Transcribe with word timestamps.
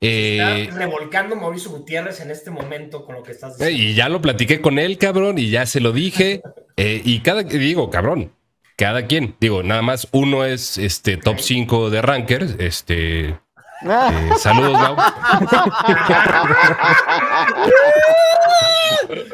Eh, 0.00 0.64
Está 0.68 0.76
revolcando 0.78 1.36
Mauricio 1.36 1.70
Gutiérrez 1.70 2.20
en 2.20 2.30
este 2.30 2.50
momento 2.50 3.04
con 3.06 3.14
lo 3.16 3.22
que 3.22 3.32
estás 3.32 3.56
diciendo. 3.58 3.82
y 3.82 3.94
ya 3.94 4.08
lo 4.10 4.20
platiqué 4.20 4.60
con 4.60 4.78
él, 4.78 4.98
cabrón, 4.98 5.38
y 5.38 5.48
ya 5.50 5.64
se 5.66 5.80
lo 5.80 5.92
dije. 5.92 6.42
eh, 6.76 7.00
y 7.04 7.20
cada, 7.20 7.42
digo, 7.42 7.88
cabrón, 7.90 8.32
cada 8.76 9.06
quien. 9.06 9.36
Digo, 9.40 9.62
nada 9.62 9.80
más 9.82 10.06
uno 10.12 10.44
es 10.44 10.76
este 10.78 11.16
top 11.16 11.38
5 11.40 11.88
de 11.90 12.02
rankers. 12.02 12.56
Este. 12.58 13.38
Ah, 13.82 14.10
eh, 14.12 14.30
saludos, 14.38 14.72
Mau. 14.72 14.96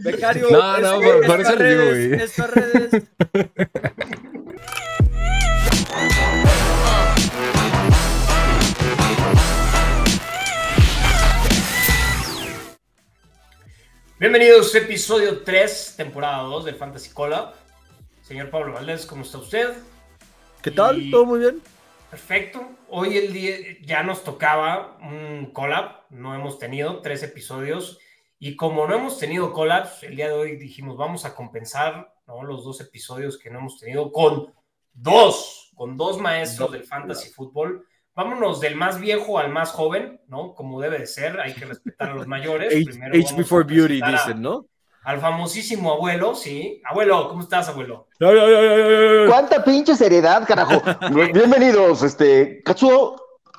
Becario. 0.00 0.48
No, 0.50 0.78
no, 0.78 1.00
por- 1.00 1.26
por 1.26 1.40
eso 1.40 1.56
le 1.56 1.70
digo, 1.70 1.82
redes, 1.90 2.34
güey. 2.36 3.02
Bienvenidos 14.18 14.74
a 14.74 14.78
episodio 14.78 15.42
3, 15.42 15.94
temporada 15.96 16.42
2 16.42 16.64
del 16.64 16.74
Fantasy 16.74 17.10
Collab. 17.10 17.54
Señor 18.22 18.50
Pablo 18.50 18.72
Valdés, 18.74 19.06
¿cómo 19.06 19.22
está 19.22 19.38
usted? 19.38 19.74
¿Qué 20.62 20.70
tal? 20.70 21.00
Y- 21.00 21.10
¿Todo 21.10 21.24
muy 21.24 21.38
bien? 21.40 21.62
Perfecto. 22.10 22.68
Hoy 22.88 23.16
el 23.18 23.32
día 23.32 23.54
ya 23.82 24.02
nos 24.02 24.24
tocaba 24.24 24.98
un 25.02 25.52
collab. 25.52 26.06
No 26.10 26.34
hemos 26.34 26.58
tenido 26.58 27.00
tres 27.00 27.22
episodios. 27.22 27.98
Y 28.38 28.56
como 28.56 28.86
no 28.86 28.94
hemos 28.94 29.18
tenido 29.18 29.52
collabs, 29.52 30.02
el 30.04 30.16
día 30.16 30.28
de 30.28 30.34
hoy 30.34 30.56
dijimos 30.56 30.96
vamos 30.96 31.24
a 31.24 31.34
compensar 31.34 32.14
¿no? 32.26 32.42
los 32.44 32.64
dos 32.64 32.80
episodios 32.80 33.36
que 33.38 33.50
no 33.50 33.58
hemos 33.58 33.78
tenido 33.78 34.10
con 34.12 34.54
dos, 34.94 35.70
con 35.74 35.96
dos 35.96 36.18
maestros 36.18 36.72
del 36.72 36.84
fantasy 36.84 37.30
fútbol. 37.30 37.86
Vámonos 38.18 38.60
del 38.60 38.74
más 38.74 38.98
viejo 38.98 39.38
al 39.38 39.52
más 39.52 39.70
joven, 39.70 40.20
¿no? 40.26 40.52
Como 40.52 40.80
debe 40.80 40.98
de 40.98 41.06
ser, 41.06 41.38
hay 41.38 41.54
que 41.54 41.64
respetar 41.66 42.10
a 42.10 42.14
los 42.14 42.26
mayores. 42.26 42.74
Age, 42.74 42.84
Primero 42.84 43.14
age 43.14 43.36
before 43.36 43.62
beauty, 43.62 44.00
a- 44.02 44.10
dicen, 44.10 44.42
¿no? 44.42 44.66
Al 45.04 45.20
famosísimo 45.20 45.92
abuelo, 45.92 46.34
sí. 46.34 46.82
Abuelo, 46.84 47.28
¿cómo 47.28 47.42
estás, 47.42 47.68
abuelo? 47.68 48.08
¿Cuánta 49.28 49.62
pinche 49.62 49.94
seriedad, 49.94 50.44
carajo? 50.48 50.82
Bienvenidos, 51.32 52.02
este, 52.02 52.60
Katsuo. 52.64 53.14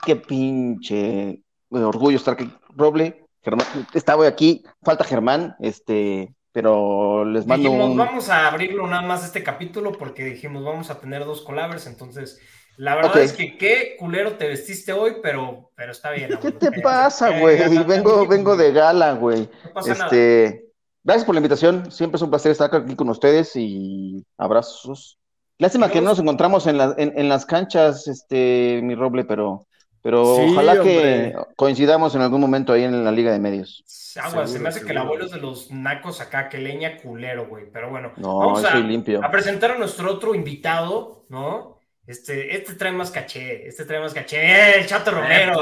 Qué 0.05 0.17
pinche 0.17 1.29
eh, 1.29 1.41
orgullo 1.71 2.17
estar 2.17 2.33
aquí. 2.33 2.53
Roble, 2.75 3.27
Germán, 3.41 3.65
estaba 3.93 4.27
aquí, 4.27 4.65
falta 4.83 5.05
Germán, 5.05 5.55
este, 5.61 6.35
pero 6.51 7.23
les 7.23 7.47
mando 7.47 7.69
Dijimos, 7.69 7.91
un... 7.91 7.97
vamos 7.97 8.29
a 8.29 8.47
abrirlo 8.47 8.85
nada 8.87 9.03
más 9.03 9.23
este 9.23 9.41
capítulo 9.41 9.93
porque 9.93 10.25
dijimos, 10.25 10.65
vamos 10.65 10.89
a 10.89 10.99
tener 10.99 11.23
dos 11.23 11.43
collabers, 11.43 11.87
entonces 11.87 12.41
la 12.81 12.95
verdad 12.95 13.21
es 13.21 13.33
que 13.33 13.57
qué 13.57 13.95
culero 13.99 14.37
te 14.37 14.47
vestiste 14.47 14.93
hoy, 14.93 15.17
pero, 15.21 15.69
pero 15.75 15.91
está 15.91 16.11
bien. 16.11 16.29
¿Qué 16.29 16.35
abuelo. 16.35 16.57
te 16.59 16.67
Eh, 16.79 16.81
pasa, 16.81 17.37
eh, 17.37 17.41
güey? 17.41 17.61
eh, 17.61 17.83
Vengo, 17.85 18.23
eh, 18.23 18.27
vengo 18.29 18.55
de 18.55 18.71
gala, 18.71 19.13
güey. 19.13 19.49
No 19.65 19.73
pasa 19.73 19.93
nada. 19.93 20.05
Este, 20.05 20.65
gracias 21.03 21.25
por 21.25 21.35
la 21.35 21.39
invitación. 21.39 21.91
Siempre 21.91 22.15
es 22.15 22.21
un 22.21 22.29
placer 22.29 22.51
estar 22.53 22.73
aquí 22.73 22.95
con 22.95 23.09
ustedes 23.09 23.51
y 23.55 24.25
abrazos. 24.37 25.17
Lástima 25.57 25.89
que 25.89 25.99
no 25.99 26.09
nos 26.11 26.19
encontramos 26.19 26.67
en, 26.67 26.77
la- 26.77 26.95
en, 26.97 27.11
en 27.19 27.27
las 27.27 27.45
canchas, 27.45 28.07
este, 28.07 28.79
mi 28.81 28.95
Roble, 28.95 29.25
pero, 29.25 29.67
pero 30.01 30.37
Sí, 30.37 30.45
ojalá 30.53 30.81
que 30.81 31.35
coincidamos 31.57 32.15
en 32.15 32.21
algún 32.21 32.39
momento 32.39 32.71
ahí 32.71 32.85
en 32.85 33.03
la 33.03 33.11
Liga 33.11 33.33
de 33.33 33.39
Medios. 33.39 33.83
Agua, 34.23 34.47
se 34.47 34.57
me 34.57 34.69
hace 34.69 34.85
que 34.85 34.91
el 34.93 34.97
abuelo 34.99 35.25
es 35.25 35.31
de 35.31 35.39
los 35.41 35.69
nacos 35.69 36.21
acá, 36.21 36.47
que 36.47 36.59
leña 36.59 36.95
culero, 36.97 37.47
güey. 37.49 37.65
Pero 37.73 37.89
bueno, 37.89 38.13
No, 38.15 38.37
vamos 38.39 38.63
a, 38.63 38.75
limpio. 38.77 39.21
a 39.21 39.29
presentar 39.29 39.71
a 39.71 39.77
nuestro 39.77 40.09
otro 40.13 40.33
invitado, 40.33 41.25
¿no? 41.27 41.78
Este, 42.13 42.55
este 42.57 42.73
trae 42.73 42.91
más 42.91 43.11
caché, 43.11 43.67
este 43.67 43.85
trae 43.85 43.99
más 43.99 44.15
caché. 44.15 44.37
¡Eh, 44.41 44.79
el 44.79 44.87
Chato 44.87 45.11
Romero! 45.11 45.59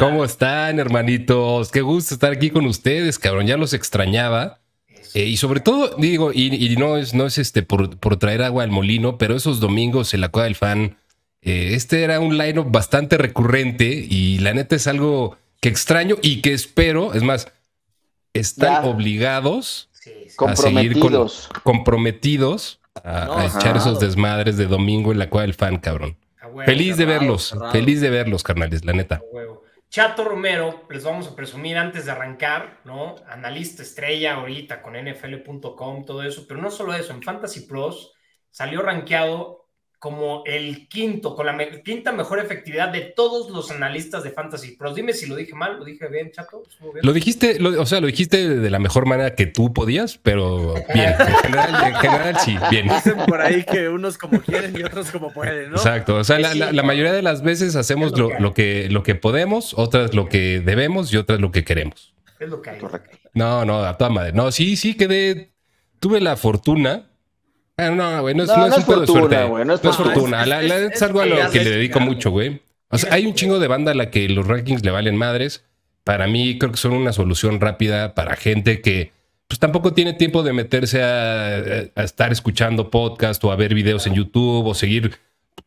¿Cómo 0.00 0.24
están, 0.24 0.80
hermanitos? 0.80 1.70
Qué 1.70 1.80
gusto 1.80 2.14
estar 2.14 2.32
aquí 2.32 2.50
con 2.50 2.66
ustedes, 2.66 3.20
cabrón. 3.20 3.46
Ya 3.46 3.56
los 3.56 3.72
extrañaba. 3.72 4.58
Eh, 5.14 5.26
y 5.26 5.36
sobre 5.36 5.60
todo, 5.60 5.94
digo, 5.96 6.32
y, 6.34 6.52
y 6.52 6.74
no 6.76 6.96
es, 6.96 7.14
no 7.14 7.24
es 7.26 7.38
este 7.38 7.62
por, 7.62 7.98
por 7.98 8.16
traer 8.16 8.42
agua 8.42 8.64
al 8.64 8.70
molino, 8.72 9.16
pero 9.16 9.36
esos 9.36 9.60
domingos 9.60 10.12
en 10.12 10.22
la 10.22 10.28
Cueva 10.30 10.46
del 10.46 10.56
Fan, 10.56 10.96
eh, 11.40 11.70
este 11.74 12.02
era 12.02 12.18
un 12.18 12.36
line 12.36 12.60
bastante 12.66 13.16
recurrente 13.16 13.84
y 13.86 14.40
la 14.40 14.54
neta 14.54 14.74
es 14.74 14.88
algo 14.88 15.38
que 15.60 15.68
extraño 15.68 16.16
y 16.20 16.42
que 16.42 16.52
espero, 16.52 17.14
es 17.14 17.22
más, 17.22 17.46
están 18.34 18.82
Ya. 18.82 18.88
obligados, 18.88 19.88
Sí, 19.92 20.10
sí. 20.28 20.34
a 20.44 20.56
seguir 20.56 20.98
con- 20.98 21.28
Comprometidos. 21.62 22.77
A, 23.04 23.24
No, 23.26 23.38
a 23.38 23.46
echar 23.46 23.76
esos 23.76 24.00
desmadres 24.00 24.56
de 24.56 24.66
domingo 24.66 25.12
en 25.12 25.18
la 25.18 25.28
Cueva 25.28 25.42
del 25.42 25.54
Fan, 25.54 25.78
cabrón. 25.78 26.16
Huevo, 26.42 26.62
Feliz 26.64 26.96
de 26.96 27.04
verlos, 27.04 27.54
feliz 27.72 28.00
de 28.00 28.08
verlos, 28.08 28.42
carnales, 28.42 28.84
la 28.84 28.94
neta. 28.94 29.20
Chato 29.90 30.24
Romero, 30.24 30.84
les 30.90 31.02
vamos 31.02 31.28
a 31.28 31.34
presumir 31.34 31.78
antes 31.78 32.04
de 32.04 32.12
arrancar, 32.12 32.80
¿no? 32.84 33.16
Analista 33.26 33.82
estrella 33.82 34.34
ahorita 34.34 34.82
con 34.82 34.94
NFL.com, 34.94 36.04
todo 36.04 36.22
eso, 36.22 36.46
pero 36.46 36.60
no 36.60 36.70
solo 36.70 36.94
eso, 36.94 37.12
en 37.12 37.22
Fantasy 37.22 37.60
Pros 37.60 38.12
salió 38.50 38.82
rankeado 38.82 39.57
como 39.98 40.44
el 40.46 40.86
quinto, 40.86 41.34
con 41.34 41.44
la 41.46 41.52
me- 41.52 41.82
quinta 41.82 42.12
mejor 42.12 42.38
efectividad 42.38 42.90
de 42.90 43.00
todos 43.00 43.50
los 43.50 43.70
analistas 43.72 44.22
de 44.22 44.30
Fantasy 44.30 44.76
Pros. 44.76 44.94
Dime 44.94 45.12
si 45.12 45.26
lo 45.26 45.34
dije 45.34 45.54
mal, 45.56 45.76
lo 45.78 45.84
dije 45.84 46.06
bien, 46.08 46.30
Chato. 46.30 46.62
Lo 47.02 47.12
dijiste, 47.12 47.58
lo- 47.58 47.82
o 47.82 47.86
sea, 47.86 48.00
lo 48.00 48.06
dijiste 48.06 48.48
de 48.48 48.70
la 48.70 48.78
mejor 48.78 49.06
manera 49.06 49.34
que 49.34 49.46
tú 49.46 49.72
podías, 49.74 50.16
pero 50.18 50.74
bien. 50.94 51.14
En 51.18 51.34
general, 51.42 51.84
en 51.88 51.94
general 51.96 52.36
sí, 52.38 52.56
bien. 52.70 52.86
Dicen 52.88 53.16
por 53.26 53.40
ahí 53.40 53.64
que 53.64 53.88
unos 53.88 54.18
como 54.18 54.40
quieren 54.40 54.78
y 54.78 54.84
otros 54.84 55.10
como 55.10 55.32
pueden, 55.32 55.70
¿no? 55.70 55.76
Exacto. 55.76 56.14
O 56.16 56.24
sea, 56.24 56.38
la, 56.38 56.82
mayoría 56.84 57.12
de 57.12 57.22
las 57.22 57.42
veces 57.42 57.74
hacemos 57.74 58.16
lo 58.16 58.54
que, 58.54 58.88
lo 58.90 59.02
que 59.02 59.14
podemos, 59.16 59.74
otras 59.76 60.14
lo 60.14 60.28
que 60.28 60.60
debemos 60.60 61.12
y 61.12 61.16
otras 61.16 61.40
lo 61.40 61.50
que 61.50 61.64
queremos. 61.64 62.14
Es 62.38 62.48
lo 62.48 62.62
que 62.62 62.70
hay. 62.70 62.78
Correcto. 62.78 63.18
No, 63.34 63.64
no, 63.64 63.82
a 63.82 63.96
toda 63.98 64.10
madre. 64.10 64.32
No, 64.32 64.52
sí, 64.52 64.76
sí 64.76 64.94
quedé. 64.94 65.50
Tuve 65.98 66.20
la 66.20 66.36
fortuna. 66.36 67.06
Ah, 67.78 67.90
no, 67.90 68.20
güey, 68.22 68.34
no 68.34 68.42
es, 68.42 68.48
No, 68.48 68.56
no 68.56 68.64
es 68.66 68.70
no 68.70 68.76
un 68.76 68.80
es 68.80 68.86
fortuna, 68.86 69.06
suerte. 69.20 69.44
güey, 69.44 69.64
no 69.64 69.74
es 69.74 69.80
fortuna. 69.80 70.10
fortuna. 70.12 70.46
La- 70.46 70.62
Es- 70.62 70.68
la- 70.68 70.76
es- 70.78 71.02
algo 71.02 71.20
a 71.20 71.26
lo 71.26 71.50
que 71.50 71.62
le 71.64 71.70
dedico 71.70 72.00
mucho, 72.00 72.30
güey. 72.30 72.60
O 72.90 72.98
sea, 72.98 73.12
hay 73.14 73.26
un 73.26 73.34
chingo 73.34 73.58
de 73.58 73.68
banda 73.68 73.92
a 73.92 73.94
la 73.94 74.10
que 74.10 74.28
los 74.28 74.46
rankings 74.46 74.84
le 74.84 74.90
valen 74.90 75.14
madres. 75.16 75.64
Para 76.04 76.26
mí, 76.26 76.58
creo 76.58 76.72
que 76.72 76.78
son 76.78 76.92
una 76.92 77.12
solución 77.12 77.60
rápida 77.60 78.14
para 78.14 78.34
gente 78.36 78.80
que 78.80 79.12
pues 79.46 79.58
tampoco 79.58 79.94
tiene 79.94 80.12
tiempo 80.12 80.42
de 80.42 80.52
meterse 80.52 81.02
a, 81.02 81.56
a 81.94 82.02
estar 82.02 82.32
escuchando 82.32 82.90
podcast 82.90 83.42
o 83.44 83.52
a 83.52 83.56
ver 83.56 83.72
videos 83.74 84.06
en 84.06 84.14
YouTube 84.14 84.66
o 84.66 84.74
seguir, 84.74 85.16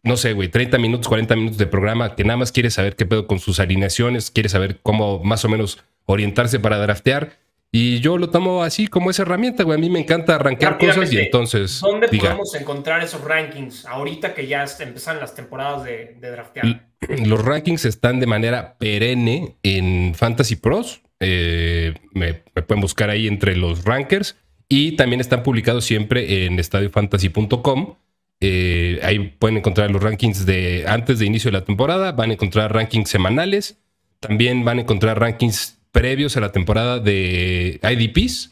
no 0.04 0.18
sé, 0.18 0.34
güey, 0.34 0.50
30 0.50 0.78
minutos, 0.78 1.08
40 1.08 1.36
minutos 1.36 1.58
de 1.58 1.66
programa 1.66 2.16
que 2.16 2.24
nada 2.24 2.38
más 2.38 2.52
quiere 2.52 2.70
saber 2.70 2.96
qué 2.96 3.06
pedo 3.08 3.26
con 3.26 3.40
sus 3.40 3.60
alineaciones, 3.60 4.30
quiere 4.30 4.50
saber 4.50 4.80
cómo 4.84 5.24
más 5.24 5.46
o 5.46 5.50
menos 5.50 5.80
orientarse 6.06 6.60
para 6.60 6.78
draftear. 6.78 7.38
Y 7.74 8.02
yo 8.02 8.18
lo 8.18 8.30
tomo 8.30 8.64
así 8.64 8.88
como 8.88 9.10
esa 9.10 9.22
herramienta, 9.22 9.64
güey. 9.64 9.78
A 9.78 9.80
mí 9.80 9.90
me 9.90 10.00
encanta 10.00 10.36
arrancar 10.36 10.78
cosas 10.78 11.12
y 11.14 11.20
entonces 11.20 11.80
¿Dónde 11.80 12.08
diga. 12.12 12.24
podemos 12.32 12.54
encontrar 12.56 13.02
esos 13.02 13.22
rankings 13.24 13.86
ahorita 13.86 14.34
que 14.34 14.46
ya 14.46 14.66
empiezan 14.80 15.20
las 15.22 15.36
temporadas 15.36 15.86
de, 15.86 16.18
de 16.20 16.32
draftear? 16.32 16.92
Los 17.26 17.44
rankings 17.44 17.86
están 17.86 18.20
de 18.20 18.28
manera 18.28 18.78
perenne 18.78 19.56
en 19.64 20.14
Fantasy 20.16 20.58
Pros. 20.58 21.02
Eh, 21.22 21.94
me, 22.14 22.44
me 22.54 22.62
pueden 22.62 22.82
buscar 22.82 23.10
ahí 23.10 23.28
entre 23.28 23.56
los 23.56 23.86
rankers. 23.86 24.36
Y 24.70 24.96
también 24.96 25.20
están 25.20 25.42
publicados 25.44 25.84
siempre 25.86 26.46
en 26.46 26.60
estadiofantasy.com. 26.60 27.96
Eh, 28.40 29.00
ahí 29.04 29.20
pueden 29.38 29.58
encontrar 29.58 29.92
los 29.92 30.02
rankings 30.02 30.46
de 30.46 30.86
antes 30.88 31.20
de 31.20 31.26
inicio 31.26 31.52
de 31.52 31.58
la 31.60 31.66
temporada. 31.66 32.12
Van 32.12 32.30
a 32.30 32.34
encontrar 32.34 32.74
rankings 32.74 33.10
semanales. 33.10 33.82
También 34.20 34.64
van 34.64 34.78
a 34.78 34.82
encontrar 34.82 35.20
rankings 35.20 35.81
previos 35.92 36.38
a 36.38 36.40
la 36.42 36.52
temporada 36.52 37.00
de 37.00 37.80
IDPs. 37.84 38.50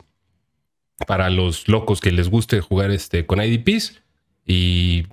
Para 1.08 1.30
los 1.30 1.68
locos 1.70 2.02
que 2.02 2.12
les 2.12 2.30
guste 2.30 2.60
jugar 2.60 2.92
este, 2.92 3.26
con 3.26 3.42
IDPs. 3.42 4.02
Y 4.46 5.06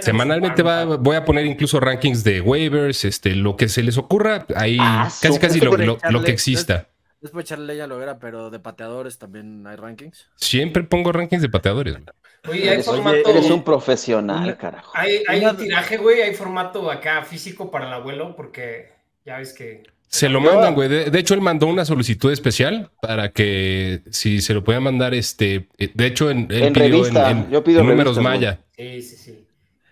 Semanalmente 0.00 0.62
va, 0.62 0.84
voy 0.84 1.16
a 1.16 1.24
poner 1.24 1.46
incluso 1.46 1.78
rankings 1.80 2.24
de 2.24 2.40
waivers, 2.40 3.04
este, 3.04 3.34
lo 3.36 3.56
que 3.56 3.68
se 3.68 3.82
les 3.84 3.96
ocurra, 3.96 4.44
ahí 4.56 4.76
Ah, 4.80 5.08
casi 5.22 5.38
casi 5.38 5.60
lo, 5.60 5.76
lo- 5.76 5.86
lo 5.86 5.98
que 5.98 6.06
echarle- 6.08 6.28
exista. 6.30 6.88
Después 7.20 7.46
echarle 7.46 7.66
leña 7.72 7.84
a 7.84 7.86
la 7.86 7.94
hoguera, 7.94 8.18
pero 8.18 8.50
de 8.50 8.58
pateadores 8.58 9.18
también 9.18 9.66
hay 9.66 9.76
rankings. 9.76 10.28
Siempre 10.36 10.82
pongo 10.82 11.10
rankings 11.12 11.40
de 11.40 11.48
pateadores. 11.48 11.94
güey. 11.94 12.04
Oye, 12.48 12.62
hay 12.68 12.74
Eres, 12.74 12.84
formato. 12.86 13.16
eres 13.30 13.50
un 13.50 13.62
profesional, 13.64 14.58
carajo. 14.58 14.90
Hay, 14.94 15.22
hay 15.28 15.42
un 15.44 15.56
tiraje, 15.56 15.96
güey, 15.96 16.20
hay 16.20 16.34
formato 16.34 16.90
acá 16.90 17.22
físico 17.22 17.70
para 17.70 17.86
el 17.86 17.94
abuelo, 17.94 18.34
porque 18.36 18.90
ya 19.24 19.38
ves 19.38 19.54
que. 19.54 19.84
Se 20.14 20.28
lo 20.28 20.40
mandan, 20.40 20.74
güey. 20.74 20.88
De, 20.88 21.10
de 21.10 21.18
hecho, 21.18 21.34
él 21.34 21.40
mandó 21.40 21.66
una 21.66 21.84
solicitud 21.84 22.30
especial 22.30 22.90
para 23.02 23.30
que 23.32 24.02
si 24.10 24.40
se 24.40 24.54
lo 24.54 24.62
podía 24.62 24.78
mandar, 24.78 25.12
este, 25.12 25.66
eh, 25.76 25.90
de 25.92 26.06
hecho, 26.06 26.30
en, 26.30 26.46
él 26.50 26.62
En 26.62 26.72
pidió 26.72 26.88
revista, 26.88 27.30
en, 27.32 27.38
en- 27.38 27.50
yo 27.50 27.64
pido 27.64 27.80
en 27.80 27.88
números 27.88 28.14
güey. 28.14 28.22
maya. 28.24 28.60
Sí, 28.76 29.02
sí, 29.02 29.16
sí. 29.16 29.44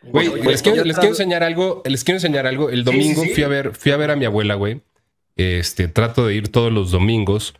Güey, 0.04 0.28
les, 0.44 0.62
quiero, 0.62 0.84
les 0.84 0.96
enseñar 0.98 1.42
algo, 1.42 1.82
les 1.84 2.04
quiero 2.04 2.16
enseñar 2.18 2.46
algo. 2.46 2.70
El 2.70 2.78
Sí, 2.80 2.84
domingo 2.84 3.22
sí, 3.22 3.28
sí. 3.30 3.34
fui 3.34 3.42
a 3.42 3.48
ver, 3.48 3.74
fui 3.74 3.90
a 3.90 3.96
ver 3.96 4.12
a 4.12 4.16
mi 4.16 4.24
abuela, 4.24 4.54
güey. 4.54 4.80
Este, 5.36 5.88
trato 5.88 6.26
de 6.28 6.36
ir 6.36 6.48
todos 6.50 6.72
los 6.72 6.92
domingos. 6.92 7.54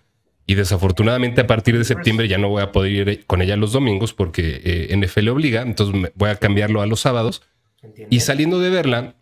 Y 0.47 0.55
desafortunadamente 0.55 1.41
a 1.41 1.47
partir 1.49 1.77
de 1.79 1.85
septiembre 1.85 2.29
ya 2.29 2.39
no 2.39 2.49
voy 2.49 2.63
a 2.63 2.71
poder 2.73 2.93
ir 3.09 3.27
con 3.27 3.43
ella 3.43 3.57
los 3.57 3.73
domingos 3.73 4.13
porque 4.13 4.61
eh, 4.65 4.97
NFL 4.97 5.29
obliga, 5.31 5.63
entonces 5.63 5.95
me- 6.01 6.13
voy 6.15 6.31
a 6.31 6.37
cambiarlo 6.37 6.81
a 6.81 6.87
los 6.87 7.01
sábados. 7.01 7.43
¿Entiendes? 7.83 8.17
Y 8.17 8.21
saliendo 8.21 8.61
de 8.61 8.71
verla, 8.71 9.15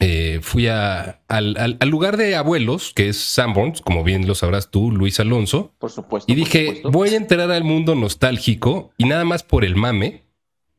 eh, 0.00 0.38
fui 0.42 0.68
a, 0.68 1.20
al, 1.28 1.56
al- 1.58 1.76
al 1.80 1.88
lugar 1.88 2.16
de 2.16 2.36
abuelos, 2.36 2.92
que 2.94 3.08
es 3.08 3.18
Sanborns, 3.18 3.80
como 3.80 4.04
bien 4.04 4.26
lo 4.26 4.34
sabrás 4.34 4.70
tú, 4.70 4.90
Luis 4.92 5.18
Alonso, 5.20 5.72
Por 5.78 5.90
supuesto. 5.90 6.30
y 6.30 6.34
por 6.36 6.44
dije, 6.44 6.66
supuesto. 6.66 6.90
voy 6.90 7.08
a 7.10 7.16
enterar 7.16 7.50
al 7.50 7.64
mundo 7.64 7.94
nostálgico 7.94 8.92
y 8.96 9.04
nada 9.06 9.24
más 9.24 9.42
por 9.42 9.64
el 9.64 9.74
mame, 9.76 10.24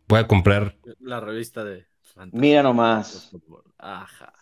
voy 0.08 0.20
a 0.20 0.28
comprar. 0.28 0.76
La 1.02 1.20
revista 1.20 1.64
de 1.64 1.86
Mira 2.32 2.64
nomás. 2.64 3.32
Ajá. 3.78 4.34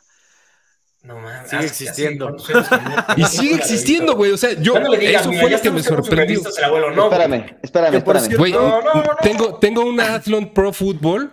No 1.04 1.16
mames. 1.20 1.50
Sigue 1.50 1.66
existiendo. 1.66 2.36
Y 3.18 3.24
sigue 3.24 3.56
existiendo, 3.56 4.16
güey. 4.16 4.32
O 4.32 4.38
sea, 4.38 4.54
yo, 4.60 4.74
digas, 4.98 5.22
eso 5.22 5.30
mira, 5.30 5.42
fue 5.42 5.52
lo 5.52 5.62
que 5.62 5.72
me 5.72 5.84
sorprendió. 5.84 6.42
abuelo, 6.66 6.92
no, 6.92 7.06
espérame, 7.12 7.58
espérame, 7.62 7.96
espérame. 7.98 8.36
Güey, 8.38 8.52
No, 8.52 8.82
no, 8.82 8.94
no, 8.94 9.04
no. 9.04 9.10
tengo, 9.22 9.56
tengo 9.56 9.86
una 9.86 10.16
Athlon 10.16 10.54
Pro 10.54 10.74
Football 10.74 11.32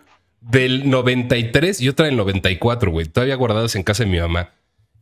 del 0.50 0.88
93 0.90 1.80
y 1.80 1.88
otra 1.88 2.06
del 2.06 2.16
94, 2.16 2.90
güey. 2.90 3.06
Todavía 3.06 3.34
guardadas 3.36 3.74
en 3.76 3.82
casa 3.82 4.04
de 4.04 4.10
mi 4.10 4.18
mamá. 4.20 4.50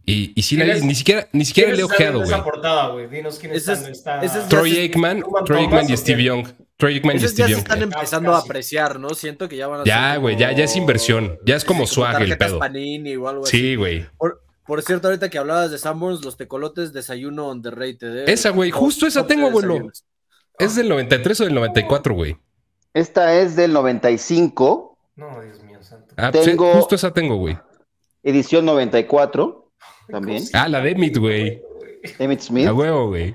Y, 0.04 0.32
y 0.34 0.42
sí, 0.42 0.56
la- 0.56 0.64
¿Quiénes- 0.64 0.84
ni 0.84 0.94
siquiera, 0.96 1.28
ni 1.32 1.44
siquiera 1.44 1.70
le 1.70 1.74
he 1.74 1.76
¿Quiénes 1.86 1.92
están 1.92 2.06
en 2.08 2.14
ojeado, 2.16 2.24
esa 2.24 2.36
güey. 2.42 2.50
portada, 2.50 2.88
güey? 2.88 3.06
Dinos 3.08 3.34
están. 3.44 3.76
es- 3.76 3.88
Está... 3.88 4.20
ese 4.20 4.38
es- 4.40 4.48
Troy 4.48 4.76
Aikman, 4.78 5.22
Troy 5.44 5.60
Aikman 5.62 5.88
y 5.88 5.92
¿o 5.92 5.96
Steve? 5.96 6.24
Young. 6.24 6.46
Troy 6.76 6.94
Aikman 6.94 7.16
y 7.16 7.18
Steve 7.20 7.32
se 7.48 7.50
Young. 7.52 7.58
están 7.62 7.82
empezando 7.82 8.34
a 8.34 8.38
apreciar, 8.38 8.98
¿no? 8.98 9.10
Siento 9.10 9.48
que 9.48 9.56
ya 9.56 9.68
van 9.68 9.82
a 9.82 9.84
Ya, 9.84 10.16
güey, 10.16 10.36
ya, 10.36 10.50
ya 10.52 10.64
es 10.64 10.74
inversión. 10.76 11.38
Ya 11.46 11.54
es 11.54 11.64
como 11.64 11.86
sí, 11.86 11.94
swag 11.94 12.10
el 12.14 12.18
tarjetas 12.30 12.48
pedo. 12.48 12.58
Panini 12.58 13.14
o 13.14 13.28
algo 13.28 13.44
así. 13.44 13.56
Sí, 13.58 13.76
güey. 13.76 14.04
Por, 14.18 14.42
por 14.66 14.82
cierto, 14.82 15.06
ahorita 15.06 15.30
que 15.30 15.38
hablabas 15.38 15.70
de 15.70 15.78
Sanborns, 15.78 16.24
los 16.24 16.36
tecolotes 16.36 16.92
desayuno 16.92 17.48
underrated. 17.50 18.16
¿eh? 18.18 18.24
Esa, 18.26 18.50
güey, 18.50 18.72
justo 18.72 19.06
esa 19.06 19.24
tengo, 19.28 19.46
abuelo. 19.46 19.88
¿Es 20.58 20.74
del 20.74 20.88
93 20.88 21.40
o 21.40 21.44
del 21.44 21.54
94, 21.54 22.14
güey? 22.14 22.36
Esta 22.94 23.34
es 23.38 23.54
del 23.54 23.72
95, 23.72 24.91
No, 25.16 25.40
Dios 25.42 25.62
mío, 25.62 25.78
santo. 25.82 26.14
Ah, 26.16 26.30
pues, 26.32 26.44
Tengo- 26.44 26.72
justo 26.74 26.94
esa 26.94 27.12
tengo, 27.12 27.36
güey. 27.36 27.58
edición 28.22 28.64
94, 28.64 29.70
también. 30.08 30.44
Ah, 30.52 30.68
la 30.68 30.80
de 30.80 30.90
Emmett, 30.92 31.16
güey. 31.18 31.62
Emmett 32.18 32.40
Smith. 32.40 32.66
A 32.68 32.72
huevo, 32.74 33.08
güey. 33.08 33.34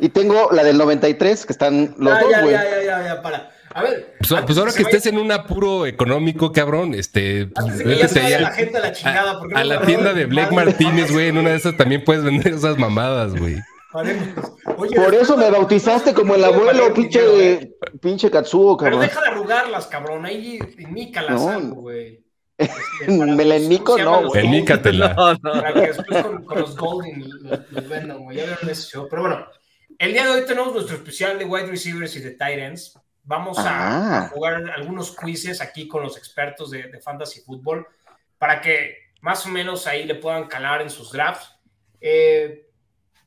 Y 0.00 0.08
tengo 0.10 0.50
la 0.52 0.62
del 0.62 0.78
93, 0.78 1.44
que 1.46 1.52
están 1.52 1.94
los 1.98 2.12
Ah, 2.12 2.20
dos, 2.20 2.30
ya, 2.30 2.40
güey. 2.42 2.52
ya, 2.52 2.64
ya, 2.64 2.82
ya, 2.82 3.04
ya, 3.04 3.22
para. 3.22 3.50
A 3.74 3.82
ver. 3.82 4.14
Pues, 4.18 4.40
pues 4.46 4.58
ahora 4.58 4.72
que 4.72 4.84
vaya- 4.84 4.96
estés 4.96 5.12
en 5.12 5.18
un 5.18 5.30
apuro 5.32 5.86
económico, 5.86 6.52
cabrón, 6.52 6.94
este, 6.94 7.46
pues, 7.46 7.64
Antes 7.66 7.78
de 7.78 7.84
que 7.84 7.90
ya 7.90 7.96
vete 7.96 8.08
se 8.08 8.20
vaya 8.20 8.36
allá 8.36 8.48
la 8.48 8.54
gente 8.54 8.76
a 8.76 8.80
la 8.80 8.92
chingada. 8.92 9.38
¿por 9.38 9.48
qué 9.48 9.54
a 9.56 9.58
no 9.58 9.64
la 9.64 9.80
tienda 9.82 10.12
de 10.14 10.26
Blake? 10.26 10.54
Martínez, 10.54 11.12
güey. 11.12 11.28
En 11.28 11.38
una 11.38 11.50
de 11.50 11.56
esas 11.56 11.76
también 11.76 12.04
puedes 12.04 12.22
vender 12.24 12.54
esas 12.54 12.78
mamadas, 12.78 13.34
güey. 13.34 13.56
Oye, 13.92 14.96
Por 14.96 15.14
eso 15.14 15.36
me 15.36 15.50
bautizaste 15.50 16.12
como 16.12 16.34
el 16.34 16.44
abuelo, 16.44 16.92
pinche, 16.92 17.52
¿eh? 17.54 17.72
pinche 18.00 18.30
Katsuo, 18.30 18.76
Pero 18.76 18.90
cabrón. 18.98 19.00
deja 19.08 19.20
de 19.22 19.28
arrugarlas, 19.28 19.86
cabrón. 19.86 20.26
Ahí 20.26 20.58
nícalas 20.90 21.40
No. 21.42 21.48
algo, 21.48 21.74
güey. 21.82 22.22
Este, 22.58 22.76
Me 23.08 23.44
la 23.44 23.54
los- 23.54 23.64
enmico, 23.64 23.84
¿cómo 23.92 23.98
se 23.98 24.04
llaman 24.04 24.22
no, 24.22 24.28
güey. 24.28 24.42
Golden? 24.42 24.54
Enícatela. 24.54 25.14
No, 25.16 25.32
no. 25.34 25.52
Para 25.62 25.72
que 25.74 25.80
después 25.80 26.22
con, 26.22 26.44
con 26.44 26.60
los 26.60 26.76
Golden 26.76 27.20
los, 27.42 27.60
los 27.70 27.88
vendan, 27.88 28.18
güey. 28.18 28.36
Ya 28.36 28.44
vieron 28.44 28.68
ese 28.68 28.82
show. 28.90 29.06
Pero 29.08 29.22
bueno, 29.22 29.46
el 29.98 30.12
día 30.12 30.24
de 30.24 30.30
hoy 30.32 30.44
tenemos 30.46 30.74
nuestro 30.74 30.96
especial 30.96 31.38
de 31.38 31.44
wide 31.46 31.66
receivers 31.66 32.14
y 32.16 32.20
de 32.20 32.32
tight 32.32 32.58
ends. 32.58 32.98
Vamos 33.24 33.58
a, 33.58 33.64
Ah. 33.68 34.24
a 34.24 34.28
jugar 34.28 34.70
algunos 34.76 35.16
quizzes 35.16 35.60
aquí 35.60 35.86
con 35.88 36.02
los 36.02 36.16
expertos 36.18 36.70
de, 36.70 36.84
de 36.84 37.00
fantasy 37.00 37.40
fútbol 37.40 37.86
para 38.38 38.60
que 38.60 38.96
más 39.20 39.44
o 39.46 39.48
menos 39.48 39.86
ahí 39.86 40.04
le 40.04 40.14
puedan 40.14 40.46
calar 40.46 40.82
en 40.82 40.90
sus 40.90 41.10
drafts. 41.12 41.54
Eh, 42.00 42.67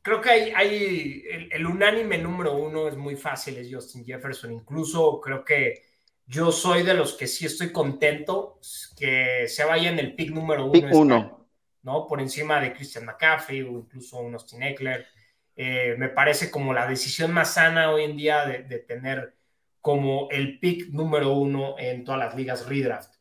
creo 0.01 0.21
que 0.21 0.29
hay, 0.29 0.51
hay 0.55 1.23
el, 1.29 1.51
el 1.51 1.65
unánime 1.65 2.17
número 2.17 2.55
uno 2.55 2.87
es 2.87 2.95
muy 2.95 3.15
fácil, 3.15 3.57
es 3.57 3.73
Justin 3.73 4.05
Jefferson. 4.05 4.51
Incluso 4.51 5.19
creo 5.21 5.43
que 5.43 5.83
yo 6.25 6.51
soy 6.51 6.83
de 6.83 6.93
los 6.93 7.13
que 7.13 7.27
sí 7.27 7.45
estoy 7.45 7.71
contento 7.71 8.59
que 8.97 9.47
se 9.47 9.65
vaya 9.65 9.89
en 9.89 9.99
el 9.99 10.15
pick 10.15 10.31
número 10.31 10.63
uno. 10.63 10.71
Pick 10.71 10.85
este 10.85 10.95
año. 10.95 11.01
uno. 11.01 11.47
¿no? 11.83 12.07
Por 12.07 12.21
encima 12.21 12.59
de 12.59 12.73
Christian 12.73 13.05
McCaffrey 13.05 13.61
o 13.61 13.71
incluso 13.79 14.19
un 14.19 14.33
Austin 14.33 14.63
Eckler. 14.63 15.07
Eh, 15.55 15.95
me 15.97 16.09
parece 16.09 16.49
como 16.49 16.73
la 16.73 16.87
decisión 16.87 17.31
más 17.33 17.55
sana 17.55 17.91
hoy 17.91 18.03
en 18.03 18.15
día 18.15 18.45
de, 18.45 18.63
de 18.63 18.79
tener 18.79 19.35
como 19.81 20.29
el 20.29 20.59
pick 20.59 20.89
número 20.89 21.33
uno 21.33 21.75
en 21.77 22.03
todas 22.05 22.19
las 22.19 22.35
ligas 22.35 22.67
redraft. 22.67 23.15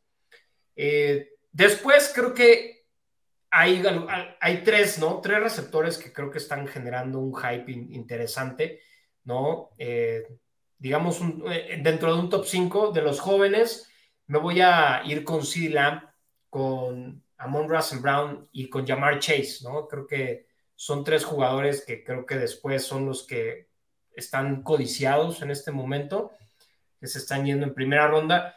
Eh, 0.77 1.31
después 1.53 2.13
creo 2.15 2.35
que 2.35 2.80
hay, 3.51 3.83
hay 4.41 4.63
tres, 4.63 4.99
¿no? 4.99 5.21
Tres 5.21 5.41
receptores 5.41 5.99
que 5.99 6.13
creo 6.13 6.31
que 6.31 6.39
están 6.39 6.67
generando 6.69 7.19
un 7.19 7.35
hype 7.35 7.71
in- 7.71 7.93
interesante, 7.95 8.81
¿no? 9.25 9.71
Eh, 9.79 10.25
digamos, 10.79 11.21
un- 11.21 11.45
eh, 11.51 11.81
dentro 11.83 12.15
de 12.15 12.21
un 12.21 12.31
top 12.31 12.47
5 12.47 12.91
de 12.93 13.03
los 13.03 13.21
jóvenes, 13.21 13.91
me 14.27 14.39
voy 14.39 14.61
a 14.61 15.03
ir 15.05 15.25
con 15.25 15.45
CeeDee 15.45 15.71
Lamb, 15.75 16.03
con 16.49 17.25
Amon 17.39 17.69
Russell 17.69 17.99
Brown 18.01 18.49
y 18.53 18.69
con 18.69 18.87
Jamar 18.87 19.19
Chase, 19.19 19.59
¿no? 19.63 19.89
Creo 19.89 20.07
que 20.07 20.47
son 20.77 21.05
tres 21.05 21.25
jugadores 21.25 21.85
que 21.85 22.05
creo 22.05 22.25
que 22.27 22.37
después 22.37 22.85
son 22.85 23.07
los 23.07 23.27
que 23.27 23.69
están 24.13 24.63
codiciados 24.63 25.43
en 25.43 25.51
este 25.51 25.71
momento, 25.73 26.33
que 27.01 27.07
se 27.07 27.19
están 27.19 27.45
yendo 27.47 27.67
en 27.67 27.75
primera 27.75 28.07
ronda. 28.09 28.55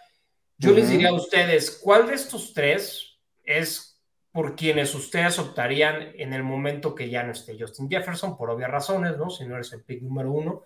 Yo 0.58 0.72
les 0.72 0.90
diría 0.90 1.10
a 1.10 1.14
ustedes, 1.14 1.80
¿cuál 1.82 2.08
de 2.08 2.14
estos 2.16 2.54
tres 2.54 3.18
es 3.44 3.93
por 4.34 4.56
quienes 4.56 4.96
ustedes 4.96 5.38
optarían 5.38 6.12
en 6.16 6.34
el 6.34 6.42
momento 6.42 6.96
que 6.96 7.10
ya 7.10 7.24
no 7.24 7.32
esté 7.32 7.56
Justin 7.58 7.88
Jefferson, 7.88 8.36
por 8.36 8.50
obvias 8.50 8.72
razones, 8.72 9.16
¿no? 9.16 9.30
Si 9.30 9.46
no 9.46 9.54
eres 9.54 9.72
el 9.74 9.84
pick 9.84 10.02
número 10.02 10.32
uno. 10.32 10.64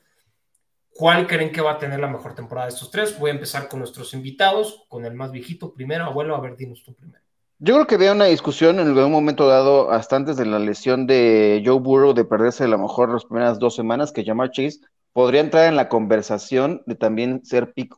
¿Cuál 0.90 1.28
creen 1.28 1.52
que 1.52 1.62
va 1.62 1.74
a 1.74 1.78
tener 1.78 2.00
la 2.00 2.08
mejor 2.08 2.34
temporada 2.34 2.68
de 2.68 2.74
estos 2.74 2.90
tres? 2.90 3.19
Voy 3.19 3.30
a 3.30 3.34
empezar 3.34 3.68
con 3.68 3.80
nuestros 3.80 4.14
invitados, 4.14 4.86
con 4.88 5.04
el 5.04 5.14
más 5.14 5.34
viejito 5.34 5.74
primero. 5.74 6.06
Abuelo, 6.06 6.36
a 6.36 6.40
ver, 6.40 6.56
dinos 6.56 6.81
tú 6.84 6.96
primero. 6.96 7.22
Yo 7.60 7.74
creo 7.74 7.88
que 7.88 7.96
había 7.96 8.14
una 8.14 8.25
discusión 8.25 8.80
en 8.80 8.88
algún 8.88 9.12
momento 9.12 9.48
dado, 9.48 9.92
hasta 9.92 10.16
antes 10.16 10.38
de 10.38 10.46
la 10.46 10.60
lesión 10.60 11.06
de 11.06 11.62
Joe 11.66 11.80
Burrow, 11.80 12.14
de 12.14 12.24
perderse 12.24 12.64
a 12.64 12.68
lo 12.68 12.78
mejor 12.78 13.12
las 13.12 13.25
primeras 13.25 13.60
dos 13.60 13.75
semanas, 13.75 14.14
que 14.14 14.24
Jamar 14.24 14.52
Chase 14.52 14.80
podría 15.12 15.42
entrar 15.42 15.68
en 15.68 15.75
la 15.75 15.90
conversación 15.90 16.84
de 16.86 16.96
también 16.96 17.44
ser 17.44 17.74
pick 17.74 17.94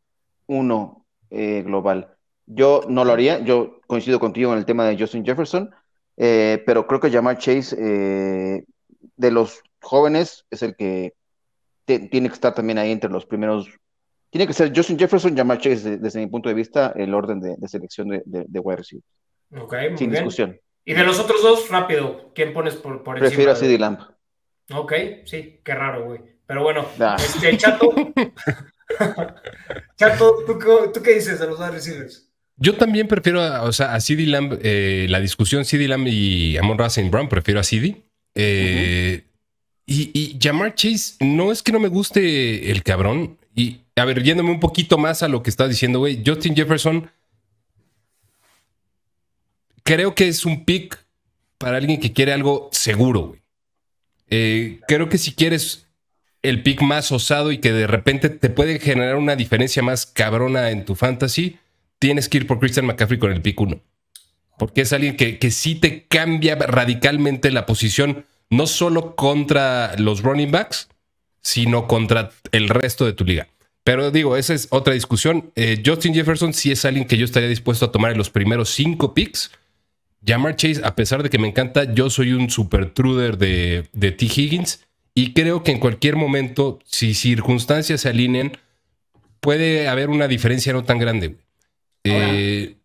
uno 0.47 1.05
eh, 1.29 1.61
global. 1.61 2.15
Yo 2.51 2.81
no 2.89 3.05
lo 3.05 3.13
haría, 3.13 3.39
yo 3.39 3.79
coincido 3.85 4.19
contigo 4.19 4.51
en 4.51 4.57
el 4.57 4.65
tema 4.65 4.83
de 4.85 4.97
Justin 4.97 5.23
Jefferson, 5.23 5.69
eh, 6.17 6.63
pero 6.65 6.87
creo 6.87 6.99
que 6.99 7.11
Jamar 7.11 7.37
Chase, 7.37 7.75
eh, 7.79 8.63
de 9.15 9.31
los 9.31 9.61
jóvenes, 9.81 10.45
es 10.49 10.63
el 10.63 10.75
que 10.75 11.13
tiene 11.85 12.27
que 12.27 12.33
estar 12.33 12.53
también 12.55 12.79
ahí 12.79 12.91
entre 12.91 13.09
los 13.11 13.25
primeros. 13.27 13.69
Tiene 14.31 14.47
que 14.47 14.53
ser 14.53 14.71
Justin 14.75 14.97
Jefferson, 14.97 15.37
Jamar 15.37 15.59
Chase, 15.59 15.91
de- 15.91 15.97
desde 15.97 16.19
mi 16.19 16.27
punto 16.27 16.49
de 16.49 16.55
vista, 16.55 16.91
el 16.95 17.13
orden 17.13 17.39
de, 17.39 17.55
de 17.55 17.67
selección 17.67 18.09
de, 18.09 18.23
de, 18.25 18.45
de 18.47 18.59
wide 18.59 18.77
receiver. 18.77 19.03
Ok, 19.59 19.73
muy 19.89 19.97
Sin 19.97 20.09
bien. 20.09 20.11
discusión. 20.23 20.59
Y 20.85 20.93
de 20.95 21.03
los 21.03 21.19
otros 21.19 21.43
dos, 21.43 21.69
rápido, 21.69 22.31
¿quién 22.33 22.51
pones 22.53 22.75
por, 22.75 23.03
por 23.03 23.15
encima? 23.17 23.27
Prefiero 23.29 23.51
a 23.51 23.55
CD 23.55 23.77
Lamb. 23.77 23.99
Ok, 24.73 24.93
sí, 25.25 25.61
qué 25.63 25.75
raro, 25.75 26.05
güey. 26.05 26.21
Pero 26.47 26.63
bueno, 26.63 26.85
Ah. 26.99 27.15
este, 27.19 27.55
Chato. 27.57 27.91
Chato, 29.97 30.43
¿tú, 30.45 30.57
qué- 30.59 30.89
¿tú 30.93 31.01
qué 31.01 31.13
dices 31.15 31.39
de 31.39 31.47
los 31.47 31.59
wide 31.59 31.71
receivers? 31.71 32.28
Yo 32.59 32.75
también 32.75 33.07
prefiero, 33.07 33.41
a- 33.41 33.63
o 33.63 33.71
sea, 33.71 33.95
a 33.95 33.99
Lamb, 34.09 34.59
eh, 34.61 35.07
la 35.09 35.19
discusión 35.19 35.63
CD 35.65 35.87
Lamb 35.87 36.07
y 36.07 36.57
Amon 36.57 36.77
Racing 36.77 37.09
Brown, 37.09 37.29
prefiero 37.29 37.59
a 37.59 37.63
CD. 37.63 38.01
Eh, 38.35 39.23
Y, 39.91 40.11
y 40.13 40.37
Jamar 40.39 40.75
Chase, 40.75 41.15
no 41.19 41.51
es 41.51 41.63
que 41.63 41.71
no 41.71 41.79
me 41.79 41.87
guste 41.87 42.69
el 42.69 42.83
cabrón. 42.83 43.39
Y 43.55 43.79
a 43.95 44.05
ver, 44.05 44.21
yéndome 44.21 44.51
un 44.51 44.59
poquito 44.59 44.99
más 44.99 45.23
a 45.23 45.27
lo 45.27 45.41
que 45.41 45.49
estás 45.49 45.67
diciendo, 45.67 45.97
güey, 45.97 46.21
Justin 46.23 46.55
Jefferson, 46.55 47.09
creo 49.83 50.13
que 50.15 50.27
es 50.27 50.45
un 50.45 50.63
pick 50.65 51.03
para 51.57 51.77
alguien 51.77 51.99
que 51.99 52.13
quiere 52.13 52.33
algo 52.33 52.69
seguro, 52.71 53.27
güey. 53.29 53.39
Eh, 54.29 54.79
creo 54.87 55.09
que 55.09 55.17
si 55.17 55.33
quieres 55.33 55.87
el 56.43 56.61
pick 56.61 56.81
más 56.81 57.11
osado 57.11 57.51
y 57.51 57.57
que 57.57 57.71
de 57.73 57.87
repente 57.87 58.29
te 58.29 58.49
puede 58.49 58.79
generar 58.79 59.15
una 59.15 59.35
diferencia 59.35 59.81
más 59.81 60.05
cabrona 60.05 60.69
en 60.69 60.85
tu 60.85 60.93
fantasy, 60.95 61.57
tienes 61.99 62.29
que 62.29 62.37
ir 62.39 62.47
por 62.47 62.59
Christian 62.59 62.85
McCaffrey 62.85 63.19
con 63.19 63.31
el 63.31 63.41
pick 63.41 63.59
1. 63.59 63.79
Porque 64.57 64.81
es 64.81 64.93
alguien 64.93 65.15
que, 65.15 65.37
que 65.37 65.51
sí 65.51 65.75
te 65.75 66.05
cambia 66.07 66.55
radicalmente 66.55 67.51
la 67.51 67.65
posición, 67.65 68.25
no 68.49 68.67
solo 68.67 69.15
contra 69.15 69.95
los 69.97 70.21
running 70.23 70.51
backs, 70.51 70.89
sino 71.41 71.87
contra 71.87 72.31
el 72.51 72.67
resto 72.69 73.05
de 73.05 73.13
tu 73.13 73.23
liga. 73.23 73.47
Pero 73.83 74.11
digo, 74.11 74.35
esa 74.37 74.53
es 74.53 74.67
otra 74.71 74.93
discusión. 74.93 75.51
Eh, 75.55 75.81
Justin 75.85 76.13
Jefferson 76.13 76.53
sí 76.53 76.71
es 76.71 76.85
alguien 76.85 77.07
que 77.07 77.17
yo 77.17 77.25
estaría 77.25 77.49
dispuesto 77.49 77.85
a 77.85 77.91
tomar 77.91 78.11
en 78.11 78.17
los 78.17 78.29
primeros 78.29 78.69
cinco 78.69 79.13
picks. 79.13 79.51
Jamar 80.25 80.57
Chase, 80.57 80.81
a 80.83 80.95
pesar 80.95 81.23
de 81.23 81.29
que 81.29 81.39
me 81.39 81.47
encanta, 81.47 81.93
yo 81.93 82.09
soy 82.09 82.33
un 82.33 82.49
super 82.49 82.91
truder 82.91 83.37
de, 83.37 83.87
de 83.93 84.11
T. 84.11 84.25
Higgins 84.25 84.85
y 85.15 85.33
creo 85.33 85.63
que 85.63 85.71
en 85.71 85.79
cualquier 85.79 86.17
momento, 86.17 86.79
si 86.85 87.13
circunstancias 87.13 88.01
se 88.01 88.09
alineen, 88.09 88.57
puede 89.39 89.87
haber 89.87 90.09
una 90.09 90.27
diferencia 90.27 90.73
no 90.73 90.83
tan 90.83 90.99
grande. 90.99 91.37
Eh, 92.11 92.77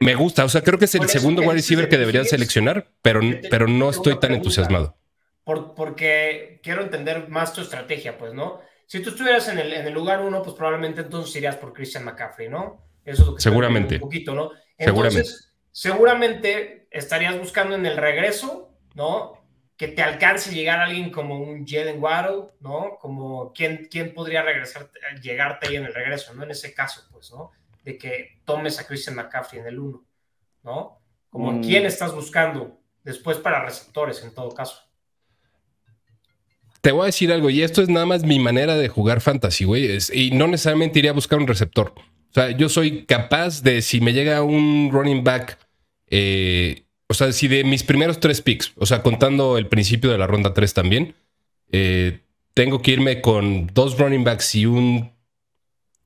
me 0.00 0.14
gusta, 0.14 0.44
o 0.44 0.48
sea, 0.48 0.62
creo 0.62 0.78
que 0.78 0.86
es 0.86 0.94
el 0.94 1.08
segundo 1.08 1.42
wide 1.42 1.54
receiver 1.54 1.88
que 1.88 1.98
deberían 1.98 2.24
seleccionar, 2.24 2.90
pero, 3.02 3.20
pero 3.50 3.68
no 3.68 3.90
estoy 3.90 4.18
tan 4.18 4.32
entusiasmado. 4.34 4.96
por- 5.44 5.74
porque 5.74 6.60
quiero 6.62 6.82
entender 6.82 7.28
más 7.28 7.54
tu 7.54 7.62
estrategia, 7.62 8.18
pues, 8.18 8.34
¿no? 8.34 8.60
Si 8.86 9.00
tú 9.00 9.10
estuvieras 9.10 9.48
en 9.48 9.58
el, 9.58 9.72
en 9.72 9.86
el 9.86 9.94
lugar 9.94 10.20
uno, 10.20 10.42
pues 10.42 10.54
probablemente 10.54 11.00
entonces 11.02 11.34
irías 11.36 11.56
por 11.56 11.72
Christian 11.72 12.04
McCaffrey, 12.04 12.48
¿no? 12.50 12.84
Eso 13.04 13.22
es 13.22 13.28
lo 13.28 13.34
que 13.34 13.40
Seguramente. 13.42 13.94
Un 13.94 14.00
poquito, 14.02 14.34
¿no? 14.34 14.50
Entonces, 14.76 14.82
Seguramente. 14.82 15.32
seguramente 15.72 16.88
estarías 16.90 17.38
buscando 17.38 17.76
en 17.76 17.86
el 17.86 17.96
regreso, 17.96 18.72
¿no? 18.94 19.34
Que 19.76 19.88
te 19.88 20.02
alcance 20.02 20.52
llegar 20.54 20.80
alguien 20.80 21.10
como 21.10 21.38
un 21.40 21.66
Jalen 21.66 22.02
Waddle, 22.02 22.48
¿no? 22.60 22.98
Como 23.00 23.52
quién, 23.52 23.88
quién 23.90 24.12
podría 24.12 24.42
regresar, 24.42 24.90
llegarte 25.22 25.68
ahí 25.68 25.76
en 25.76 25.84
el 25.86 25.94
regreso, 25.94 26.34
¿no? 26.34 26.42
En 26.42 26.50
ese 26.50 26.74
caso, 26.74 27.02
pues, 27.12 27.30
¿no? 27.30 27.52
De 27.88 27.96
que 27.96 28.42
tomes 28.44 28.78
a 28.78 28.86
Christian 28.86 29.16
McCaffrey 29.16 29.62
en 29.62 29.66
el 29.68 29.78
1, 29.78 30.04
¿no? 30.64 31.00
Como 31.30 31.52
Mm. 31.52 31.62
quién 31.62 31.86
estás 31.86 32.14
buscando 32.14 32.78
después 33.02 33.38
para 33.38 33.64
receptores, 33.64 34.22
en 34.22 34.34
todo 34.34 34.50
caso. 34.52 34.76
Te 36.82 36.92
voy 36.92 37.04
a 37.04 37.06
decir 37.06 37.32
algo, 37.32 37.48
y 37.48 37.62
esto 37.62 37.80
es 37.80 37.88
nada 37.88 38.04
más 38.04 38.24
mi 38.24 38.38
manera 38.38 38.76
de 38.76 38.88
jugar 38.88 39.22
fantasy, 39.22 39.64
güey. 39.64 39.98
Y 40.12 40.32
no 40.32 40.46
necesariamente 40.48 40.98
iría 40.98 41.12
a 41.12 41.14
buscar 41.14 41.38
un 41.38 41.46
receptor. 41.46 41.94
O 41.96 42.32
sea, 42.34 42.50
yo 42.50 42.68
soy 42.68 43.06
capaz 43.06 43.62
de, 43.62 43.80
si 43.80 44.02
me 44.02 44.12
llega 44.12 44.42
un 44.42 44.90
running 44.92 45.24
back, 45.24 45.58
eh, 46.08 46.84
o 47.08 47.14
sea, 47.14 47.32
si 47.32 47.48
de 47.48 47.64
mis 47.64 47.82
primeros 47.84 48.20
tres 48.20 48.42
picks, 48.42 48.72
o 48.76 48.84
sea, 48.84 49.02
contando 49.02 49.56
el 49.56 49.66
principio 49.66 50.10
de 50.10 50.18
la 50.18 50.26
ronda 50.26 50.52
3 50.52 50.74
también, 50.74 51.14
eh, 51.72 52.20
tengo 52.52 52.82
que 52.82 52.90
irme 52.90 53.22
con 53.22 53.66
dos 53.68 53.98
running 53.98 54.24
backs 54.24 54.54
y 54.56 54.66
un. 54.66 55.16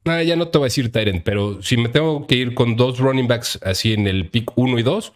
Ah, 0.05 0.23
ya 0.23 0.35
no 0.37 0.49
te 0.49 0.59
voy 0.59 0.67
a 0.67 0.67
decir 0.67 0.91
Tyrant, 0.91 1.23
pero 1.23 1.63
si 1.63 1.77
me 1.77 1.89
tengo 1.89 2.27
que 2.27 2.35
ir 2.35 2.55
con 2.55 2.77
dos 2.77 2.99
running 2.99 3.29
backs 3.29 3.59
así 3.63 3.93
en 3.93 4.07
el 4.07 4.29
pick 4.29 4.51
1 4.57 4.79
y 4.79 4.83
2, 4.83 5.13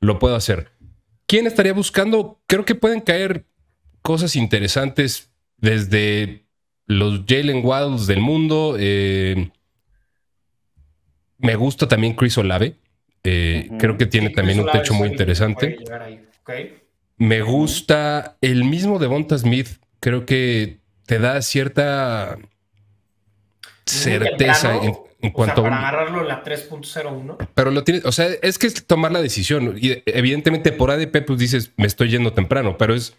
lo 0.00 0.18
puedo 0.18 0.36
hacer. 0.36 0.70
¿Quién 1.26 1.46
estaría 1.46 1.72
buscando? 1.72 2.40
Creo 2.46 2.64
que 2.64 2.74
pueden 2.74 3.00
caer 3.00 3.44
cosas 4.02 4.36
interesantes 4.36 5.30
desde 5.56 6.44
los 6.86 7.22
Jalen 7.26 7.64
Waddles 7.64 8.06
del 8.06 8.20
mundo. 8.20 8.76
eh, 8.78 9.50
me 11.38 11.54
gusta 11.56 11.86
también 11.88 12.14
Chris 12.14 12.38
Olave. 12.38 12.76
eh. 13.24 13.68
Creo 13.78 13.98
que 13.98 14.06
tiene 14.06 14.28
Sí, 14.28 14.34
también 14.34 14.60
un 14.60 14.70
techo 14.70 14.94
muy 14.94 15.08
Olave 15.08 15.14
interesante. 15.14 15.76
Me 17.16 17.42
gusta 17.42 18.36
el 18.40 18.64
mismo 18.64 18.98
Devonta 18.98 19.36
Smith. 19.36 19.68
Creo 20.00 20.24
que 20.24 20.78
te 21.06 21.18
da 21.18 21.42
cierta 21.42 22.38
certeza 23.88 24.76
en, 24.76 24.96
en 25.20 25.30
o 25.30 25.32
cuanto 25.32 25.62
sea, 25.62 25.68
a 25.68 25.70
para 25.70 25.88
agarrarlo 25.88 26.20
en 26.22 26.28
la 26.28 26.44
3.01. 26.44 27.48
pero 27.54 27.70
lo 27.70 27.84
tienes, 27.84 28.04
o 28.04 28.12
sea, 28.12 28.28
es 28.42 28.58
que 28.58 28.66
es 28.66 28.86
tomar 28.86 29.12
la 29.12 29.20
decisión. 29.20 29.76
Y 29.80 30.02
evidentemente 30.06 30.72
por 30.72 30.90
ADP, 30.90 31.24
pues 31.26 31.38
dices, 31.38 31.72
me 31.76 31.86
estoy 31.86 32.10
yendo 32.10 32.32
temprano, 32.32 32.76
pero 32.78 32.94
es, 32.94 33.16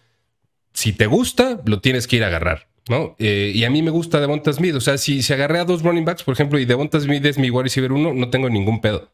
si 0.74 0.94
te 0.94 1.08
gusta, 1.08 1.62
lo 1.66 1.82
tienes 1.82 2.08
que 2.08 2.18
ir 2.18 2.24
a 2.24 2.28
agarrar, 2.28 2.68
¿no? 2.88 3.16
Eh, 3.20 3.52
y 3.54 3.64
a 3.66 3.70
mí 3.70 3.82
me 3.82 3.92
gusta 3.92 4.20
Devonta 4.20 4.54
Smith. 4.54 4.76
O 4.76 4.82
sea, 4.82 4.98
si, 4.98 5.22
si 5.22 5.34
agarré 5.34 5.60
a 5.60 5.66
dos 5.66 5.84
running 5.84 6.06
backs, 6.06 6.24
por 6.24 6.34
ejemplo, 6.34 6.60
y 6.60 6.66
Devonta 6.66 7.00
Smith 7.00 7.26
es 7.26 7.38
mi 7.38 7.50
wide 7.50 7.64
receiver 7.64 7.92
uno, 7.92 8.14
no 8.14 8.30
tengo 8.30 8.50
ningún 8.50 8.82
pedo. 8.82 9.12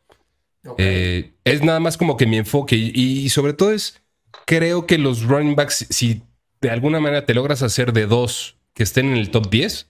Eh, 0.78 1.34
es 1.44 1.64
nada 1.64 1.80
más 1.80 1.98
como 1.98 2.18
que 2.18 2.26
mi 2.26 2.38
enfoque. 2.38 2.76
Y, 2.76 2.92
y 2.94 3.30
sobre 3.30 3.54
todo 3.54 3.72
es, 3.72 4.02
creo 4.46 4.86
que 4.86 4.98
los 4.98 5.24
running 5.24 5.56
backs, 5.56 5.88
si 5.90 6.24
de 6.62 6.70
alguna 6.70 7.00
manera 7.00 7.26
te 7.26 7.34
logras 7.34 7.62
hacer 7.62 7.94
de 7.94 8.08
dos 8.08 8.58
que 8.74 8.84
estén 8.84 9.08
en 9.08 9.18
el 9.18 9.32
top 9.32 9.50
10, 9.50 9.90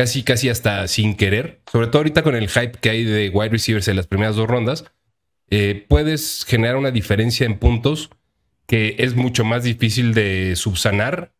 casi, 0.00 0.22
casi 0.22 0.48
hasta 0.48 0.88
sin 0.88 1.14
querer, 1.14 1.60
sobre 1.70 1.88
todo 1.88 1.98
ahorita 1.98 2.22
con 2.22 2.34
el 2.34 2.48
hype 2.48 2.78
que 2.80 2.88
hay 2.88 3.04
de 3.04 3.28
wide 3.28 3.50
receivers 3.50 3.86
en 3.86 3.96
las 3.96 4.06
primeras 4.06 4.34
dos 4.34 4.48
rondas, 4.48 4.86
eh, 5.50 5.84
puedes 5.90 6.46
generar 6.46 6.76
una 6.76 6.90
diferencia 6.90 7.44
en 7.44 7.58
puntos 7.58 8.08
que 8.66 8.96
es 8.98 9.14
mucho 9.14 9.44
más 9.44 9.62
difícil 9.62 10.14
de 10.14 10.56
subsanar 10.56 11.34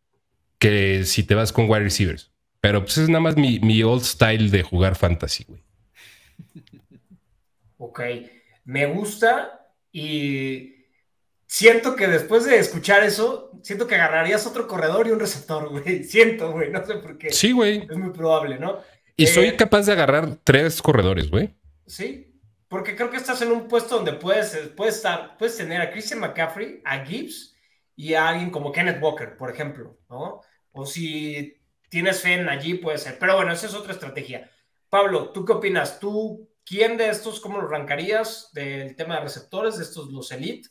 que 0.58 1.04
si 1.04 1.22
te 1.22 1.34
vas 1.34 1.54
con 1.54 1.70
wide 1.70 1.84
receivers. 1.84 2.32
Pero 2.60 2.82
pues 2.82 2.98
es 2.98 3.08
nada 3.08 3.20
más 3.20 3.38
mi, 3.38 3.60
mi 3.60 3.82
old 3.82 4.02
style 4.02 4.50
de 4.50 4.62
jugar 4.62 4.94
fantasy, 4.94 5.46
güey. 5.48 5.62
Ok, 7.78 8.00
me 8.66 8.84
gusta 8.84 9.70
y 9.90 10.79
siento 11.50 11.96
que 11.96 12.06
después 12.06 12.44
de 12.44 12.60
escuchar 12.60 13.02
eso, 13.02 13.50
siento 13.62 13.88
que 13.88 13.96
agarrarías 13.96 14.46
otro 14.46 14.68
corredor 14.68 15.08
y 15.08 15.10
un 15.10 15.18
receptor, 15.18 15.68
güey. 15.82 16.04
Siento, 16.04 16.52
güey, 16.52 16.70
no 16.70 16.86
sé 16.86 16.94
por 16.94 17.18
qué. 17.18 17.30
Sí, 17.30 17.50
güey. 17.50 17.88
Es 17.90 17.96
muy 17.96 18.10
probable, 18.10 18.58
¿no? 18.58 18.78
Y 19.16 19.24
Eh, 19.24 19.26
soy 19.26 19.56
capaz 19.56 19.86
de 19.86 19.92
agarrar 19.92 20.36
tres 20.44 20.80
corredores, 20.80 21.28
güey. 21.28 21.56
Sí, 21.86 22.40
porque 22.68 22.94
creo 22.94 23.10
que 23.10 23.16
estás 23.16 23.42
en 23.42 23.50
un 23.50 23.66
puesto 23.66 23.96
donde 23.96 24.12
puedes, 24.12 24.56
puedes, 24.76 24.96
estar, 24.96 25.36
puedes 25.36 25.56
tener 25.56 25.80
a 25.80 25.90
Christian 25.90 26.20
McCaffrey, 26.20 26.80
a 26.84 27.04
Gibbs 27.04 27.56
y 27.96 28.14
a 28.14 28.28
alguien 28.28 28.50
como 28.50 28.70
Kenneth 28.70 29.02
Walker, 29.02 29.36
por 29.36 29.50
ejemplo, 29.50 29.98
¿no? 30.08 30.40
O 30.70 30.86
si 30.86 31.60
tienes 31.88 32.20
fe 32.20 32.34
en 32.34 32.48
allí, 32.48 32.74
puede 32.74 32.98
ser. 32.98 33.18
Pero 33.18 33.34
bueno, 33.34 33.52
esa 33.52 33.66
es 33.66 33.74
otra 33.74 33.92
estrategia. 33.92 34.48
Pablo, 34.88 35.30
¿tú 35.30 35.44
qué 35.44 35.52
opinas? 35.52 35.98
¿Tú 35.98 36.48
quién 36.64 36.96
de 36.96 37.08
estos, 37.08 37.40
cómo 37.40 37.60
lo 37.60 37.66
rankarías 37.66 38.50
del 38.52 38.94
tema 38.94 39.16
de 39.16 39.22
receptores, 39.22 39.78
de 39.78 39.82
estos 39.82 40.12
los 40.12 40.30
elite? 40.30 40.68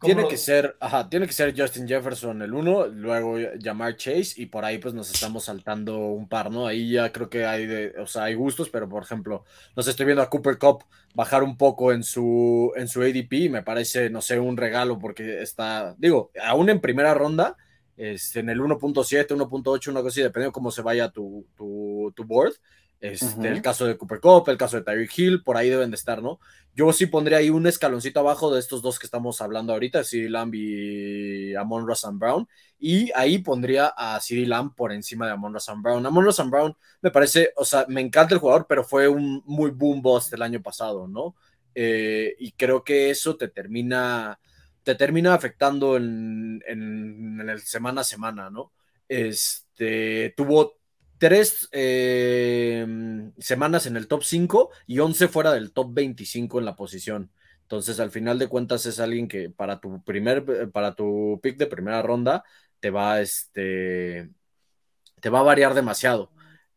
¿Cómo 0.00 0.14
Tiene 0.14 0.28
que 0.30 0.38
ser, 0.38 0.78
ajá, 0.80 1.10
tiene 1.10 1.26
que 1.26 1.34
ser 1.34 1.54
Justin 1.54 1.86
Jefferson 1.86 2.40
el 2.40 2.54
uno, 2.54 2.86
luego 2.86 3.36
Jamar 3.62 3.96
Chase 3.96 4.32
y 4.36 4.46
por 4.46 4.64
ahí 4.64 4.78
pues 4.78 4.94
nos 4.94 5.12
estamos 5.12 5.44
saltando 5.44 5.98
un 5.98 6.26
par, 6.26 6.50
¿no? 6.50 6.66
Ahí 6.66 6.92
ya 6.92 7.12
creo 7.12 7.28
que 7.28 7.44
hay 7.44 7.66
de, 7.66 7.94
o 7.98 8.06
sea, 8.06 8.24
hay 8.24 8.34
gustos, 8.34 8.70
pero 8.70 8.88
por 8.88 9.02
ejemplo, 9.02 9.44
nos 9.76 9.86
estoy 9.86 10.06
viendo 10.06 10.22
a 10.22 10.30
Cooper 10.30 10.56
Cup 10.56 10.84
bajar 11.14 11.42
un 11.42 11.58
poco 11.58 11.92
en 11.92 12.02
su 12.02 12.72
en 12.76 12.88
su 12.88 13.02
ADP 13.02 13.50
me 13.50 13.62
parece, 13.62 14.08
no 14.08 14.22
sé, 14.22 14.40
un 14.40 14.56
regalo 14.56 14.98
porque 14.98 15.42
está, 15.42 15.94
digo, 15.98 16.30
aún 16.42 16.70
en 16.70 16.80
primera 16.80 17.12
ronda, 17.12 17.58
este, 17.98 18.40
en 18.40 18.48
el 18.48 18.58
1.7, 18.58 19.36
1.8, 19.36 19.90
una 19.90 20.00
cosa 20.00 20.08
así, 20.08 20.22
dependiendo 20.22 20.52
cómo 20.52 20.70
se 20.70 20.80
vaya 20.80 21.10
tu, 21.10 21.46
tu, 21.54 22.10
tu 22.16 22.24
board. 22.24 22.54
Este. 23.00 23.48
El 23.48 23.62
caso 23.62 23.86
de 23.86 23.96
Cooper 23.96 24.20
Cup, 24.20 24.48
el 24.48 24.58
caso 24.58 24.76
de 24.76 24.82
Tyreek 24.82 25.18
Hill, 25.18 25.42
por 25.42 25.56
ahí 25.56 25.70
deben 25.70 25.90
de 25.90 25.96
estar, 25.96 26.22
¿no? 26.22 26.38
Yo 26.74 26.92
sí 26.92 27.06
pondría 27.06 27.38
ahí 27.38 27.48
un 27.48 27.66
escaloncito 27.66 28.20
abajo 28.20 28.52
de 28.52 28.60
estos 28.60 28.82
dos 28.82 28.98
que 28.98 29.06
estamos 29.06 29.40
hablando 29.40 29.72
ahorita, 29.72 30.04
CD 30.04 30.28
Lamb 30.28 30.54
y 30.54 31.54
Amon 31.54 31.86
Ross 31.86 32.06
Brown. 32.12 32.46
Y 32.78 33.10
ahí 33.14 33.38
pondría 33.38 33.86
a 33.86 34.20
CD 34.20 34.46
Lamb 34.46 34.74
por 34.74 34.92
encima 34.92 35.26
de 35.26 35.32
Amon 35.32 35.54
Ross 35.54 35.70
Brown. 35.82 36.04
Amon 36.04 36.24
Ross 36.24 36.42
Brown 36.48 36.76
me 37.00 37.10
parece, 37.10 37.52
o 37.56 37.64
sea, 37.64 37.86
me 37.88 38.02
encanta 38.02 38.34
el 38.34 38.40
jugador, 38.40 38.66
pero 38.68 38.84
fue 38.84 39.08
un 39.08 39.42
muy 39.46 39.70
boom 39.70 40.02
bust 40.02 40.32
el 40.34 40.42
año 40.42 40.62
pasado, 40.62 41.08
¿no? 41.08 41.34
Eh, 41.74 42.34
y 42.38 42.52
creo 42.52 42.84
que 42.84 43.10
eso 43.10 43.36
te 43.36 43.48
termina, 43.48 44.38
te 44.82 44.94
termina 44.94 45.34
afectando 45.34 45.96
en, 45.96 46.62
en, 46.66 47.40
en 47.40 47.48
el 47.48 47.60
semana 47.62 48.02
a 48.02 48.04
semana, 48.04 48.50
¿no? 48.50 48.72
Este, 49.08 50.34
tuvo 50.36 50.79
tres 51.20 51.68
eh, 51.72 52.86
semanas 53.38 53.84
en 53.84 53.96
el 53.98 54.08
top 54.08 54.24
5 54.24 54.70
y 54.86 55.00
11 55.00 55.28
fuera 55.28 55.52
del 55.52 55.72
top 55.72 55.92
25 55.92 56.58
en 56.58 56.64
la 56.64 56.76
posición. 56.76 57.30
Entonces, 57.62 58.00
al 58.00 58.10
final 58.10 58.38
de 58.38 58.48
cuentas, 58.48 58.86
es 58.86 58.98
alguien 59.00 59.28
que 59.28 59.50
para 59.50 59.80
tu 59.80 60.02
primer, 60.02 60.70
para 60.72 60.94
tu 60.94 61.38
pick 61.42 61.58
de 61.58 61.66
primera 61.66 62.00
ronda, 62.00 62.42
te 62.80 62.90
va, 62.90 63.20
este, 63.20 64.30
te 65.20 65.28
va 65.28 65.40
a 65.40 65.42
variar 65.42 65.74
demasiado. 65.74 66.32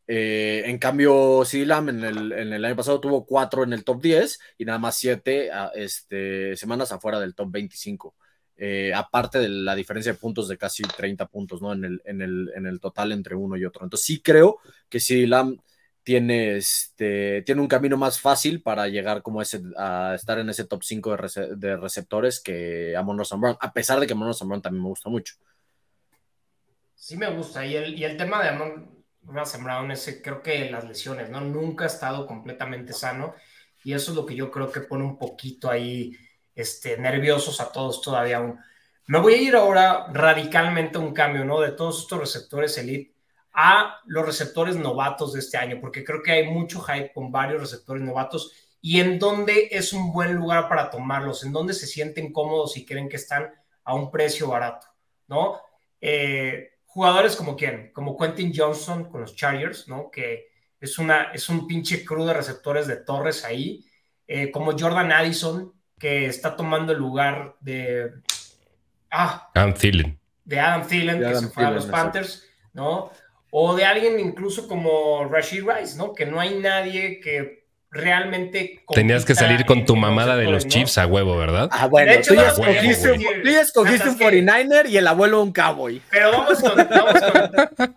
Eh, 0.07 0.63
en 0.65 0.77
cambio, 0.77 1.45
Silam 1.45 1.87
en 1.87 2.03
el, 2.03 2.31
en 2.33 2.51
el 2.51 2.65
año 2.65 2.75
pasado 2.75 2.99
tuvo 2.99 3.25
4 3.25 3.63
en 3.63 3.71
el 3.71 3.85
top 3.85 4.01
10 4.01 4.39
y 4.57 4.65
nada 4.65 4.77
más 4.77 4.97
7 4.97 5.51
este, 5.75 6.57
semanas 6.57 6.91
afuera 6.91 7.19
del 7.21 7.33
top 7.33 7.49
25. 7.49 8.13
Eh, 8.65 8.93
aparte 8.93 9.39
de 9.39 9.49
la 9.49 9.75
diferencia 9.75 10.13
de 10.13 10.17
puntos 10.17 10.47
de 10.47 10.57
casi 10.57 10.83
30 10.83 11.25
puntos, 11.25 11.61
¿no? 11.61 11.73
En 11.73 11.83
el, 11.83 12.01
en 12.05 12.21
el, 12.21 12.49
en 12.55 12.65
el 12.65 12.79
total 12.79 13.11
entre 13.11 13.35
uno 13.35 13.57
y 13.57 13.65
otro. 13.65 13.83
Entonces 13.83 14.05
sí 14.05 14.21
creo 14.21 14.59
que 14.87 15.01
si 15.01 15.25
Lam 15.25 15.57
tiene, 16.01 16.55
este, 16.55 17.41
tiene 17.41 17.59
un 17.59 17.67
camino 17.67 17.97
más 17.97 18.21
fácil 18.21 18.61
para 18.61 18.87
llegar 18.87 19.21
como 19.21 19.41
ese, 19.41 19.61
a 19.77 20.13
estar 20.15 20.39
en 20.39 20.47
ese 20.49 20.63
top 20.63 20.81
5 20.81 21.17
de, 21.17 21.55
de 21.57 21.75
receptores 21.75 22.39
que 22.39 22.95
a 22.95 23.01
Monroe 23.01 23.27
Brown, 23.37 23.57
a 23.59 23.73
pesar 23.73 23.99
de 23.99 24.07
que 24.07 24.15
Monroe 24.15 24.33
Brown 24.45 24.61
también 24.61 24.83
me 24.83 24.89
gusta 24.89 25.09
mucho. 25.09 25.33
Sí 26.95 27.17
me 27.17 27.29
gusta. 27.35 27.65
Y 27.65 27.75
el, 27.75 27.99
y 27.99 28.05
el 28.05 28.15
tema 28.15 28.41
de 28.41 28.47
Amon 28.47 29.03
Russell 29.23 29.61
Brown, 29.61 29.91
ese, 29.91 30.21
creo 30.21 30.41
que 30.41 30.71
las 30.71 30.85
lesiones, 30.85 31.29
¿no? 31.29 31.41
Nunca 31.41 31.83
ha 31.83 31.87
estado 31.87 32.25
completamente 32.25 32.93
sano. 32.93 33.35
Y 33.83 33.91
eso 33.91 34.11
es 34.11 34.15
lo 34.15 34.25
que 34.25 34.35
yo 34.35 34.49
creo 34.49 34.71
que 34.71 34.79
pone 34.79 35.03
un 35.03 35.19
poquito 35.19 35.69
ahí 35.69 36.13
este, 36.55 36.97
nerviosos 36.97 37.59
a 37.59 37.71
todos 37.71 38.01
todavía 38.01 38.37
aún. 38.37 38.59
Me 39.07 39.19
voy 39.19 39.33
a 39.33 39.41
ir 39.41 39.55
ahora 39.55 40.07
radicalmente 40.11 40.97
a 40.97 41.01
un 41.01 41.13
cambio, 41.13 41.43
¿no? 41.43 41.59
De 41.59 41.71
todos 41.71 42.01
estos 42.01 42.19
receptores 42.19 42.77
elite 42.77 43.13
a 43.53 43.99
los 44.05 44.25
receptores 44.25 44.75
novatos 44.75 45.33
de 45.33 45.39
este 45.39 45.57
año, 45.57 45.79
porque 45.79 46.03
creo 46.03 46.23
que 46.23 46.31
hay 46.31 46.49
mucho 46.49 46.81
hype 46.81 47.11
con 47.13 47.31
varios 47.31 47.61
receptores 47.61 48.01
novatos 48.03 48.51
y 48.81 48.99
en 48.99 49.19
dónde 49.19 49.69
es 49.71 49.93
un 49.93 50.11
buen 50.11 50.33
lugar 50.33 50.67
para 50.67 50.89
tomarlos, 50.89 51.43
en 51.43 51.53
dónde 51.53 51.73
se 51.73 51.87
sienten 51.87 52.33
cómodos 52.33 52.75
y 52.75 52.85
creen 52.85 53.07
que 53.07 53.17
están 53.17 53.51
a 53.83 53.93
un 53.93 54.09
precio 54.11 54.47
barato, 54.47 54.87
¿no? 55.27 55.61
Eh, 56.01 56.71
jugadores 56.85 57.35
como 57.35 57.55
quién, 57.55 57.91
como 57.93 58.17
Quentin 58.17 58.51
Johnson 58.55 59.09
con 59.09 59.21
los 59.21 59.35
Chargers, 59.35 59.87
¿no? 59.87 60.09
Que 60.11 60.47
es, 60.79 60.97
una, 60.97 61.31
es 61.33 61.47
un 61.49 61.67
pinche 61.67 62.03
crew 62.03 62.25
de 62.25 62.33
receptores 62.33 62.87
de 62.87 62.97
Torres 62.97 63.45
ahí, 63.45 63.85
eh, 64.27 64.51
como 64.51 64.77
Jordan 64.77 65.11
Addison, 65.11 65.73
que 66.03 66.25
está 66.25 66.57
tomando 66.57 66.91
el 66.91 66.99
lugar 66.99 67.55
de. 67.61 68.11
Ah, 69.09 69.49
Adam 69.55 69.73
Thielen. 69.73 70.19
de 70.43 70.59
Adam 70.59 70.85
Thielen, 70.85 71.19
De 71.19 71.21
que 71.21 71.31
Adam 71.31 71.43
se 71.45 71.49
fue 71.49 71.63
a 71.63 71.71
los 71.71 71.85
Panthers, 71.85 72.43
¿no? 72.73 73.09
O 73.51 73.73
de 73.73 73.85
alguien 73.85 74.19
incluso 74.19 74.67
como 74.67 75.23
Rashid 75.31 75.63
Rice, 75.65 75.95
¿no? 75.95 76.13
Que 76.13 76.25
no 76.25 76.41
hay 76.41 76.59
nadie 76.59 77.21
que 77.21 77.67
realmente. 77.89 78.83
Tenías 78.89 79.23
que 79.23 79.33
salir 79.33 79.65
con 79.65 79.85
tu 79.85 79.95
mamada 79.95 80.35
de 80.35 80.43
los 80.43 80.67
Chiefs 80.67 80.97
a 80.97 81.07
huevo, 81.07 81.37
¿verdad? 81.37 81.69
Ah, 81.71 81.87
bueno, 81.87 82.11
tú 82.27 82.35
ya 82.35 82.49
escogiste, 82.49 83.11
un, 83.13 83.23
tú 83.41 83.49
ya 83.49 83.61
escogiste 83.61 84.09
un 84.09 84.19
49er 84.19 84.89
y 84.89 84.97
el 84.97 85.07
abuelo 85.07 85.41
un 85.41 85.53
cowboy. 85.53 86.01
Pero 86.09 86.31
vamos 86.33 86.59
con. 86.59 86.75
Vamos 86.75 87.21
con 87.77 87.95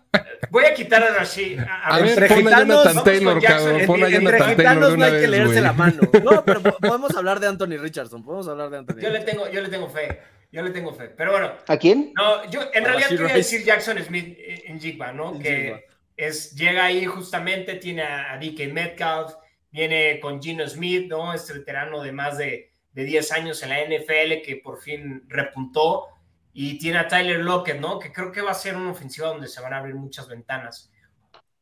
voy 0.57 0.65
a 0.65 0.73
quitar 0.73 1.03
a 1.03 1.13
Rashid. 1.13 1.59
A, 1.59 1.95
a 1.95 1.99
ver, 1.99 2.27
pon 2.27 2.47
a 2.47 2.59
Jonathan 2.59 3.03
Taylor, 3.03 3.41
cabrón. 3.41 3.81
Pon 3.85 4.03
a 4.03 4.09
Jonathan 4.09 4.57
Taylor. 4.57 4.97
no 4.97 5.05
hay 5.05 5.11
que 5.11 5.27
leerse 5.27 5.61
la 5.61 5.73
mano. 5.73 6.01
No, 6.23 6.43
pero 6.43 6.61
podemos 6.61 7.15
hablar 7.15 7.39
de 7.39 7.47
Anthony 7.47 7.77
Richardson. 7.77 8.23
Podemos 8.23 8.47
hablar 8.47 8.69
de 8.69 8.77
Anthony. 8.79 8.99
Yo 8.99 9.09
le 9.09 9.19
tengo, 9.19 9.49
yo 9.49 9.61
le 9.61 9.69
tengo 9.69 9.87
fe. 9.87 10.19
Yo 10.51 10.61
le 10.63 10.71
tengo 10.71 10.93
fe. 10.93 11.09
Pero 11.09 11.31
bueno. 11.31 11.51
¿A 11.67 11.77
quién? 11.77 12.11
No, 12.15 12.49
yo 12.49 12.61
en 12.73 12.83
realidad 12.83 13.09
quería 13.09 13.35
decir 13.35 13.63
Jackson 13.63 13.97
Smith 14.03 14.37
en 14.65 14.79
Jigba, 14.79 15.13
¿no? 15.13 15.37
que 15.39 15.85
es, 16.15 16.55
llega 16.55 16.85
ahí 16.85 17.05
justamente, 17.05 17.75
tiene 17.75 18.01
a, 18.01 18.37
DK 18.41 18.73
Metcalf, 18.73 19.33
viene 19.69 20.19
con 20.19 20.41
Gino 20.41 20.67
Smith, 20.67 21.07
¿no? 21.07 21.33
Este 21.33 21.53
veterano 21.53 22.01
de 22.01 22.11
más 22.11 22.37
de, 22.37 22.71
de 22.93 23.03
10 23.03 23.31
años 23.33 23.61
en 23.61 23.69
la 23.69 23.83
NFL 23.83 24.41
que 24.43 24.59
por 24.63 24.81
fin 24.81 25.23
repuntó. 25.27 26.07
Y 26.59 26.79
tiene 26.79 26.97
a 26.97 27.07
Tyler 27.07 27.37
Lockett, 27.41 27.79
¿no? 27.79 27.99
Que 27.99 28.11
creo 28.11 28.31
que 28.31 28.41
va 28.41 28.49
a 28.49 28.55
ser 28.55 28.75
una 28.75 28.89
ofensiva 28.89 29.27
donde 29.27 29.47
se 29.47 29.61
van 29.61 29.73
a 29.73 29.77
abrir 29.77 29.93
muchas 29.93 30.27
ventanas. 30.27 30.91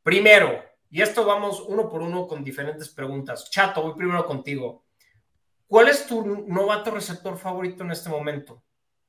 Primero, 0.01 0.63
y 0.89 1.01
esto 1.01 1.25
vamos 1.25 1.65
uno 1.67 1.89
por 1.89 2.01
uno 2.01 2.25
con 2.25 2.45
diferentes 2.45 2.87
preguntas. 2.87 3.49
Chato, 3.51 3.81
voy 3.81 3.93
primero 3.97 4.25
contigo. 4.25 4.85
¿Cuál 5.67 5.89
es 5.89 6.07
tu 6.07 6.45
novato 6.47 6.91
receptor 6.91 7.37
favorito 7.37 7.83
en 7.83 7.91
este 7.91 8.07
momento? 8.07 8.63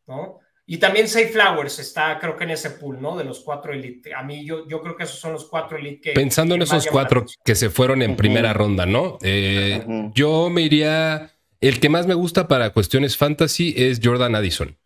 ¿No? 0.09 0.40
Y 0.66 0.78
también 0.78 1.07
Safe 1.07 1.28
Flowers 1.28 1.78
está, 1.78 2.19
creo 2.19 2.37
que 2.37 2.43
en 2.43 2.50
ese 2.50 2.71
pool, 2.71 3.00
¿no? 3.00 3.16
De 3.16 3.23
los 3.23 3.38
cuatro 3.45 3.73
elite. 3.73 4.12
A 4.12 4.25
mí, 4.25 4.45
yo, 4.45 4.66
yo 4.66 4.83
creo 4.83 4.97
que 4.97 5.05
esos 5.05 5.21
son 5.21 5.35
los 5.35 5.45
cuatro 5.45 5.78
elite 5.78 6.00
que. 6.00 6.12
Pensando 6.14 6.57
en 6.57 6.62
esos 6.62 6.88
cuatro 6.88 7.25
que 7.45 7.55
se 7.55 7.71
fueron 7.71 8.02
en 8.02 8.16
primera 8.16 8.52
ronda, 8.52 8.87
¿no? 8.87 9.19
Eh, 9.23 10.11
yo 10.14 10.50
me 10.50 10.62
iría. 10.62 11.31
El 11.61 11.78
que 11.78 11.88
más 11.88 12.09
me 12.09 12.14
gusta 12.14 12.49
para 12.49 12.71
cuestiones 12.71 13.16
fantasy 13.16 13.73
es 13.76 14.00
Jordan 14.02 14.35
Addison. 14.35 14.76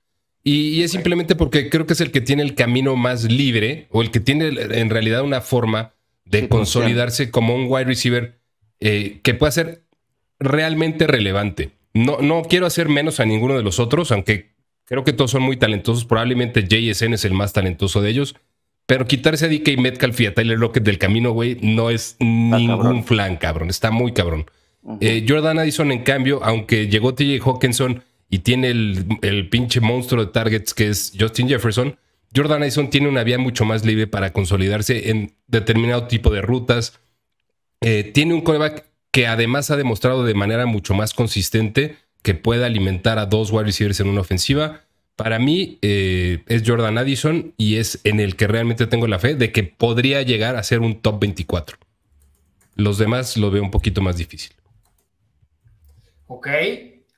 Y, 0.42 0.82
es 0.82 0.92
simplemente 0.92 1.37
porque 1.37 1.68
creo 1.68 1.87
que 1.87 1.92
es 1.92 2.00
el 2.00 2.11
que 2.11 2.20
tiene 2.20 2.42
el 2.42 2.54
camino 2.54 2.97
más 2.97 3.25
libre 3.25 3.87
o 3.90 4.02
el 4.02 4.11
que 4.11 4.20
tiene 4.20 4.49
en 4.49 4.90
realidad 4.90 5.23
una 5.23 5.40
forma 5.40 5.92
de 6.25 6.49
consolidarse 6.49 7.30
como 7.30 7.54
un 7.54 7.66
wide 7.68 7.85
receiver 7.85 8.40
eh, 8.78 9.20
que 9.23 9.35
pueda 9.35 9.52
ser 9.52 9.82
realmente 10.38 11.06
relevante. 11.06 11.73
No, 11.92 12.18
no 12.20 12.42
quiero 12.42 12.66
hacer 12.66 12.88
menos 12.88 13.20
a 13.20 13.26
ninguno 13.26 13.56
de 13.56 13.62
los 13.62 13.78
otros, 13.80 14.12
aunque 14.12 14.50
Creo 14.90 15.04
que 15.04 15.12
todos 15.12 15.30
son 15.30 15.42
muy 15.42 15.56
talentosos. 15.56 16.04
Probablemente 16.04 16.64
JSN 16.64 17.14
es 17.14 17.25
el 17.25 17.32
más 17.32 17.52
talentoso 17.52 18.02
de 18.02 18.11
ellos. 18.11 18.35
Pero 18.87 19.06
quitarse 19.06 19.47
a 19.47 19.49
DK 19.49 19.78
Metcalf 19.78 20.20
y 20.20 20.26
a 20.26 20.35
Tyler 20.35 20.59
Lockett 20.59 20.82
del 20.82 20.99
camino, 20.99 21.30
güey, 21.30 21.59
no 21.62 21.90
es 21.90 22.16
ningún 22.18 23.04
flan, 23.04 23.37
cabrón. 23.37 23.70
Está 23.70 23.92
muy 23.92 24.12
cabrón. 24.12 24.50
Eh, 25.00 25.25
Jordan 25.28 25.61
Addison, 25.61 25.92
en 25.92 26.02
cambio, 26.02 26.42
aunque 26.42 26.88
llegó 26.88 27.14
TJ 27.14 27.38
Hawkinson 27.40 28.02
y 28.31 28.39
tiene 28.39 28.71
el, 28.71 29.49
pinche 29.51 29.81
monstruo 29.81 30.25
de 30.25 30.33
targets 30.33 30.73
que 30.73 30.89
es 30.89 31.13
Justin 31.19 31.49
Jefferson, 31.49 31.99
Jordan 32.35 32.63
Addison 32.63 32.89
tiene 32.89 33.09
una 33.09 33.25
vía 33.25 33.39
mucho 33.39 33.65
más 33.65 33.85
libre 33.85 34.07
para 34.07 34.33
consolidarse 34.33 35.11
en 35.11 35.35
determinado 35.49 36.07
tipo 36.07 36.31
de 36.31 36.41
rutas. 36.41 37.01
Eh, 37.81 38.05
tiene 38.15 38.35
un 38.35 38.43
coreback 38.43 38.87
que 39.11 39.27
además 39.27 39.73
ha 39.73 39.77
demostrado 39.77 40.25
de 40.25 40.35
manera 40.35 40.67
mucho 40.67 40.95
más 40.95 41.13
consistente 41.13 41.97
que 42.23 42.35
pueda 42.35 42.67
alimentar 42.67 43.19
a 43.19 43.27
dos 43.27 43.51
wide 43.51 43.65
receivers 43.65 43.99
en 43.99 44.09
una 44.09 44.21
ofensiva. 44.21 44.83
Para 45.17 45.41
mí 45.41 45.79
eh, 45.83 46.45
es 46.47 46.63
Jordan 46.65 46.99
Addison 46.99 47.53
y 47.57 47.77
es 47.77 48.01
en 48.05 48.21
el 48.21 48.37
que 48.37 48.47
realmente 48.47 48.87
tengo 48.87 49.09
la 49.09 49.19
fe 49.19 49.35
de 49.35 49.51
que 49.51 49.65
podría 49.65 50.23
llegar 50.23 50.55
a 50.55 50.63
ser 50.63 50.81
un 50.81 51.01
top 51.01 51.21
24. 51.21 51.79
Los 52.77 52.97
demás 52.99 53.37
lo 53.37 53.51
veo 53.51 53.63
un 53.63 53.73
poquito 53.73 54.01
más 54.03 54.17
difícil. 54.17 54.53
Ok. 56.29 56.49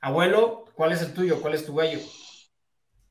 Abuelo, 0.00 0.61
¿cuál 0.74 0.92
es 0.92 1.02
el 1.02 1.12
tuyo? 1.12 1.40
¿Cuál 1.40 1.54
es 1.54 1.64
tu 1.64 1.74
gallo? 1.74 1.98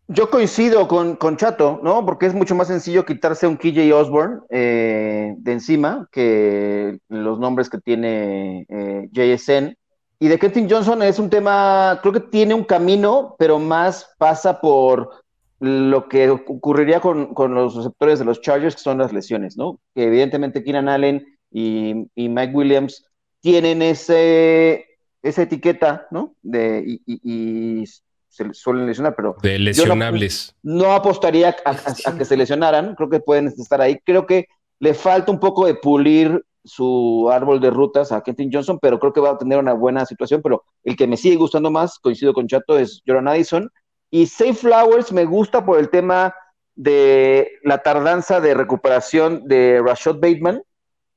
Yo 0.08 0.30
coincido 0.30 0.88
con, 0.88 1.16
con, 1.16 1.38
Chato, 1.38 1.80
¿no? 1.84 2.06
Porque 2.06 2.26
es 2.26 2.34
mucho 2.34 2.54
más 2.54 2.68
sencillo 2.68 3.06
quitarse 3.06 3.48
un 3.48 3.56
KJ 3.56 3.94
Osborne 3.94 4.42
eh, 4.50 5.34
de 5.38 5.52
encima 5.54 6.10
que 6.12 7.00
los 7.08 7.40
nombres 7.40 7.70
que 7.70 7.78
tiene 7.78 8.66
eh, 8.68 9.08
JSN. 9.14 9.78
Y 10.20 10.28
de 10.28 10.38
Kenton 10.38 10.70
Johnson 10.70 11.02
es 11.02 11.18
un 11.18 11.30
tema, 11.30 11.98
creo 12.02 12.14
que 12.14 12.20
tiene 12.20 12.54
un 12.54 12.64
camino, 12.64 13.36
pero 13.40 13.58
más 13.58 14.14
pasa 14.18 14.62
por 14.62 15.24
lo 15.62 16.10
que 16.10 16.30
ocurriría 16.30 17.00
con, 17.00 17.34
los 17.54 17.76
receptores 17.76 18.20
de 18.20 18.26
los 18.26 18.42
Chargers, 18.42 18.76
que 18.76 18.82
son 18.82 18.98
las 18.98 19.14
lesiones, 19.14 19.58
¿no? 19.58 19.80
Que 19.96 20.06
evidentemente 20.06 20.64
Keenan 20.64 20.90
Allen 20.90 21.26
y, 21.52 22.08
Mike 22.16 22.54
Williams 22.54 23.06
tienen 23.40 23.82
ese, 23.82 24.86
esa 25.22 25.44
etiqueta, 25.44 26.08
¿no? 26.12 26.36
De, 26.42 27.00
y, 27.06 27.86
se 28.30 28.54
suelen 28.54 28.86
lesionar, 28.86 29.14
pero... 29.16 29.36
De 29.42 29.60
lesionables. 29.60 30.56
No, 30.64 30.94
apostaría 30.94 31.54
a, 31.66 32.18
que 32.18 32.24
se 32.24 32.38
lesionaran, 32.38 32.96
creo 32.96 33.10
que 33.10 33.20
pueden 33.20 33.48
estar 33.48 33.82
ahí. 33.82 34.00
Creo 34.06 34.26
que 34.26 34.48
le 34.80 34.94
falta 34.94 35.34
un 35.34 35.40
poco 35.40 35.66
de 35.66 35.76
pulir 35.76 36.42
su 36.64 37.30
árbol 37.30 37.60
de 37.60 37.72
rutas 37.72 38.12
a 38.14 38.22
Kenton 38.22 38.50
Johnson, 38.52 38.80
pero 38.82 39.00
creo 39.00 39.12
que 39.12 39.20
va 39.20 39.32
a 39.32 39.38
tener 39.38 39.60
una 39.60 39.74
buena 39.74 40.06
situación. 40.06 40.42
Pero 40.42 40.64
el 40.86 40.96
que 40.96 41.08
me 41.08 41.18
sigue 41.18 41.36
gustando 41.36 41.70
más, 41.72 42.00
coincido 42.00 42.34
con 42.34 42.48
Chato, 42.48 42.80
es 42.80 43.02
Jordan 43.06 43.28
Addison. 43.28 43.70
Y 44.10 44.28
Safe 44.28 44.54
Flowers 44.54 45.12
me 45.12 45.26
gusta 45.26 45.66
por 45.66 45.78
el 45.78 45.90
tema 45.90 46.34
de 46.76 47.52
la 47.64 47.80
tardanza 47.80 48.40
de 48.40 48.54
recuperación 48.54 49.46
de 49.46 49.82
Rashad 49.86 50.16
Bateman. 50.16 50.64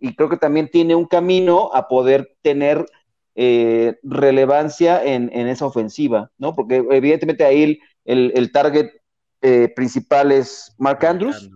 Y 0.01 0.17
creo 0.17 0.29
que 0.29 0.37
también 0.37 0.69
tiene 0.69 0.97
un 0.97 1.07
camino 1.07 1.71
a 1.73 1.87
poder 1.87 2.37
tener 2.43 2.85
eh, 3.35 3.97
relevancia 4.03 5.03
en, 5.05 5.31
esa 5.33 5.67
ofensiva, 5.67 6.31
¿no? 6.39 6.55
Porque 6.55 6.77
evidentemente 6.91 7.45
ahí 7.45 7.81
el, 8.05 8.53
target 8.53 8.91
eh, 9.43 9.73
principal 9.75 10.33
es 10.33 10.75
Mark 10.79 11.05
Andrews. 11.05 11.51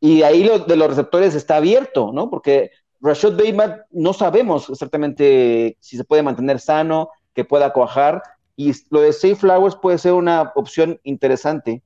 Y 0.00 0.22
ahí 0.22 0.44
lo 0.44 0.60
de 0.60 0.76
los 0.76 0.88
receptores 0.88 1.34
está 1.34 1.56
abierto, 1.56 2.12
¿no? 2.12 2.30
Porque 2.30 2.70
Rashad 3.00 3.36
Bateman 3.36 3.82
no 3.90 4.12
sabemos 4.12 4.70
exactamente 4.70 5.76
si 5.80 5.96
se 5.96 6.04
puede 6.04 6.22
mantener 6.22 6.60
sano, 6.60 7.10
que 7.34 7.44
pueda 7.44 7.72
cuajar, 7.72 8.22
y 8.56 8.72
lo 8.90 9.00
de 9.00 9.12
Safe 9.12 9.36
Flowers 9.36 9.76
puede 9.76 9.98
ser 9.98 10.14
una 10.14 10.52
opción 10.56 10.98
interesante. 11.04 11.82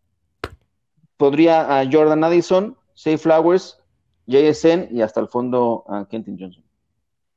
Podría 1.18 1.79
a 1.79 1.85
Jordan 1.90 2.25
Addison, 2.25 2.79
Safe 2.95 3.18
Flowers, 3.18 3.79
JSN 4.27 4.88
y 4.90 5.03
hasta 5.03 5.21
el 5.21 5.29
fondo 5.29 5.85
a 5.87 6.07
Kenton 6.09 6.38
Johnson. 6.38 6.62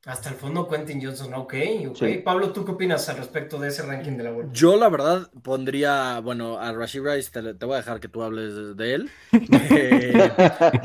Hasta 0.06 0.28
el 0.28 0.36
fondo 0.36 0.68
Quentin 0.68 1.04
Johnson, 1.04 1.34
ok, 1.34 1.54
ok. 1.88 2.22
Pablo, 2.22 2.52
¿tú 2.52 2.64
qué 2.64 2.70
opinas 2.70 3.08
al 3.08 3.16
respecto 3.16 3.58
de 3.58 3.68
ese 3.70 3.82
ranking 3.82 4.12
de 4.12 4.22
la 4.22 4.30
bolsa? 4.30 4.52
Yo 4.52 4.76
la 4.76 4.88
verdad 4.88 5.28
pondría, 5.42 6.20
bueno, 6.20 6.60
a 6.60 6.72
Rashid 6.72 7.02
Rice 7.02 7.32
te, 7.32 7.66
voy 7.66 7.74
a 7.74 7.78
dejar 7.78 7.98
que 7.98 8.06
tú 8.06 8.22
hables 8.22 8.76
de 8.76 8.94
él. 8.94 9.10
eh, 9.32 10.30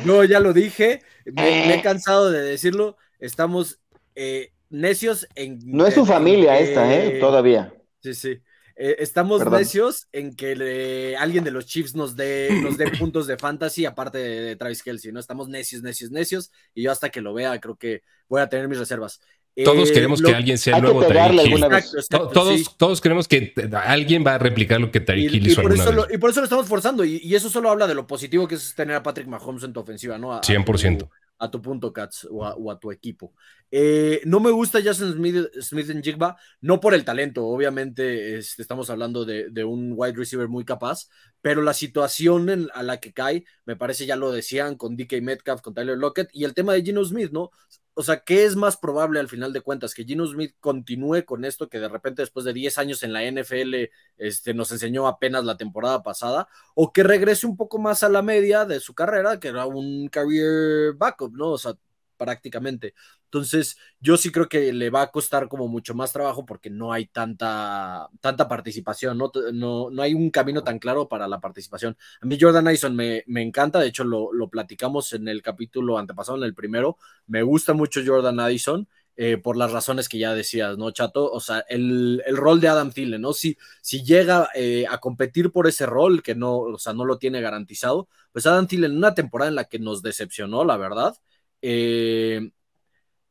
yo 0.03 0.23
ya 0.23 0.39
lo 0.39 0.53
dije, 0.53 1.03
me, 1.25 1.71
he 1.71 1.81
cansado 1.83 2.31
de 2.31 2.41
decirlo, 2.41 2.97
estamos 3.19 3.79
eh, 4.15 4.53
necios 4.71 5.27
en... 5.35 5.59
No 5.65 5.85
es 5.85 5.93
su 5.93 6.03
familia 6.03 6.57
esta, 6.57 6.91
¿eh? 6.91 7.19
Todavía. 7.19 7.71
Sí, 7.99 8.15
sí. 8.15 8.41
Eh, 8.83 8.95
estamos 8.97 9.45
necios 9.45 10.07
en 10.11 10.35
que 10.35 11.15
alguien 11.19 11.43
de 11.43 11.51
los 11.51 11.67
Chiefs 11.67 11.93
nos 11.93 12.15
dé, 12.15 12.49
nos 12.63 12.77
dé 12.77 12.89
puntos 12.97 13.27
de 13.27 13.37
fantasy 13.37 13.85
aparte 13.85 14.17
de, 14.17 14.55
Travis 14.55 14.81
Kelsey, 14.81 15.11
¿no? 15.11 15.19
Estamos 15.19 15.47
necios, 15.49 15.83
necios, 15.83 16.09
necios, 16.09 16.51
y 16.73 16.81
yo 16.81 16.91
hasta 16.91 17.09
que 17.09 17.21
lo 17.21 17.31
vea 17.31 17.59
creo 17.59 17.75
que 17.75 18.01
voy 18.27 18.41
a 18.41 18.49
tener 18.49 18.67
mis 18.67 18.79
reservas. 18.79 19.21
Todos 19.63 19.91
eh, 19.91 19.93
queremos 19.93 20.19
que 20.19 20.33
alguien 20.33 20.57
sea 20.57 20.77
el 20.77 20.81
nuevo 20.81 21.03
Hill. 21.03 21.63
todos, 22.09 22.75
todos 22.75 23.01
queremos 23.01 23.27
que 23.27 23.53
alguien 23.85 24.25
va 24.25 24.33
a 24.33 24.37
replicar 24.39 24.81
lo 24.81 24.89
que 24.89 24.99
Tariq 24.99 25.31
Hill 25.31 25.47
hizo 25.47 25.61
y 25.61 25.63
por, 25.63 25.73
eso 25.73 25.91
lo, 25.91 26.07
y 26.11 26.17
por 26.17 26.31
eso 26.31 26.39
lo 26.39 26.45
estamos 26.45 26.65
forzando, 26.65 27.05
y, 27.05 27.35
eso 27.35 27.51
solo 27.51 27.69
habla 27.69 27.85
de 27.85 27.93
lo 27.93 28.07
positivo 28.07 28.47
que 28.47 28.55
es 28.55 28.73
tener 28.73 28.95
a 28.95 29.03
Patrick 29.03 29.27
Mahomes 29.27 29.63
en 29.63 29.73
tu 29.73 29.79
ofensiva, 29.79 30.17
¿no? 30.17 30.41
100% 30.41 30.95
a 30.95 30.97
tu 30.97 31.09
punto, 31.49 31.91
Katz, 31.91 32.27
o 32.29 32.71
a, 32.71 32.79
tu 32.79 32.91
equipo. 32.91 33.33
Eh, 33.71 34.21
no 34.25 34.39
me 34.39 34.51
gusta 34.51 34.81
Jason 34.81 35.13
Smith, 35.13 35.47
Smith, 35.61 35.89
en 35.89 36.03
Jigba, 36.03 36.35
no 36.59 36.79
por 36.79 36.93
el 36.93 37.05
talento, 37.05 37.45
obviamente 37.47 38.37
este, 38.37 38.61
estamos 38.61 38.89
hablando 38.89 39.25
de, 39.25 39.63
un 39.63 39.93
wide 39.95 40.17
receiver 40.17 40.47
muy 40.47 40.65
capaz, 40.65 41.07
pero 41.41 41.61
la 41.61 41.73
situación 41.73 42.69
a 42.73 42.83
la 42.83 42.99
que 42.99 43.13
cae, 43.13 43.45
me 43.65 43.75
parece 43.75 44.05
ya 44.05 44.15
lo 44.15 44.31
decían 44.31 44.75
con 44.75 44.95
DK 44.95 45.21
Metcalf, 45.21 45.61
con 45.61 45.73
Tyler 45.73 45.97
Lockett, 45.97 46.29
y 46.33 46.43
el 46.43 46.53
tema 46.53 46.73
de 46.73 46.83
Gino 46.83 47.03
Smith, 47.03 47.31
¿no? 47.31 47.51
o 47.93 48.03
sea, 48.03 48.23
¿qué 48.23 48.45
es 48.45 48.55
más 48.55 48.77
probable 48.77 49.19
al 49.19 49.27
final 49.27 49.51
de 49.53 49.61
cuentas? 49.61 49.93
¿Que 49.93 50.05
Gino 50.05 50.25
Smith 50.25 50.55
continúe 50.59 51.25
con 51.25 51.43
esto 51.43 51.67
que 51.67 51.79
de 51.79 51.89
repente 51.89 52.21
después 52.21 52.45
de 52.45 52.53
10 52.53 52.77
años 52.77 53.03
en 53.03 53.13
la 53.13 53.23
NFL 53.23 53.89
este, 54.17 54.53
nos 54.53 54.71
enseñó 54.71 55.07
apenas 55.07 55.43
la 55.43 55.57
temporada 55.57 56.01
pasada? 56.01 56.47
¿O 56.73 56.93
que 56.93 57.03
regrese 57.03 57.45
un 57.47 57.57
poco 57.57 57.79
más 57.79 58.03
a 58.03 58.09
la 58.09 58.21
media 58.21 58.65
de 58.65 58.79
su 58.79 58.93
carrera, 58.93 59.39
que 59.39 59.49
era 59.49 59.65
un 59.65 60.07
career 60.07 60.93
backup, 60.93 61.33
¿no? 61.35 61.49
O 61.51 61.57
sea, 61.57 61.73
prácticamente. 62.21 62.93
Entonces, 63.25 63.77
yo 63.99 64.15
sí 64.15 64.31
creo 64.31 64.47
que 64.47 64.71
le 64.71 64.91
va 64.91 65.01
a 65.01 65.11
costar 65.11 65.47
como 65.47 65.67
mucho 65.67 65.95
más 65.95 66.13
trabajo 66.13 66.45
porque 66.45 66.69
no 66.69 66.93
hay 66.93 67.07
tanta, 67.07 68.07
tanta 68.19 68.47
participación, 68.47 69.17
¿no? 69.17 69.31
No, 69.53 69.89
no 69.89 70.01
hay 70.03 70.13
un 70.13 70.29
camino 70.29 70.63
tan 70.63 70.77
claro 70.77 71.07
para 71.07 71.27
la 71.27 71.39
participación. 71.39 71.97
A 72.21 72.25
mí 72.27 72.37
Jordan 72.39 72.67
Addison 72.67 72.95
me, 72.95 73.23
me 73.25 73.41
encanta, 73.41 73.79
de 73.79 73.87
hecho 73.87 74.03
lo, 74.03 74.31
lo, 74.33 74.49
platicamos 74.49 75.13
en 75.13 75.27
el 75.27 75.41
capítulo 75.41 75.97
antepasado, 75.97 76.37
en 76.37 76.43
el 76.43 76.53
primero. 76.53 76.97
Me 77.25 77.41
gusta 77.41 77.73
mucho 77.73 78.01
Jordan 78.05 78.39
Addison. 78.39 78.87
eh, 79.17 79.37
por 79.37 79.57
las 79.57 79.71
razones 79.71 80.09
que 80.09 80.17
ya 80.17 80.33
decías, 80.33 80.77
¿no, 80.77 80.91
Chato? 80.91 81.29
O 81.31 81.39
sea, 81.39 81.59
el, 81.69 82.23
rol 82.29 82.59
de 82.61 82.69
Adam 82.69 82.91
Thielen, 82.91 83.21
¿no? 83.21 83.33
Si, 83.33 83.57
si 83.81 84.03
llega 84.03 84.49
eh, 84.55 84.85
a 84.89 84.99
competir 84.99 85.51
por 85.51 85.67
ese 85.67 85.85
rol, 85.85 86.23
que 86.23 86.33
no, 86.33 86.57
o 86.59 86.79
sea, 86.79 86.93
no 86.93 87.05
lo 87.05 87.17
tiene 87.17 87.41
garantizado, 87.41 88.07
pues 88.31 88.45
Adam 88.45 88.67
Thielen, 88.67 88.91
en 88.91 88.97
una 88.97 89.13
temporada 89.13 89.49
en 89.49 89.55
la 89.55 89.65
que 89.65 89.79
nos 89.79 90.01
decepcionó, 90.01 90.63
la 90.65 90.77
verdad, 90.77 91.15
eh, 91.61 92.51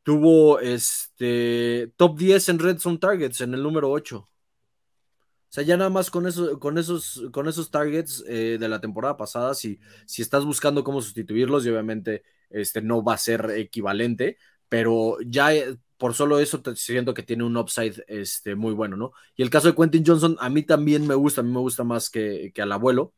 tuvo 0.02 0.60
este 0.60 1.92
top 1.96 2.18
10 2.18 2.48
en 2.50 2.58
Red 2.58 2.78
Zone 2.78 2.98
Targets 2.98 3.40
en 3.40 3.54
el 3.54 3.62
número 3.62 3.90
8. 3.90 4.18
O 4.18 5.52
sea, 5.52 5.64
ya 5.64 5.76
nada 5.76 5.90
más 5.90 6.10
con, 6.10 6.26
eso, 6.28 6.60
con, 6.60 6.78
esos, 6.78 7.24
con 7.32 7.48
esos 7.48 7.72
targets 7.72 8.22
de 8.24 8.68
la 8.68 8.80
temporada 8.80 9.16
pasada, 9.16 9.54
si, 9.54 9.80
si 10.06 10.22
estás 10.22 10.44
buscando 10.44 10.84
cómo 10.84 11.02
sustituirlos, 11.02 11.66
y 11.66 11.70
obviamente 11.70 12.22
este, 12.50 12.82
no 12.82 13.02
va 13.02 13.14
a 13.14 13.18
ser 13.18 13.50
equivalente, 13.56 14.36
pero 14.68 15.18
ya 15.24 15.54
eh, 15.54 15.76
por 15.96 16.14
solo 16.14 16.40
eso 16.40 16.62
siento 16.74 17.14
que 17.14 17.22
tiene 17.22 17.44
un 17.44 17.56
upside 17.56 18.04
este, 18.08 18.54
muy 18.54 18.72
bueno, 18.72 18.96
¿no? 18.96 19.12
Y 19.36 19.42
el 19.42 19.50
caso 19.50 19.68
de 19.68 19.74
Quentin 19.74 20.04
Johnson, 20.06 20.36
a 20.40 20.48
mí 20.50 20.62
también 20.62 21.06
me 21.06 21.14
gusta, 21.14 21.40
a 21.40 21.44
mí 21.44 21.52
me 21.52 21.60
gusta 21.60 21.84
más 21.84 22.10
que, 22.10 22.52
al 22.58 22.72
abuelo, 22.72 23.12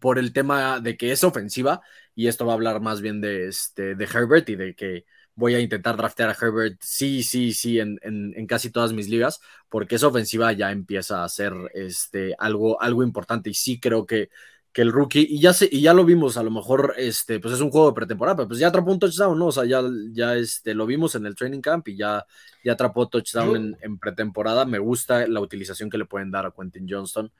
por 0.00 0.18
el 0.18 0.32
tema 0.32 0.80
de 0.80 0.96
que 0.96 1.12
es 1.12 1.24
ofensiva, 1.24 1.80
y 2.14 2.28
esto 2.28 2.46
va 2.46 2.52
a 2.52 2.54
hablar 2.54 2.80
más 2.80 3.00
bien 3.00 3.20
de, 3.20 3.48
este, 3.48 3.94
de 3.94 4.04
Herbert 4.04 4.48
y 4.48 4.56
de 4.56 4.74
que 4.74 5.04
voy 5.34 5.54
a 5.54 5.60
intentar 5.60 5.96
draftear 5.96 6.30
a 6.30 6.36
Herbert, 6.40 6.78
sí, 6.82 7.22
sí, 7.22 7.52
sí, 7.52 7.78
en, 7.78 7.98
en, 8.02 8.46
casi 8.46 8.70
todas 8.70 8.92
mis 8.92 9.08
ligas, 9.08 9.40
porque 9.68 9.94
esa 9.94 10.08
ofensiva 10.08 10.52
ya 10.52 10.72
empieza 10.72 11.22
a 11.22 11.28
ser 11.28 11.52
este, 11.74 12.34
algo, 12.38 12.80
algo 12.82 13.02
importante, 13.02 13.50
y 13.50 13.54
sí 13.54 13.78
creo 13.80 14.04
que 14.06 14.30
que 14.72 14.82
el 14.82 14.92
rookie, 14.92 15.26
y 15.28 15.40
ya, 15.40 15.52
y 15.70 15.80
ya 15.80 15.94
lo 15.94 16.04
vimos, 16.04 16.36
a 16.36 16.42
lo 16.42 16.50
mejor 16.50 16.94
este, 16.98 17.40
pues 17.40 17.54
es 17.54 17.60
un 17.60 17.70
juego 17.70 17.88
de 17.88 17.94
pretemporada, 17.94 18.36
pero 18.36 18.48
pues 18.48 18.60
ya 18.60 18.68
atrapó 18.68 18.92
un 18.92 18.98
touchdown, 18.98 19.38
¿no? 19.38 19.46
O 19.46 19.52
sea, 19.52 19.64
ya, 19.64 19.82
ya 20.12 20.36
este, 20.36 20.74
lo 20.74 20.86
vimos 20.86 21.14
en 21.14 21.26
el 21.26 21.34
training 21.34 21.60
camp 21.60 21.88
y 21.88 21.96
ya, 21.96 22.24
ya 22.62 22.72
atrapó 22.74 23.08
touchdown 23.08 23.76
en, 23.80 23.98
pretemporada. 23.98 24.64
Me 24.66 24.78
gusta 24.78 25.26
la 25.26 25.40
utilización 25.40 25.90
que 25.90 25.98
le 25.98 26.04
pueden 26.04 26.30
dar 26.30 26.46
a 26.46 26.52
Quentin 26.52 26.86
Johnston, 26.88 27.32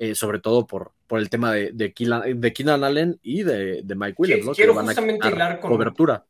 eh, 0.00 0.14
sobre 0.14 0.38
todo 0.38 0.66
por, 0.66 0.92
por 1.06 1.20
el 1.20 1.28
tema 1.28 1.52
de, 1.52 1.72
de, 1.72 1.92
Keenan, 1.92 2.84
Allen 2.84 3.20
y 3.22 3.42
de, 3.42 3.84
Mike 3.94 4.14
Williams, 4.16 4.46
¿no? 4.46 4.52
Quiero 4.52 4.74
justamente 4.74 5.28
hilar 5.28 5.60
con, 5.60 5.70
cobertura. 5.70 6.24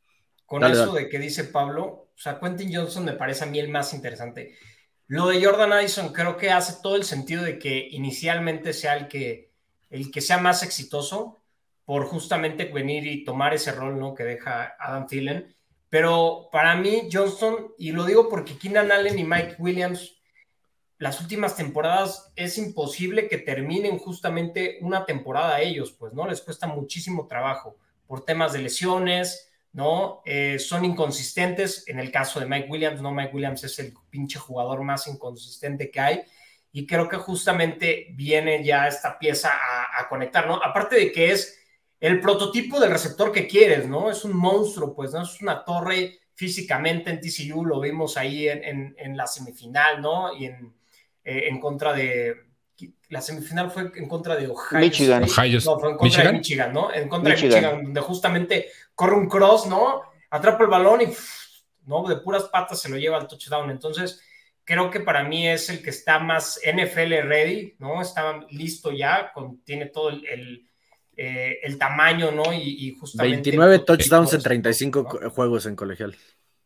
Con 0.45 0.65
eso 0.65 0.93
de 0.93 1.09
que 1.09 1.21
dice 1.21 1.45
Pablo, 1.45 1.85
o 1.87 2.11
sea, 2.17 2.41
Quentin 2.41 2.75
Johnson 2.75 3.05
me 3.05 3.13
parece 3.13 3.45
a 3.45 3.47
mí 3.47 3.61
el 3.61 3.69
más 3.69 3.95
interesante. 3.95 4.57
Lo 5.07 5.29
de 5.29 5.45
Jordan 5.45 5.73
Addison 5.73 6.13
creo 6.13 6.37
que 6.37 6.51
hace 6.51 6.83
todo 6.83 6.97
el 6.97 7.05
sentido 7.05 7.45
de 7.45 7.61
que 7.61 7.87
inicialmente 7.93 8.73
sea 8.73 8.97
el 8.97 9.07
que 9.07 9.53
el 9.89 10.11
que 10.11 10.21
sea 10.21 10.39
más 10.39 10.65
exitoso 10.65 11.41
por 11.85 12.07
justamente 12.07 12.65
venir 12.65 13.07
y 13.07 13.23
tomar 13.23 13.55
ese 13.55 13.71
rol 13.71 14.01
¿no? 14.01 14.17
que 14.17 14.25
deja 14.25 14.75
Adam 14.81 15.07
Thielen. 15.07 15.55
Pero 15.89 16.49
para 16.51 16.75
mí, 16.75 17.09
Johnston, 17.13 17.73
y 17.79 17.93
lo 17.93 18.05
digo 18.05 18.29
porque 18.29 18.59
Keenan 18.59 18.91
Allen 18.91 19.17
y 19.17 19.25
Mike 19.25 19.57
Williams, 19.61 20.20
las 21.01 21.19
últimas 21.19 21.57
temporadas 21.57 22.31
es 22.37 22.59
imposible 22.59 23.27
que 23.27 23.39
terminen 23.39 23.97
justamente 23.97 24.77
una 24.83 25.07
temporada 25.07 25.57
a 25.57 25.63
ellos, 25.63 25.93
pues, 25.93 26.13
¿no? 26.13 26.29
Les 26.29 26.43
cuesta 26.43 26.67
muchísimo 26.67 27.27
trabajo 27.27 27.79
por 28.07 28.27
temas 28.27 28.53
de 28.53 28.59
lesiones, 28.59 29.51
¿no? 29.73 30.21
Eh, 30.27 30.59
son 30.59 30.85
inconsistentes. 30.85 31.89
En 31.89 32.01
el 32.01 32.13
caso 32.13 32.39
de 32.39 32.45
Mike 32.45 32.69
Williams, 32.69 33.01
¿no? 33.01 33.13
Mike 33.13 33.35
Williams 33.35 33.65
es 33.65 33.79
el 33.79 33.95
pinche 34.11 34.39
jugador 34.39 34.83
más 34.83 35.07
inconsistente 35.07 35.91
que 35.91 36.01
hay 36.01 36.23
y 36.71 36.87
creo 36.87 37.09
que 37.09 37.17
justamente 37.17 38.09
viene 38.13 38.63
ya 38.63 38.87
esta 38.87 39.19
pieza 39.19 39.53
a, 39.97 40.07
conectar, 40.07 40.47
¿no? 40.47 40.57
Aparte 40.63 40.97
de 40.97 41.13
que 41.13 41.33
es 41.33 41.59
el 41.99 42.21
prototipo 42.21 42.79
del 42.79 42.91
receptor 42.91 43.33
que 43.33 43.47
quieres, 43.47 43.89
¿no? 43.89 44.11
Es 44.11 44.23
un 44.27 44.37
monstruo, 44.37 44.95
pues, 44.95 45.15
¿no? 45.15 45.23
Es 45.23 45.41
una 45.41 45.65
torre 45.65 46.19
físicamente 46.35 47.09
en 47.09 47.23
TCU, 47.23 47.65
lo 47.65 47.81
vimos 47.81 48.19
ahí 48.19 48.49
en, 48.51 49.17
la 49.17 49.27
semifinal, 49.27 50.03
¿no? 50.03 50.37
Y 50.37 50.45
en, 50.45 50.80
eh, 51.25 51.45
en 51.49 51.61
contra 51.61 51.93
de, 51.93 52.51
la 53.09 53.21
semifinal 53.21 53.71
fue 53.71 53.91
en 53.95 54.09
contra 54.09 54.37
de 54.37 54.49
Ohio. 54.49 54.81
Michigan. 54.81 55.23
No, 55.23 55.79
fue 55.79 55.91
en 55.91 55.97
contra 55.97 56.25
de 56.25 56.33
Michigan, 56.33 56.73
¿no? 56.73 56.93
En 56.93 57.09
contra 57.09 57.35
de 57.35 57.43
Michigan, 57.43 57.85
donde 57.85 58.01
justamente 58.01 58.69
corre 58.95 59.17
un 59.17 59.29
cross, 59.29 59.67
¿no? 59.67 60.03
Atrapa 60.31 60.65
el 60.65 60.71
balón 60.71 61.03
y, 61.03 61.09
¿no? 61.87 62.09
De 62.09 62.17
puras 62.17 62.45
patas 62.45 62.81
se 62.81 62.89
lo 62.89 62.97
lleva 62.97 63.19
al 63.19 63.27
touchdown. 63.27 63.71
Entonces, 63.71 64.23
creo 64.65 64.91
que 64.91 65.01
para 65.01 65.25
mí 65.25 65.49
es 65.49 65.69
el 65.71 65.83
que 65.83 65.91
está 65.91 66.19
más 66.19 66.61
NFL 66.65 67.27
ready, 67.27 67.75
¿no? 67.79 68.01
Está 68.01 68.41
listo 68.51 68.93
ya, 68.93 69.33
tiene 69.65 69.87
todo 69.87 70.11
el, 70.11 70.69
eh, 71.17 71.59
el, 71.63 71.77
tamaño, 71.77 72.31
¿no? 72.31 72.53
Y, 72.53 72.97
justamente... 72.99 73.51
29 73.51 73.81
touchdowns 73.81 74.33
en 74.33 74.43
35 74.43 75.31
juegos 75.35 75.67
en 75.67 75.75
colegial. 75.75 76.17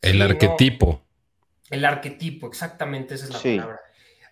El 0.03 0.21
arquetipo. 0.21 1.03
el 1.71 1.85
arquetipo, 1.87 2.47
exactamente, 2.47 3.15
esa 3.15 3.25
es 3.25 3.31
la 3.31 3.41
palabra. 3.41 3.81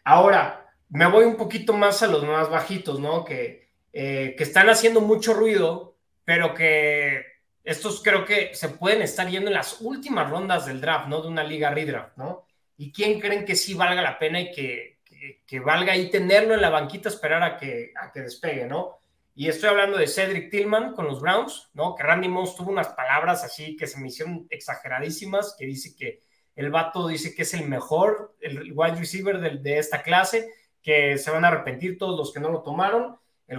Ahora, 0.04 0.70
me 0.88 1.06
voy 1.06 1.24
un 1.24 1.36
poquito 1.36 1.72
más 1.72 2.02
a 2.02 2.06
los 2.06 2.24
más 2.24 2.50
bajitos, 2.50 3.00
¿no? 3.00 3.24
Que, 3.24 3.70
eh, 3.92 4.34
que 4.36 4.44
están 4.44 4.68
haciendo 4.68 5.00
mucho 5.00 5.34
ruido, 5.34 5.96
pero 6.24 6.54
que 6.54 7.24
estos 7.64 8.02
creo 8.02 8.24
que 8.24 8.54
se 8.54 8.68
pueden 8.70 9.02
estar 9.02 9.28
yendo 9.28 9.48
en 9.48 9.54
las 9.54 9.80
últimas 9.80 10.28
rondas 10.30 10.66
del 10.66 10.80
draft, 10.80 11.08
¿no? 11.08 11.22
De 11.22 11.28
una 11.28 11.44
liga 11.44 11.70
redraft, 11.70 12.16
¿no? 12.16 12.46
y 12.82 12.90
quién 12.90 13.20
creen 13.20 13.44
que 13.44 13.54
sí 13.54 13.74
valga 13.74 14.02
la 14.02 14.18
pena 14.18 14.40
y 14.40 14.50
que, 14.50 14.98
que, 15.46 15.60
valga 15.60 15.92
ahí 15.92 16.10
tenerlo 16.10 16.54
en 16.54 16.60
la 16.60 16.68
banquita, 16.68 17.08
esperar 17.08 17.40
a 17.44 17.56
que, 17.56 17.92
a 17.94 18.10
que 18.10 18.22
despegue, 18.22 18.66
¿no? 18.66 18.98
Y 19.36 19.48
estoy 19.48 19.68
hablando 19.68 19.96
de 19.96 20.08
Cedric 20.08 20.50
Tillman 20.50 20.92
con 20.92 21.06
los 21.06 21.20
Browns, 21.20 21.70
¿no? 21.74 21.94
Que 21.94 22.02
Randy 22.02 22.26
Moss 22.26 22.56
tuvo 22.56 22.72
unas 22.72 22.88
palabras 22.88 23.44
así 23.44 23.76
que 23.76 23.86
se 23.86 24.00
me 24.00 24.08
hicieron 24.08 24.48
exageradísimas, 24.50 25.54
que 25.56 25.64
dice 25.64 25.94
que 25.94 26.22
el 26.56 26.70
vato 26.70 27.08
dice 27.08 27.34
que 27.34 27.42
es 27.42 27.54
el 27.54 27.68
mejor, 27.68 28.34
el 28.40 28.72
wide 28.72 28.96
receiver 28.96 29.40
de, 29.40 29.58
de 29.58 29.78
esta 29.78 30.02
clase, 30.02 30.50
que 30.82 31.18
se 31.18 31.30
van 31.30 31.44
a 31.44 31.48
arrepentir 31.48 31.98
todos 31.98 32.18
los 32.18 32.32
que 32.32 32.40
no 32.40 32.50
lo 32.50 32.62
tomaron. 32.62 33.16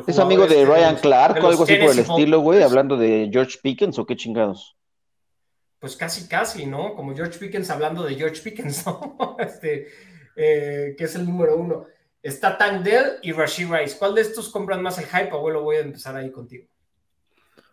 ¿Es 0.08 0.19
amigo 0.19 0.47
de 0.47 0.62
este 0.62 0.73
Ryan 0.73 0.95
Clark 0.95 1.43
o 1.43 1.47
algo 1.47 1.63
así 1.63 1.75
por 1.75 1.91
el 1.91 1.99
estilo, 1.99 2.39
güey? 2.39 2.63
Hablando 2.63 2.97
de 2.97 3.29
George 3.32 3.60
Pickens 3.62 3.99
o 3.99 4.06
qué 4.06 4.15
chingados 4.15 4.75
pues 5.84 5.97
casi, 5.97 6.29
casi, 6.29 6.65
¿no? 6.65 6.95
Como 6.95 7.13
George 7.13 7.38
Pickens 7.38 7.69
hablando 7.69 8.03
de 8.03 8.15
George 8.15 8.41
Pickens, 8.41 8.86
¿no? 8.86 9.36
Este, 9.38 9.89
eh, 10.34 10.95
que 10.97 11.03
es 11.03 11.13
el 11.15 11.25
número 11.25 11.58
uno. 11.58 11.88
Está 12.21 12.58
Tank 12.58 12.84
Dell 12.84 13.17
y 13.21 13.34
Rashid 13.34 13.69
Rice. 13.69 13.97
¿Cuál 13.99 14.15
de 14.15 14.21
estos 14.21 14.47
compran 14.47 14.82
más 14.82 14.97
el 14.97 15.08
hype, 15.08 15.32
abuelo? 15.32 15.62
Voy 15.62 15.75
a 15.75 15.82
empezar 15.82 16.15
ahí 16.15 16.32
contigo. 16.32 16.67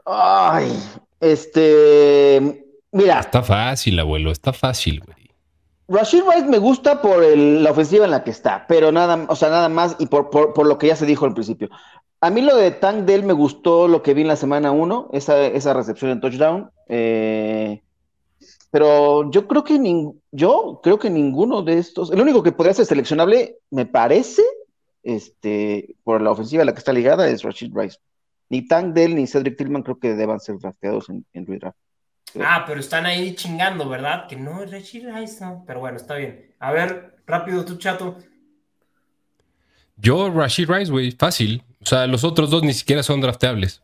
Ay, 0.04 0.76
este. 1.20 2.69
Mira. 2.92 3.20
Está 3.20 3.42
fácil, 3.42 3.98
abuelo, 3.98 4.31
está 4.31 4.53
fácil, 4.53 5.00
güey. 5.00 5.20
Rashid 5.90 6.22
Rice 6.22 6.46
me 6.46 6.59
gusta 6.59 7.03
por 7.03 7.24
la 7.37 7.72
ofensiva 7.72 8.05
en 8.05 8.12
la 8.12 8.22
que 8.22 8.31
está, 8.31 8.64
pero 8.68 8.92
nada, 8.92 9.26
o 9.29 9.35
sea, 9.35 9.50
nada 9.50 9.68
más 9.68 9.96
y 9.98 10.07
por, 10.07 10.31
por, 10.31 10.64
lo 10.64 10.79
que 10.79 10.87
ya 10.87 10.94
se 10.94 11.05
dijo 11.05 11.26
al 11.26 11.35
principio. 11.35 11.68
A 12.20 12.31
mí 12.31 12.42
lo 12.42 12.55
de 12.55 12.70
Tank 12.70 13.07
Dell 13.07 13.24
me 13.24 13.33
gustó 13.33 13.88
lo 13.88 14.00
que 14.00 14.14
vi 14.14 14.22
en 14.22 14.29
la 14.29 14.37
semana 14.37 14.70
uno, 14.70 15.09
esa, 15.12 15.44
esa 15.46 15.74
recepción 15.74 16.12
en 16.12 16.20
touchdown. 16.20 16.70
Eh, 16.88 17.83
pero 18.70 19.29
yo 19.33 19.48
creo 19.48 19.64
que 19.64 19.81
yo 20.31 20.81
creo 20.81 20.98
que 21.00 21.11
ninguno 21.11 21.62
de 21.62 21.79
estos, 21.79 22.12
el 22.12 22.20
único 22.20 22.44
que 22.44 22.53
podría 22.53 22.74
ser 22.74 22.87
seleccionable, 22.87 23.59
me 23.70 23.85
parece, 23.85 24.42
este, 25.03 25.96
por 26.05 26.22
la 26.22 26.31
ofensiva 26.31 26.62
a 26.62 26.66
la 26.66 26.72
que 26.72 26.79
está 26.79 26.92
ligada, 26.92 27.29
es 27.29 27.42
Rashid 27.42 27.72
Rice. 27.74 27.98
Ni 28.48 28.66
Tank 28.66 28.94
Dell 28.94 29.16
ni 29.16 29.26
Cedric 29.26 29.57
Tillman 29.57 29.83
creo 29.83 29.98
que 29.98 30.14
deban 30.14 30.38
ser 30.38 30.57
drafteados 30.59 31.09
en, 31.09 31.26
en 31.33 31.46
redraft. 31.46 31.76
Ah, 32.38 32.64
pero 32.66 32.81
están 32.81 33.07
ahí 33.07 33.35
chingando, 33.35 33.88
¿verdad? 33.88 34.27
Que 34.29 34.37
no 34.37 34.62
es 34.62 34.71
Rashid 34.71 35.07
Rice, 35.09 35.45
no. 35.45 35.64
Pero 35.66 35.81
bueno, 35.81 35.97
está 35.97 36.14
bien. 36.14 36.55
A 36.59 36.71
ver, 36.73 37.16
rápido 37.27 37.64
tu 37.64 37.77
chato. 37.77 38.19
Yo, 39.97 40.31
Rashid 40.31 40.69
Rice, 40.71 40.90
güey, 40.90 41.12
fácil. 41.12 41.62
O 41.83 41.87
sea, 41.87 42.07
los 42.07 42.25
otros 42.25 42.51
dos 42.51 42.62
ni 42.62 42.73
siquiera 42.73 43.03
son 43.03 43.21
drafteables. 43.21 43.83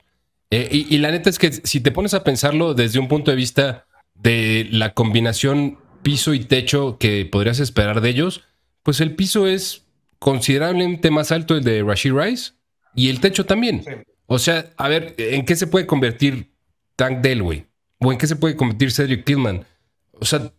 Eh, 0.51 0.69
y, 0.89 0.99
la 0.99 1.11
neta 1.11 1.29
es 1.29 1.39
que 1.39 1.51
si 1.51 1.81
te 1.81 1.91
pones 1.91 2.15
a 2.15 2.23
pensarlo 2.23 2.75
desde 2.75 3.01
un 3.01 3.09
punto 3.09 3.33
de 3.33 3.37
vista 3.37 3.87
de 4.15 4.69
la 4.71 4.95
combinación 4.95 5.79
piso 6.03 6.35
y 6.35 6.41
techo 6.41 6.99
que 6.99 7.27
podrías 7.27 7.59
esperar 7.59 8.01
de 8.01 8.11
ellos, 8.11 8.43
pues 8.85 9.01
el 9.01 9.17
piso 9.17 9.49
es 9.49 9.87
considerablemente 10.21 11.11
más 11.11 11.33
alto 11.33 11.57
el 11.57 11.65
de 11.65 11.83
Rashid 11.83 12.13
Rice 12.13 12.53
y 12.95 13.11
el 13.11 13.21
techo 13.21 13.45
también. 13.45 13.85
O 14.27 14.39
sea, 14.39 14.71
a 14.77 14.89
ver, 14.89 15.15
¿en 15.19 15.45
qué 15.45 15.57
se 15.57 15.67
puede 15.67 15.87
convertir 15.87 16.53
Tank 16.95 17.23
Delway? 17.23 17.67
¿O 17.99 18.13
en 18.13 18.19
qué 18.19 18.27
se 18.27 18.37
puede 18.37 18.57
convertir 18.57 18.93
Cedric 18.93 19.25
Tillman? 19.25 19.65
O 20.13 20.25
sea, 20.25 20.53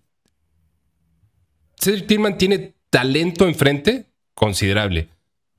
Cedric 1.80 2.08
Tillman 2.08 2.38
tiene 2.38 2.74
talento 2.90 3.48
enfrente 3.48 4.06
considerable. 4.34 5.10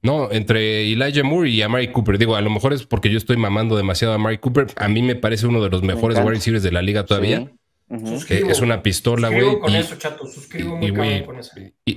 No, 0.03 0.31
entre 0.31 0.93
Elijah 0.93 1.25
Moore 1.25 1.51
y 1.51 1.63
Amari 1.63 1.91
Cooper. 1.91 2.19
Digo, 2.19 2.37
a 2.37 2.41
lo 2.41 2.51
mejor 2.51 2.73
es 2.73 2.85
porque 2.85 3.11
yo 3.11 3.19
estoy 3.19 3.37
mamando 3.37 3.77
demasiado 3.77 4.13
a 4.13 4.17
Amari 4.17 4.39
Cooper. 4.39 4.69
A 4.77 4.89
mí 4.89 5.03
me 5.03 5.17
parece 5.17 5.47
uno 5.47 5.63
de 5.63 5.71
los 5.71 5.83
mejores 5.83 6.19
wide 6.19 6.31
receivers 6.31 6.63
de 6.63 6.73
la 6.73 6.83
liga 6.83 7.05
todavía 7.05 7.51
es 7.91 8.61
una 8.61 8.83
pistola, 8.83 9.29
güey. 9.29 9.59
con 9.59 9.75
eso, 9.75 9.97
chato. 9.97 10.27
Suscribo 10.27 10.77
muy 10.77 10.93
con 11.25 11.39
eso. 11.39 11.53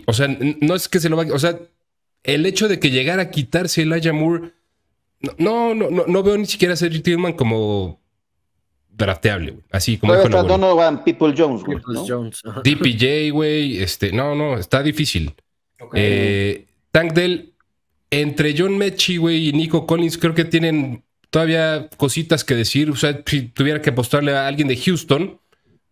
o 0.06 0.14
sea, 0.14 0.28
no 0.28 0.76
es 0.76 0.88
que 0.88 1.00
se 1.00 1.10
lo 1.10 1.18
va 1.18 1.26
O 1.34 1.40
sea, 1.40 1.60
el 2.24 2.46
hecho 2.46 2.68
de 2.68 2.80
que 2.80 2.92
llegara 2.92 3.24
a 3.24 3.32
quitarse 3.32 3.82
el 3.82 4.14
Moore. 4.14 4.52
No, 5.38 5.76
no, 5.76 5.92
no, 5.92 6.06
no 6.08 6.24
veo 6.24 6.36
ni 6.38 6.48
siquiera 6.48 6.74
a 6.74 6.78
Cedric 6.78 7.04
Tillman 7.04 7.34
como 7.34 8.01
drafteable, 8.92 9.52
güey. 9.52 9.64
Así 9.72 9.98
como 9.98 10.14
dijo 10.14 10.26
está. 10.26 10.44
Donovan 10.44 11.04
People 11.04 11.34
Jones, 11.38 11.64
güey. 11.64 11.80
¿no? 11.88 12.06
Jones. 12.08 12.42
DPJ, 12.64 13.32
güey, 13.32 13.82
este, 13.82 14.12
no, 14.12 14.36
no, 14.36 14.58
está 14.58 14.84
difícil. 14.84 15.34
Ok. 15.80 15.94
Eh, 15.96 16.66
Tank 16.92 17.14
Dell, 17.14 17.54
entre 18.10 18.54
John 18.58 18.78
Mechie, 18.78 19.18
güey, 19.18 19.50
y 19.50 19.54
Nico 19.54 19.88
Collins, 19.88 20.18
creo 20.18 20.34
que 20.36 20.46
tienen 20.46 21.04
todavía 21.30 21.90
cositas 21.98 22.44
que 22.44 22.56
decir. 22.56 22.90
O 22.90 22.96
sea, 22.96 23.22
si 23.26 23.44
tuviera 23.44 23.82
que 23.82 23.90
apostarle 23.92 24.36
a 24.36 24.48
alguien 24.48 24.68
de 24.68 24.76
Houston, 24.78 25.40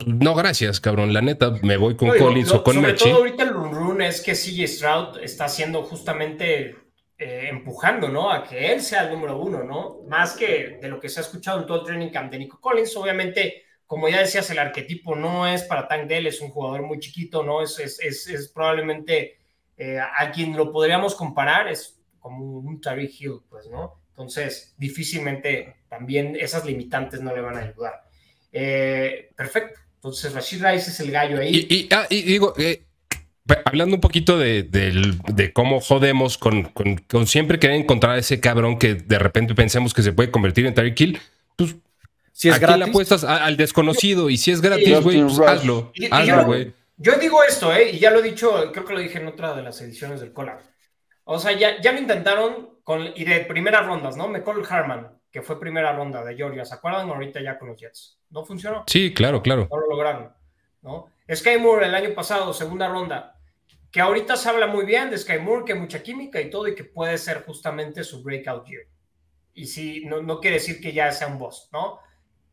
no, 0.05 0.35
gracias, 0.35 0.79
cabrón. 0.79 1.13
La 1.13 1.21
neta, 1.21 1.51
me 1.61 1.77
voy 1.77 1.95
con 1.95 2.09
No, 2.09 2.15
Collins 2.17 2.49
lo- 2.49 2.57
o 2.57 2.63
con 2.63 2.75
sobre 2.75 2.91
Mechie. 2.91 3.09
todo 3.09 3.19
ahorita 3.19 3.43
el 3.43 3.49
run 3.49 3.71
run 3.73 4.01
es 4.01 4.21
que 4.21 4.33
CJ 4.33 4.67
Stroud 4.67 5.17
está 5.21 5.45
haciendo 5.45 5.81
justamente 5.83 6.75
eh, 7.21 7.49
empujando, 7.49 8.07
¿no? 8.07 8.31
A 8.31 8.45
que 8.45 8.71
él 8.71 8.81
sea 8.81 9.03
el 9.03 9.11
número 9.11 9.37
uno, 9.37 9.61
¿no? 9.61 10.03
Más 10.07 10.37
que 10.37 10.79
de 10.81 10.87
lo 10.87 11.01
que 11.01 11.09
se 11.09 11.19
ha 11.19 11.23
escuchado 11.23 11.59
en 11.59 11.65
todo 11.65 11.81
el 11.81 11.85
training 11.85 12.11
camp 12.11 12.31
de 12.31 12.39
Nico 12.39 12.61
Collins. 12.61 12.95
Obviamente, 12.95 13.65
como 13.85 14.07
ya 14.07 14.21
decías, 14.21 14.49
el 14.51 14.59
arquetipo 14.59 15.17
no 15.17 15.45
es 15.45 15.63
para 15.63 15.85
Tank 15.85 16.07
Dell, 16.07 16.27
es 16.27 16.39
un 16.39 16.49
jugador 16.49 16.81
muy 16.83 16.99
chiquito, 16.99 17.43
¿no? 17.43 17.61
Es, 17.61 17.77
es, 17.77 17.99
es, 17.99 18.47
probablemente 18.47 19.37
eh, 19.75 19.99
a 19.99 20.31
quien 20.31 20.55
lo 20.55 20.71
podríamos 20.71 21.13
comparar, 21.13 21.67
es 21.67 21.99
como 22.19 22.59
un 22.59 22.79
Tariq 22.79 23.19
Hill, 23.19 23.41
pues, 23.49 23.67
¿no? 23.67 23.99
Entonces, 24.11 24.73
difícilmente 24.77 25.75
también 25.89 26.37
esas 26.39 26.65
limitantes 26.65 27.19
no 27.19 27.35
le 27.35 27.41
van 27.41 27.57
a 27.57 27.63
ayudar. 27.63 28.05
Eh, 28.53 29.31
perfecto. 29.35 29.79
Entonces, 29.95 30.33
Rashid 30.33 30.63
Rice 30.63 30.91
es 30.91 30.99
el 31.01 31.11
gallo 31.11 31.39
ahí. 31.39 31.67
Y, 31.69 31.89
ah, 31.93 32.07
digo, 32.09 32.53
eh, 32.57 32.83
hablando 33.65 33.95
un 33.95 34.01
poquito 34.01 34.37
de, 34.37 34.63
de 34.63 35.53
cómo 35.53 35.79
jodemos 35.81 36.37
con, 36.37 36.63
con- 36.63 36.97
con 36.97 37.27
siempre 37.27 37.59
querer 37.59 37.77
encontrar 37.77 38.13
a 38.15 38.17
ese 38.19 38.39
cabrón 38.39 38.77
que 38.79 38.95
de 38.95 39.19
repente 39.19 39.55
pensemos 39.55 39.93
que 39.93 40.01
se 40.03 40.11
puede 40.13 40.31
convertir 40.31 40.65
en 40.65 40.73
Tyreek 40.73 40.99
Hill, 40.99 41.19
pues 41.55 41.75
Si 42.31 42.49
es 42.49 42.55
¿a 42.55 42.59
quién 42.59 42.71
le 42.71 42.77
gratis, 42.77 42.91
apuestas 42.91 43.23
A- 43.23 43.45
al 43.45 43.57
desconocido 43.57 44.29
y 44.29 44.37
si 44.37 44.51
es 44.51 44.61
gratis, 44.61 45.01
güey, 45.01 45.21
pues 45.21 45.39
hazlo, 45.39 45.91
Y- 45.95 46.07
yo- 46.27 46.45
güey. 46.45 46.73
Yo 47.01 47.13
digo 47.13 47.41
esto, 47.47 47.73
¿eh? 47.73 47.91
y 47.93 47.99
ya 47.99 48.11
lo 48.11 48.19
he 48.19 48.23
dicho, 48.23 48.71
creo 48.73 48.83
que 48.85 48.93
lo 48.93 48.99
dije 48.99 49.19
en 49.19 49.27
otra 49.27 49.53
de 49.55 49.61
las 49.63 49.79
ediciones 49.81 50.19
del 50.19 50.33
Collab. 50.33 50.59
O 51.23 51.39
sea, 51.39 51.53
ya, 51.53 51.79
ya 51.81 51.93
lo 51.93 51.99
intentaron 51.99 52.71
con, 52.83 53.07
y 53.15 53.23
de 53.23 53.39
primeras 53.41 53.85
rondas, 53.85 54.17
¿no? 54.17 54.27
McCall 54.27 54.65
Harman, 54.69 55.07
que 55.31 55.41
fue 55.41 55.59
primera 55.61 55.93
ronda 55.95 56.25
de 56.25 56.35
Georgia, 56.35 56.65
¿se 56.65 56.73
acuerdan? 56.73 57.07
Ahorita 57.09 57.41
ya 57.41 57.57
con 57.57 57.69
los 57.69 57.79
Jets. 57.79 58.17
No 58.31 58.43
funcionó, 58.43 58.83
Sí, 58.87 59.13
claro, 59.13 59.41
claro. 59.41 59.69
no 59.71 59.79
lo 59.79 59.87
lograron, 59.87 60.33
¿no? 60.81 61.07
Sky 61.33 61.57
Moore 61.57 61.85
el 61.85 61.95
año 61.95 62.13
pasado, 62.13 62.53
segunda 62.53 62.89
ronda, 62.89 63.38
que 63.91 64.01
ahorita 64.01 64.37
se 64.37 64.49
habla 64.49 64.67
muy 64.67 64.85
bien 64.85 65.09
de 65.09 65.17
Sky 65.17 65.39
Moore, 65.39 65.65
que 65.65 65.73
hay 65.73 65.79
mucha 65.79 66.03
química 66.03 66.39
y 66.41 66.49
todo, 66.49 66.67
y 66.67 66.75
que 66.75 66.83
puede 66.83 67.17
ser 67.17 67.43
justamente 67.45 68.03
su 68.03 68.23
breakout 68.23 68.67
year. 68.67 68.83
Y 69.53 69.65
sí, 69.67 70.03
no, 70.05 70.21
no 70.21 70.39
quiere 70.39 70.57
decir 70.57 70.79
que 70.81 70.93
ya 70.93 71.11
sea 71.11 71.27
un 71.27 71.37
boss, 71.39 71.69
¿no? 71.73 71.99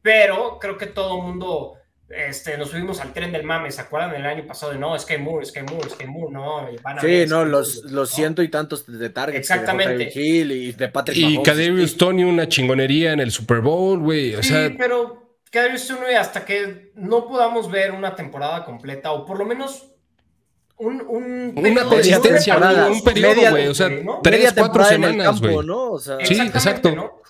Pero 0.03 0.59
creo 0.61 0.79
que 0.79 0.87
todo 0.87 1.19
el 1.19 1.23
mundo 1.25 1.75
este, 2.09 2.57
nos 2.57 2.71
subimos 2.71 3.01
al 3.01 3.13
tren 3.13 3.33
del 3.33 3.45
mame, 3.45 3.71
¿se 3.71 3.81
acuerdan 3.81 4.13
del 4.13 4.25
año 4.27 4.47
pasado 4.47 4.73
de 4.73 4.79
no, 4.79 4.99
Sky 4.99 5.19
Moore, 5.19 5.45
Sky 5.47 5.63
Moore, 5.63 5.91
Sky 5.91 6.07
Moore, 6.07 6.33
no? 6.33 6.69
van 6.83 6.99
a 7.01 7.01
Sí, 7.01 7.07
ver 7.07 7.29
no, 7.29 7.45
Sky 7.45 7.51
los, 7.51 7.85
Moore, 7.85 7.91
los 7.93 8.11
¿no? 8.11 8.17
ciento 8.17 8.43
y 8.43 8.49
tantos 8.51 8.87
de 8.87 9.11
targets. 9.11 9.51
Exactamente. 9.51 10.07
Tyreek 10.07 10.17
Hill 10.17 10.53
y 10.53 10.73
de 10.73 10.89
Patrick 10.89 11.17
Y. 11.19 11.43
Kadarius 11.43 11.97
Tony, 11.97 12.25
una 12.25 12.49
chingonería 12.49 13.13
en 13.13 13.21
el 13.21 13.31
Super 13.33 13.61
Bowl, 13.61 13.99
güey. 14.01 14.35
O 14.35 14.43
Sí, 14.43 14.49
sea, 14.49 14.75
pero 14.77 15.39
Kadarius 15.51 15.87
Toney 15.89 16.15
hasta 16.15 16.45
que 16.45 16.93
no 16.95 17.27
podamos 17.27 17.71
ver 17.71 17.93
una 17.93 18.15
temporada 18.15 18.65
completa, 18.65 19.13
o 19.13 19.25
por 19.25 19.39
lo 19.39 19.45
menos 19.47 19.96
un, 20.79 21.01
un 21.03 21.53
una 21.57 21.85
consistencia, 21.85 22.59
partidos, 22.59 22.91
un 22.91 23.05
periodo, 23.05 23.51
güey. 23.51 23.67
O 23.69 23.75
sea, 23.75 23.89
¿no? 23.89 24.21
tres, 24.23 24.39
Media 24.41 24.53
cuatro 24.57 24.85
semanas, 24.85 25.41
güey. 25.41 25.57
¿no? 25.67 25.93
O 25.93 25.99
sea, 25.99 26.19
Sí, 26.25 26.39
exacto. 26.41 26.95
¿no? 26.95 27.23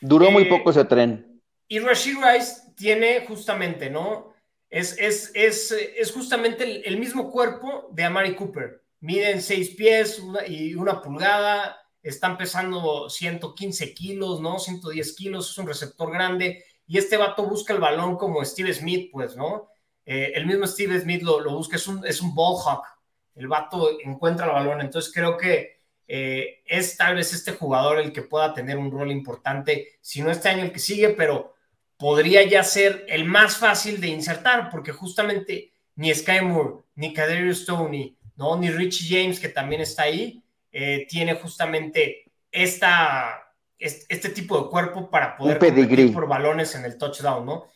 Duró 0.00 0.30
muy 0.30 0.44
Eh, 0.44 0.46
poco 0.46 0.70
ese 0.70 0.84
tren. 0.84 1.40
Y 1.68 1.78
Rashid 1.80 2.16
Rice 2.22 2.62
tiene 2.76 3.24
justamente, 3.26 3.90
¿no? 3.90 4.32
Es, 4.70 4.96
es, 4.98 5.30
es, 5.34 5.72
es 5.72 6.12
justamente 6.12 6.64
el, 6.64 6.82
el 6.84 6.98
mismo 6.98 7.30
cuerpo 7.30 7.88
de 7.92 8.04
Amari 8.04 8.34
Cooper. 8.34 8.82
Miden 9.00 9.40
seis 9.42 9.70
pies 9.70 10.18
una- 10.18 10.46
y 10.46 10.74
una 10.74 11.00
pulgada, 11.00 11.76
están 12.02 12.36
pesando 12.38 13.08
115 13.10 13.94
kilos, 13.94 14.40
¿no? 14.40 14.58
110 14.58 15.12
kilos, 15.16 15.50
es 15.50 15.58
un 15.58 15.66
receptor 15.66 16.12
grande. 16.12 16.62
Y 16.86 16.98
este 16.98 17.16
vato 17.16 17.44
busca 17.46 17.72
el 17.74 17.80
balón 17.80 18.16
como 18.16 18.44
Steve 18.44 18.72
Smith, 18.72 19.10
pues, 19.12 19.36
¿no? 19.36 19.68
Eh, 20.06 20.32
el 20.34 20.46
mismo 20.46 20.66
Steve 20.66 20.98
Smith 21.00 21.22
lo, 21.22 21.40
lo 21.40 21.50
busca, 21.50 21.76
es 21.76 21.86
un, 21.86 22.06
es 22.06 22.22
un 22.22 22.34
ball 22.34 22.56
hawk. 22.64 22.86
El 23.34 23.48
vato 23.48 23.90
encuentra 24.02 24.46
el 24.46 24.52
balón. 24.52 24.80
Entonces 24.80 25.12
creo 25.12 25.36
que 25.36 25.76
eh, 26.08 26.62
es 26.64 26.96
tal 26.96 27.16
vez 27.16 27.32
este 27.34 27.52
jugador 27.52 27.98
el 27.98 28.12
que 28.12 28.22
pueda 28.22 28.54
tener 28.54 28.78
un 28.78 28.90
rol 28.90 29.10
importante, 29.10 29.98
si 30.00 30.22
no 30.22 30.30
este 30.30 30.48
año 30.48 30.62
el 30.62 30.72
que 30.72 30.78
sigue, 30.78 31.10
pero 31.10 31.54
podría 31.96 32.44
ya 32.44 32.62
ser 32.62 33.04
el 33.08 33.24
más 33.24 33.56
fácil 33.56 34.00
de 34.00 34.08
insertar, 34.08 34.70
porque 34.70 34.92
justamente 34.92 35.72
ni 35.96 36.14
Sky 36.14 36.42
Moore, 36.42 36.84
ni 36.94 37.12
Kadarius 37.12 37.62
Stoney, 37.62 38.16
¿no? 38.36 38.56
ni 38.56 38.70
Richie 38.70 39.08
James, 39.08 39.40
que 39.40 39.48
también 39.48 39.80
está 39.80 40.04
ahí, 40.04 40.42
eh, 40.70 41.06
tiene 41.08 41.34
justamente 41.34 42.30
esta, 42.52 43.52
este, 43.78 44.04
este 44.14 44.28
tipo 44.28 44.60
de 44.60 44.70
cuerpo 44.70 45.10
para 45.10 45.36
poder 45.36 45.58
competir 45.58 46.12
por 46.12 46.28
balones 46.28 46.74
en 46.74 46.84
el 46.84 46.98
touchdown, 46.98 47.46
¿no? 47.46 47.66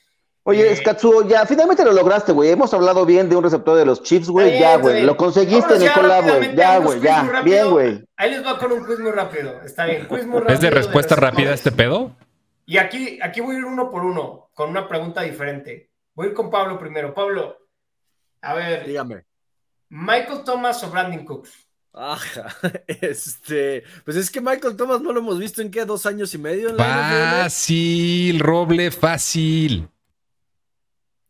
Oye, 0.43 0.73
Eh, 0.73 0.77
Skatsuo, 0.77 1.29
ya 1.29 1.45
finalmente 1.45 1.85
lo 1.85 1.93
lograste, 1.93 2.33
güey. 2.33 2.51
Hemos 2.51 2.73
hablado 2.73 3.05
bien 3.05 3.29
de 3.29 3.37
un 3.37 3.45
receptor 3.45 3.77
de 3.77 3.85
los 3.85 4.03
Chiefs, 4.03 4.29
güey. 4.29 4.59
Ya, 4.59 4.77
güey. 4.77 5.03
Lo 5.03 5.17
conseguiste 5.17 5.75
collab, 5.93 6.25
güey. 6.25 6.57
Ya, 6.57 6.79
güey, 6.79 7.01
ya. 7.01 7.43
Bien, 7.43 7.71
güey. 7.71 8.05
Ahí 8.17 8.31
les 8.31 8.45
va 8.45 8.59
con 8.59 8.73
un 8.73 8.85
quiz 8.85 8.99
muy 8.99 9.13
rápido. 9.13 9.61
Está 9.65 9.85
bien, 9.85 10.07
quiz 10.07 10.25
muy 10.25 10.41
rápido. 10.41 10.55
¿Es 10.55 10.61
de 10.61 10.71
respuesta 10.71 11.15
rápida 11.15 11.53
este 11.53 11.73
pedo? 11.73 12.17
Y 12.65 12.79
aquí, 12.79 13.19
aquí 13.23 13.41
voy 13.41 13.57
a 13.57 13.59
ir 13.59 13.65
uno 13.65 13.91
por 13.91 14.05
uno, 14.05 14.51
con 14.55 14.71
una 14.71 14.89
pregunta 14.89 15.23
diferente. 15.23 15.91
Voy 16.15 16.27
a 16.27 16.29
ir 16.31 16.35
con 16.35 16.51
Pablo 16.51 16.79
primero. 16.79 17.13
Pablo, 17.13 17.57
a 18.41 18.55
ver, 18.55 18.87
dígame. 18.87 19.25
¿Michael 19.89 20.45
Thomas 20.45 20.83
o 20.85 20.91
Brandon 20.91 21.25
Cooks? 21.25 21.51
Ajá, 21.93 22.55
este, 22.87 23.83
pues 24.05 24.17
es 24.17 24.31
que 24.31 24.41
Michael 24.41 24.77
Thomas 24.77 25.01
no 25.01 25.13
lo 25.13 25.19
hemos 25.19 25.39
visto 25.39 25.61
en 25.61 25.71
qué, 25.71 25.85
dos 25.85 26.07
años 26.07 26.33
y 26.35 26.39
medio 26.39 26.71
en 26.71 26.77
la 26.77 26.85
NFL? 26.85 27.43
Fácil, 27.43 28.41
Roble, 28.41 28.91
fácil. 28.93 29.89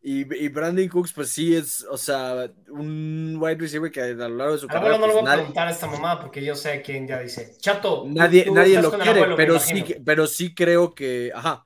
Y, 0.02 0.20
y 0.34 0.48
Brandon 0.48 0.88
Cooks, 0.88 1.12
pues 1.12 1.30
sí 1.30 1.54
es, 1.54 1.84
o 1.90 1.98
sea, 1.98 2.50
un 2.68 3.36
wide 3.38 3.56
receiver 3.56 3.90
que 3.90 4.00
a 4.00 4.06
lo 4.08 4.28
largo 4.30 4.54
de 4.54 4.58
su 4.58 4.66
carrera. 4.66 4.96
no 4.96 5.06
le 5.06 5.12
pues, 5.12 5.12
voy 5.12 5.20
a 5.20 5.24
nadie, 5.24 5.38
preguntar 5.40 5.68
a 5.68 5.70
esta 5.72 5.86
mamá 5.88 6.18
porque 6.18 6.42
yo 6.42 6.54
sé 6.54 6.80
quién 6.80 7.06
ya 7.06 7.20
dice. 7.20 7.54
Chato, 7.58 8.04
nadie, 8.08 8.44
tú 8.44 8.54
nadie 8.54 8.80
lo 8.80 8.90
quiere, 8.92 9.10
abuelo, 9.10 9.36
pero 9.36 9.58
sí, 9.58 9.84
pero 10.04 10.26
sí 10.26 10.54
creo 10.54 10.94
que, 10.94 11.32
ajá, 11.34 11.64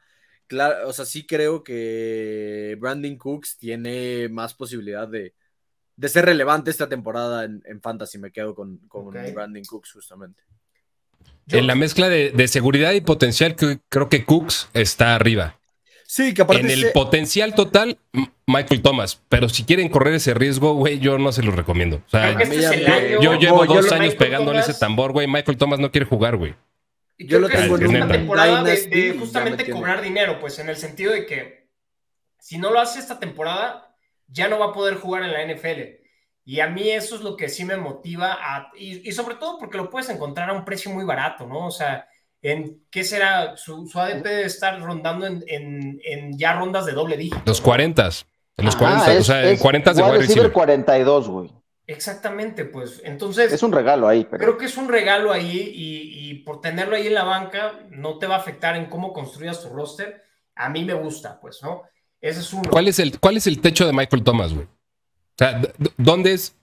claro, 0.49 0.89
o 0.89 0.93
sea, 0.93 1.05
sí 1.05 1.25
creo 1.27 1.63
que 1.63 2.77
Brandon 2.81 3.17
Cooks 3.17 3.57
tiene 3.57 4.29
más 4.29 4.53
posibilidad 4.55 5.07
de, 5.07 5.35
de 5.95 6.09
ser 6.09 6.25
relevante 6.25 6.73
esta 6.73 6.89
temporada 6.89 7.45
en, 7.45 7.63
en 7.67 7.81
Fantasy. 7.81 8.19
Me 8.19 8.33
quedo 8.33 8.55
con, 8.57 8.79
con 8.89 9.07
Ok. 9.09 9.33
Brandon 9.33 9.65
Cooks 9.65 9.93
justamente. 9.93 10.43
En 11.49 11.67
la 11.67 11.75
mezcla 11.75 12.09
de, 12.09 12.31
de 12.31 12.49
seguridad 12.49 12.93
y 12.93 13.01
potencial, 13.01 13.55
creo 13.55 14.09
que 14.09 14.25
Cooks 14.25 14.71
está 14.73 15.15
arriba. 15.15 15.61
Sí, 16.07 16.35
que 16.35 16.43
aparte 16.43 16.63
En 16.63 16.71
el 16.71 16.81
se- 16.83 16.91
potencial 16.91 17.55
total, 17.55 17.99
Michael 18.47 18.83
Thomas. 18.83 19.21
Pero 19.29 19.49
si 19.49 19.65
quieren 19.65 19.89
correr 19.89 20.15
ese 20.15 20.35
riesgo, 20.35 20.75
güey, 20.75 20.99
yo 21.01 21.19
no 21.19 21.33
se 21.33 21.43
lo 21.43 21.51
recomiendo. 21.53 21.97
O 22.07 22.11
sea, 22.11 22.31
este 22.31 22.57
es 22.59 22.71
el 22.71 22.87
yo- 22.87 22.93
año. 22.95 23.21
yo 23.23 23.35
llevo 23.39 23.65
yo 23.65 23.75
dos 23.75 23.87
lo- 23.87 23.93
años 23.95 24.13
Michael 24.13 24.17
pegándole 24.19 24.59
Thomas- 24.61 24.69
ese 24.69 24.79
tambor, 24.79 25.13
güey. 25.13 25.27
Michael 25.27 25.57
Thomas 25.57 25.81
no 25.81 25.91
quiere 25.91 26.07
jugar, 26.07 26.37
güey. 26.37 26.55
Yo 27.19 27.39
lo 27.39 27.49
que 27.49 27.57
tengo 27.57 27.77
es 27.77 27.83
en 27.83 27.89
una 27.97 28.05
un 28.07 28.11
temporada 28.13 28.63
de, 28.65 28.87
de 28.89 29.17
justamente 29.19 29.71
cobrar 29.71 30.03
dinero, 30.03 30.39
pues 30.41 30.59
en 30.59 30.69
el 30.69 30.77
sentido 30.77 31.13
de 31.13 31.27
que 31.27 31.69
si 32.39 32.59
no 32.59 32.71
lo 32.71 32.81
hace 32.81 32.99
esta 32.99 33.19
temporada, 33.19 33.95
ya 34.29 34.49
no 34.49 34.59
va 34.59 34.67
a 34.67 34.73
poder 34.73 34.97
jugar 34.97 35.23
en 35.23 35.33
la 35.33 35.43
NFL. 35.43 36.01
Y 36.45 36.61
a 36.61 36.67
mí 36.67 36.91
eso 36.91 37.15
es 37.17 37.23
lo 37.23 37.37
que 37.37 37.49
sí 37.49 37.65
me 37.65 37.77
motiva, 37.77 38.37
a, 38.39 38.71
y, 38.77 39.09
y 39.09 39.13
sobre 39.13 39.37
todo 39.37 39.59
porque 39.59 39.79
lo 39.79 39.89
puedes 39.89 40.11
encontrar 40.11 40.51
a 40.51 40.53
un 40.53 40.65
precio 40.65 40.91
muy 40.91 41.05
barato, 41.05 41.47
¿no? 41.47 41.67
O 41.67 41.71
sea, 41.71 42.07
en 42.45 42.85
qué 42.91 43.03
será, 43.05 43.57
su, 43.57 43.87
su 43.89 43.99
ADP 43.99 44.23
debe 44.23 44.45
estar 44.45 44.81
rondando 44.81 45.27
en, 45.27 45.43
en- 45.49 45.99
en 46.05 46.39
ya 46.39 46.53
rondas 46.53 46.85
de 46.87 46.93
doble 46.93 47.17
dígito. 47.17 47.41
Los 47.47 47.61
40. 47.61 48.11
En 48.59 48.65
los 48.67 48.75
Ah, 48.77 48.79
40. 48.79 49.05
o 49.07 49.11
es- 49.15 49.27
sea, 49.27 49.43
en 49.43 49.55
es 49.55 49.61
40 49.61 49.93
de 49.95 50.03
wide 50.03 50.11
receiver 50.13 50.29
receiver. 50.29 50.53
42, 50.53 51.29
güey. 51.29 51.51
Exactamente, 51.87 52.65
pues. 52.65 53.01
Entonces, 53.05 53.53
Es 53.53 53.63
un 53.63 53.73
regalo 53.73 54.09
ahí, 54.09 54.27
pero. 54.31 54.43
Creo 54.43 54.57
que 54.59 54.67
es 54.67 54.77
un 54.77 54.89
regalo 54.89 55.33
ahí 55.33 55.73
y, 55.75 56.31
y 56.31 56.35
por 56.45 56.61
tenerlo 56.61 56.97
ahí 56.97 57.07
en 57.09 57.15
la 57.15 57.25
banca 57.25 57.81
no 57.91 58.19
te 58.19 58.27
va 58.27 58.37
a 58.37 58.39
afectar 58.39 58.77
en 58.77 58.87
cómo 58.87 59.13
construyas 59.13 59.61
tu 59.63 59.69
roster. 59.71 60.23
A 60.55 60.69
mí 60.71 60.85
me 60.85 60.95
gusta, 60.95 61.39
pues, 61.41 61.63
¿no? 61.63 61.83
Ese 62.21 62.41
es 62.41 62.53
uno. 62.53 62.71
¿Cuál 62.71 62.89
es, 62.89 62.99
el, 63.01 63.19
¿Cuál 63.21 63.37
es 63.37 63.47
el 63.47 63.61
techo 63.61 63.87
de 63.87 63.93
Michael 63.93 64.23
Thomas, 64.23 64.55
güey? 64.55 64.65
O 64.67 65.37
sea, 65.37 65.61
¿dónde 65.99 66.33
es? 66.33 66.57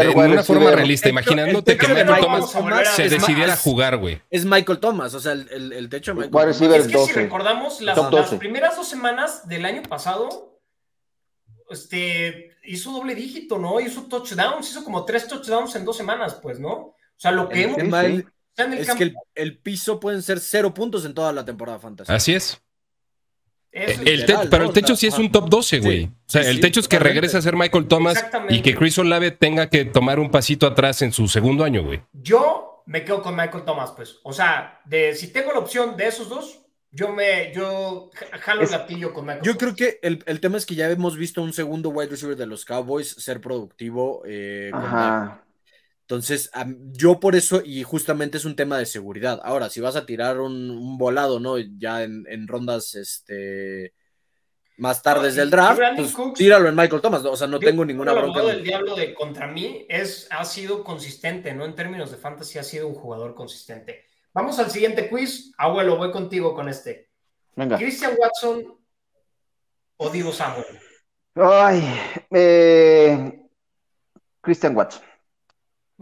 Wide 0.00 0.28
una 0.32 0.42
forma 0.42 0.70
realista, 0.70 1.08
El 1.08 1.12
imaginándote 1.12 1.72
el 1.72 1.78
que 1.78 1.86
de 1.86 1.92
Michael 1.94 2.08
Michael 2.10 2.24
Thomas 2.40 2.52
Thomas 2.52 2.88
se 2.94 3.08
decidiera 3.08 3.46
más- 3.52 3.60
jugar, 3.60 3.96
güey. 3.98 4.20
Es 4.30 4.44
Michael 4.44 4.78
Thomas, 4.80 5.14
o 5.14 5.20
sea, 5.20 5.32
el, 5.32 5.48
el- 5.50 5.72
el 5.72 5.88
techo 5.88 6.12
de 6.12 6.14
Michael 6.28 6.30
Thomas. 6.32 6.60
es 6.80 6.86
que 6.86 6.92
12. 6.92 7.12
si 7.12 7.18
recordamos 7.18 7.80
las, 7.80 7.94
Top 7.96 8.12
las 8.12 8.24
12. 8.30 8.36
primeras 8.38 8.76
dos 8.76 8.88
semanas 8.88 9.46
del 9.48 9.64
año 9.64 9.82
pasado, 9.82 10.58
este, 11.70 12.50
hizo 12.64 12.92
doble 12.92 13.14
dígito, 13.14 13.58
¿no? 13.58 13.80
Hizo 13.80 14.02
touchdowns, 14.02 14.70
hizo 14.70 14.84
como 14.84 15.04
tres 15.04 15.26
touchdowns 15.28 15.74
en 15.76 15.84
dos 15.84 15.96
semanas, 15.96 16.34
pues, 16.42 16.58
¿no? 16.58 16.70
O 16.72 16.96
sea, 17.16 17.30
lo 17.32 17.48
que 17.48 17.62
El 17.64 17.70
hemos 17.70 17.78
es- 17.78 18.86
campo. 18.86 18.98
que 18.98 19.04
el, 19.04 19.14
el 19.34 19.58
piso 19.58 19.98
pueden 19.98 20.22
ser 20.22 20.38
cero 20.40 20.74
puntos 20.74 21.04
en 21.04 21.14
toda 21.14 21.32
la 21.32 21.44
temporada 21.44 21.78
fantasy. 21.78 22.12
Así 22.12 22.34
es. 22.34 22.60
Eso 23.72 24.02
El 24.02 24.08
es- 24.08 24.20
literal, 24.20 24.42
te- 24.44 24.48
pero 24.50 24.64
el 24.66 24.72
techo 24.72 24.94
sí 24.96 25.06
es 25.06 25.18
un 25.18 25.32
top 25.32 25.48
12, 25.48 25.80
güey. 25.80 26.00
sí. 26.02 26.10
O 26.12 26.30
sea, 26.30 26.42
Sí, 26.42 26.48
el 26.50 26.54
sí, 26.56 26.60
techo 26.60 26.80
es 26.80 26.88
que 26.88 26.98
regrese 26.98 27.38
a 27.38 27.42
ser 27.42 27.56
Michael 27.56 27.88
Thomas 27.88 28.22
y 28.50 28.60
que 28.60 28.74
Chris 28.74 28.98
Olave 28.98 29.30
tenga 29.30 29.70
que 29.70 29.84
tomar 29.86 30.18
un 30.20 30.30
pasito 30.30 30.66
atrás 30.66 31.00
en 31.02 31.12
su 31.12 31.26
segundo 31.28 31.64
año, 31.64 31.82
güey. 31.82 32.02
Yo 32.12 32.82
me 32.86 33.02
quedo 33.04 33.22
con 33.22 33.34
Michael 33.34 33.64
Thomas, 33.64 33.92
pues. 33.96 34.18
O 34.24 34.32
sea, 34.34 34.80
de, 34.84 35.14
si 35.14 35.32
tengo 35.32 35.52
la 35.52 35.58
opción 35.60 35.96
de 35.96 36.06
esos 36.08 36.28
dos, 36.28 36.58
yo 36.90 37.08
me 37.08 37.50
yo 37.54 38.10
ja- 38.14 38.38
jalo 38.40 38.62
Es- 38.62 38.72
el 38.72 38.78
gatillo 38.78 39.14
con 39.14 39.24
Michael 39.24 39.42
Yo 39.44 39.56
Thomas. 39.56 39.74
creo 39.74 39.90
que 39.90 39.98
el, 40.06 40.22
el 40.26 40.40
tema 40.40 40.58
es 40.58 40.66
que 40.66 40.74
ya 40.74 40.90
hemos 40.90 41.16
visto 41.16 41.40
un 41.42 41.54
segundo 41.54 41.88
wide 41.88 42.10
receiver 42.10 42.36
de 42.36 42.44
los 42.46 42.66
Cowboys 42.66 43.08
ser 43.08 43.40
productivo. 43.40 44.22
eh, 44.26 44.68
con. 44.70 45.40
Entonces, 46.12 46.50
yo 46.92 47.18
por 47.20 47.34
eso, 47.34 47.62
y 47.64 47.82
justamente 47.84 48.36
es 48.36 48.44
un 48.44 48.54
tema 48.54 48.76
de 48.76 48.84
seguridad. 48.84 49.40
Ahora, 49.42 49.70
si 49.70 49.80
vas 49.80 49.96
a 49.96 50.04
tirar 50.04 50.40
un, 50.40 50.68
un 50.70 50.98
volado, 50.98 51.40
¿no? 51.40 51.56
Ya 51.56 52.02
en, 52.02 52.26
en 52.28 52.46
rondas 52.46 52.94
este, 52.96 53.94
más 54.76 55.02
tardes 55.02 55.32
y- 55.32 55.38
del 55.38 55.48
draft, 55.48 55.80
pues, 55.96 56.14
Cooks- 56.14 56.34
tíralo 56.34 56.68
en 56.68 56.76
Michael 56.76 57.00
Thomas. 57.00 57.22
¿no? 57.22 57.30
O 57.30 57.36
sea, 57.36 57.46
no 57.46 57.58
Yo- 57.58 57.66
tengo 57.66 57.82
ninguna 57.86 58.12
el 58.12 58.18
bronca. 58.18 58.40
en- 58.40 58.46
del 58.48 58.62
diablo 58.62 58.94
de 58.94 59.14
contra 59.14 59.46
mí 59.46 59.86
es, 59.88 60.28
ha 60.30 60.44
sido 60.44 60.84
consistente, 60.84 61.54
¿no? 61.54 61.64
En 61.64 61.74
términos 61.74 62.10
de 62.10 62.18
fantasy 62.18 62.58
ha 62.58 62.62
sido 62.62 62.88
un 62.88 62.94
jugador 62.94 63.34
consistente. 63.34 64.04
Vamos 64.34 64.58
al 64.58 64.70
siguiente 64.70 65.08
quiz. 65.08 65.54
Abuelo, 65.56 65.96
voy 65.96 66.10
contigo 66.12 66.54
con 66.54 66.68
este. 66.68 67.08
Venga. 67.56 67.78
¿Christian 67.78 68.14
Watson 68.18 68.78
o 69.96 70.10
Divo 70.10 70.30
Samuel? 70.30 70.66
Ay, 71.36 71.82
eh, 72.30 73.40
Christian 74.42 74.76
Watson. 74.76 75.02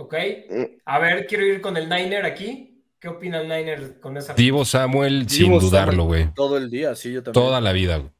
¿Ok? 0.00 0.14
Eh, 0.14 0.78
A 0.86 0.98
ver, 0.98 1.26
quiero 1.26 1.44
ir 1.44 1.60
con 1.60 1.76
el 1.76 1.88
Niner 1.88 2.24
aquí. 2.24 2.82
¿Qué 2.98 3.08
opina 3.08 3.40
el 3.40 3.48
Niner 3.48 4.00
con 4.00 4.16
esa? 4.16 4.34
Divo 4.34 4.64
Samuel, 4.64 5.28
sin 5.28 5.58
dudarlo, 5.58 6.04
güey. 6.04 6.32
Todo 6.34 6.56
el 6.56 6.70
día, 6.70 6.94
sí, 6.94 7.12
yo 7.12 7.22
también. 7.22 7.44
Toda 7.44 7.60
la 7.60 7.72
vida, 7.72 7.96
güey. 7.98 8.10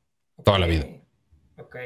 Toda 0.45 0.59
la 0.59 0.67
vida. 0.67 0.87
Ok, 1.59 1.77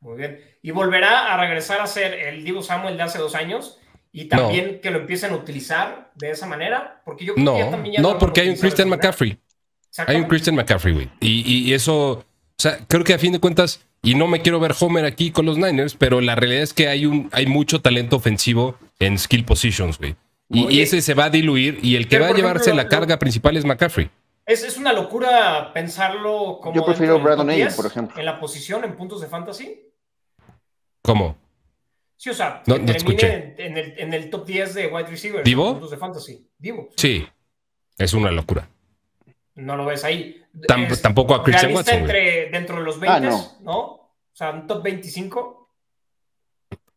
muy 0.00 0.16
bien. 0.18 0.40
¿Y 0.62 0.70
volverá 0.70 1.32
a 1.34 1.40
regresar 1.40 1.80
a 1.80 1.86
ser 1.86 2.12
el 2.14 2.44
Divo 2.44 2.62
Samuel 2.62 2.96
de 2.96 3.02
hace 3.02 3.18
dos 3.18 3.34
años? 3.34 3.78
Y 4.12 4.26
también 4.26 4.80
que 4.80 4.90
lo 4.90 4.98
empiecen 5.00 5.32
a 5.32 5.36
utilizar 5.36 6.10
de 6.14 6.30
esa 6.30 6.46
manera, 6.46 7.02
porque 7.04 7.26
yo 7.26 7.34
creo 7.34 7.52
que 7.54 7.58
ya 7.58 7.64
No, 7.66 7.70
también 7.70 7.94
ya 7.96 8.00
no, 8.02 8.10
han 8.12 8.18
porque 8.18 8.40
hay 8.42 8.48
un 8.50 8.56
Christian 8.56 8.88
manera. 8.88 9.08
McCaffrey. 9.08 9.38
Hay 10.06 10.16
un. 10.16 10.24
Christian 10.24 10.56
McCaffrey, 10.56 10.94
güey. 10.94 11.10
Y, 11.20 11.40
y- 11.46 11.70
y 11.70 11.74
eso, 11.74 12.24
o 12.58 12.62
sea, 12.62 12.78
creo 12.88 13.04
que 13.04 13.14
a 13.14 13.18
fin 13.18 13.32
de 13.32 13.38
cuentas, 13.40 13.84
y 14.02 14.14
no 14.14 14.26
me 14.28 14.40
quiero 14.42 14.60
ver 14.60 14.74
Homer 14.78 15.04
aquí 15.04 15.30
con 15.30 15.46
los 15.46 15.58
Niners, 15.58 15.94
pero 15.94 16.20
la 16.20 16.34
realidad 16.34 16.62
es 16.62 16.72
que 16.72 16.88
hay, 16.88 17.06
un, 17.06 17.28
hay 17.32 17.46
mucho 17.46 17.80
talento 17.82 18.16
ofensivo 18.16 18.76
en 18.98 19.18
skill 19.18 19.44
positions, 19.44 19.98
güey. 19.98 20.16
Y, 20.48 20.80
ese 20.80 21.02
se 21.02 21.14
va 21.14 21.24
a 21.24 21.30
diluir 21.30 21.80
y 21.82 21.96
el 21.96 22.06
que 22.08 22.18
va 22.20 22.28
a 22.28 22.32
llevarse 22.32 22.70
ejemplo, 22.70 22.76
la 22.76 22.82
lo- 22.84 22.88
carga 22.88 23.18
principal 23.18 23.56
es 23.56 23.64
McCaffrey. 23.64 24.08
Es, 24.46 24.62
es 24.62 24.76
una 24.76 24.92
locura 24.92 25.72
pensarlo 25.74 26.60
como. 26.62 26.72
Yo 26.76 26.84
prefiero 26.86 27.18
Brandon 27.20 27.48
10, 27.48 27.74
por 27.74 27.86
ejemplo. 27.86 28.16
En 28.18 28.24
la 28.24 28.38
posición, 28.38 28.84
en 28.84 28.96
puntos 28.96 29.20
de 29.20 29.26
fantasy. 29.26 29.80
¿Cómo? 31.02 31.36
Sí, 32.16 32.30
o 32.30 32.34
sea, 32.34 32.62
No- 32.66 32.76
que 32.76 32.80
no 32.82 32.86
termine 32.92 32.96
escuché. 33.16 33.34
en, 33.34 33.72
en 33.72 33.76
el, 33.76 33.94
en 33.98 34.14
el 34.14 34.30
top 34.30 34.46
10 34.46 34.74
de 34.74 34.86
wide 34.86 35.08
receivers. 35.08 35.44
¿Divo? 35.44 35.66
en 35.66 35.72
Puntos 35.74 35.90
de 35.90 35.96
fantasy. 35.96 36.48
Divo. 36.58 36.88
Sí, 36.96 37.26
es 37.98 38.14
una 38.14 38.30
locura. 38.30 38.68
No 39.56 39.76
lo 39.76 39.84
ves 39.86 40.04
ahí. 40.04 40.42
Es 40.88 41.02
tampoco 41.02 41.34
a 41.34 41.42
Christian 41.42 41.74
Watson, 41.74 41.94
entre, 41.98 42.50
dentro 42.50 42.76
de 42.76 42.82
los 42.84 43.00
20, 43.00 43.16
Ah, 43.16 43.20
no. 43.20 43.52
no. 43.62 43.78
O 43.80 44.10
sea, 44.32 44.50
un 44.50 44.66
top 44.66 44.82
25. 44.82 45.70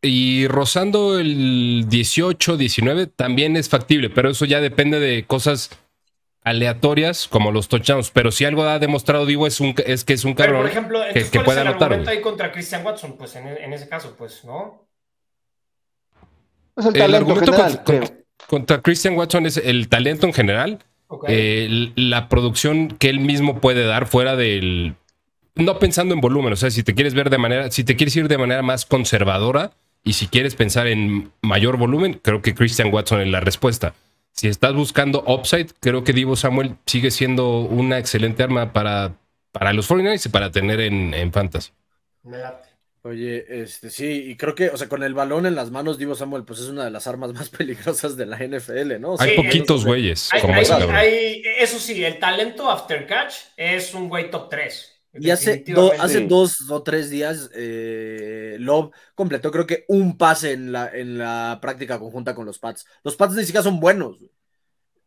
Y 0.02 0.48
rozando 0.48 1.20
el 1.20 1.86
18, 1.90 2.56
19 2.58 3.08
también 3.08 3.58
es 3.58 3.68
factible, 3.68 4.10
pero 4.10 4.30
eso 4.30 4.46
ya 4.46 4.62
depende 4.62 5.00
de 5.00 5.26
cosas 5.26 5.70
aleatorias 6.44 7.28
como 7.28 7.52
los 7.52 7.68
touchdowns. 7.68 8.12
Pero 8.12 8.32
si 8.32 8.46
algo 8.46 8.64
ha 8.64 8.80
demostrado 8.80 9.26
Divo 9.26 9.46
es, 9.48 9.60
un, 9.60 9.74
es 9.86 10.06
que 10.06 10.14
es 10.14 10.24
un 10.24 10.36
Pero, 10.36 10.48
cabrón. 10.54 10.62
por 10.62 10.70
ejemplo, 10.72 11.00
entonces, 11.00 11.30
que 11.32 11.38
¿cuál 11.40 11.46
pueda 11.46 11.62
es 11.62 11.66
el 11.66 11.68
anotar, 11.84 12.08
ahí 12.10 12.22
contra 12.22 12.52
Christian 12.52 12.86
Watson? 12.86 13.18
Pues 13.18 13.36
en, 13.36 13.48
en 13.48 13.74
ese 13.74 13.90
caso, 13.90 14.16
pues, 14.18 14.44
¿no? 14.46 14.86
es 16.78 16.86
el 16.86 17.16
argumento 17.16 17.52
general, 17.52 17.84
con- 17.84 17.98
creo. 18.00 18.18
Contra 18.48 18.82
Christian 18.82 19.16
Watson 19.18 19.46
es 19.46 19.58
el 19.58 19.90
talento 19.90 20.26
en 20.26 20.34
general, 20.34 20.80
Eh, 21.28 21.92
la 21.96 22.30
producción 22.30 22.90
que 22.90 23.10
él 23.10 23.20
mismo 23.20 23.60
puede 23.60 23.86
dar 23.86 24.08
fuera 24.08 24.36
del. 24.36 24.96
No 25.56 25.80
pensando 25.80 26.14
en 26.14 26.22
volumen, 26.22 26.54
o 26.54 26.56
sea, 26.56 26.72
si 26.72 26.84
te 26.84 26.94
quieres 26.94 27.14
ver 27.14 27.30
de 27.30 27.38
manera, 27.38 27.72
si 27.72 27.84
te 27.84 27.96
quieres 27.96 28.16
ir 28.16 28.28
de 28.28 28.38
manera 28.38 28.62
más 28.62 28.86
conservadora 28.86 29.72
y 30.04 30.14
si 30.14 30.28
quieres 30.28 30.56
pensar 30.56 30.88
en 30.88 31.32
mayor 31.42 31.78
volumen, 31.78 32.20
creo 32.24 32.42
que 32.42 32.54
Christian 32.54 32.94
Watson 32.94 33.22
es 33.22 33.28
la 33.28 33.40
respuesta. 33.40 33.94
Si 34.32 34.48
estás 34.48 34.74
buscando 34.74 35.24
upside, 35.28 35.68
creo 35.82 36.04
que 36.04 36.14
Divo 36.14 36.36
Samuel 36.36 36.76
sigue 36.86 37.12
siendo 37.12 37.60
una 37.60 37.98
excelente 37.98 38.44
arma 38.44 38.72
para, 38.72 39.16
para 39.52 39.74
los 39.74 39.90
49ers 39.90 40.28
y 40.28 40.30
para 40.30 40.52
tener 40.52 40.80
en, 40.80 41.14
en 41.14 41.34
fantasy. 41.34 41.72
Me 42.24 42.38
late. 42.38 42.69
Oye, 43.04 43.62
este 43.62 43.90
sí, 43.90 44.26
y 44.32 44.36
creo 44.36 44.54
que, 44.56 44.70
o 44.70 44.78
sea, 44.78 44.90
con 44.90 45.04
el 45.04 45.14
balón 45.14 45.46
en 45.46 45.56
las 45.56 45.72
manos, 45.72 45.98
Divo 45.98 46.16
Samuel, 46.16 46.44
pues 46.44 46.60
es 46.60 46.68
una 46.68 46.84
de 46.84 46.92
las 46.92 47.08
armas 47.08 47.32
más 47.34 47.50
peligrosas 47.50 48.18
de 48.18 48.26
la 48.26 48.38
NFL, 48.38 49.00
¿no? 49.00 49.14
O 49.14 49.18
sea, 49.18 49.26
Hay 49.28 49.36
poquitos 49.38 49.86
güeyes 49.86 50.30
Hay- 50.34 50.42
como 50.42 50.54
hay- 50.54 51.42
eso 51.60 51.80
sí, 51.80 52.04
el 52.04 52.20
talento 52.20 52.70
after 52.70 53.08
catch 53.08 53.34
es 53.56 53.94
un 53.94 54.10
güey 54.10 54.30
top 54.30 54.50
3. 54.50 54.96
Y 55.14 55.32
hace, 55.32 55.64
do- 55.66 55.94
hace 56.00 56.28
dos 56.28 56.70
o 56.70 56.84
tres 56.84 57.10
días, 57.10 57.50
eh, 57.56 58.58
Love 58.60 58.92
completó 59.16 59.50
creo 59.52 59.66
que 59.66 59.86
un 59.88 60.18
pase 60.18 60.52
en 60.52 60.72
la, 60.72 60.90
en 60.94 61.18
la 61.18 61.58
práctica 61.62 61.98
conjunta 61.98 62.36
con 62.36 62.46
los 62.46 62.60
Pats. 62.60 62.86
Los 63.04 63.16
Pats 63.16 63.34
ni 63.34 63.42
siquiera 63.44 63.64
son 63.64 63.80
buenos. 63.80 64.20
güey. 64.20 64.30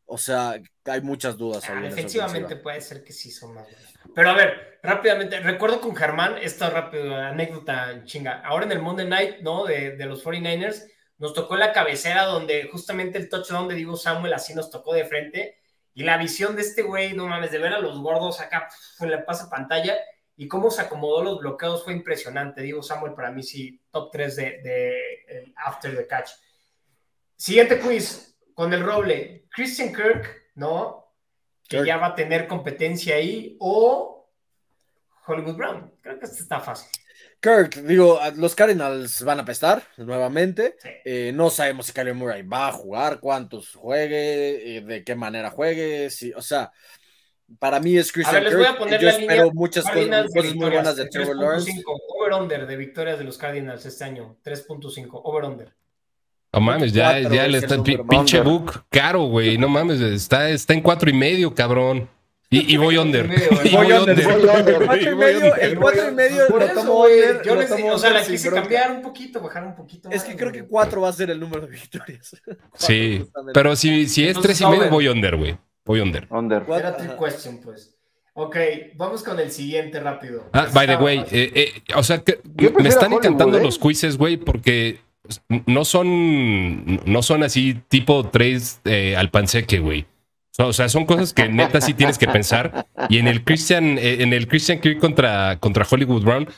O 0.07 0.19
sea, 0.19 0.61
hay 0.87 1.01
muchas 1.03 1.39
dudas. 1.39 1.63
Defensivamente 1.63 2.47
ofensiva. 2.47 2.63
puede 2.63 2.81
ser 2.81 3.05
que 3.05 3.13
sí 3.13 3.31
son 3.31 3.55
más 3.55 3.65
buenos. 3.65 3.92
Pero 4.15 4.31
a 4.31 4.35
ver, 4.35 4.79
rápidamente, 4.83 5.41
recuerdo 5.41 5.81
con 5.81 5.95
Germán 5.97 6.37
esta 6.41 6.71
rápida 6.71 7.29
anécdota 7.29 8.05
chinga. 8.05 8.41
Ahora 8.45 8.65
en 8.65 8.73
el 8.73 8.81
Monday 8.81 9.07
Night, 9.07 9.41
¿no? 9.41 9.65
De, 9.65 9.97
de 9.97 10.07
los 10.07 10.25
49ers, 10.25 10.87
nos 11.19 11.35
tocó 11.35 11.57
la 11.57 11.73
cabecera 11.73 12.25
donde 12.25 12.69
justamente 12.71 13.19
el 13.19 13.29
touchdown 13.29 13.69
de 13.69 13.77
Divo 13.77 13.97
Samuel 13.97 14.33
así 14.33 14.55
nos 14.55 14.71
tocó 14.71 14.95
de 14.95 15.05
frente. 15.05 15.59
Y 15.95 16.05
la 16.05 16.17
visión 16.17 16.57
de 16.57 16.63
este 16.63 16.83
güey, 16.83 17.13
no 17.15 17.27
mames, 17.27 17.51
de 17.51 17.59
ver 17.59 17.73
a 17.73 17.79
los 17.79 18.01
gordos 18.01 18.41
acá 18.41 18.69
en 19.01 19.11
la 19.11 19.25
pasa 19.25 19.51
pantalla 19.51 19.97
y 20.37 20.49
cómo 20.49 20.71
se 20.71 20.83
acomodó 20.83 21.23
los 21.23 21.39
bloqueos 21.39 21.85
fue 21.85 21.93
impresionante. 21.93 22.63
Divo 22.63 22.83
Samuel 22.83 23.15
para 23.15 23.31
mí 23.31 23.43
sí, 23.43 23.81
top 23.91 24.11
3 24.11 24.37
de, 24.37 24.43
de 24.63 25.53
after 25.57 25.95
the 25.97 26.07
catch. 26.07 26.31
Siguiente 27.37 27.79
quiz 27.79 28.37
con 28.55 28.73
el 28.73 28.83
roble. 28.83 29.47
Christian 29.51 29.95
Kirk, 29.95 30.53
¿no? 30.55 31.02
Que 31.73 31.79
Kirk. 31.79 31.87
ya 31.89 31.97
va 31.97 32.07
a 32.09 32.15
tener 32.15 32.47
competencia 32.47 33.17
ahí. 33.17 33.57
O 33.61 34.29
Hollywood 35.27 35.57
Brown. 35.57 35.93
Creo 36.01 36.19
que 36.19 36.25
este 36.27 36.43
está 36.43 36.61
fácil. 36.61 36.89
Kirk, 37.41 37.75
digo, 37.83 38.21
a- 38.21 38.31
los 38.31 38.55
Cardinals 38.55 39.23
van 39.25 39.41
a 39.41 39.45
pestar 39.45 39.83
nuevamente. 39.97 40.77
Sí. 40.81 40.89
Eh, 41.05 41.33
no 41.35 41.51
sabemos 41.51 41.87
si 41.87 41.93
Kyler 41.93 42.15
Murray 42.15 42.43
va 42.43 42.69
a 42.69 42.73
jugar, 42.73 43.19
cuántos 43.21 43.75
juegue, 43.75 44.77
eh, 44.77 44.81
de 44.81 45.03
qué 45.05 45.15
manera 45.17 45.51
juegue. 45.51 46.09
Si, 46.11 46.33
o 46.35 46.41
sea, 46.43 46.71
para 47.59 47.81
mí 47.81 47.97
es 47.99 48.11
A 48.11 48.13
Christian 48.13 48.45
ver, 48.45 48.53
les 48.53 48.57
voy 48.57 48.67
a 48.67 48.79
poner 48.79 49.01
Yo 49.01 49.07
la 49.07 49.13
espero 49.15 49.33
línea. 49.45 49.53
muchas 49.55 49.83
cosas, 49.85 49.97
Cardinals 49.97 50.33
cosas 50.35 50.55
muy 50.55 50.71
buenas 50.71 50.97
de 50.97 51.09
Trevor 51.09 51.37
Lawrence. 51.37 51.71
3.5. 51.73 52.01
Over-under 52.17 52.67
de 52.67 52.77
victorias 52.77 53.19
de 53.19 53.25
los 53.25 53.37
Cardinals 53.39 53.85
este 53.87 54.05
año. 54.05 54.37
3.5. 54.45 55.21
Over-under. 55.25 55.75
No 56.53 56.61
mames, 56.61 56.93
ya, 56.93 57.13
Cuatro 57.13 57.35
ya 57.35 57.49
le 57.49 57.59
está 57.59 57.83
pinche 57.83 58.41
book 58.41 58.85
caro, 58.91 59.23
güey. 59.25 59.57
No 59.57 59.69
mames, 59.69 60.01
está, 60.01 60.51
está 60.51 60.75
en 60.75 60.83
cuatro 60.83 61.09
y 61.09 61.15
medio, 61.15 61.55
cabrón. 61.55 62.09
Y, 62.51 62.75
y 62.75 62.77
voy 62.77 62.99
under. 62.99 63.27
voy 63.73 63.93
under. 63.93 64.21
El 64.21 64.85
cuatro 64.87 64.97
y 64.97 65.03
Y 65.03 65.07
voy 65.07 65.17
medio, 65.17 65.37
under. 65.39 65.65
el 65.65 65.79
cuatro 65.79 66.09
y 66.11 66.15
medio 66.15 66.47
Por 66.49 66.61
lo 66.61 66.67
eso, 66.67 66.75
tomo 66.75 66.95
güey, 66.97 67.21
under, 67.21 67.43
Yo 67.43 67.55
les, 67.55 67.69
tomo 67.71 67.93
o 67.95 67.99
sea, 67.99 68.11
la 68.11 68.23
quise 68.23 68.51
cambiar 68.51 68.91
un 68.93 69.01
poquito, 69.01 69.41
bajar 69.41 69.65
un 69.65 69.75
poquito 69.75 70.11
Es 70.11 70.23
que 70.23 70.37
creo 70.37 70.53
que 70.53 70.65
cuatro 70.65 71.01
va 71.01 71.09
a 71.09 71.13
ser 71.15 71.31
el 71.31 71.41
número 71.41 71.67
de 71.67 71.73
victorias. 71.73 72.37
Sí, 72.75 73.25
pero 73.55 73.75
si, 73.75 74.07
si 74.07 74.29
es 74.29 74.39
tres 74.39 74.61
y 74.61 74.67
medio, 74.67 74.91
voy 74.91 75.09
under, 75.09 75.37
güey. 75.37 75.57
Voy 75.87 76.01
under. 76.01 76.27
Under. 76.29 76.65
Cuatro, 76.65 76.89
Era 76.91 76.97
ajá. 76.99 77.17
question, 77.19 77.59
pues. 77.63 77.97
Ok, 78.35 78.57
vamos 78.97 79.23
con 79.23 79.41
el 79.41 79.51
siguiente 79.51 79.99
rápido. 80.01 80.49
Ah, 80.53 80.69
by 80.75 80.87
the 80.87 80.97
way, 80.97 81.25
eh, 81.31 81.53
eh, 81.55 81.83
o 81.95 82.03
sea, 82.03 82.23
me 82.79 82.89
están 82.89 83.13
encantando 83.15 83.57
¿eh? 83.59 83.63
los 83.63 83.79
quizzes, 83.79 84.19
güey, 84.19 84.37
porque 84.37 85.01
no 85.67 85.85
son, 85.85 87.01
no 87.07 87.23
son 87.23 87.43
así 87.43 87.81
tipo 87.89 88.27
tres 88.29 88.81
eh, 88.85 89.17
al 89.17 89.31
panseque, 89.31 89.79
güey. 89.79 90.07
O 90.59 90.73
sea, 90.73 90.89
son 90.89 91.07
cosas 91.07 91.33
que 91.33 91.49
neta 91.49 91.81
sí 91.81 91.95
tienes 91.95 92.19
que 92.19 92.29
pensar. 92.29 92.87
Y 93.09 93.19
en 93.19 93.27
el 93.27 93.43
Christian, 93.43 93.97
eh, 93.99 94.19
en 94.23 94.33
el 94.35 94.47
Christian 94.49 94.81
Kirk 94.81 94.99
contra, 94.99 95.59
contra 95.59 95.87
Hollywood 95.91 96.23
Brown, 96.25 96.49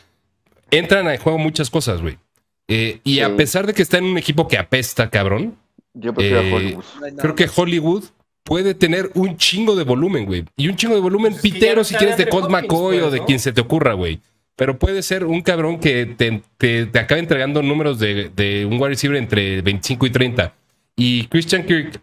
entran 0.71 1.07
a 1.07 1.17
juego 1.19 1.39
muchas 1.39 1.71
cosas, 1.71 2.03
güey. 2.03 2.19
Eh, 2.67 3.01
y 3.05 3.15
Sí. 3.17 3.21
a 3.21 3.37
pesar 3.37 3.67
de 3.67 3.75
que 3.75 3.83
está 3.83 3.99
en 3.99 4.05
un 4.05 4.19
equipo 4.19 4.49
que 4.49 4.59
apesta, 4.59 5.11
cabrón, 5.11 5.57
Yo 5.97 6.13
prefiero 6.13 6.41
Eh, 6.43 6.51
a 6.51 6.55
Hollywood. 6.57 6.85
Creo 7.19 7.35
que. 7.37 7.49
Hollywood 7.55 8.05
puede 8.43 8.75
tener 8.75 9.11
un 9.15 9.37
chingo 9.37 9.77
de 9.77 9.85
volumen, 9.85 10.27
güey. 10.27 10.45
Y 10.57 10.67
un 10.69 10.75
chingo 10.75 10.95
de 10.97 11.01
volumen 11.01 11.33
Pues 11.33 11.43
pitero 11.43 11.85
si 11.85 11.95
quieres 11.95 12.17
de 12.17 12.29
Colt 12.29 12.51
McCoy 12.51 12.97
pues, 12.97 13.07
o 13.09 13.11
de 13.13 13.19
¿no? 13.21 13.27
quien 13.27 13.39
se 13.39 13.53
te 13.53 13.61
ocurra, 13.61 13.93
güey. 13.95 14.21
Pero 14.57 14.79
puede 14.79 15.03
ser 15.03 15.25
un 15.25 15.43
cabrón 15.43 15.81
que 15.81 16.07
te, 16.07 16.43
te, 16.59 16.87
te 16.87 16.99
acabe 16.99 17.21
entregando 17.21 17.63
números 17.63 17.99
de, 17.99 18.31
de 18.35 18.65
un 18.67 18.75
wide 18.75 18.91
receiver 18.91 19.17
entre 19.17 19.63
25 19.63 20.07
y 20.07 20.11
30. 20.11 20.55
Y 20.97 21.27
Christian 21.27 21.65
Kirk 21.65 22.01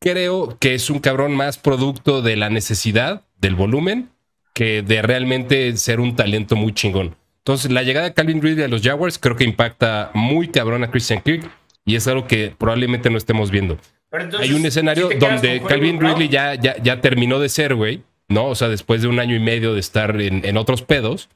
creo 0.00 0.56
que 0.60 0.74
es 0.74 0.90
un 0.90 0.98
cabrón 0.98 1.34
más 1.34 1.58
producto 1.58 2.22
de 2.22 2.36
la 2.36 2.50
necesidad, 2.50 3.22
del 3.40 3.54
volumen, 3.54 4.10
que 4.52 4.82
de 4.82 5.02
realmente 5.02 5.76
ser 5.76 6.00
un 6.00 6.16
talento 6.16 6.56
muy 6.56 6.72
chingón. 6.72 7.16
Entonces, 7.38 7.70
la 7.70 7.82
llegada 7.82 8.08
de 8.08 8.14
Calvin 8.14 8.42
Ridley 8.42 8.64
a 8.64 8.68
los 8.68 8.82
Jaguars 8.82 9.18
creo 9.18 9.36
que 9.36 9.44
impacta 9.44 10.10
muy 10.14 10.48
cabrón 10.48 10.84
a 10.84 10.90
Christian 10.90 11.22
Kirk 11.22 11.50
y 11.86 11.96
es 11.96 12.06
algo 12.06 12.26
que 12.26 12.54
probablemente 12.58 13.08
no 13.08 13.16
estemos 13.16 13.50
viendo. 13.50 13.78
Hay 14.38 14.52
un 14.52 14.66
escenario 14.66 15.08
donde 15.18 15.62
Calvin 15.62 16.00
Ridley 16.00 16.28
ya, 16.28 16.54
ya, 16.54 16.76
ya 16.82 17.00
terminó 17.00 17.38
de 17.38 17.48
ser, 17.48 17.74
güey, 17.74 18.02
¿no? 18.28 18.46
O 18.46 18.54
sea, 18.54 18.68
después 18.68 19.00
de 19.02 19.08
un 19.08 19.18
año 19.18 19.34
y 19.34 19.40
medio 19.40 19.74
de 19.74 19.80
estar 19.80 20.20
en, 20.20 20.44
en 20.44 20.56
otros 20.56 20.82
pedos. 20.82 21.28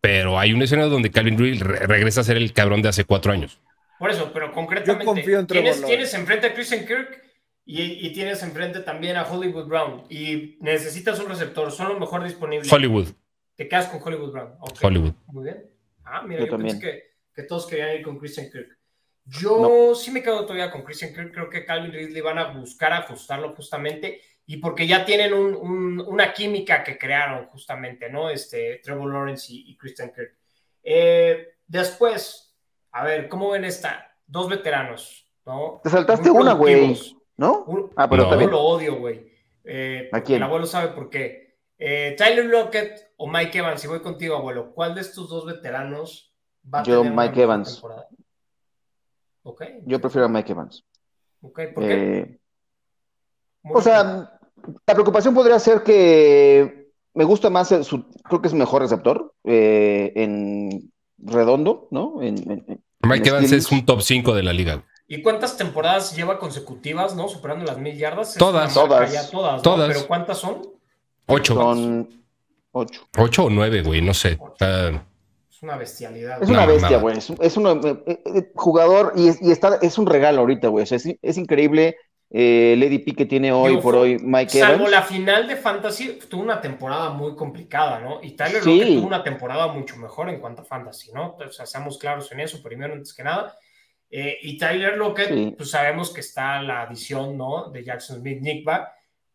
Pero 0.00 0.38
hay 0.38 0.52
un 0.52 0.62
escenario 0.62 0.90
donde 0.90 1.10
Calvin 1.10 1.38
Ridley 1.38 1.58
regresa 1.58 2.20
a 2.20 2.24
ser 2.24 2.36
el 2.36 2.52
cabrón 2.52 2.82
de 2.82 2.88
hace 2.88 3.04
cuatro 3.04 3.32
años. 3.32 3.60
Por 3.98 4.10
eso, 4.10 4.30
pero 4.32 4.52
concretamente, 4.52 5.22
tienes, 5.46 5.84
tienes 5.84 6.14
enfrente 6.14 6.48
a 6.48 6.54
Christian 6.54 6.84
Kirk 6.84 7.22
y, 7.64 7.82
y, 8.06 8.12
tienes 8.12 8.42
enfrente 8.42 8.80
también 8.80 9.16
a 9.16 9.22
Hollywood 9.22 9.66
Brown 9.66 10.04
y 10.10 10.58
necesitas 10.60 11.20
un 11.20 11.28
receptor, 11.28 11.70
son 11.70 11.90
los 11.90 12.00
mejor 12.00 12.24
disponibles. 12.24 12.72
Hollywood. 12.72 13.08
Te 13.54 13.68
quedas 13.68 13.86
con 13.86 14.02
Hollywood 14.02 14.32
Brown. 14.32 14.54
Hollywood. 14.82 15.12
Muy 15.26 15.44
bien. 15.44 15.70
Ah, 16.04 16.22
mira, 16.26 16.44
yo, 16.44 16.56
pensé 16.56 16.80
que, 16.80 17.02
que, 17.32 17.42
todos 17.44 17.66
querían 17.66 17.96
ir 17.96 18.02
con 18.02 18.18
Christian 18.18 18.50
Kirk. 18.50 18.76
Yo 19.24 19.94
sí 19.94 20.10
me 20.10 20.20
quedo 20.20 20.42
todavía 20.42 20.72
con 20.72 20.82
Christian 20.82 21.14
Kirk. 21.14 21.32
Creo 21.32 21.48
que 21.48 21.64
Calvin 21.64 21.92
Ridley 21.92 22.20
van 22.20 22.38
a 22.38 22.52
buscar 22.52 22.92
ajustarlo 22.92 23.54
justamente 23.54 24.20
y 24.46 24.56
porque 24.58 24.86
ya 24.86 25.04
tienen 25.04 25.32
un, 25.32 26.00
una 26.00 26.32
química 26.32 26.82
que 26.82 26.98
crearon 26.98 27.46
justamente, 27.46 28.10
¿no? 28.10 28.28
Este, 28.30 28.80
Trevor 28.82 29.12
Lawrence 29.12 29.46
y, 29.48 29.76
Christian 29.76 30.12
Kirk. 30.12 30.36
Eh, 30.82 31.54
después, 31.66 32.54
a 32.90 33.04
ver, 33.04 33.28
¿cómo 33.28 33.50
ven 33.50 33.64
esta? 33.64 34.14
Dos 34.26 34.48
veteranos, 34.48 35.30
¿no? 35.46 35.80
Te 35.82 35.90
saltaste 35.90 36.30
una, 36.30 36.54
güey, 36.54 36.96
¿no? 37.36 37.90
ah, 37.96 38.08
pero 38.08 38.28
también. 38.28 38.50
lo 38.50 38.60
odio, 38.60 38.96
güey. 38.96 39.32
Eh, 39.64 40.08
¿A 40.12 40.20
quién? 40.22 40.38
El 40.38 40.42
abuelo 40.44 40.66
sabe 40.66 40.88
por 40.88 41.08
qué. 41.08 41.56
Eh, 41.78 42.14
Tyler 42.16 42.46
Lockett 42.46 43.12
o 43.16 43.28
Mike 43.28 43.58
Evans, 43.58 43.80
si 43.80 43.88
voy 43.88 44.00
contigo, 44.00 44.36
abuelo, 44.36 44.72
¿cuál 44.72 44.94
de 44.94 45.00
estos 45.00 45.28
dos 45.28 45.46
veteranos 45.46 46.34
va 46.72 46.80
a 46.80 46.82
Yo, 46.82 47.04
Mike 47.04 47.42
Evans. 47.42 47.74
Temporada? 47.74 48.08
Yo 49.84 50.00
prefiero 50.00 50.26
a 50.26 50.28
Mike 50.28 50.52
Evans. 50.52 50.84
Ok, 51.40 51.60
¿por 51.74 51.84
qué? 51.84 52.38
O 53.70 53.80
sea, 53.80 54.30
la 54.86 54.94
preocupación 54.94 55.34
podría 55.34 55.58
ser 55.58 55.82
que 55.82 56.90
me 57.14 57.24
gusta 57.24 57.50
más, 57.50 57.68
su, 57.68 58.04
creo 58.24 58.40
que 58.40 58.48
es 58.48 58.54
mejor 58.54 58.82
receptor 58.82 59.34
eh, 59.44 60.12
en 60.16 60.92
redondo, 61.18 61.88
¿no? 61.90 62.18
Mike 63.02 63.28
Evans 63.28 63.52
es 63.52 63.70
un 63.70 63.84
top 63.84 64.00
5 64.02 64.34
de 64.34 64.42
la 64.42 64.52
liga. 64.52 64.84
¿Y 65.06 65.20
cuántas 65.20 65.56
temporadas 65.56 66.16
lleva 66.16 66.38
consecutivas, 66.38 67.14
no? 67.14 67.28
Superando 67.28 67.66
las 67.66 67.76
mil 67.76 67.96
yardas. 67.96 68.34
Todas. 68.34 68.72
Todas. 68.72 69.30
todas, 69.30 69.88
¿Pero 69.88 70.06
cuántas 70.06 70.38
son? 70.38 70.62
Ocho. 71.26 71.54
Son 71.54 72.24
ocho. 72.70 73.02
Ocho 73.18 73.44
o 73.44 73.50
nueve, 73.50 73.82
güey, 73.82 74.00
no 74.00 74.14
sé. 74.14 74.38
es 74.60 75.62
una 75.62 75.76
bestialidad. 75.76 76.42
Es 76.42 76.48
una 76.48 76.64
bestia, 76.64 76.96
güey. 76.98 77.18
Es, 77.18 77.56
un 77.56 77.66
eh, 77.66 78.02
eh, 78.06 78.52
jugador 78.54 79.12
y, 79.14 79.28
está, 79.50 79.78
es 79.82 79.98
un 79.98 80.06
regalo 80.06 80.40
ahorita, 80.40 80.68
güey. 80.68 80.86
es, 80.90 81.36
increíble 81.36 81.96
eh, 82.34 82.74
Lady 82.78 82.98
P 82.98 83.14
que 83.14 83.26
tiene 83.26 83.52
hoy 83.52 83.76
por 83.76 83.94
hoy 83.94 84.16
Mike 84.18 84.56
Evans. 84.58 84.72
Salvo 84.72 84.88
la 84.88 85.02
final 85.02 85.46
de 85.46 85.56
Fantasy, 85.56 86.18
tuvo 86.30 86.42
una 86.42 86.62
temporada 86.62 87.10
muy 87.10 87.34
complicada, 87.34 88.00
¿no? 88.00 88.20
Y 88.22 88.30
Tyler 88.30 88.62
sí. 88.62 88.96
tuvo 88.96 89.06
una 89.06 89.22
temporada 89.22 89.66
mucho 89.68 89.96
mejor 89.98 90.30
en 90.30 90.40
cuanto 90.40 90.62
a 90.62 90.64
Fantasy, 90.64 91.12
¿no? 91.12 91.36
O 91.36 91.50
sea, 91.50 91.66
seamos 91.66 91.98
claros 91.98 92.32
en 92.32 92.40
eso, 92.40 92.62
primero 92.62 92.94
antes 92.94 93.12
que 93.12 93.22
nada. 93.22 93.54
Eh, 94.10 94.38
y 94.42 94.56
Tyler 94.56 94.96
Lockett, 94.96 95.56
pues 95.56 95.70
sabemos 95.70 96.10
que 96.10 96.20
está 96.20 96.62
la 96.62 96.82
adición, 96.82 97.36
¿no? 97.36 97.68
De 97.70 97.84
Jackson 97.84 98.20
Smith 98.20 98.40
Nickback, 98.40 98.88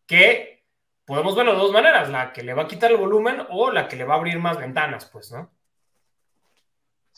que 0.04 0.64
podemos 1.04 1.36
verlo 1.36 1.52
de 1.52 1.58
dos 1.58 1.72
maneras, 1.72 2.10
la 2.10 2.32
que 2.32 2.42
le 2.42 2.52
va 2.52 2.62
a 2.62 2.68
quitar 2.68 2.90
el 2.90 2.96
volumen 2.96 3.42
o 3.50 3.70
la 3.70 3.86
que 3.86 3.94
le 3.94 4.04
va 4.04 4.14
a 4.14 4.16
abrir 4.18 4.40
más 4.40 4.58
ventanas, 4.58 5.04
pues, 5.06 5.30
¿no? 5.30 5.52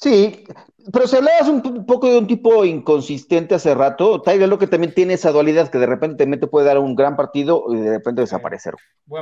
Sí, 0.00 0.44
pero 0.92 1.06
si 1.06 1.16
hablabas 1.16 1.48
un 1.48 1.84
poco 1.84 2.08
de 2.08 2.18
un 2.18 2.26
tipo 2.26 2.64
inconsistente 2.64 3.54
hace 3.54 3.74
rato, 3.74 4.22
Tiger 4.22 4.48
lo 4.48 4.58
que 4.58 4.66
también 4.66 4.94
tiene 4.94 5.14
esa 5.14 5.30
dualidad 5.30 5.68
que 5.68 5.78
de 5.78 5.86
repente 5.86 6.26
te 6.26 6.46
puede 6.46 6.66
dar 6.66 6.78
un 6.78 6.94
gran 6.94 7.16
partido 7.16 7.64
y 7.68 7.76
de 7.76 7.98
repente 7.98 8.22
desaparecer. 8.22 8.74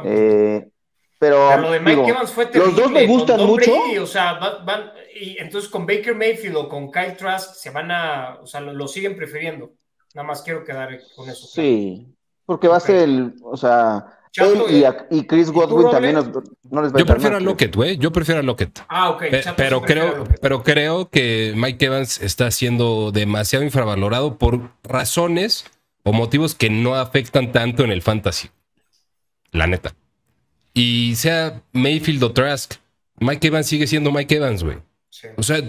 Eh, 0.04 0.68
pero, 1.18 1.56
lo 1.60 1.72
de 1.72 1.80
Mike 1.80 2.08
Evans 2.08 2.30
fue 2.30 2.46
terrible. 2.46 2.72
Los 2.72 2.80
dos 2.80 2.92
me 2.92 3.06
gustan 3.06 3.44
mucho. 3.44 3.72
o 4.00 4.06
sea, 4.06 4.34
van, 4.64 4.92
y 5.20 5.36
entonces 5.38 5.68
con 5.68 5.84
Baker 5.84 6.14
Mayfield 6.14 6.56
o 6.56 6.68
con 6.68 6.92
Kyle 6.92 7.16
Trask 7.16 7.54
se 7.54 7.70
van 7.70 7.90
a, 7.90 8.38
o 8.40 8.46
sea, 8.46 8.60
lo, 8.60 8.86
siguen 8.86 9.16
prefiriendo. 9.16 9.72
Nada 10.14 10.28
más 10.28 10.42
quiero 10.42 10.64
quedar 10.64 10.96
con 11.16 11.28
eso. 11.28 11.48
Sí, 11.48 12.06
porque 12.46 12.68
va 12.68 12.76
a 12.76 12.80
ser 12.80 12.96
el, 13.02 13.34
o 13.42 13.56
sea, 13.56 14.17
y, 15.10 15.24
Chris 15.24 15.50
Godwin 15.50 15.90
también 15.90 16.14
no 16.70 16.82
les 16.82 16.92
va 16.92 16.98
Yo 16.98 17.06
prefiero 17.06 17.36
a 17.36 17.40
Lockett, 17.40 17.74
güey. 17.74 17.96
Yo 17.98 18.12
prefiero 18.12 18.40
a 18.40 18.42
Lockett. 18.42 18.80
Ah, 18.88 19.10
ok. 19.10 19.24
pero, 19.56 19.82
creo, 19.82 20.24
pero 20.40 20.62
creo 20.62 21.08
que 21.08 21.52
Mike 21.56 21.86
Evans 21.86 22.20
está 22.20 22.50
siendo 22.50 23.10
demasiado 23.12 23.64
infravalorado 23.64 24.38
por 24.38 24.70
razones 24.84 25.64
o 26.02 26.12
motivos 26.12 26.54
que 26.54 26.70
no 26.70 26.94
afectan 26.94 27.52
tanto 27.52 27.84
en 27.84 27.90
el 27.90 28.02
fantasy. 28.02 28.48
La 29.50 29.66
neta. 29.66 29.94
Y 30.74 31.16
sea 31.16 31.62
Mayfield 31.72 32.22
o 32.22 32.32
Trask, 32.32 32.74
Mike 33.18 33.46
Evans 33.48 33.66
sigue 33.66 33.86
siendo 33.86 34.12
Mike 34.12 34.36
Evans, 34.36 34.62
güey. 34.62 34.78
O 35.36 35.42
sea, 35.42 35.62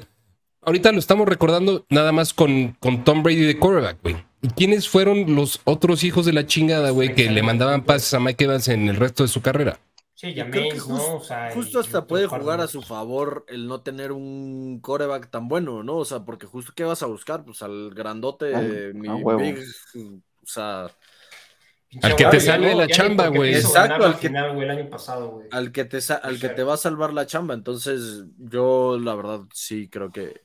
ahorita 0.62 0.92
lo 0.92 1.00
estamos 1.00 1.28
recordando 1.28 1.86
nada 1.90 2.12
más 2.12 2.34
con, 2.34 2.76
con 2.80 3.04
Tom 3.04 3.24
Brady 3.24 3.42
de 3.42 3.58
quarterback, 3.58 3.98
güey. 4.04 4.29
¿Y 4.42 4.50
quiénes 4.50 4.88
fueron 4.88 5.36
los 5.36 5.60
otros 5.66 6.04
hijos 6.04 6.26
de 6.26 6.34
la 6.34 6.46
chingada, 6.46 6.92
güey, 6.92 7.14
que 7.14 7.30
le 7.30 7.44
mandaban 7.44 7.84
pases 7.84 8.14
a 8.14 8.20
Mike 8.20 8.46
Evans 8.46 8.68
en 8.70 8.88
el 8.88 8.96
resto 8.96 9.24
de 9.24 9.30
su 9.30 9.42
carrera? 9.42 9.80
Sí, 10.20 10.34
ya 10.34 10.46
¿no? 10.46 11.16
O 11.16 11.24
sea, 11.24 11.52
justo 11.54 11.80
hasta 11.80 12.06
puede 12.06 12.28
jugar 12.28 12.60
a 12.60 12.68
su 12.68 12.82
favor 12.82 13.46
el 13.48 13.68
no 13.68 13.82
tener 13.82 14.12
un 14.12 14.80
coreback 14.82 15.30
tan 15.30 15.48
bueno, 15.48 15.82
¿no? 15.82 15.96
O 15.96 16.04
sea, 16.04 16.26
porque 16.26 16.46
justo 16.46 16.74
¿qué 16.76 16.84
vas 16.84 17.02
a 17.04 17.06
buscar? 17.06 17.46
Pues 17.46 17.62
al 17.62 17.92
grandote, 17.94 18.54
ah, 18.54 18.62
mi 18.94 19.08
big, 19.36 19.60
o 20.44 20.46
sea... 20.46 20.88
Al 22.02 22.16
que 22.16 22.26
te 22.26 22.40
sale 22.42 22.76
la 22.76 22.88
chamba, 22.88 23.30
güey. 23.30 23.56
Exacto, 23.56 24.06
al 24.06 24.20
que, 24.20 24.28
el 24.28 24.70
año 24.70 24.90
pasado. 24.90 25.42
Al 25.52 25.72
que 25.72 25.86
te 25.86 26.00
al 26.22 26.40
que 26.40 26.50
te 26.50 26.64
va 26.64 26.74
a 26.74 26.78
salvar 26.78 27.14
la 27.14 27.26
chamba. 27.26 27.56
Entonces, 27.56 28.26
yo 28.38 29.00
la 29.00 29.16
verdad 29.16 29.42
sí 29.54 29.88
creo 29.90 30.12
que 30.12 30.42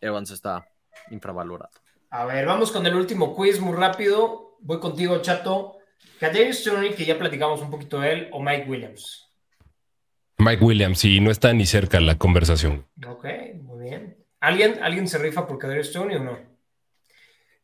Evans 0.00 0.30
está 0.30 0.68
infravalorado. 1.10 1.72
A 2.16 2.24
ver, 2.24 2.46
vamos 2.46 2.72
con 2.72 2.86
el 2.86 2.94
último 2.94 3.36
quiz 3.36 3.60
muy 3.60 3.76
rápido. 3.76 4.56
Voy 4.60 4.80
contigo, 4.80 5.20
Chato. 5.20 5.76
Kadarius 6.18 6.60
Stoney, 6.60 6.94
que 6.94 7.04
ya 7.04 7.18
platicamos 7.18 7.60
un 7.60 7.70
poquito 7.70 8.00
de 8.00 8.10
él, 8.10 8.28
o 8.32 8.42
Mike 8.42 8.64
Williams. 8.66 9.30
Mike 10.38 10.64
Williams, 10.64 11.04
y 11.04 11.20
no 11.20 11.30
está 11.30 11.52
ni 11.52 11.66
cerca 11.66 12.00
la 12.00 12.16
conversación. 12.16 12.86
Ok, 13.06 13.26
muy 13.60 13.90
bien. 13.90 14.16
¿Alguien, 14.40 14.82
¿alguien 14.82 15.06
se 15.08 15.18
rifa 15.18 15.46
por 15.46 15.58
Kadarius 15.58 15.88
Stoney 15.88 16.16
o 16.16 16.20
no? 16.20 16.38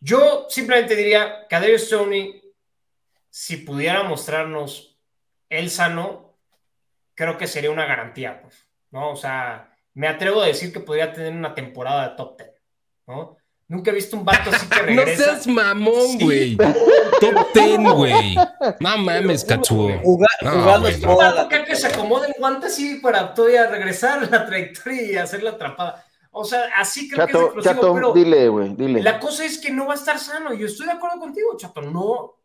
Yo 0.01 0.45
simplemente 0.51 0.97
diría, 0.97 1.47
Kadarius 1.49 1.87
Stoney, 1.87 2.43
si 3.31 3.57
pudiera 3.57 4.03
mostrarnos 4.03 5.01
el 5.49 5.71
sano, 5.71 6.37
creo 7.15 7.39
que 7.39 7.47
sería 7.47 7.71
una 7.71 7.87
garantía, 7.87 8.43
pues, 8.43 8.69
¿no? 8.91 9.13
O 9.13 9.17
sea, 9.17 9.75
me 9.95 10.09
atrevo 10.09 10.43
a 10.43 10.47
decir 10.47 10.75
que 10.75 10.81
podría 10.81 11.11
tener 11.11 11.33
una 11.33 11.55
temporada 11.55 12.11
de 12.11 12.17
top 12.17 12.37
10, 12.37 12.51
¿no? 13.07 13.39
Nunca 13.69 13.91
he 13.91 13.95
visto 13.95 14.17
un 14.17 14.25
vato 14.25 14.51
así 14.51 14.67
que 14.67 14.83
regresa. 14.83 15.27
No 15.27 15.33
seas 15.33 15.47
mamón, 15.47 16.19
güey. 16.19 16.57
Top 16.57 17.53
ten, 17.53 17.85
güey. 17.85 18.37
No 18.81 18.99
mames, 18.99 19.45
Katsuo. 19.45 19.99
jugando 20.03 21.43
no, 21.43 21.49
que 21.65 21.77
se 21.77 21.87
acomode 21.87 22.29
el 22.29 22.35
guante 22.39 22.67
así 22.67 22.97
para 22.97 23.33
todavía 23.33 23.69
regresar 23.69 24.31
la 24.31 24.45
trayectoria 24.45 25.03
y 25.03 25.17
hacer 25.17 25.43
la 25.43 25.51
atrapada. 25.51 26.05
O 26.33 26.45
sea, 26.45 26.71
así 26.77 27.09
creo 27.09 27.27
que 27.27 27.33
es 27.33 27.39
explosivo, 27.39 27.75
chato, 27.75 27.95
pero 27.95 28.13
dile, 28.13 28.49
güey, 28.49 28.75
dile. 28.75 29.03
La 29.03 29.21
cosa 29.21 29.45
es 29.45 29.59
que 29.59 29.71
no 29.71 29.87
va 29.87 29.93
a 29.93 29.97
estar 29.97 30.19
sano. 30.19 30.55
Yo 30.55 30.67
estoy 30.67 30.87
de 30.87 30.93
acuerdo 30.93 31.19
contigo, 31.19 31.57
Chato. 31.57 31.83
No. 31.83 32.39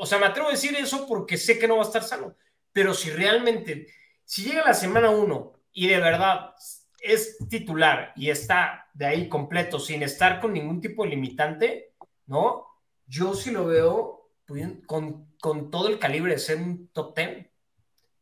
O 0.00 0.06
sea, 0.06 0.18
me 0.18 0.26
atrevo 0.26 0.48
a 0.48 0.52
decir 0.52 0.74
eso 0.76 1.06
porque 1.06 1.36
sé 1.36 1.58
que 1.58 1.68
no 1.68 1.76
va 1.76 1.82
a 1.82 1.86
estar 1.86 2.02
sano. 2.02 2.34
Pero 2.72 2.94
si 2.94 3.10
realmente, 3.10 3.86
si 4.24 4.44
llega 4.44 4.64
la 4.64 4.74
semana 4.74 5.10
uno 5.10 5.52
y 5.72 5.88
de 5.88 5.98
verdad 5.98 6.54
es 7.02 7.36
titular 7.48 8.12
y 8.16 8.30
está 8.30 8.88
de 8.94 9.06
ahí 9.06 9.28
completo 9.28 9.78
sin 9.78 10.02
estar 10.02 10.40
con 10.40 10.52
ningún 10.52 10.80
tipo 10.80 11.02
de 11.02 11.10
limitante, 11.10 11.94
¿no? 12.26 12.66
Yo 13.06 13.34
sí 13.34 13.50
lo 13.50 13.66
veo 13.66 14.30
con, 14.86 15.26
con 15.40 15.70
todo 15.70 15.88
el 15.88 15.98
calibre 15.98 16.32
de 16.32 16.38
ser 16.38 16.58
un 16.58 16.88
top 16.88 17.16
10. 17.16 17.46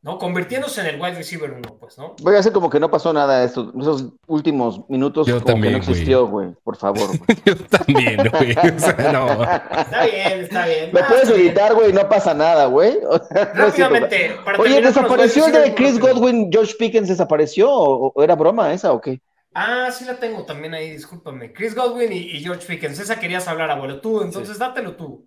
¿No? 0.03 0.19
Convirtiéndose 0.19 0.81
en 0.81 0.87
el 0.87 1.01
wide 1.01 1.15
receiver 1.15 1.51
uno, 1.51 1.77
pues, 1.79 1.99
¿no? 1.99 2.17
Voy 2.23 2.35
a 2.35 2.39
hacer 2.39 2.53
como 2.53 2.71
que 2.71 2.81
no 2.81 2.91
pasó 2.91 3.13
nada 3.13 3.45
estos, 3.45 3.75
esos 3.79 4.07
últimos 4.27 4.89
minutos, 4.89 5.27
Yo 5.27 5.35
como 5.35 5.47
también, 5.47 5.75
que 5.75 5.87
no 5.87 5.93
existió, 5.93 6.27
güey, 6.27 6.55
por 6.65 6.77
favor. 6.77 7.11
Yo 7.45 7.57
también, 7.57 8.17
güey, 8.17 8.53
o 8.53 8.79
sea, 8.79 9.13
no. 9.13 9.43
Está 9.81 10.07
bien, 10.07 10.41
está 10.41 10.67
bien. 10.67 10.91
Me 10.93 11.05
puedes 11.05 11.29
editar, 11.29 11.75
güey, 11.75 11.93
no 11.93 12.09
pasa 12.09 12.33
nada, 12.33 12.67
güey. 12.67 12.99
Rápidamente, 13.55 14.37
para 14.45 14.59
Oye, 14.59 14.81
¿desapareció 14.81 15.47
el 15.47 15.53
de 15.53 15.75
Chris 15.75 15.99
Godwin, 15.99 16.51
George 16.51 16.75
Pickens 16.79 17.09
desapareció 17.09 17.71
o, 17.71 18.23
era 18.23 18.35
broma 18.35 18.73
esa 18.73 18.93
o 18.93 19.01
qué? 19.01 19.21
Ah, 19.53 19.91
sí 19.91 20.05
la 20.05 20.15
tengo 20.15 20.45
también 20.45 20.73
ahí, 20.75 20.91
discúlpame. 20.91 21.53
Chris 21.53 21.75
Godwin 21.75 22.13
y, 22.13 22.41
George 22.41 22.67
Pickens, 22.67 23.01
esa 23.01 23.19
querías 23.19 23.49
hablar, 23.49 23.71
abuelo, 23.71 24.01
tú, 24.01 24.23
entonces 24.23 24.59
dátelo 24.59 24.97
tú. 24.97 25.27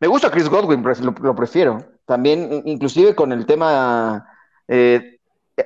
Me 0.00 0.08
gusta 0.08 0.30
Chris 0.30 0.48
Godwin, 0.48 0.82
lo, 0.82 1.14
lo 1.22 1.34
prefiero. 1.34 1.95
También, 2.06 2.62
inclusive 2.64 3.14
con 3.14 3.32
el 3.32 3.46
tema 3.46 4.26
Eh, 4.68 5.16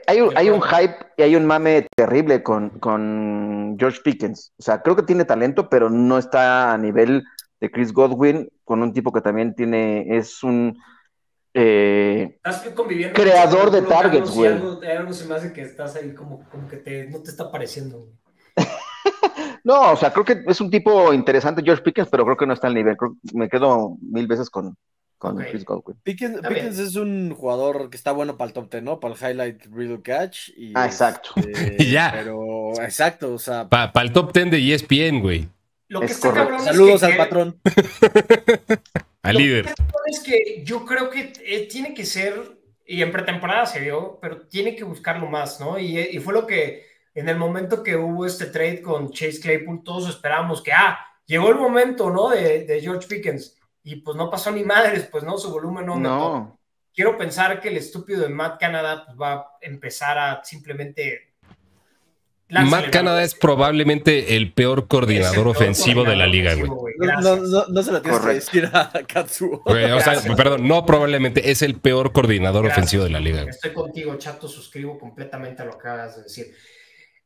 hay, 0.07 0.21
un, 0.21 0.37
hay 0.37 0.51
un 0.51 0.61
hype 0.61 0.97
y 1.17 1.23
hay 1.23 1.37
un 1.37 1.47
mame 1.47 1.87
terrible 1.97 2.43
con, 2.43 2.71
con 2.79 3.77
George 3.79 4.01
Pickens. 4.05 4.53
O 4.59 4.63
sea, 4.63 4.83
creo 4.83 4.95
que 4.95 5.03
tiene 5.03 5.25
talento, 5.25 5.69
pero 5.69 5.91
no 5.91 6.19
está 6.19 6.73
a 6.73 6.79
nivel 6.79 7.25
de 7.61 7.71
Chris 7.71 7.93
Godwin, 7.93 8.49
con 8.65 8.83
un 8.83 8.93
tipo 8.93 9.13
que 9.13 9.21
también 9.21 9.55
tiene, 9.55 10.17
es 10.17 10.43
un 10.43 10.79
eh, 11.53 12.39
creador 13.13 13.71
de 13.71 13.83
targets, 13.83 14.31
güey. 14.31 14.53
Algo, 14.53 14.81
algo, 14.83 15.13
se 15.13 15.27
me 15.27 15.35
hace 15.35 15.53
que 15.53 15.63
estás 15.63 15.97
ahí 15.97 16.15
como, 16.15 16.49
como 16.49 16.69
que 16.69 16.77
te, 16.77 17.09
no 17.09 17.21
te 17.21 17.31
está 17.31 17.51
pareciendo. 17.51 18.07
no, 19.65 19.93
o 19.93 19.97
sea, 19.97 20.13
creo 20.13 20.25
que 20.25 20.43
es 20.47 20.61
un 20.61 20.71
tipo 20.71 21.13
interesante 21.13 21.63
George 21.63 21.83
Pickens, 21.83 22.09
pero 22.09 22.25
creo 22.25 22.37
que 22.37 22.47
no 22.47 22.55
está 22.55 22.69
al 22.69 22.75
nivel. 22.75 22.97
me 23.35 23.49
quedo 23.49 23.97
mil 24.01 24.27
veces 24.27 24.49
con, 24.49 24.77
con 25.21 25.37
Chris 25.37 25.67
Godwin. 25.67 25.99
Pickens, 26.03 26.79
es 26.79 26.97
un 26.97 27.35
jugador 27.35 27.91
que 27.91 27.99
está 27.99 28.11
bueno 28.11 28.39
para 28.39 28.49
el 28.49 28.55
top 28.55 28.71
10, 28.71 28.83
¿no? 28.83 29.01
Para 29.01 29.15
el 29.15 29.21
highlight 29.21 29.67
real 29.67 30.01
catch. 30.03 30.49
Y 30.57 30.73
ah, 30.75 30.87
exacto. 30.87 31.33
Este, 31.37 31.85
ya. 31.91 32.11
Pero, 32.11 32.73
exacto, 32.83 33.35
o 33.35 33.39
sea. 33.39 33.69
Para 33.69 33.93
el 34.01 34.13
top 34.13 34.33
10 34.33 34.51
de 34.51 34.75
ESPN, 34.75 35.21
güey. 35.21 35.47
Lo 35.89 36.01
que 36.01 36.07
está 36.13 36.33
cabrón 36.33 36.61
Saludos 36.61 37.03
al 37.03 37.19
patrón. 37.19 37.61
al 39.23 39.37
líder. 39.37 39.75
es 40.07 40.21
que 40.21 40.63
yo 40.65 40.87
creo 40.87 41.11
que 41.11 41.35
eh, 41.45 41.69
tiene 41.71 41.93
que 41.93 42.07
ser, 42.07 42.59
y 42.87 43.03
en 43.03 43.13
pretemporada 43.13 43.67
se 43.67 43.81
vio, 43.81 44.19
pero 44.23 44.47
tiene 44.49 44.75
que 44.75 44.85
buscarlo 44.85 45.27
más, 45.27 45.61
¿no? 45.61 45.79
Y, 45.79 45.99
y, 45.99 46.19
fue 46.21 46.33
lo 46.33 46.47
que 46.47 46.87
en 47.15 47.29
el 47.29 47.37
momento 47.37 47.83
que 47.83 47.95
hubo 47.95 48.25
este 48.25 48.47
trade 48.47 48.81
con 48.81 49.13
Chase 49.13 49.41
Claypool, 49.41 49.85
todos 49.85 50.09
esperábamos 50.09 50.63
que, 50.63 50.73
ah, 50.73 50.99
llegó 51.27 51.51
el 51.51 51.57
momento, 51.57 52.09
¿no? 52.09 52.31
De, 52.31 52.65
de 52.65 52.81
George 52.81 53.07
Pickens. 53.07 53.60
Y 53.83 53.97
pues 53.97 54.17
no 54.17 54.31
pasó 54.31 54.51
ni 54.51 54.63
madres, 54.63 55.09
pues 55.11 55.25
no, 55.25 55.39
su 55.39 55.51
volumen 55.51 55.87
no. 55.87 55.97
No. 55.97 56.59
Quiero 56.93 57.17
pensar 57.17 57.61
que 57.61 57.69
el 57.69 57.77
estúpido 57.77 58.23
de 58.23 58.29
Matt 58.29 58.61
Canada 58.61 59.07
pues, 59.07 59.19
va 59.19 59.33
a 59.33 59.47
empezar 59.63 60.19
a 60.19 60.45
simplemente 60.45 61.31
Matt 62.51 62.91
Canada 62.91 63.23
es 63.23 63.35
probablemente 63.35 64.37
el 64.37 64.53
peor 64.53 64.89
coordinador 64.89 65.49
ofensivo 65.49 66.05
de 66.05 66.17
la 66.17 66.27
liga, 66.27 66.55
güey. 66.55 66.95
No, 66.99 67.37
no, 67.37 67.67
no, 67.69 67.83
se 67.83 67.93
lo 67.93 68.03
tienes 68.03 68.21
que 68.21 68.35
decir 68.35 68.71
a 68.73 68.91
Katsuo. 69.07 69.63
o 69.65 70.01
sea, 70.01 70.21
perdón, 70.37 70.67
no 70.67 70.85
probablemente, 70.85 71.51
es 71.51 71.63
el 71.63 71.77
peor 71.77 72.13
coordinador 72.13 72.67
ofensivo 72.67 73.05
de 73.05 73.11
la 73.11 73.21
liga. 73.21 73.43
Estoy 73.43 73.73
contigo, 73.73 74.17
chato, 74.17 74.49
suscribo 74.49 74.99
completamente 74.99 75.63
a 75.63 75.65
lo 75.65 75.73
que 75.73 75.89
acabas 75.89 76.17
de 76.17 76.23
decir. 76.25 76.47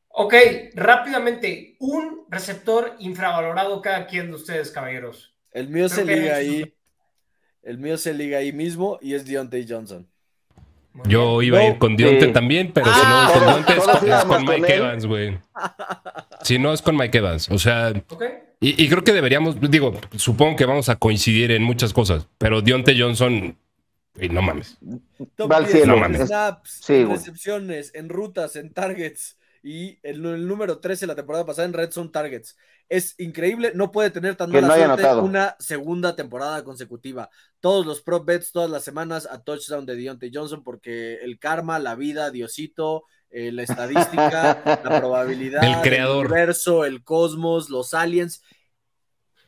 Ok, 0.08 0.34
rápidamente, 0.74 1.76
un 1.80 2.26
receptor 2.28 2.94
infravalorado 3.00 3.82
cada 3.82 4.06
quien 4.06 4.28
de 4.28 4.36
ustedes, 4.36 4.70
caballeros. 4.70 5.33
El 5.54 5.68
mío 5.70 5.88
se 5.88 6.04
liga 6.04 6.36
ahí. 6.36 6.74
El 7.62 7.78
mío 7.78 7.96
se 7.96 8.12
liga 8.12 8.38
ahí 8.38 8.52
mismo 8.52 8.98
y 9.00 9.14
es 9.14 9.24
Deontay 9.24 9.66
Johnson. 9.66 10.06
Yo 11.08 11.42
iba 11.42 11.58
a 11.58 11.68
ir 11.68 11.78
con 11.78 11.96
Dionte 11.96 12.28
también, 12.28 12.70
pero 12.72 12.86
si 12.86 13.00
no 13.00 13.32
con 13.32 13.46
Dionte 13.46 13.72
es, 13.72 14.24
con, 14.24 14.44
Mike 14.44 14.74
Evans, 14.74 15.06
güey. 15.06 15.38
Si 16.42 16.58
no 16.58 16.74
es 16.74 16.82
con 16.82 16.94
Mike 16.96 17.18
Evans, 17.18 17.48
o 17.50 17.58
sea, 17.58 17.90
y, 18.60 18.88
creo 18.88 19.02
que 19.02 19.14
deberíamos, 19.14 19.58
digo, 19.70 19.98
supongo 20.16 20.56
que 20.56 20.66
vamos 20.66 20.90
a 20.90 20.96
coincidir 20.96 21.50
en 21.50 21.62
muchas 21.62 21.94
cosas, 21.94 22.28
pero 22.36 22.60
Dionte 22.60 22.94
Johnson, 22.98 23.56
no 24.30 24.42
mames. 24.42 24.76
Va 25.40 25.56
al 25.56 25.66
cielo, 25.66 26.04
en 26.04 26.26
snaps, 26.26 26.90
en 26.90 27.08
recepciones, 27.08 27.92
en 27.94 28.10
rutas, 28.10 28.56
en 28.56 28.72
targets 28.74 29.38
y 29.62 29.98
el, 30.02 30.24
el 30.26 30.46
número 30.46 30.78
13 30.78 31.06
la 31.06 31.14
temporada 31.14 31.46
pasada 31.46 31.66
en 31.66 31.72
Red 31.72 31.90
Zone 31.90 32.10
Targets 32.10 32.56
es 32.88 33.14
increíble, 33.18 33.72
no 33.74 33.90
puede 33.90 34.10
tener 34.10 34.36
tan 34.36 34.50
mala 34.50 34.74
suerte 34.74 35.14
una 35.16 35.56
segunda 35.58 36.14
temporada 36.14 36.62
consecutiva. 36.64 37.30
Todos 37.60 37.86
los 37.86 38.02
prop 38.02 38.26
bets 38.26 38.52
todas 38.52 38.70
las 38.70 38.84
semanas 38.84 39.26
a 39.30 39.42
touchdown 39.42 39.86
de 39.86 39.96
Deontay 39.96 40.30
Johnson 40.32 40.62
porque 40.62 41.14
el 41.22 41.38
karma, 41.38 41.78
la 41.78 41.94
vida, 41.94 42.30
Diosito, 42.30 43.04
eh, 43.30 43.52
la 43.52 43.62
estadística, 43.64 44.62
la 44.64 45.00
probabilidad, 45.00 45.64
el 45.64 45.80
creador, 45.82 46.26
el 46.26 46.32
universo, 46.32 46.84
el 46.84 47.02
cosmos, 47.02 47.70
los 47.70 47.94
aliens. 47.94 48.42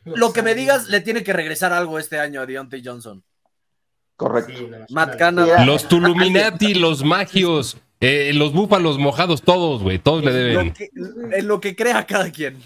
Lo 0.03 0.31
que 0.31 0.41
me 0.41 0.55
digas, 0.55 0.87
le 0.87 1.01
tiene 1.01 1.23
que 1.23 1.33
regresar 1.33 1.73
algo 1.73 1.99
este 1.99 2.19
año 2.19 2.41
a 2.41 2.45
Deontay 2.45 2.81
Johnson. 2.83 3.23
Correcto. 4.15 4.53
Matt 4.89 5.17
Canada. 5.17 5.63
Los 5.63 5.87
Tuluminati, 5.87 6.73
los 6.73 7.03
magios, 7.03 7.77
eh, 7.99 8.31
los 8.33 8.51
búfalos 8.51 8.97
mojados, 8.97 9.43
todos, 9.43 9.83
güey, 9.83 9.99
todos 9.99 10.23
le 10.23 10.33
deben. 10.33 10.73
en 11.31 11.47
lo 11.47 11.59
que 11.59 11.75
crea 11.75 12.05
cada 12.07 12.31
quien. 12.31 12.57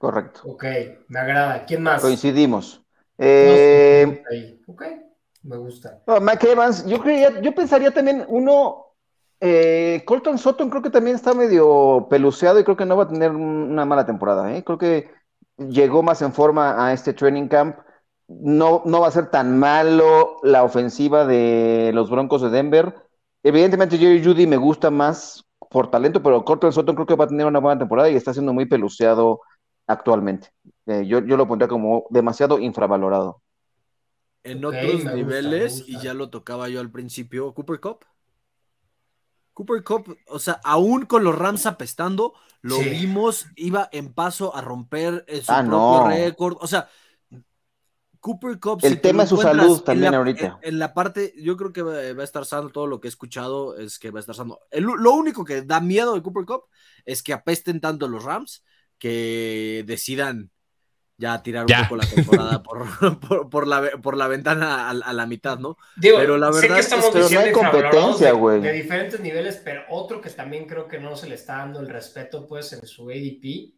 Correcto. 0.00 0.40
Ok, 0.46 0.64
me 1.08 1.18
agrada. 1.18 1.66
¿Quién 1.66 1.82
más? 1.82 2.00
Coincidimos. 2.00 2.82
Eh, 3.18 4.22
ok, 4.66 4.82
me 5.42 5.58
gusta. 5.58 6.00
Mike 6.22 6.52
Evans, 6.52 6.86
yo, 6.86 7.02
creía, 7.02 7.38
yo 7.42 7.54
pensaría 7.54 7.90
también 7.90 8.24
uno, 8.28 8.94
eh, 9.40 10.02
Colton 10.06 10.38
Sutton 10.38 10.70
creo 10.70 10.80
que 10.80 10.88
también 10.88 11.16
está 11.16 11.34
medio 11.34 12.06
peluceado 12.08 12.58
y 12.58 12.64
creo 12.64 12.78
que 12.78 12.86
no 12.86 12.96
va 12.96 13.02
a 13.02 13.08
tener 13.08 13.32
una 13.32 13.84
mala 13.84 14.06
temporada. 14.06 14.56
¿eh? 14.56 14.64
Creo 14.64 14.78
que 14.78 15.10
llegó 15.58 16.02
más 16.02 16.22
en 16.22 16.32
forma 16.32 16.82
a 16.82 16.94
este 16.94 17.12
training 17.12 17.48
camp. 17.48 17.76
No, 18.26 18.80
no 18.86 19.02
va 19.02 19.08
a 19.08 19.10
ser 19.10 19.30
tan 19.30 19.58
malo 19.58 20.38
la 20.42 20.64
ofensiva 20.64 21.26
de 21.26 21.90
los 21.92 22.08
Broncos 22.08 22.40
de 22.40 22.48
Denver. 22.48 22.94
Evidentemente, 23.42 23.98
Jerry 23.98 24.24
Judy 24.24 24.46
me 24.46 24.56
gusta 24.56 24.90
más 24.90 25.44
por 25.68 25.90
talento, 25.90 26.22
pero 26.22 26.42
Colton 26.42 26.72
Sutton 26.72 26.94
creo 26.94 27.06
que 27.06 27.16
va 27.16 27.24
a 27.26 27.28
tener 27.28 27.44
una 27.44 27.58
buena 27.58 27.78
temporada 27.78 28.08
y 28.08 28.16
está 28.16 28.32
siendo 28.32 28.54
muy 28.54 28.64
peluceado 28.64 29.40
actualmente. 29.90 30.52
Eh, 30.86 31.04
yo, 31.06 31.20
yo, 31.20 31.36
lo 31.36 31.46
pondría 31.46 31.68
como 31.68 32.06
demasiado 32.10 32.58
infravalorado. 32.58 33.42
En 34.42 34.64
otros 34.64 35.04
niveles, 35.04 35.84
y 35.86 35.98
ya 35.98 36.14
lo 36.14 36.30
tocaba 36.30 36.68
yo 36.68 36.80
al 36.80 36.90
principio, 36.90 37.52
Cooper 37.52 37.80
Cup. 37.80 38.04
Cooper 39.52 39.84
Cup, 39.84 40.16
o 40.28 40.38
sea, 40.38 40.60
aún 40.64 41.04
con 41.04 41.24
los 41.24 41.36
Rams 41.36 41.66
apestando, 41.66 42.32
lo 42.62 42.78
vimos, 42.78 43.46
iba 43.56 43.88
en 43.92 44.14
paso 44.14 44.54
a 44.56 44.62
romper 44.62 45.24
eh, 45.28 45.42
su 45.42 45.52
ah, 45.52 45.62
propio 45.62 46.08
récord. 46.08 46.56
O 46.60 46.66
sea, 46.66 46.88
Cooper 48.20 48.58
Cup. 48.58 48.80
El 48.82 49.00
tema 49.00 49.24
es 49.24 49.28
su 49.28 49.36
salud 49.36 49.80
también 49.80 50.14
ahorita. 50.14 50.58
En, 50.62 50.78
la 50.78 50.94
parte, 50.94 51.34
yo 51.36 51.56
creo 51.56 51.72
que 51.72 51.82
va, 51.82 52.22
a 52.22 52.24
estar 52.24 52.46
sano. 52.46 52.70
Todo 52.70 52.86
lo 52.86 53.00
que 53.00 53.08
he 53.08 53.10
escuchado 53.10 53.76
es 53.76 53.98
que 53.98 54.10
va 54.10 54.18
a 54.18 54.20
estar 54.20 54.34
sano. 54.34 54.60
lo 54.72 55.12
único 55.12 55.44
que 55.44 55.62
da 55.62 55.80
miedo 55.80 56.14
de 56.14 56.22
Cooper 56.22 56.46
Cup 56.46 56.64
es 57.04 57.22
que 57.22 57.34
apesten 57.34 57.80
tanto 57.80 58.08
los 58.08 58.24
Rams 58.24 58.64
que 59.00 59.82
decidan 59.86 60.50
ya 61.20 61.42
tirar 61.42 61.66
un 61.66 61.82
poco 61.82 61.96
la 61.96 62.06
temporada 62.06 62.62
por, 63.50 63.66
la, 63.66 63.90
por 64.00 64.16
la, 64.16 64.28
ventana 64.28 64.88
a, 64.88 65.12
la 65.12 65.26
mitad, 65.26 65.58
¿no? 65.58 65.76
pero 66.00 66.38
la 66.38 66.50
verdad 66.50 66.78
es 66.78 66.88
que 66.88 67.34
no 67.34 67.40
hay 67.40 67.52
competencia, 67.52 68.32
güey. 68.32 68.60
De, 68.60 68.72
diferentes 68.72 69.20
niveles, 69.20 69.60
pero 69.62 69.82
otro 69.90 70.20
que 70.20 70.30
también 70.30 70.66
creo 70.66 70.88
que 70.88 70.98
no 70.98 71.16
se 71.16 71.28
le 71.28 71.34
está 71.34 71.58
dando 71.58 71.80
el 71.80 71.88
respeto, 71.88 72.46
pues, 72.46 72.72
en 72.72 72.86
su 72.86 73.10
ADP, 73.10 73.74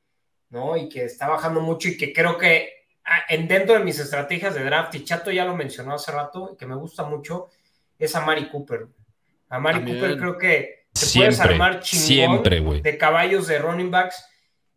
¿no? 0.50 0.76
Y 0.76 0.88
que 0.88 1.04
está 1.04 1.28
bajando 1.28 1.60
mucho 1.60 1.88
y 1.88 1.96
que 1.96 2.12
creo 2.12 2.38
que 2.38 2.68
ah, 3.04 3.22
en, 3.28 3.48
dentro 3.48 3.76
de 3.76 3.84
mis 3.84 3.98
estrategias 3.98 4.54
de 4.54 4.62
draft, 4.62 4.94
y 4.94 5.04
Chato 5.04 5.32
ya 5.32 5.44
lo 5.44 5.56
mencionó 5.56 5.94
hace 5.94 6.12
rato, 6.12 6.56
que 6.56 6.66
me 6.66 6.76
gusta 6.76 7.02
mucho, 7.02 7.48
es 7.98 8.14
a 8.14 8.20
Mari 8.20 8.50
Cooper. 8.50 8.86
A 9.48 9.58
Mari 9.58 9.84
Cooper 9.84 10.16
creo 10.16 10.38
que 10.38 10.86
te 10.92 11.06
puedes 11.18 11.40
armar 11.40 11.80
chingón 11.80 12.42
de 12.82 12.98
caballos 12.98 13.48
de 13.48 13.58
running 13.58 13.90
backs 13.90 14.24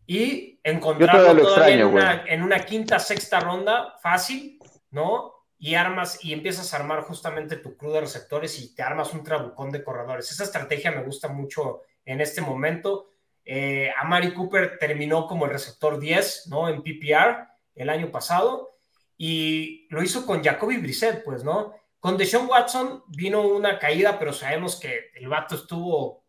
y 0.08 0.60
encontrarlo 0.64 1.42
todavía 1.42 2.24
en 2.28 2.42
una, 2.44 2.66
quinta, 2.66 3.00
sexta 3.00 3.40
ronda, 3.40 3.96
fácil, 4.02 4.60
¿no? 4.92 5.34
Y 5.58 5.76
armas 5.76 6.24
y 6.24 6.34
empiezas 6.34 6.74
a 6.74 6.78
armar 6.78 7.02
justamente 7.02 7.56
tu 7.58 7.76
crew 7.76 7.92
de 7.92 8.02
receptores 8.02 8.60
y 8.60 8.76
te 8.76 8.84
armas 8.84 9.14
un 9.14 9.24
trabucón 9.24 9.72
de 9.72 9.84
corredores. 9.84 10.32
Esa 10.32 10.44
estrategia 10.44 10.92
me 10.92 11.04
gusta 11.04 11.28
mucho 11.28 11.82
en 12.04 12.22
este 12.22 12.42
momento. 12.42 13.10
Eh, 13.44 13.92
Amari 13.98 14.34
Cooper 14.34 14.78
terminó 14.80 15.28
como 15.28 15.46
el 15.46 15.52
receptor 15.52 16.00
10, 16.00 16.48
¿no? 16.48 16.70
En 16.70 16.84
PPR 16.84 17.48
el 17.76 17.90
año 17.90 18.12
pasado 18.12 18.76
y 19.18 19.88
lo 19.90 20.04
hizo 20.04 20.26
con 20.26 20.44
Jacoby 20.44 20.78
Brissett, 20.78 21.24
pues, 21.24 21.44
¿no? 21.44 21.74
Con 22.00 22.18
Deshaun 22.18 22.48
Watson 22.48 23.04
vino 23.08 23.42
una 23.42 23.80
caída, 23.80 24.20
pero 24.20 24.34
sabemos 24.34 24.80
que 24.80 25.12
el 25.16 25.28
vato 25.28 25.56
estuvo 25.56 26.25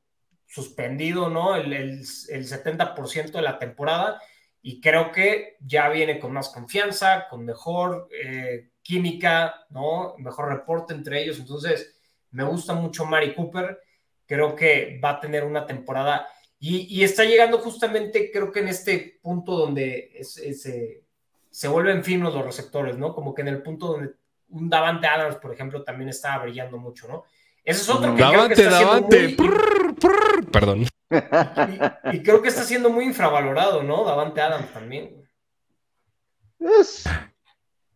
suspendido, 0.47 1.29
¿no? 1.29 1.57
El, 1.57 1.73
el, 1.73 2.03
70% 2.03 3.33
de 3.33 3.43
la 3.43 3.59
temporada 3.59 4.21
y 4.63 4.81
creo 4.81 5.13
que 5.13 5.57
ya 5.61 5.89
viene 5.89 6.19
con 6.19 6.33
más 6.33 6.49
confianza, 6.49 7.27
con 7.29 7.45
mejor 7.45 8.09
eh, 8.11 8.71
química, 8.83 9.67
¿no? 9.71 10.15
Mejor 10.19 10.49
reporte 10.49 10.95
entre 10.95 11.23
ellos. 11.23 11.39
Entonces, 11.39 11.97
me 12.31 12.45
gusta 12.45 12.75
mucho 12.75 13.05
Mari 13.05 13.35
Cooper. 13.35 13.79
Creo 14.27 14.57
que 14.57 15.01
va 15.03 15.11
a 15.11 15.21
tener 15.21 15.45
una 15.45 15.67
temporada 15.67 16.27
y, 16.59 17.05
está 17.05 17.25
llegando 17.25 17.59
justamente, 17.59 18.31
creo 18.33 18.51
que 18.51 18.61
en 18.61 18.69
este 18.69 19.19
punto 19.23 19.57
donde 19.57 20.19
se 20.23 21.69
vuelven 21.69 22.03
finos 22.03 22.35
los 22.35 22.45
receptores, 22.45 22.97
¿no? 22.97 23.15
Como 23.15 23.35
que 23.35 23.43
en 23.43 23.49
el 23.49 23.63
punto 23.63 23.89
donde 23.89 24.13
un 24.49 24.71
Davante 24.71 25.07
Adams, 25.07 25.37
por 25.37 25.53
ejemplo, 25.53 25.85
también 25.85 26.09
está 26.09 26.39
brillando 26.39 26.79
mucho, 26.79 27.09
¿no? 27.09 27.25
Ese 27.65 27.83
es 27.83 27.89
otro 27.89 28.15
que 28.15 28.23
creo 28.23 28.49
que 28.49 28.55
está 28.55 28.71
Davante. 28.71 29.37
Perdón. 30.53 30.87
Y, 32.13 32.23
creo 32.23 32.43
que 32.43 32.49
está 32.49 32.65
siendo 32.65 32.91
muy 32.91 33.05
infravalorado, 33.05 33.83
¿no? 33.83 34.05
Davante 34.05 34.41
Adams 34.41 34.73
también. 34.73 35.29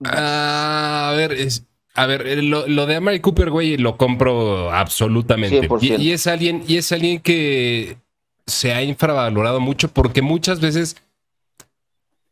a 0.05 1.13
ver, 1.17 1.33
es, 1.33 1.67
a 1.95 2.07
ver, 2.07 2.27
eh, 2.27 2.43
lo, 2.43 2.67
lo 2.69 2.87
de 2.87 2.97
Amari 2.97 3.21
Cooper, 3.21 3.51
güey, 3.51 3.77
lo 3.77 3.97
compro 3.97 4.71
absolutamente. 4.71 5.69
Y, 5.81 5.95
y, 5.97 6.13
es 6.13 6.27
alguien, 6.27 6.65
y 6.67 6.77
es 6.77 6.93
alguien 6.93 7.21
que 7.21 7.99
se 8.47 8.73
ha 8.73 8.83
infravalorado 8.83 9.61
mucho 9.61 9.89
porque 9.89 10.23
muchas 10.23 10.61
veces 10.61 10.97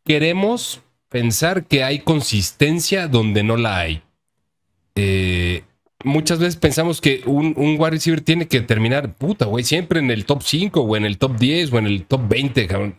queremos 0.05 0.81
pensar 1.09 1.65
que 1.65 1.83
hay 1.83 1.99
consistencia 1.99 3.07
donde 3.07 3.43
no 3.43 3.57
la 3.57 3.77
hay. 3.79 4.01
Eh, 4.95 5.63
muchas 6.03 6.39
veces 6.39 6.55
pensamos 6.55 7.01
que 7.01 7.21
un, 7.25 7.53
un 7.57 7.75
wide 7.79 7.91
receiver 7.91 8.21
tiene 8.21 8.47
que 8.47 8.61
terminar, 8.61 9.13
puta, 9.13 9.45
güey, 9.45 9.63
siempre 9.63 9.99
en 9.99 10.11
el 10.11 10.25
top 10.25 10.43
5 10.43 10.81
o 10.81 10.95
en 10.95 11.05
el 11.05 11.17
top 11.17 11.37
10 11.37 11.73
o 11.73 11.77
en 11.79 11.87
el 11.87 12.05
top 12.05 12.27
20, 12.27 12.67
cabrón. 12.67 12.95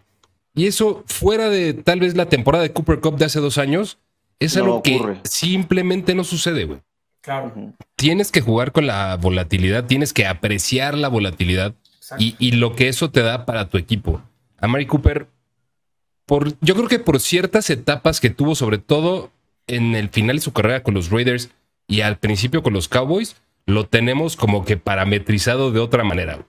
Y 0.55 0.67
eso, 0.67 1.05
fuera 1.07 1.49
de 1.49 1.75
tal 1.75 2.01
vez 2.01 2.17
la 2.17 2.29
temporada 2.29 2.63
de 2.63 2.73
Cooper 2.73 3.01
Cup 3.01 3.17
de 3.17 3.25
hace 3.25 3.41
dos 3.41 3.59
años, 3.59 3.99
es 4.39 4.57
algo 4.57 4.83
que 4.83 5.19
simplemente 5.25 6.15
no 6.15 6.25
sucede, 6.25 6.65
güey. 6.65 6.81
Claro. 7.21 7.53
Tienes 7.97 8.33
que 8.33 8.41
jugar 8.41 8.73
con 8.73 8.87
la 8.87 9.17
volatilidad, 9.17 9.85
tienes 9.85 10.13
que 10.13 10.27
apreciar 10.27 10.97
la 10.97 11.09
volatilidad 11.09 11.75
y, 12.19 12.35
y, 12.39 12.53
lo 12.53 12.75
que 12.75 12.89
eso 12.89 13.11
te 13.11 13.21
da 13.21 13.45
para 13.45 13.69
tu 13.69 13.77
equipo. 13.77 14.23
A 14.59 14.67
Mari 14.67 14.87
Cooper, 14.87 15.29
por, 16.25 16.55
yo 16.61 16.75
creo 16.75 16.89
que 16.89 16.99
por 16.99 17.21
ciertas 17.21 17.69
etapas 17.71 18.21
que 18.21 18.31
tuvo, 18.31 18.55
sobre 18.55 18.79
todo 18.79 19.31
en 19.67 19.95
el 19.95 20.09
final 20.09 20.37
de 20.37 20.43
su 20.43 20.53
carrera 20.53 20.83
con 20.83 20.95
los 20.95 21.11
Raiders 21.11 21.51
y 21.91 22.03
al 22.03 22.19
principio 22.19 22.63
con 22.63 22.73
los 22.73 22.89
Cowboys, 22.89 23.37
lo 23.67 23.85
tenemos 23.85 24.37
como 24.37 24.65
que 24.65 24.77
parametrizado 24.77 25.73
de 25.73 25.81
otra 25.81 26.05
manera. 26.05 26.47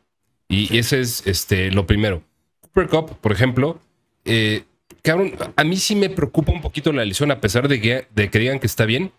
Y 0.48 0.78
ese 0.78 1.02
es 1.02 1.26
este, 1.26 1.72
lo 1.72 1.88
primero. 1.88 2.22
Cooper 2.62 2.88
Cup, 2.88 3.18
por 3.20 3.32
ejemplo, 3.32 3.80
eh, 4.24 4.64
cabrón, 5.02 5.34
a 5.56 5.64
mí 5.64 5.78
sí 5.78 5.96
me 5.96 6.12
preocupa 6.12 6.52
un 6.52 6.62
poquito 6.62 6.94
la 6.94 7.04
lesión, 7.04 7.32
a 7.32 7.42
pesar 7.42 7.68
de 7.68 7.82
que, 7.82 8.08
de 8.14 8.30
que 8.30 8.38
digan 8.38 8.60
que 8.60 8.68
está 8.68 8.86
bien, 8.86 9.12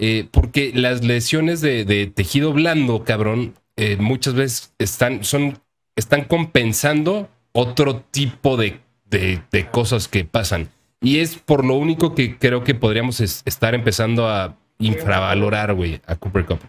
eh, 0.00 0.26
porque 0.32 0.72
las 0.74 1.04
lesiones 1.04 1.60
de, 1.60 2.12
tejido 2.12 2.52
blando, 2.52 3.04
cabrón, 3.04 3.54
eh, 3.76 3.96
muchas 3.96 4.34
veces 4.34 4.74
están, 4.78 5.22
son, 5.22 5.60
están 5.94 6.24
compensando 6.24 7.30
otro 7.52 8.02
tipo 8.10 8.56
de, 8.56 8.80
de, 9.08 9.68
cosas 9.70 10.08
que 10.08 10.24
pasan. 10.24 10.68
Y 11.00 11.18
es 11.18 11.36
por 11.36 11.64
lo 11.64 11.74
único 11.74 12.14
que 12.16 12.38
creo 12.38 12.64
que 12.64 12.74
podríamos 12.74 13.20
estar 13.20 13.74
empezando 13.74 14.28
a 14.28 14.56
infravalorar, 14.80 15.74
güey, 15.74 16.00
a 16.06 16.16
Cooper 16.16 16.44
Cup. 16.44 16.60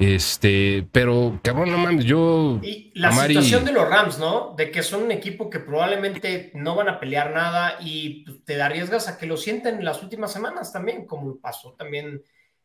Este, 0.00 0.88
pero 0.90 1.38
cabrón, 1.42 1.70
no 1.70 1.76
mames, 1.76 2.06
yo. 2.06 2.58
Y 2.62 2.90
la 2.94 3.12
situación 3.12 3.66
de 3.66 3.72
los 3.72 3.86
Rams, 3.86 4.18
¿no? 4.18 4.54
De 4.56 4.70
que 4.70 4.82
son 4.82 5.02
un 5.02 5.12
equipo 5.12 5.50
que 5.50 5.60
probablemente 5.60 6.50
no 6.54 6.74
van 6.74 6.88
a 6.88 6.98
pelear 6.98 7.34
nada 7.34 7.76
y 7.80 8.24
te 8.46 8.60
arriesgas 8.60 9.08
a 9.08 9.18
que 9.18 9.26
lo 9.26 9.36
sienten 9.36 9.76
en 9.76 9.84
las 9.84 10.02
últimas 10.02 10.32
semanas 10.32 10.72
también, 10.72 11.04
como 11.04 11.38
pasó 11.38 11.74
también. 11.74 12.22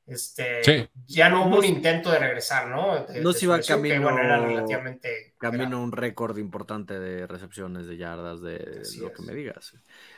Este, 0.08 0.90
ya 1.08 1.30
no 1.30 1.48
hubo 1.48 1.58
un 1.58 1.66
intento 1.66 2.12
de 2.12 2.20
regresar, 2.20 2.68
¿no? 2.68 3.06
no 3.22 3.34
se 3.34 3.46
iba 3.46 3.60
camino, 3.60 4.04
bueno, 4.04 4.20
era 4.20 4.40
relativamente 4.40 5.34
camino 5.40 5.82
un 5.82 5.92
récord 5.92 6.38
importante 6.38 7.00
de 7.00 7.26
recepciones 7.26 7.88
de 7.88 7.98
yardas, 7.98 8.40
de, 8.40 8.84
lo 9.00 9.12
que 9.12 9.24
me 9.24 9.34
digas. 9.34 9.74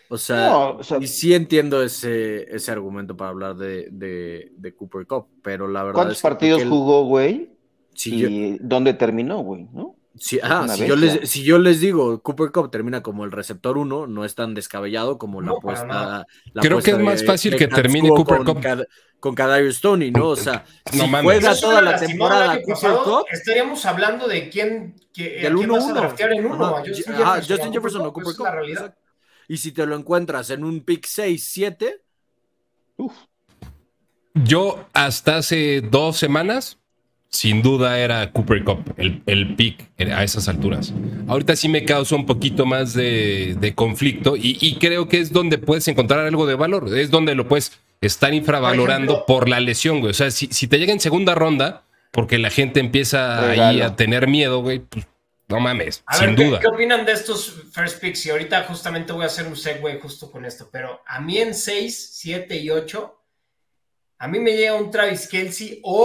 O 0.09 0.17
sea, 0.17 0.77
y 0.99 1.07
sí 1.07 1.33
entiendo 1.33 1.83
ese, 1.83 2.43
ese 2.55 2.71
argumento 2.71 3.17
para 3.17 3.31
hablar 3.31 3.55
de, 3.55 3.89
de, 3.91 4.75
Cooper 4.75 5.05
Cup, 5.05 5.27
pero 5.41 5.67
la 5.67 5.83
verdad 5.83 5.95
¿Cuántos 5.95 6.21
partidos 6.21 6.63
jugó, 6.63 7.05
güey? 7.05 7.51
y 8.05 8.57
dónde 8.59 8.93
terminó, 8.93 9.39
güey, 9.39 9.67
¿no? 9.73 9.97
si, 10.19 10.39
yo 10.87 10.95
les, 10.95 11.29
si, 11.29 11.43
yo 11.43 11.59
les, 11.59 11.79
digo, 11.79 12.21
Cooper 12.21 12.51
Cup 12.51 12.71
termina 12.71 13.01
como 13.03 13.23
el 13.23 13.31
receptor 13.31 13.77
1, 13.77 14.07
no 14.07 14.25
es 14.25 14.35
tan 14.35 14.53
descabellado 14.53 15.17
como 15.17 15.41
la 15.41 15.51
apuesta. 15.51 16.25
Creo 16.53 16.79
que 16.79 16.91
es 16.91 16.99
más 16.99 17.25
fácil 17.25 17.55
que 17.55 17.67
termine 17.67 18.09
Cooper 18.09 18.43
Cup. 18.43 18.59
con 19.19 19.35
Kadarius 19.35 19.77
Stoney, 19.77 20.11
¿no? 20.11 20.29
O 20.29 20.35
sea, 20.35 20.65
si 20.91 20.99
juega 20.99 21.55
toda 21.55 21.81
la 21.81 21.97
temporada 21.97 22.61
Cooper 22.61 22.91
Cup, 23.03 23.25
estaríamos 23.31 23.85
hablando 23.85 24.27
de 24.27 24.49
quién, 24.49 24.95
que, 25.13 25.45
el 25.45 25.55
1-1. 25.55 26.31
en 26.31 26.45
uno. 26.45 26.75
Justin 27.47 27.73
Jefferson, 27.73 28.05
o 28.05 28.13
Cooper 28.13 28.35
Cup. 28.35 28.47
Y 29.47 29.57
si 29.57 29.71
te 29.71 29.85
lo 29.85 29.95
encuentras 29.95 30.49
en 30.49 30.63
un 30.63 30.81
pick 30.81 31.05
6-7. 31.05 32.01
Yo 34.33 34.87
hasta 34.93 35.37
hace 35.37 35.81
dos 35.81 36.17
semanas, 36.17 36.77
sin 37.29 37.61
duda 37.61 37.99
era 37.99 38.31
Cooper 38.31 38.63
Cup, 38.63 38.93
el, 38.97 39.21
el 39.25 39.55
pick 39.55 39.89
a 39.99 40.23
esas 40.23 40.47
alturas. 40.47 40.93
Ahorita 41.27 41.55
sí 41.55 41.69
me 41.69 41.85
causa 41.85 42.15
un 42.15 42.25
poquito 42.25 42.65
más 42.65 42.93
de, 42.93 43.73
conflicto 43.75 44.35
y, 44.37 44.75
creo 44.79 45.07
que 45.07 45.19
es 45.19 45.31
donde 45.31 45.57
puedes 45.57 45.87
encontrar 45.87 46.21
algo 46.21 46.45
de 46.45 46.55
valor. 46.55 46.95
Es 46.97 47.09
donde 47.09 47.35
lo 47.35 47.47
puedes 47.47 47.79
estar 48.01 48.33
infravalorando 48.33 49.25
por, 49.25 49.49
la 49.49 49.59
lesión, 49.59 49.99
güey. 49.99 50.11
O 50.11 50.13
sea, 50.13 50.29
si, 50.31 50.47
si, 50.47 50.67
te 50.67 50.77
llega 50.77 50.93
en 50.93 50.99
segunda 50.99 51.35
ronda, 51.35 51.83
porque 52.11 52.37
la 52.37 52.49
gente 52.49 52.79
empieza 52.79 53.49
ahí 53.49 53.81
a 53.81 53.95
tener 53.95 54.27
miedo, 54.27 54.61
güey, 54.61 54.79
pues 54.79 55.05
no 55.47 55.59
mames, 55.61 56.03
sin 56.11 56.35
duda. 56.35 56.59
¿qué, 56.59 56.67
opinan 56.67 57.05
de 57.05 57.13
estos 57.13 57.63
first 57.71 58.01
picks? 58.01 58.25
Y 58.25 58.31
ahorita 58.31 58.63
justamente 58.63 59.13
voy 59.13 59.23
a 59.23 59.27
hacer 59.27 59.47
un 59.47 59.55
segue 59.55 59.99
justo 59.99 60.29
con 60.29 60.45
esto, 60.45 60.69
pero 60.71 61.01
a 61.05 61.21
mí 61.21 61.37
en 61.37 61.55
6, 61.55 62.09
7 62.15 62.57
y 62.57 62.69
8, 62.69 63.23
a 64.19 64.27
mí 64.27 64.39
me 64.39 64.57
llega 64.57 64.75
un 64.75 64.91
Travis 64.91 65.27
Kelsey 65.27 65.79
o 65.83 66.03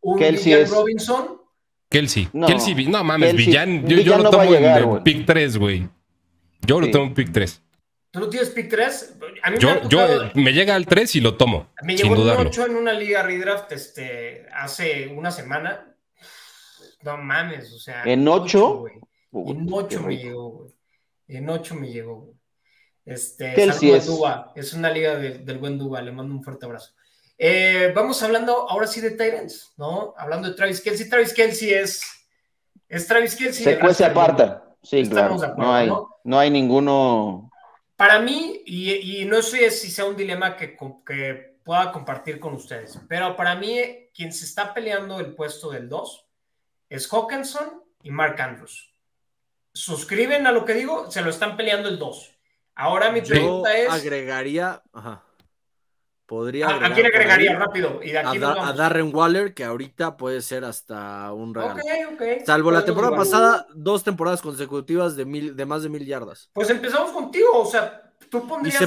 un 0.00 0.18
Kelsey 0.18 0.64
Robinson. 0.66 1.40
Kelsey, 1.88 2.28
no, 2.32 2.46
Kelsey, 2.46 2.86
no 2.86 3.02
mames, 3.02 3.34
Villan, 3.34 3.84
yo, 3.88 4.16
lo 4.18 4.30
tomo 4.30 4.54
en 4.54 4.64
el 4.64 5.02
pick 5.02 5.26
3, 5.26 5.56
güey. 5.56 5.88
Yo 6.60 6.80
lo 6.80 6.88
tomo 6.92 7.06
en 7.06 7.14
pick 7.14 7.32
3. 7.32 7.62
¿Tú 8.12 8.20
no 8.20 8.28
tienes 8.28 8.50
pick 8.50 8.68
3? 8.68 9.16
A 9.42 9.50
mí 9.50 9.58
yo, 9.58 9.74
me, 9.74 9.88
yo, 9.88 10.30
me 10.34 10.52
llega 10.52 10.76
al 10.76 10.86
3 10.86 11.16
y 11.16 11.20
lo 11.20 11.36
tomo. 11.36 11.72
Me 11.82 11.96
llegó 11.96 12.14
un 12.14 12.28
8 12.28 12.66
en 12.66 12.76
una 12.76 12.92
liga 12.92 13.24
redraft 13.24 13.72
este, 13.72 14.46
hace 14.52 15.08
una 15.08 15.32
semana 15.32 15.89
no 17.02 17.16
mames, 17.18 17.72
o 17.72 17.78
sea. 17.78 18.02
¿En 18.04 18.26
ocho? 18.28 18.86
en 19.32 19.68
ocho 19.72 20.02
me 20.02 20.16
llegó, 20.16 20.50
güey. 20.50 20.74
En 21.28 21.48
ocho 21.48 21.74
me 21.74 21.88
llegó, 21.88 22.16
güey. 22.16 22.40
Este, 23.04 23.54
¿Qué 23.54 23.64
es? 23.64 24.06
Duba. 24.06 24.52
es 24.54 24.72
una 24.72 24.90
liga 24.90 25.16
del 25.16 25.58
buen 25.58 25.78
Duba, 25.78 26.00
le 26.02 26.12
mando 26.12 26.34
un 26.34 26.42
fuerte 26.42 26.66
abrazo. 26.66 26.92
Eh, 27.36 27.92
vamos 27.94 28.22
hablando 28.22 28.68
ahora 28.68 28.86
sí 28.86 29.00
de 29.00 29.12
Tyrants, 29.12 29.72
¿no? 29.78 30.14
Hablando 30.16 30.48
de 30.48 30.54
Travis 30.54 30.80
Kelsey. 30.80 31.08
Travis 31.08 31.32
Kelsey 31.32 31.70
es, 31.70 32.02
es 32.88 33.06
Travis 33.06 33.34
Kelsey. 33.34 33.78
Se 33.94 34.04
aparta. 34.04 34.76
Sí, 34.82 35.08
claro. 35.08 35.36
no, 35.56 35.74
hay, 35.74 35.90
¿no? 36.24 36.38
hay 36.38 36.50
ninguno. 36.50 37.50
Para 37.96 38.18
mí, 38.18 38.62
y, 38.66 39.24
no 39.24 39.42
sé 39.42 39.70
si 39.70 39.90
sea 39.90 40.04
un 40.06 40.16
dilema 40.16 40.56
que, 40.56 40.76
que 41.04 41.58
pueda 41.64 41.92
compartir 41.92 42.40
con 42.40 42.54
ustedes, 42.54 42.98
pero 43.08 43.36
para 43.36 43.54
mí, 43.54 43.78
quien 44.14 44.32
se 44.32 44.44
está 44.44 44.72
peleando 44.72 45.18
el 45.20 45.34
puesto 45.34 45.70
del 45.70 45.88
2 45.88 46.29
es 46.90 47.08
Hawkinson 47.10 47.82
y 48.02 48.10
Mark 48.10 48.38
Andrews. 48.42 48.92
¿Suscriben 49.72 50.46
a 50.46 50.52
lo 50.52 50.64
que 50.64 50.74
digo? 50.74 51.10
Se 51.10 51.22
lo 51.22 51.30
están 51.30 51.56
peleando 51.56 51.88
el 51.88 51.98
2. 51.98 52.36
Ahora 52.74 53.10
mi 53.12 53.22
pregunta 53.22 53.76
es. 53.76 53.88
agregaría. 53.88 54.82
Ajá. 54.92 55.24
Podría. 56.26 56.68
¿A, 56.68 56.92
quién 56.92 57.06
agregaría 57.06 57.56
rápido? 57.56 58.00
a, 58.24 58.72
Darren 58.72 59.14
Waller, 59.14 59.52
que 59.54 59.64
ahorita 59.64 60.16
puede 60.16 60.42
ser 60.42 60.64
hasta 60.64 61.32
un 61.32 61.54
regalo. 61.54 61.80
Salvo 62.44 62.70
la 62.70 62.84
temporada 62.84 63.16
pasada, 63.16 63.66
dos 63.74 64.04
temporadas 64.04 64.40
consecutivas 64.40 65.16
de, 65.16 65.24
mil, 65.24 65.56
de 65.56 65.66
más 65.66 65.82
de 65.82 65.88
mil 65.88 66.06
yardas. 66.06 66.50
Pues 66.52 66.70
empezamos 66.70 67.10
contigo. 67.12 67.60
O 67.60 67.66
sea, 67.66 68.12
tú 68.28 68.46
pondrías. 68.46 68.78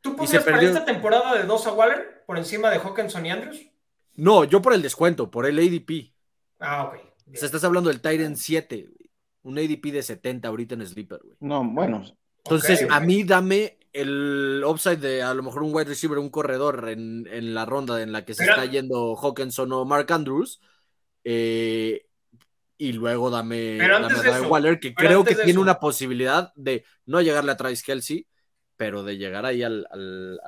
¿Tú 0.00 0.16
pondrías 0.16 0.44
para 0.44 0.60
esta 0.60 0.84
temporada 0.84 1.36
de 1.36 1.44
dos 1.44 1.66
a 1.66 1.72
Waller 1.72 2.24
por 2.26 2.36
encima 2.36 2.70
de 2.70 2.78
Hawkinson 2.78 3.24
y 3.26 3.30
Andrews? 3.30 3.60
No, 4.14 4.44
yo 4.44 4.60
por 4.60 4.72
el 4.72 4.82
descuento, 4.82 5.30
por 5.30 5.46
el 5.46 5.58
ADP. 5.58 6.12
Ah, 6.58 6.84
ok. 6.84 7.11
O 7.32 7.36
sea, 7.36 7.46
estás 7.46 7.64
hablando 7.64 7.88
del 7.88 8.00
Titan 8.00 8.36
7, 8.36 8.88
un 9.42 9.58
ADP 9.58 9.92
de 9.92 10.02
70 10.02 10.48
ahorita 10.48 10.74
en 10.74 10.86
Sleeper, 10.86 11.20
güey. 11.22 11.36
No, 11.40 11.64
bueno. 11.64 12.04
Entonces, 12.44 12.86
a 12.90 13.00
mí 13.00 13.24
dame 13.24 13.78
el 13.92 14.62
upside 14.66 14.98
de 14.98 15.22
a 15.22 15.34
lo 15.34 15.42
mejor 15.42 15.62
un 15.62 15.74
wide 15.74 15.88
receiver, 15.88 16.18
un 16.18 16.30
corredor 16.30 16.88
en, 16.88 17.54
la 17.54 17.64
ronda 17.64 18.02
en 18.02 18.12
la 18.12 18.24
que 18.24 18.34
se 18.34 18.44
está 18.44 18.64
yendo 18.64 19.16
Hawkinson 19.16 19.72
o 19.72 19.84
Mark 19.84 20.10
Andrews. 20.12 20.60
Eh, 21.24 22.06
y 22.78 22.92
luego 22.92 23.30
dame, 23.30 23.78
dame 23.78 24.40
Waller, 24.40 24.80
que 24.80 24.92
creo 24.92 25.24
que 25.24 25.36
tiene 25.36 25.60
una 25.60 25.78
posibilidad 25.78 26.52
de 26.56 26.84
no 27.06 27.20
llegarle 27.20 27.52
a 27.52 27.56
Travis 27.56 27.84
Kelsey, 27.84 28.26
pero 28.76 29.04
de 29.04 29.18
llegar 29.18 29.46
ahí 29.46 29.62
al, 29.62 29.86
al, 29.90 30.40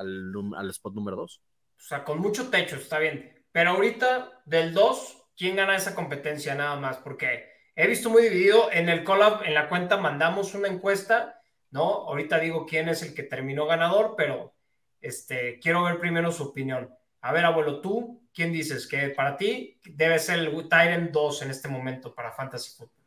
al 0.57 0.71
spot 0.71 0.95
número 0.95 1.17
2. 1.19 1.43
O 1.85 1.87
sea, 1.87 2.03
con 2.03 2.19
mucho 2.19 2.49
techo, 2.49 2.77
está 2.77 2.99
bien. 2.99 3.45
Pero 3.53 3.71
ahorita, 3.71 4.43
del 4.47 4.75
2, 4.75 5.24
quién 5.37 5.57
gana 5.57 5.77
esa 5.77 5.95
competencia 5.95 6.55
nada 6.55 6.77
más, 6.77 6.97
porque 6.99 7.45
he 7.77 7.87
visto 7.87 8.11
muy 8.11 8.23
dividido 8.23 8.71
en 8.73 8.89
el 8.89 9.05
collab, 9.05 9.43
en 9.45 9.55
la 9.55 9.69
cuenta 9.69 9.97
mandamos 9.97 10.55
una 10.55 10.69
encuesta, 10.69 11.41
¿no? 11.71 11.83
Ahorita 12.09 12.39
digo 12.39 12.67
quién 12.67 12.89
es 12.89 13.03
el 13.03 13.15
que 13.15 13.23
terminó 13.23 13.67
ganador, 13.67 14.15
pero 14.17 14.55
este, 15.01 15.59
quiero 15.61 15.83
ver 15.85 15.99
primero 15.99 16.31
su 16.33 16.45
opinión. 16.45 16.91
A 17.21 17.33
ver, 17.33 17.45
abuelo, 17.45 17.81
tú, 17.81 18.23
¿quién 18.35 18.53
dices 18.53 18.87
que 18.87 19.09
para 19.11 19.37
ti 19.37 19.81
debe 19.85 20.19
ser 20.19 20.39
el 20.41 20.69
Tyrant 20.69 21.11
2 21.11 21.43
en 21.43 21.51
este 21.51 21.69
momento 21.69 22.15
para 22.15 22.33
Fantasy 22.33 22.73
Football? 22.77 23.05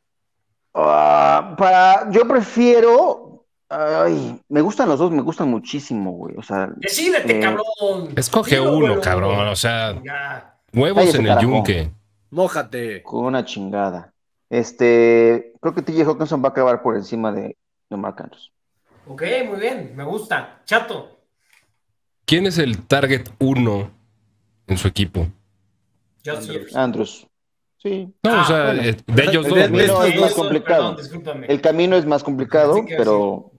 Ah, 0.74 1.56
para, 1.58 2.12
yo 2.12 2.28
prefiero 2.28 3.38
Ay, 3.70 4.42
me 4.48 4.62
gustan 4.62 4.88
los 4.88 4.98
dos, 4.98 5.12
me 5.12 5.22
gustan 5.22 5.50
muchísimo, 5.50 6.12
güey. 6.12 6.36
O 6.38 6.42
sea, 6.44 6.70
Decídete, 6.78 7.38
eh, 7.38 7.42
cabrón. 7.42 8.14
Escoge 8.16 8.56
Dilo, 8.60 8.78
uno, 8.78 9.02
cabrón. 9.02 9.48
O 9.48 9.56
sea, 9.56 10.02
Ya. 10.04 10.58
huevos 10.74 11.14
en 11.14 11.22
el 11.22 11.28
carajo. 11.28 11.42
yunque. 11.42 11.92
Mójate. 12.30 13.02
con 13.04 13.26
una 13.26 13.46
chingada. 13.46 14.14
Este, 14.50 15.54
creo 15.62 15.74
que 15.74 15.82
TJ 15.82 16.04
Hawkinson 16.06 16.42
va 16.44 16.48
a 16.50 16.52
acabar 16.52 16.82
por 16.82 16.96
encima 16.96 17.32
de, 17.32 17.58
de 17.90 17.98
Mark 17.98 18.16
Andrews. 18.22 18.52
Ok, 19.08 19.24
muy 19.48 19.60
bien, 19.60 19.94
me 19.96 20.04
gusta. 20.04 20.62
Chato. 20.66 21.20
¿Quién 22.26 22.46
es 22.46 22.58
el 22.58 22.86
target 22.86 23.30
uno 23.40 23.90
en 24.68 24.78
su 24.78 24.88
equipo? 24.88 25.28
Andrews. 26.26 26.76
Andrews. 26.76 27.28
Sí. 27.78 28.14
No, 28.24 28.32
Ah, 28.32 28.42
o 28.42 28.46
sea, 28.46 28.64
bueno. 28.66 28.82
eh, 28.84 28.98
de 29.06 29.24
ellos 29.24 29.46
El 29.46 29.50
dos, 29.52 29.60
de- 29.60 29.68
güey. 29.70 29.88
No, 29.88 30.04
es 30.04 30.20
más 30.20 30.34
complicado. 30.34 30.96
perdón. 30.98 31.46
El 31.48 31.62
camino 31.62 31.96
es 31.96 32.06
más 32.06 32.24
complicado, 32.24 32.84
pero 32.98 33.52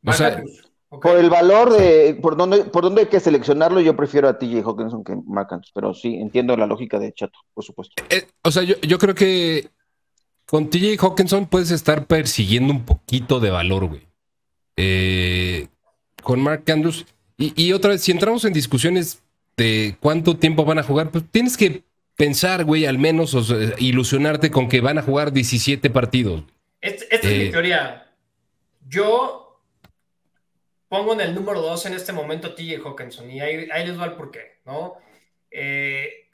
Mark 0.00 0.16
sea, 0.16 0.28
Andrews. 0.28 0.65
Por 0.88 1.16
el 1.18 1.28
valor 1.30 1.72
de 1.72 2.14
por 2.22 2.36
dónde 2.36 2.64
por 2.64 2.84
dónde 2.84 3.02
hay 3.02 3.06
que 3.08 3.18
seleccionarlo, 3.20 3.80
yo 3.80 3.96
prefiero 3.96 4.28
a 4.28 4.38
TJ 4.38 4.62
Hawkinson 4.64 5.02
que 5.02 5.16
Mark 5.26 5.48
Andrews, 5.50 5.72
pero 5.74 5.92
sí 5.94 6.14
entiendo 6.14 6.56
la 6.56 6.66
lógica 6.66 6.98
de 6.98 7.12
Chato, 7.12 7.38
por 7.54 7.64
supuesto. 7.64 7.94
Eh, 8.08 8.26
o 8.42 8.50
sea, 8.52 8.62
yo, 8.62 8.76
yo 8.82 8.96
creo 8.98 9.14
que 9.14 9.68
con 10.46 10.70
TJ 10.70 10.96
Hawkinson 11.00 11.46
puedes 11.46 11.72
estar 11.72 12.06
persiguiendo 12.06 12.72
un 12.72 12.84
poquito 12.84 13.40
de 13.40 13.50
valor, 13.50 13.86
güey. 13.86 14.06
Eh, 14.76 15.66
con 16.22 16.40
Mark 16.40 16.62
Andrews. 16.70 17.04
Y, 17.36 17.52
y 17.60 17.72
otra 17.72 17.90
vez, 17.90 18.02
si 18.02 18.12
entramos 18.12 18.44
en 18.44 18.52
discusiones 18.52 19.22
de 19.56 19.96
cuánto 20.00 20.36
tiempo 20.36 20.64
van 20.64 20.78
a 20.78 20.82
jugar, 20.82 21.10
pues 21.10 21.24
tienes 21.30 21.56
que 21.56 21.82
pensar, 22.14 22.64
güey, 22.64 22.86
al 22.86 22.98
menos 22.98 23.34
o 23.34 23.42
sea, 23.42 23.58
ilusionarte 23.78 24.50
con 24.50 24.68
que 24.68 24.80
van 24.80 24.98
a 24.98 25.02
jugar 25.02 25.32
17 25.32 25.90
partidos. 25.90 26.44
Este- 26.80 27.14
esta 27.14 27.26
es 27.28 27.32
Eh, 27.34 27.44
mi 27.46 27.50
teoría. 27.50 28.06
Yo 28.88 29.45
pongo 30.96 31.12
en 31.12 31.20
el 31.20 31.34
número 31.34 31.60
2 31.60 31.86
en 31.86 31.94
este 31.94 32.12
momento 32.12 32.48
a 32.48 32.54
TJ 32.54 32.80
Hawkinson 32.82 33.30
y 33.30 33.40
ahí, 33.40 33.68
ahí 33.70 33.86
les 33.86 34.00
va 34.00 34.06
el 34.06 34.12
porqué, 34.12 34.60
¿no? 34.64 34.94
Eh, 35.50 36.30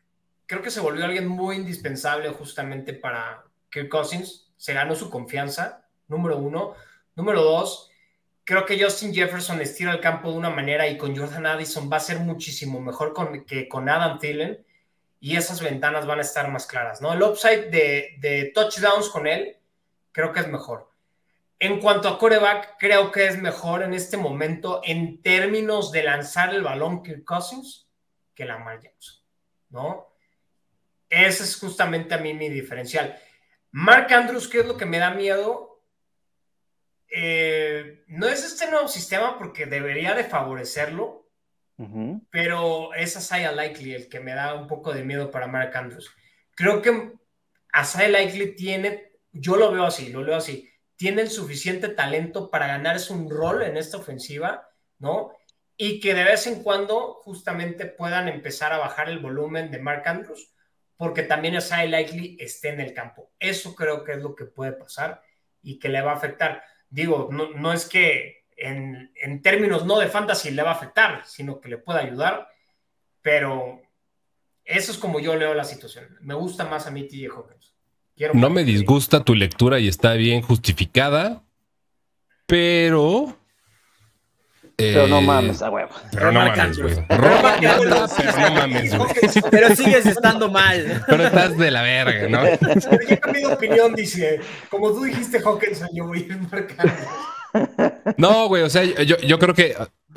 creo 0.46 0.62
que 0.62 0.70
se 0.70 0.80
volvió 0.80 1.04
alguien 1.04 1.26
muy 1.26 1.56
indispensable 1.56 2.28
justamente 2.30 2.92
para 2.92 3.44
Kirk 3.70 3.88
Cousins. 3.88 4.52
Se 4.56 4.72
ganó 4.72 4.94
su 4.94 5.10
confianza, 5.10 5.86
número 6.06 6.38
uno. 6.38 6.74
Número 7.16 7.42
dos, 7.42 7.90
creo 8.44 8.64
que 8.64 8.80
Justin 8.80 9.12
Jefferson 9.12 9.60
estira 9.60 9.92
el 9.92 10.00
campo 10.00 10.30
de 10.30 10.38
una 10.38 10.50
manera 10.50 10.86
y 10.86 10.96
con 10.96 11.16
Jordan 11.16 11.46
Addison 11.46 11.90
va 11.92 11.96
a 11.96 12.00
ser 12.00 12.20
muchísimo 12.20 12.80
mejor 12.80 13.14
que 13.46 13.68
con 13.68 13.88
Adam 13.88 14.18
Thielen 14.18 14.64
y 15.18 15.36
esas 15.36 15.60
ventanas 15.60 16.06
van 16.06 16.20
a 16.20 16.22
estar 16.22 16.50
más 16.50 16.66
claras, 16.66 17.02
¿no? 17.02 17.12
El 17.12 17.22
upside 17.22 17.70
de, 17.70 18.16
de 18.18 18.52
touchdowns 18.54 19.08
con 19.08 19.26
él 19.26 19.56
creo 20.12 20.32
que 20.32 20.40
es 20.40 20.48
mejor. 20.48 20.91
En 21.62 21.78
cuanto 21.78 22.08
a 22.08 22.18
coreback, 22.18 22.76
creo 22.76 23.12
que 23.12 23.24
es 23.24 23.40
mejor 23.40 23.84
en 23.84 23.94
este 23.94 24.16
momento 24.16 24.80
en 24.82 25.22
términos 25.22 25.92
de 25.92 26.02
lanzar 26.02 26.52
el 26.52 26.64
balón 26.64 27.04
Kirk 27.04 27.22
Cousins 27.22 27.88
que 28.34 28.44
Lamar 28.44 28.80
Jackson, 28.80 29.22
¿no? 29.68 30.12
Ese 31.08 31.44
es 31.44 31.56
justamente 31.56 32.14
a 32.14 32.18
mí 32.18 32.34
mi 32.34 32.48
diferencial. 32.48 33.16
Mark 33.70 34.12
Andrews, 34.12 34.48
¿qué 34.48 34.58
es 34.58 34.66
lo 34.66 34.76
que 34.76 34.86
me 34.86 34.98
da 34.98 35.14
miedo? 35.14 35.84
Eh, 37.06 38.02
no 38.08 38.26
es 38.26 38.42
este 38.42 38.68
nuevo 38.68 38.88
sistema 38.88 39.38
porque 39.38 39.66
debería 39.66 40.14
de 40.14 40.24
favorecerlo, 40.24 41.30
pero 42.30 42.92
es 42.92 43.16
Asaya 43.16 43.52
Likely 43.52 43.94
el 43.94 44.08
que 44.08 44.18
me 44.18 44.34
da 44.34 44.54
un 44.54 44.66
poco 44.66 44.92
de 44.92 45.04
miedo 45.04 45.30
para 45.30 45.46
Mark 45.46 45.76
Andrews. 45.76 46.12
Creo 46.56 46.82
que 46.82 47.12
Asaya 47.72 48.08
Likely 48.08 48.56
tiene, 48.56 49.12
yo 49.30 49.54
lo 49.54 49.70
veo 49.70 49.84
así, 49.84 50.10
lo 50.10 50.24
leo 50.24 50.34
así, 50.34 50.71
tiene 51.02 51.22
el 51.22 51.30
suficiente 51.30 51.88
talento 51.88 52.48
para 52.48 52.68
ganarse 52.68 53.12
un 53.12 53.28
rol 53.28 53.64
en 53.64 53.76
esta 53.76 53.96
ofensiva, 53.96 54.70
¿no? 55.00 55.32
Y 55.76 55.98
que 55.98 56.14
de 56.14 56.22
vez 56.22 56.46
en 56.46 56.62
cuando 56.62 57.14
justamente 57.24 57.86
puedan 57.86 58.28
empezar 58.28 58.72
a 58.72 58.78
bajar 58.78 59.08
el 59.08 59.18
volumen 59.18 59.72
de 59.72 59.80
Mark 59.80 60.04
Andrews, 60.06 60.54
porque 60.96 61.24
también 61.24 61.56
Asaya 61.56 61.90
Likely 61.90 62.36
esté 62.38 62.68
en 62.68 62.80
el 62.80 62.94
campo. 62.94 63.32
Eso 63.40 63.74
creo 63.74 64.04
que 64.04 64.12
es 64.12 64.18
lo 64.18 64.36
que 64.36 64.44
puede 64.44 64.74
pasar 64.74 65.20
y 65.60 65.80
que 65.80 65.88
le 65.88 66.02
va 66.02 66.12
a 66.12 66.14
afectar. 66.14 66.62
Digo, 66.88 67.30
no, 67.32 67.50
no 67.50 67.72
es 67.72 67.88
que 67.88 68.44
en, 68.56 69.12
en 69.16 69.42
términos 69.42 69.84
no 69.84 69.98
de 69.98 70.06
fantasy 70.06 70.52
le 70.52 70.62
va 70.62 70.70
a 70.70 70.74
afectar, 70.74 71.26
sino 71.26 71.60
que 71.60 71.68
le 71.68 71.78
puede 71.78 71.98
ayudar, 71.98 72.46
pero 73.22 73.82
eso 74.64 74.92
es 74.92 74.98
como 74.98 75.18
yo 75.18 75.34
leo 75.34 75.52
la 75.52 75.64
situación. 75.64 76.16
Me 76.20 76.34
gusta 76.34 76.64
más 76.64 76.86
a 76.86 76.92
mí 76.92 77.08
TJ 77.08 77.26
Hawkins. 77.26 77.61
Quiero 78.16 78.34
No 78.34 78.50
me 78.50 78.64
disgusta 78.64 79.24
tu 79.24 79.34
lectura 79.34 79.78
y 79.80 79.88
está 79.88 80.12
bien 80.14 80.42
justificada, 80.42 81.42
pero... 82.46 83.36
Pero 84.74 85.06
no 85.06 85.18
eh, 85.18 85.22
mames, 85.22 85.62
a 85.62 85.70
huevo. 85.70 85.90
Pero 86.12 86.32
no 86.32 86.40
mames, 86.40 86.78
güey. 86.78 86.94
Roba 87.08 87.56
pero 87.60 88.38
no 88.40 88.54
mames, 88.54 88.96
güey. 88.96 89.10
Pero 89.50 89.76
sigues 89.76 90.06
estando 90.06 90.50
mal. 90.50 91.04
Pero 91.06 91.24
estás 91.26 91.56
de 91.58 91.70
la 91.70 91.82
verga, 91.82 92.28
¿no? 92.28 92.40
Pero 92.90 93.08
yo 93.08 93.20
cambié 93.20 93.46
de 93.46 93.52
opinión, 93.52 93.94
dice. 93.94 94.40
Como 94.70 94.90
tú 94.92 95.04
dijiste 95.04 95.40
Hawkins, 95.44 95.82
yo 95.92 96.06
voy 96.06 96.20
a 96.20 96.22
ir 96.22 96.38
marcando. 96.50 96.94
No, 98.16 98.48
güey, 98.48 98.62
o 98.62 98.70
sea, 98.70 98.82
yo, 98.82 99.18
yo 99.18 99.38
creo 99.38 99.54
que 99.54 99.76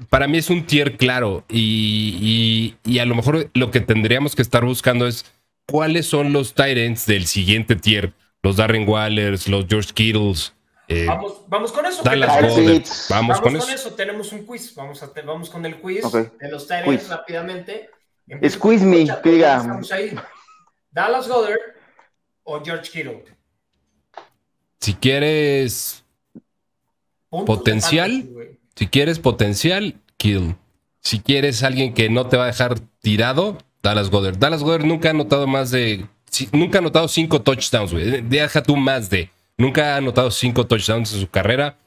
para 0.09 0.27
mí 0.27 0.37
es 0.37 0.49
un 0.49 0.65
tier 0.65 0.95
claro 0.95 1.43
y, 1.49 2.75
y- 2.85 2.91
y 2.91 2.99
a 2.99 3.05
lo 3.05 3.13
mejor 3.13 3.49
lo 3.53 3.71
que 3.71 3.81
tendríamos 3.81 4.35
que 4.35 4.41
estar 4.41 4.63
buscando 4.63 5.05
es 5.05 5.25
cuáles 5.67 6.05
son 6.07 6.33
los 6.33 6.53
Tyrants 6.53 7.05
del 7.05 7.25
siguiente 7.27 7.75
tier. 7.75 8.13
Los 8.43 8.57
Darren 8.57 8.87
Wallers, 8.87 9.47
los 9.47 9.65
George 9.67 9.91
Kittles. 9.93 10.53
eh, 10.87 11.05
Vamos, 11.07 11.41
vamos 11.47 11.71
con 11.71 11.85
eso. 11.85 12.03
¿qué 12.03 12.09
Dallas? 12.09 12.29
Goddard. 12.41 12.55
Vamos, 12.63 13.07
Vamos 13.09 13.41
con, 13.41 13.53
con 13.53 13.61
eso. 13.61 13.71
eso. 13.73 13.93
tenemos 13.95 14.31
un 14.31 14.45
quiz. 14.45 14.75
Vamos, 14.75 15.01
a, 15.01 15.11
vamos 15.25 15.49
con 15.49 15.65
el 15.65 15.75
quiz 15.77 16.03
de 16.11 16.49
los 16.51 16.67
Tyrants 16.67 17.09
rápidamente. 17.09 17.89
Empiezo 18.27 18.57
Squeeze 18.57 18.85
me, 18.85 18.97
diga. 19.23 19.57
estamos 19.57 19.91
ahí. 19.91 20.15
Dallas 20.91 21.27
Goddard 21.27 21.57
o 22.43 22.63
George 22.63 22.91
Kittle. 22.91 23.25
Si 24.79 24.93
quieres, 24.93 26.03
¿Potencial? 27.29 28.11
fantasy, 28.11 28.33
güey. 28.33 28.59
si 28.75 28.87
quieres 28.87 29.19
potencial, 29.19 29.95
Kill. 30.17 30.55
Si 31.01 31.19
quieres 31.19 31.63
alguien 31.63 31.93
que 31.93 32.09
no 32.09 32.27
te 32.27 32.37
va 32.37 32.43
a 32.43 32.47
dejar 32.47 32.79
tirado, 33.01 33.57
Dallas 33.85 34.09
Goddard. 34.09 34.37
Dallas 34.37 34.63
Goddard 34.63 34.85
nunca 34.85 35.09
ha 35.09 35.11
anotado 35.11 35.47
más 35.47 35.71
de. 35.71 36.05
nunca 36.51 36.77
ha 36.77 36.81
anotado 36.81 37.07
cinco 37.07 37.41
touchdowns, 37.41 37.93
güey. 37.93 38.21
Deja 38.21 38.61
tú 38.63 38.75
más 38.75 39.09
de. 39.09 39.29
Nunca 39.57 39.93
ha 39.93 39.97
anotado 39.97 40.31
cinco 40.31 40.65
touchdowns 40.65 41.13
en 41.13 41.21
su 41.21 41.29
carrera. 41.29 41.77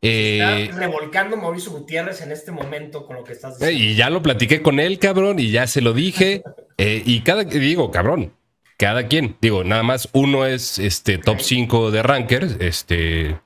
Eh, 0.00 0.64
Está 0.64 0.78
revolcando 0.78 1.36
Mauricio 1.36 1.70
Gutiérrez 1.70 2.20
en 2.22 2.32
este 2.32 2.50
momento 2.50 3.06
con 3.06 3.16
lo 3.16 3.24
que 3.24 3.34
estás 3.34 3.60
Eh, 3.62 3.66
diciendo. 3.68 3.92
Y 3.92 3.94
ya 3.94 4.10
lo 4.10 4.22
platiqué 4.22 4.60
con 4.62 4.80
él, 4.80 4.98
cabrón, 4.98 5.38
y 5.38 5.50
ya 5.52 5.66
se 5.66 5.80
lo 5.80 5.92
dije. 5.92 6.42
Eh, 6.78 7.02
y 7.04 7.20
cada, 7.20 7.44
digo, 7.44 7.90
cabrón, 7.92 8.32
cada 8.78 9.06
quien, 9.06 9.36
digo, 9.40 9.62
nada 9.62 9.82
más 9.84 10.08
uno 10.14 10.46
es 10.46 10.80
este 10.80 11.18
top 11.18 11.38
5 11.40 11.90
de 11.92 12.02
rankers. 12.02 12.56
Este, 12.58 13.30
eh, 13.30 13.38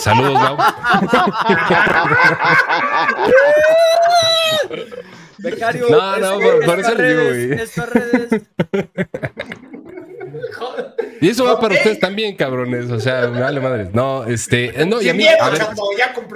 saludos, 0.00 0.32
Mau. 0.32 0.56
Becario, 5.42 5.88
No, 5.90 6.16
no, 6.18 6.40
es- 6.40 6.46
por- 6.46 6.62
es 6.62 6.68
por 6.68 6.80
eso 6.80 6.90
para 6.92 7.02
le 7.02 7.08
digo, 7.08 7.24
güey. 7.28 7.52
es. 7.60 7.72
Y 11.20 11.28
eso 11.28 11.44
va 11.44 11.60
para 11.60 11.74
ustedes 11.74 12.00
también, 12.00 12.34
cabrones. 12.36 12.90
O 12.90 12.98
sea, 12.98 13.26
vale 13.26 13.60
madres. 13.60 13.94
No, 13.94 14.24
este, 14.24 14.82
eh, 14.82 14.86
no, 14.86 15.00
y 15.00 15.08
a 15.08 15.12
mí, 15.14 15.18
miedo, 15.24 15.36
a 15.40 15.50
ver, 15.50 15.58
chato, 15.58 15.82
ya 15.96 16.12
no, 16.12 16.28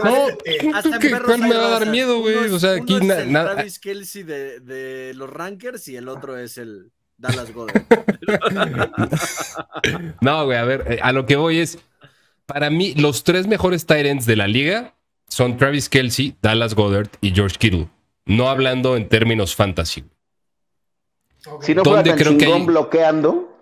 ¿qué- 0.99 1.11
perros 1.11 1.27
¿cuál 1.27 1.41
me 1.41 1.55
va 1.57 1.67
a 1.67 1.71
dar 1.81 1.87
miedo, 1.89 2.21
güey? 2.21 2.37
O 2.37 2.59
sea, 2.59 2.75
uno 2.75 2.83
aquí 2.83 2.95
es 2.97 3.03
na- 3.03 3.19
el 3.19 3.33
nada. 3.33 3.55
Travis 3.55 3.79
Kelsey 3.81 4.23
de, 4.23 4.61
de 4.61 5.13
los 5.15 5.29
Rankers 5.31 5.89
y 5.89 5.97
el 5.97 6.09
otro 6.09 6.39
es 6.39 6.57
el 6.59 6.93
Dallas 7.17 7.53
Goddard. 7.53 7.83
No, 10.21 10.45
güey, 10.45 10.59
a 10.59 10.65
ver, 10.65 10.85
eh, 10.89 10.99
a 11.03 11.13
lo 11.13 11.27
que 11.27 11.37
voy 11.37 11.61
es, 11.61 11.79
para 12.47 12.71
mí, 12.71 12.95
los 12.97 13.25
tres 13.25 13.47
mejores 13.47 13.87
Tyrants 13.87 14.27
de 14.27 14.37
la 14.37 14.47
liga 14.47 14.95
son 15.29 15.57
Travis 15.57 15.89
Kelsey, 15.89 16.37
Dallas 16.43 16.75
Goddard 16.75 17.09
y 17.21 17.33
George 17.33 17.57
Kittle. 17.59 17.89
No 18.27 18.49
hablando 18.51 18.97
en 18.97 19.09
términos 19.09 19.55
fantasy. 19.55 20.05
Ok. 21.49 21.62
si 21.64 21.74
no 21.74 21.85
fuera 21.85 22.03
¿Dónde 22.03 22.11
tan 22.11 22.18
creo 22.18 22.39
que 22.39 22.47
hay- 22.53 22.64
bloqueando, 22.66 23.57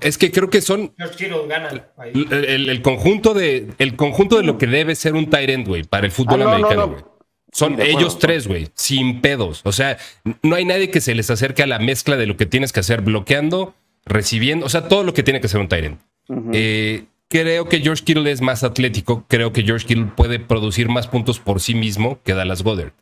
Es 0.00 0.16
que 0.16 0.30
creo 0.30 0.48
que 0.48 0.60
son 0.60 0.94
George 0.96 1.16
Kittle 1.16 1.48
gana 1.48 1.70
el, 2.04 2.32
el- 2.32 2.68
el 2.70 2.82
conjunto 2.82 3.34
de 3.34 3.72
el 3.78 3.96
conjunto 3.96 4.36
de 4.36 4.44
lo 4.44 4.56
que 4.56 4.68
debe 4.68 4.94
ser 4.94 5.14
un 5.14 5.28
Tyrant, 5.28 5.66
güey, 5.66 5.82
para 5.82 6.06
el 6.06 6.12
fútbol 6.12 6.34
Ah, 6.42 6.44
no, 6.44 6.44
no, 6.44 6.50
americano, 6.68 6.86
no. 6.96 7.18
Son 7.50 7.74
De 7.74 7.82
acuerdo. 7.82 7.98
ellos 7.98 8.18
tres, 8.20 8.46
güey, 8.46 8.68
sin 8.74 9.20
pedos. 9.20 9.62
O 9.64 9.72
sea, 9.72 9.98
no 10.42 10.54
hay 10.54 10.64
nadie 10.64 10.90
que 10.90 11.00
se 11.00 11.14
les 11.16 11.28
acerque 11.30 11.64
a 11.64 11.66
la 11.66 11.80
mezcla 11.80 12.16
de 12.16 12.26
lo 12.26 12.36
que 12.36 12.46
tienes 12.46 12.72
que 12.72 12.78
hacer 12.80 13.00
bloqueando, 13.00 13.74
recibiendo, 14.04 14.66
o 14.66 14.68
sea, 14.68 14.86
todo 14.86 15.02
lo 15.02 15.14
que 15.14 15.24
tiene 15.24 15.40
que 15.40 15.48
ser 15.48 15.58
un 15.60 15.66
Tyrant. 15.68 16.00
ujú. 16.28 16.50
Eh, 16.54 17.06
creo 17.28 17.68
que 17.68 17.80
George 17.80 18.04
Kittle 18.04 18.30
es 18.30 18.40
más 18.42 18.62
atlético. 18.62 19.24
Creo 19.28 19.52
que 19.52 19.64
George 19.64 19.86
Kittle 19.86 20.12
puede 20.16 20.38
producir 20.38 20.88
más 20.88 21.08
puntos 21.08 21.40
por 21.40 21.60
sí 21.60 21.74
mismo 21.74 22.20
que 22.22 22.34
Dallas 22.34 22.62
Goddard. 22.62 22.92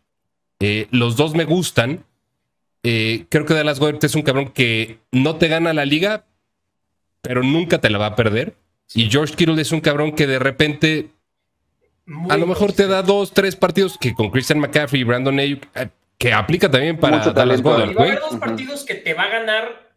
Eh, 0.61 0.89
los 0.91 1.17
dos 1.17 1.35
me 1.35 1.45
gustan. 1.45 2.05
Eh, 2.83 3.27
creo 3.29 3.45
que 3.45 3.55
Dallas 3.55 3.81
Goddard 3.81 4.05
es 4.05 4.15
un 4.15 4.23
cabrón 4.23 4.53
que 4.53 4.99
no 5.13 5.37
te 5.37 5.49
gana 5.49 5.73
la 5.73 5.85
liga, 5.85 6.25
pero 7.21 7.43
nunca 7.43 7.81
te 7.81 7.91
la 7.91 7.99
va 7.99 8.07
a 8.07 8.17
perder. 8.17 8.55
Y 8.95 9.11
George 9.11 9.35
Kittle 9.35 9.61
es 9.61 9.73
un 9.73 9.81
cabrón 9.81 10.13
que 10.13 10.27
de 10.27 10.39
repente 10.39 11.11
muy 12.07 12.31
A 12.31 12.37
lo 12.37 12.47
mejor 12.47 12.73
te 12.73 12.87
da 12.87 13.03
dos, 13.03 13.33
tres 13.33 13.57
partidos 13.57 13.99
que 13.99 14.15
con 14.15 14.31
Christian 14.31 14.61
McCaffrey 14.61 15.01
y 15.01 15.05
Brandon 15.05 15.39
Ayuk, 15.41 15.65
eh, 15.75 15.89
que 16.17 16.33
aplica 16.33 16.71
también 16.71 16.99
para 16.99 17.19
Mucho 17.19 17.33
Dallas 17.33 17.61
talento. 17.63 17.71
Goddard, 17.71 17.91
Y 17.91 17.95
va 17.95 18.03
a 18.03 18.07
haber 18.07 18.21
dos 18.21 18.37
partidos 18.37 18.85
que 18.85 18.95
te 18.95 19.13
va 19.13 19.25
a 19.25 19.29
ganar 19.29 19.91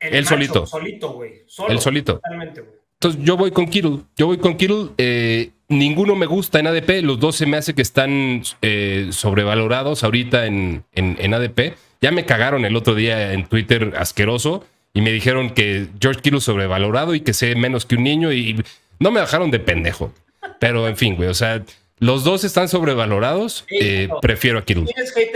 el 0.00 0.14
Él 0.14 0.24
macho, 0.24 0.34
solito. 0.34 0.66
Solito, 0.66 1.12
güey. 1.12 1.42
Solo, 1.46 1.70
El 1.70 1.80
solito. 1.80 2.14
Totalmente, 2.14 2.62
güey. 2.62 2.79
Entonces 3.02 3.22
yo 3.24 3.36
voy 3.38 3.50
con 3.50 3.66
Kittle. 3.66 4.00
Yo 4.16 4.26
voy 4.26 4.36
con 4.36 4.56
Kittle. 4.58 4.88
eh, 4.98 5.50
ninguno 5.68 6.16
me 6.16 6.26
gusta 6.26 6.58
en 6.60 6.66
ADP. 6.66 7.00
Los 7.02 7.18
dos 7.18 7.34
se 7.36 7.46
me 7.46 7.56
hace 7.56 7.74
que 7.74 7.80
están 7.80 8.42
eh, 8.60 9.08
sobrevalorados 9.10 10.04
ahorita 10.04 10.44
en, 10.44 10.84
en- 10.92 11.16
en 11.18 11.32
ADP. 11.34 11.76
Ya 12.02 12.10
me 12.10 12.26
cagaron 12.26 12.66
el 12.66 12.76
otro 12.76 12.94
día 12.94 13.32
en 13.32 13.46
Twitter 13.46 13.94
asqueroso 13.96 14.64
y 14.92 15.00
me 15.00 15.12
dijeron 15.12 15.50
que 15.50 15.86
George 15.98 16.20
Kittle 16.20 16.40
sobrevalorado 16.42 17.14
y 17.14 17.20
que 17.20 17.32
sé 17.32 17.54
menos 17.54 17.86
que 17.86 17.94
un 17.96 18.04
niño 18.04 18.32
y 18.34 18.62
no 18.98 19.10
me 19.10 19.20
dejaron 19.20 19.50
de 19.50 19.60
pendejo. 19.60 20.12
Pero 20.58 20.86
en 20.86 20.96
fin, 20.98 21.16
güey, 21.16 21.30
o 21.30 21.34
sea, 21.34 21.62
los 22.00 22.22
dos 22.22 22.44
están 22.44 22.68
sobrevalorados. 22.68 23.64
Eh, 23.70 24.08
prefiero 24.20 24.58
a 24.58 24.64
Kittle. 24.66 24.84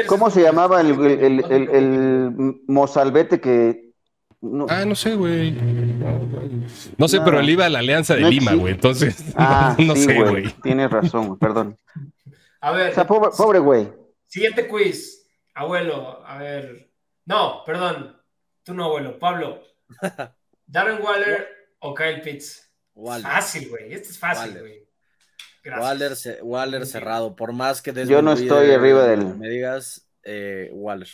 ¿Cómo 0.07 0.29
se 0.31 0.43
llamaba 0.43 0.83
el, 0.83 0.91
el, 0.91 1.25
el, 1.25 1.45
el- 1.51 1.69
el 1.71 2.31
mozalbete 2.67 3.41
que... 3.41 3.94
no- 4.45 4.67
Ah, 4.69 4.85
no 4.85 4.95
sé, 4.95 5.15
güey. 5.17 5.53
No 6.99 7.09
sé, 7.09 7.19
No. 7.19 7.25
pero 7.25 7.41
él 7.41 7.51
iba 7.51 7.67
a 7.67 7.69
la 7.69 7.79
Alianza 7.81 8.15
de 8.15 8.23
No 8.23 8.31
Lima, 8.31 8.55
güey. 8.55 8.75
Entonces, 8.75 9.17
Ah, 9.37 9.77
no 9.79 9.95
sí, 9.97 10.05
sé, 10.05 10.23
güey. 10.23 10.53
Tienes 10.63 10.91
razón, 10.91 11.27
güey, 11.29 11.39
perdón. 11.39 11.79
A 12.61 12.71
ver, 12.73 12.93
O 12.93 12.95
sea, 12.95 13.07
pobre, 13.07 13.59
güey. 13.59 13.93
siguiente 14.27 14.67
quiz. 14.69 15.27
Abuelo, 15.55 16.25
a 16.27 16.39
ver. 16.39 16.91
No, 17.27 17.63
perdón. 17.65 18.17
Tú 18.63 18.75
no, 18.75 18.85
abuelo. 18.85 19.19
Pablo. 19.19 19.63
Darren 20.67 21.03
Waller 21.03 21.47
o 21.81 21.95
Kyle 21.95 22.21
Pitts. 22.23 22.71
Waller. 22.95 23.23
Fácil, 23.25 23.69
güey. 23.69 23.93
Este 23.93 24.09
es 24.11 24.19
fácil, 24.19 24.49
Waller. 24.51 24.61
güey. 24.63 24.89
Gracias. 25.63 25.85
Waller, 26.27 26.39
Waller 26.43 26.87
cerrado. 26.87 27.37
Por 27.37 27.53
más 27.53 27.83
que 27.83 27.93
Yo 28.07 28.23
no 28.23 28.33
estoy 28.33 28.71
arriba 28.71 29.05
del- 29.07 29.37
Me 29.37 29.49
digas, 29.49 30.09
eh, 30.23 30.71
Waller. 30.73 31.09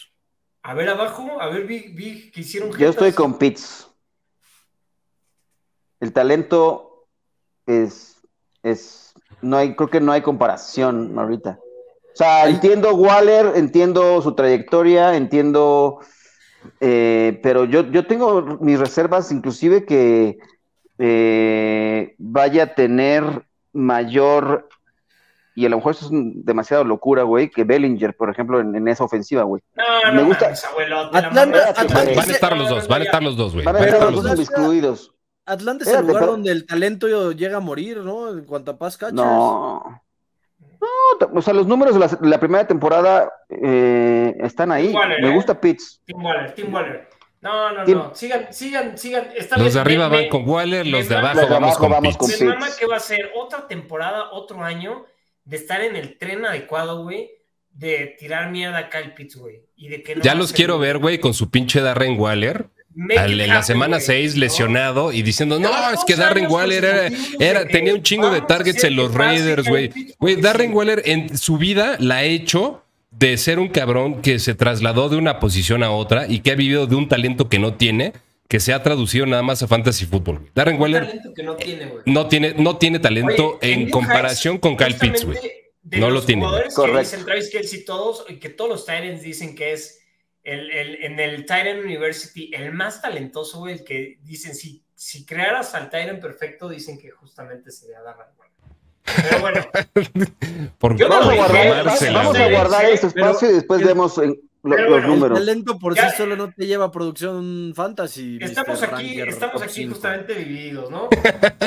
A 0.63 0.75
ver 0.75 0.89
abajo, 0.91 1.41
a 1.41 1.49
ver, 1.49 1.67
vi, 1.67 1.89
vi 1.95 2.31
que 2.31 2.41
hicieron 2.41 2.71
Yo 2.77 2.91
estoy 2.91 3.13
con 3.13 3.39
Pitts. 3.39 3.89
El 6.01 6.13
talento 6.13 7.07
es, 7.67 8.21
es, 8.63 9.15
no 9.43 9.57
hay, 9.57 9.75
creo 9.75 9.89
que 9.89 10.01
no 10.01 10.13
hay 10.13 10.23
comparación 10.23 11.19
ahorita. 11.19 11.59
O 12.13 12.17
sea, 12.17 12.49
entiendo 12.49 12.95
Waller, 12.95 13.53
entiendo 13.55 14.21
su 14.21 14.35
trayectoria, 14.35 15.17
entiendo, 15.17 16.01
eh, 16.81 17.39
pero 17.43 17.65
yo, 17.65 17.91
yo 17.91 18.07
tengo 18.07 18.59
mis 18.61 18.79
reservas, 18.79 19.31
inclusive 19.33 19.85
que 19.87 20.39
eh, 20.99 22.15
vaya 22.19 22.65
a 22.65 22.75
tener 22.75 23.47
mayor, 23.73 24.69
y 25.61 25.67
a 25.67 25.69
lo 25.69 25.77
mejor 25.77 25.93
eso 25.95 26.07
es 26.07 26.11
demasiado 26.13 26.85
locura, 26.85 27.23
güey, 27.23 27.51
que 27.51 27.65
Bellinger, 27.65 28.17
por 28.17 28.31
ejemplo, 28.31 28.61
en, 28.61 28.75
en 28.75 28.89
esa 28.89 29.05
ofensiva, 29.05 29.43
güey. 29.45 29.63
No, 29.75 29.85
Me 30.13 30.21
no 30.23 30.27
gusta- 30.27 30.45
mames, 30.47 30.65
abuelo. 30.65 30.99
Atlanta- 31.01 31.69
Atlanta-. 31.71 31.95
Van 32.17 32.29
a 32.29 32.33
estar 32.33 32.57
los 32.57 32.69
dos, 32.69 32.89
van 32.89 33.03
a 33.03 33.05
estar 33.05 33.23
los 33.23 33.37
dos, 33.37 33.53
güey. 33.53 33.65
Van 33.65 33.77
a 33.77 33.81
estar 33.81 34.01
los 34.13 34.23
dos 34.23 34.37
dos. 34.37 34.41
excluidos. 34.41 35.15
Atlanta 35.47 35.85
es 35.85 35.91
el 35.93 36.03
lugar 36.07 36.21
pero- 36.21 36.33
donde 36.33 36.53
el 36.53 36.67
talento 36.67 37.33
llega 37.33 37.57
a 37.57 37.61
morir, 37.61 37.99
¿no? 37.99 38.29
En 38.31 38.45
cuanto 38.45 38.71
a 38.71 38.79
catchers. 38.79 39.13
No. 39.13 40.03
No, 40.81 41.29
o 41.35 41.43
sea, 41.43 41.53
los 41.53 41.67
números 41.67 41.95
de 41.95 42.01
la, 42.01 42.07
de 42.09 42.29
la 42.29 42.39
primera 42.41 42.67
temporada 42.67 43.31
eh, 43.49 44.35
están 44.41 44.73
ahí. 44.73 44.93
Waller, 44.95 45.21
Me 45.23 45.29
¿eh? 45.31 45.35
gusta 45.35 45.61
Pitts. 45.61 46.01
Team 46.07 46.25
Waller, 46.25 46.55
Team 46.55 46.73
Waller. 46.73 47.09
No, 47.43 47.73
no, 47.73 47.85
Team- 47.85 47.99
no. 47.99 48.15
Sigan, 48.15 48.53
sigan, 48.53 48.97
sigan. 48.99 49.29
Está 49.37 49.57
Los 49.57 49.65
bien, 49.67 49.75
de 49.75 49.81
arriba 49.81 50.09
me- 50.09 50.17
van 50.17 50.29
con 50.29 50.49
Waller, 50.49 50.87
los 50.87 51.09
de 51.09 51.17
abajo 51.17 51.35
Los 51.41 51.49
de 51.49 51.51
vamos 51.55 51.69
abajo 51.71 51.81
con 51.81 51.91
vamos 51.91 52.17
con 52.17 52.29
Pitts. 52.29 52.41
Me 52.43 52.47
Pitts. 52.47 52.61
mama 52.61 52.73
que 52.79 52.87
va 52.87 52.97
a 52.97 53.01
ser 53.01 53.31
otra 53.35 53.67
temporada, 53.67 54.31
otro 54.33 54.63
año 54.63 55.05
de 55.45 55.57
estar 55.57 55.81
en 55.83 55.97
el 55.97 56.17
tren 56.19 56.45
adecuado, 56.45 57.03
güey, 57.03 57.31
de 57.73 58.17
tirar 58.19 58.51
mierda 58.51 58.79
a 58.79 58.89
Kyle 58.91 59.13
Pitts, 59.15 59.37
güey. 59.37 59.61
Y 59.77 59.89
de 59.89 60.03
que 60.03 60.17
no 60.17 60.23
Ya 60.23 60.35
los 60.35 60.53
quiero 60.53 60.79
ver, 60.79 60.99
güey, 60.99 61.19
con 61.19 61.35
su 61.35 61.51
pinche 61.51 61.81
Darren 61.81 62.19
Waller 62.19 62.67
al- 63.17 63.41
en 63.41 63.49
la 63.49 63.63
semana 63.63 63.97
güey, 63.97 64.07
6 64.07 64.35
¿no? 64.35 64.41
lesionado 64.41 65.13
y 65.13 65.23
diciendo, 65.23 65.59
no, 65.61 65.71
es 65.91 66.01
que 66.05 66.17
Darren 66.17 66.47
Waller 66.51 66.85
era, 66.85 67.09
era- 67.39 67.67
tenía 67.67 67.95
un 67.95 68.03
chingo 68.03 68.31
de 68.31 68.41
targets 68.43 68.85
en 68.85 68.97
los 68.97 69.15
Raiders, 69.15 69.67
güey. 69.69 69.91
Güey, 70.19 70.37
Darren. 70.37 70.75
Waller 70.75 71.03
en 71.07 71.39
su 71.39 71.57
vida 71.57 71.97
la 72.01 72.17
ha 72.17 72.25
hecho 72.25 72.83
de 73.13 73.37
ser 73.39 73.59
un 73.59 73.69
cabrón 73.69 74.21
que 74.23 74.39
se 74.39 74.55
trasladó 74.55 75.09
de 75.09 75.17
una 75.17 75.41
posición 75.41 75.83
a 75.83 75.91
otra 75.91 76.27
y 76.29 76.41
que 76.41 76.51
ha 76.53 76.55
vivido 76.57 76.87
de 76.87 76.97
un 76.97 77.09
talento 77.09 77.49
que 77.49 77.59
no 77.59 77.75
tiene, 77.75 78.13
que 78.51 78.59
se 78.59 78.73
ha 78.73 78.83
traducido 78.83 79.27
nada 79.27 79.45
más 79.45 79.63
a 79.63 79.69
fantasy 79.69 80.07
fútbol. 80.07 80.51
Darren 80.57 80.77
que 81.37 81.43
no 81.45 81.55
tiene, 81.55 81.87
güey. 81.87 82.03
no 82.05 82.27
tiene, 82.27 82.53
no 82.59 82.77
tiene 82.79 82.99
talento 82.99 83.61
Oye, 83.63 83.73
en 83.73 83.89
comparación 83.91 84.59
con 84.59 84.77
Kyle 84.77 84.97
Pitts, 84.97 85.25
güey. 85.25 85.39
No 85.85 86.11
los 86.11 86.23
lo 86.23 86.27
tiene. 86.27 86.43
Jugadores 86.43 86.75
Correcto. 86.75 86.99
que 86.99 87.05
dicen 87.05 87.25
Travis 87.25 87.49
Kelsey 87.51 87.85
todos, 87.85 88.25
y 88.29 88.41
que 88.41 88.49
todos 88.49 88.69
los 88.71 88.85
Titans 88.85 89.23
dicen 89.23 89.55
que 89.55 89.73
es 89.73 90.01
el, 90.43 90.69
el- 90.73 90.97
en 91.05 91.21
el 91.21 91.43
Titan 91.43 91.79
University 91.79 92.51
el 92.53 92.73
más 92.73 93.01
talentoso, 93.01 93.61
güey, 93.61 93.75
el 93.75 93.85
que 93.85 94.19
dicen, 94.23 94.57
si, 94.57 94.85
si 94.97 95.25
crearas 95.25 95.73
al 95.77 95.89
Titan 95.89 96.19
perfecto, 96.19 96.69
dicen 96.69 96.99
que 96.99 97.11
justamente 97.13 97.71
sería 97.71 98.01
Darren 98.03 98.27
Waller. 98.37 98.51
Pero 99.31 99.41
bueno, 99.41 99.61
Por 100.79 100.97
Yo 100.97 101.09
no 101.09 101.21
Vamos 101.21 101.33
a 101.33 101.37
guardar, 101.37 101.85
vamos 102.13 102.37
a 102.37 102.51
guardar 102.51 102.85
ese 102.87 103.07
espacio 103.07 103.49
y 103.49 103.53
después 103.55 103.79
pero- 103.81 103.95
vemos 103.95 104.19
en 104.19 104.37
lo- 104.63 104.77
pero 104.77 104.83
los 104.83 104.91
bueno, 104.91 105.07
El 105.07 105.11
números. 105.21 105.39
talento 105.39 105.79
por 105.79 105.95
Ya- 105.95 106.11
sí 106.11 106.17
solo 106.17 106.37
no 106.37 106.53
te 106.53 106.67
lleva 106.67 106.87
a 106.87 106.91
producción 106.91 107.73
fantasy. 107.75 108.39
estamos 108.41 108.81
Mr. 108.81 108.95
aquí, 108.95 109.07
Ranker 109.09 109.29
estamos 109.29 109.63
aquí 109.63 109.73
cinco. 109.73 109.95
justamente 109.95 110.35
divididos, 110.35 110.91
¿no? 110.91 111.09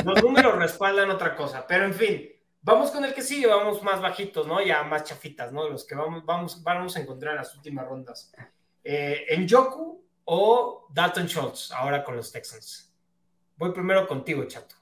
Los 0.04 0.22
números 0.22 0.56
respaldan 0.56 1.10
otra 1.10 1.34
cosa, 1.36 1.66
pero 1.66 1.84
en 1.84 1.94
fin, 1.94 2.28
vamos 2.62 2.90
con 2.90 3.04
el 3.04 3.12
que 3.14 3.22
sigue, 3.22 3.46
vamos 3.46 3.82
más 3.82 4.00
bajitos, 4.00 4.46
¿no? 4.46 4.62
Ya 4.62 4.82
más 4.84 5.04
chafitas, 5.04 5.52
¿no? 5.52 5.68
Los 5.68 5.84
que 5.86 5.94
vamos, 5.94 6.24
vamos, 6.24 6.62
vamos 6.62 6.96
a 6.96 7.00
encontrar 7.00 7.32
en 7.32 7.38
las 7.38 7.54
últimas 7.56 7.86
rondas. 7.86 8.32
Eh, 8.82 9.24
¿En 9.30 9.48
Joku 9.48 10.04
o 10.26 10.86
Dalton 10.92 11.26
Schultz, 11.26 11.72
ahora 11.72 12.02
con 12.04 12.16
los 12.16 12.30
Texans? 12.30 12.92
Voy 13.56 13.72
primero 13.72 14.06
contigo, 14.06 14.44
chato. 14.44 14.74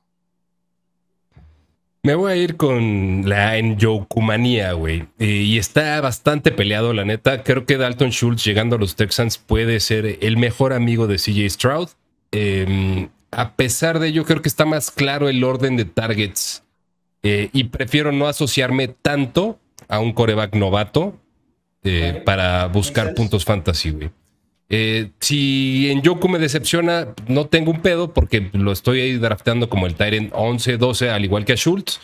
Me 2.05 2.17
voy 2.17 2.33
a 2.33 2.37
ir 2.37 2.57
con 2.57 3.29
la 3.29 3.59
Enjokumanía, 3.59 4.73
güey. 4.73 5.07
Eh, 5.21 5.27
y 5.27 5.59
está 5.59 6.01
bastante 6.01 6.51
peleado, 6.51 6.93
la 6.93 7.05
neta. 7.05 7.45
Creo 7.45 7.65
que 7.65 7.77
Dalton 7.77 8.11
Schultz 8.11 8.45
llegando 8.45 8.75
a 8.75 8.79
los 8.79 8.97
Texans 8.97 9.39
puede 9.39 9.79
ser 9.79 10.19
el 10.21 10.37
mejor 10.37 10.73
amigo 10.73 11.07
de 11.07 11.17
CJ 11.17 11.49
Stroud. 11.49 11.89
Eh, 12.33 13.09
a 13.31 13.55
pesar 13.55 13.99
de 13.99 14.09
ello, 14.09 14.25
creo 14.25 14.43
que 14.43 14.49
está 14.49 14.65
más 14.65 14.91
claro 14.91 15.29
el 15.29 15.43
orden 15.45 15.77
de 15.77 15.85
targets. 15.85 16.65
Eh, 17.23 17.51
y 17.53 17.65
prefiero 17.65 18.13
no 18.13 18.27
asociarme 18.27 18.89
tanto 18.89 19.61
a 19.89 20.01
un 20.01 20.13
coreback 20.13 20.55
novato 20.55 21.17
eh, 21.85 22.21
para 22.25 22.67
buscar 22.67 23.15
puntos 23.15 23.45
fantasy, 23.45 23.91
güey. 23.91 24.11
Eh, 24.75 25.11
si 25.20 25.91
en 25.91 26.01
Yoku 26.01 26.29
me 26.31 26.39
decepciona, 26.39 27.14
no 27.29 27.47
tengo 27.47 27.70
un 27.70 27.83
pedo 27.83 28.14
porque 28.14 28.49
lo 28.55 28.73
estoy 28.73 29.01
ahí 29.03 29.18
drafteando 29.18 29.68
como 29.68 29.87
el 29.87 29.95
Tyrant 29.95 30.31
11, 30.35 30.79
12, 30.79 31.11
al 31.11 31.25
igual 31.25 31.45
que 31.45 31.53
a 31.53 31.57
Schultz. 31.57 32.01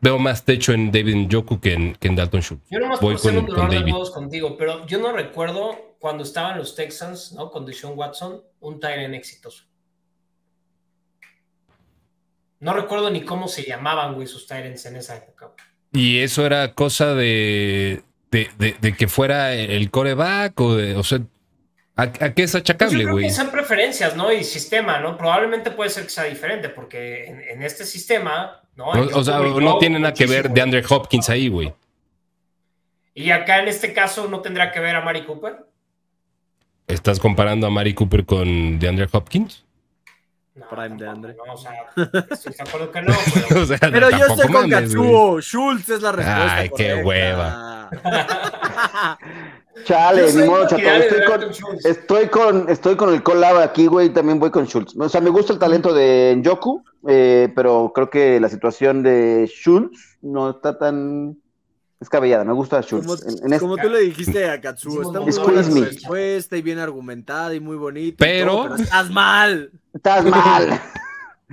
Veo 0.00 0.18
más 0.18 0.44
techo 0.44 0.72
en 0.72 0.90
David 0.90 1.14
Njoku 1.28 1.60
que 1.60 1.74
en, 1.74 1.94
que 1.94 2.08
en 2.08 2.16
Dalton 2.16 2.40
Schultz. 2.42 2.64
Yo 2.70 2.80
nomás 2.80 3.00
Voy 3.00 3.14
con- 3.14 3.46
con 3.46 3.70
David. 3.70 3.94
contigo, 4.12 4.56
pero 4.58 4.84
yo 4.88 4.98
no 4.98 5.12
recuerdo 5.12 5.94
cuando 6.00 6.24
estaban 6.24 6.58
los 6.58 6.74
Texans, 6.74 7.34
¿no? 7.34 7.52
Con 7.52 7.64
Deshaun 7.64 7.96
Watson, 7.96 8.42
un 8.58 8.80
Tyrant 8.80 9.14
exitoso. 9.14 9.62
No 12.58 12.74
recuerdo 12.74 13.10
ni 13.10 13.22
cómo 13.22 13.46
se 13.48 13.62
llamaban, 13.64 14.14
güey, 14.14 14.26
sus 14.26 14.46
Tyrants 14.46 14.86
en 14.86 14.96
esa 14.96 15.16
época. 15.16 15.50
Y 15.92 16.18
eso 16.18 16.46
era 16.46 16.74
cosa 16.74 17.14
de, 17.14 18.02
de, 18.30 18.48
de- 18.58 18.76
de 18.80 18.96
que 18.96 19.08
fuera 19.08 19.54
el 19.54 19.90
coreback 19.90 20.58
o 20.60 20.74
de, 20.76 20.96
o 20.96 21.02
sea, 21.02 21.20
¿a, 21.96 22.02
a 22.02 22.08
qué 22.08 22.42
es 22.42 22.52
Pues 22.52 22.54
achacable, 22.56 23.02
creo 23.04 23.12
güey? 23.14 23.26
que 23.26 23.32
son 23.32 23.50
preferencias, 23.50 24.16
¿no? 24.16 24.32
Y 24.32 24.44
sistema, 24.44 24.98
¿no? 25.00 25.16
Probablemente 25.16 25.70
puede 25.70 25.90
ser 25.90 26.04
que 26.04 26.10
sea 26.10 26.24
diferente, 26.24 26.68
porque 26.68 27.24
en, 27.26 27.40
en 27.40 27.62
este 27.62 27.84
sistema, 27.84 28.62
¿no? 28.76 28.86
O, 28.90 29.18
o 29.18 29.24
sea, 29.24 29.38
no 29.38 29.78
tiene 29.78 29.98
nada 29.98 30.14
que 30.14 30.26
ver 30.26 30.50
de 30.50 30.60
Andre 30.62 30.82
Hopkins 30.88 31.28
ahí, 31.28 31.48
güey. 31.48 31.72
Y 33.14 33.30
acá 33.30 33.60
en 33.60 33.68
este 33.68 33.92
caso 33.92 34.28
no 34.28 34.40
tendrá 34.40 34.72
que 34.72 34.80
ver 34.80 34.96
a 34.96 35.02
Mari 35.02 35.24
Cooper. 35.24 35.66
¿Estás 36.86 37.20
comparando 37.20 37.66
a 37.66 37.70
Mari 37.70 37.94
Cooper 37.94 38.24
con 38.24 38.78
DeAndre 38.78 39.06
Hopkins? 39.12 39.64
No, 40.54 40.68
Prime 40.68 40.96
de 40.98 41.08
Andre. 41.08 41.34
No, 41.46 41.54
o 41.54 41.56
sea, 41.56 41.72
estoy 42.30 42.52
de 42.52 42.62
acuerdo 42.62 42.90
que 42.92 43.02
no, 43.02 43.14
pero 43.48 43.60
O 43.62 43.66
sea, 43.66 43.78
Pero 43.80 44.10
yo 44.10 44.26
estoy 44.26 44.52
con. 44.52 44.68
Katsuo. 44.70 45.40
Schultz 45.40 45.88
es 45.88 46.02
la 46.02 46.12
respuesta. 46.12 46.54
Ay, 46.56 46.70
qué 46.76 47.02
hueva. 47.02 47.88
Chale, 49.84 50.32
ni 50.34 50.44
modo, 50.46 50.66
chato. 50.68 50.82
Estoy 50.82 51.24
con, 51.26 51.42
estoy 51.84 52.26
con, 52.28 52.68
estoy 52.70 52.96
con 52.96 53.14
el 53.14 53.22
collab 53.22 53.56
aquí, 53.58 53.86
güey. 53.86 54.10
También 54.10 54.38
voy 54.38 54.50
con 54.50 54.66
Schultz. 54.66 54.94
O 54.98 55.08
sea, 55.08 55.20
me 55.20 55.30
gusta 55.30 55.54
el 55.54 55.58
talento 55.58 55.92
de 55.94 56.34
Njoku, 56.36 56.84
eh, 57.08 57.50
pero 57.56 57.90
creo 57.94 58.10
que 58.10 58.38
la 58.38 58.48
situación 58.48 59.02
de 59.02 59.50
Schultz 59.52 60.18
no 60.20 60.50
está 60.50 60.78
tan 60.78 61.36
descabellada. 61.98 62.44
Me 62.44 62.52
gusta 62.52 62.82
Schultz. 62.82 63.06
Como, 63.06 63.18
En- 63.22 63.46
en 63.46 63.52
este- 63.54 63.60
como 63.60 63.76
tú 63.78 63.88
le 63.88 64.00
dijiste 64.00 64.48
a 64.50 64.60
Katsuo, 64.60 65.02
está 65.02 65.20
muy 65.20 65.32
buena 65.32 65.62
respuesta 65.86 66.56
y 66.56 66.62
bien 66.62 66.78
argumentada 66.78 67.54
y 67.54 67.60
muy 67.60 67.76
bonita. 67.76 68.16
Pero- 68.18 68.52
todo, 68.52 68.62
pero 68.64 68.76
estás 68.76 69.10
mal. 69.10 69.70
Estás 69.92 70.24
mal. 70.24 70.80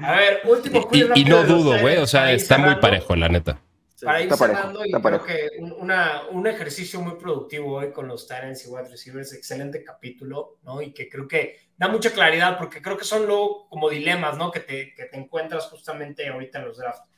A 0.01 0.11
ver, 0.13 0.41
último 0.45 0.79
Y, 0.79 0.83
quiz 0.85 1.01
y 1.01 1.03
rápido 1.03 1.43
no 1.43 1.47
dudo, 1.47 1.79
güey. 1.81 1.97
O 1.97 2.07
sea, 2.07 2.31
está 2.31 2.57
muy 2.57 2.75
parejo, 2.75 3.15
la 3.15 3.27
neta. 3.27 3.59
para 4.01 4.21
ir 4.21 4.33
cerrando, 4.33 4.85
y 4.85 4.91
creo 4.91 5.23
que 5.23 5.49
una, 5.77 6.21
un 6.31 6.47
ejercicio 6.47 7.01
muy 7.01 7.15
productivo 7.15 7.77
hoy 7.77 7.91
con 7.91 8.07
los 8.07 8.25
Tyrants 8.25 8.65
y 8.65 8.69
wide 8.69 8.87
receivers, 8.89 9.33
excelente 9.33 9.83
capítulo, 9.83 10.57
¿no? 10.63 10.81
Y 10.81 10.93
que 10.93 11.09
creo 11.09 11.27
que 11.27 11.57
da 11.75 11.89
mucha 11.89 12.11
claridad, 12.11 12.57
porque 12.57 12.81
creo 12.81 12.97
que 12.97 13.03
son 13.03 13.25
luego 13.25 13.67
como 13.67 13.89
dilemas, 13.89 14.37
¿no? 14.37 14.51
Que 14.51 14.61
te, 14.61 14.93
que 14.93 15.05
te 15.05 15.17
encuentras 15.17 15.65
justamente 15.65 16.29
ahorita 16.29 16.59
en 16.59 16.65
los 16.65 16.77
drafts. 16.77 17.09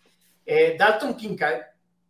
Eh, 0.45 0.75
Dalton 0.77 1.15
Kincaid, 1.15 1.61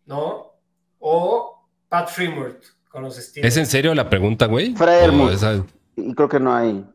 ¿no? 0.06 0.54
O 1.00 1.68
Pat 1.90 2.10
Fremont 2.10 2.64
con 2.88 3.04
los 3.04 3.18
Steelers. 3.18 3.54
¿Es 3.54 3.58
en 3.58 3.66
serio 3.66 3.94
la 3.94 4.10
pregunta, 4.10 4.46
güey? 4.46 4.74
Fremont. 4.74 5.68
Y 5.98 6.14
creo 6.14 6.30
que 6.30 6.40
no 6.40 6.56
hay. 6.56 6.86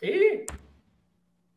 Sí. 0.00 0.43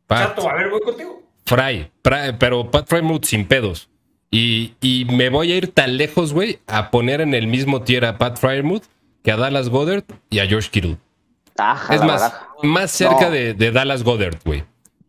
Chato, 0.08 0.48
a 0.48 0.54
ver, 0.54 0.70
voy 0.70 0.80
contigo. 0.80 1.22
Fry, 1.44 1.90
pero 2.38 2.70
Pat 2.70 2.86
Fremont 2.86 3.24
sin 3.24 3.46
pedos. 3.46 3.88
Y, 4.30 5.06
me 5.10 5.30
voy 5.30 5.52
a 5.52 5.56
ir 5.56 5.68
tan 5.68 5.96
lejos, 5.96 6.34
güey, 6.34 6.58
a 6.66 6.90
poner 6.90 7.20
en 7.20 7.32
el 7.32 7.46
mismo 7.46 7.82
tier 7.82 8.04
a 8.04 8.18
Pat 8.18 8.38
Fryermuth 8.38 8.84
que 9.22 9.32
a 9.32 9.36
Dallas 9.36 9.70
Goddard 9.70 10.04
y 10.28 10.40
a 10.40 10.46
George 10.46 10.68
Kittle. 10.70 10.98
es 11.90 12.02
más, 12.02 12.34
más 12.62 12.90
cerca 12.90 13.30
de, 13.30 13.54
Dallas 13.54 14.02
Goddard, 14.02 14.36
güey. 14.44 14.64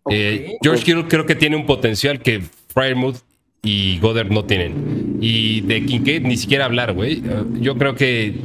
Eh, 0.09 0.57
George 0.63 0.83
Kittle 0.83 1.07
creo 1.07 1.25
que 1.25 1.35
tiene 1.35 1.57
un 1.57 1.65
potencial 1.65 2.21
que 2.21 2.41
Fryermuth 2.73 3.17
y 3.61 3.99
Goddard 3.99 4.31
no 4.31 4.45
tienen. 4.45 5.17
Y 5.21 5.61
de 5.61 5.85
Kincaid 5.85 6.21
ni 6.21 6.37
siquiera 6.37 6.65
hablar, 6.65 6.93
güey. 6.93 7.21
Yo 7.59 7.77
creo 7.77 7.95
que 7.95 8.39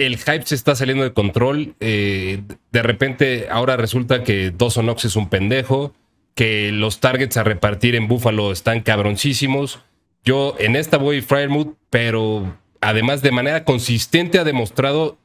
el 0.00 0.16
hype 0.16 0.42
se 0.44 0.54
está 0.54 0.74
saliendo 0.74 1.04
de 1.04 1.12
control. 1.12 1.74
Eh, 1.80 2.42
de 2.72 2.82
repente, 2.82 3.48
ahora 3.50 3.76
resulta 3.76 4.24
que 4.24 4.50
Dawson 4.50 4.86
Knox 4.86 5.04
es 5.04 5.16
un 5.16 5.28
pendejo 5.28 5.94
que 6.34 6.72
los 6.72 7.00
targets 7.00 7.36
a 7.36 7.44
repartir 7.44 7.94
en 7.94 8.08
Buffalo 8.08 8.50
están 8.50 8.80
cabroncísimos. 8.80 9.80
Yo 10.24 10.56
en 10.58 10.74
esta 10.76 10.96
voy 10.96 11.20
Fryermuth, 11.20 11.76
pero 11.90 12.56
además 12.80 13.20
de 13.20 13.30
manera 13.30 13.64
consistente 13.64 14.38
ha 14.38 14.44
demostrado 14.44 15.18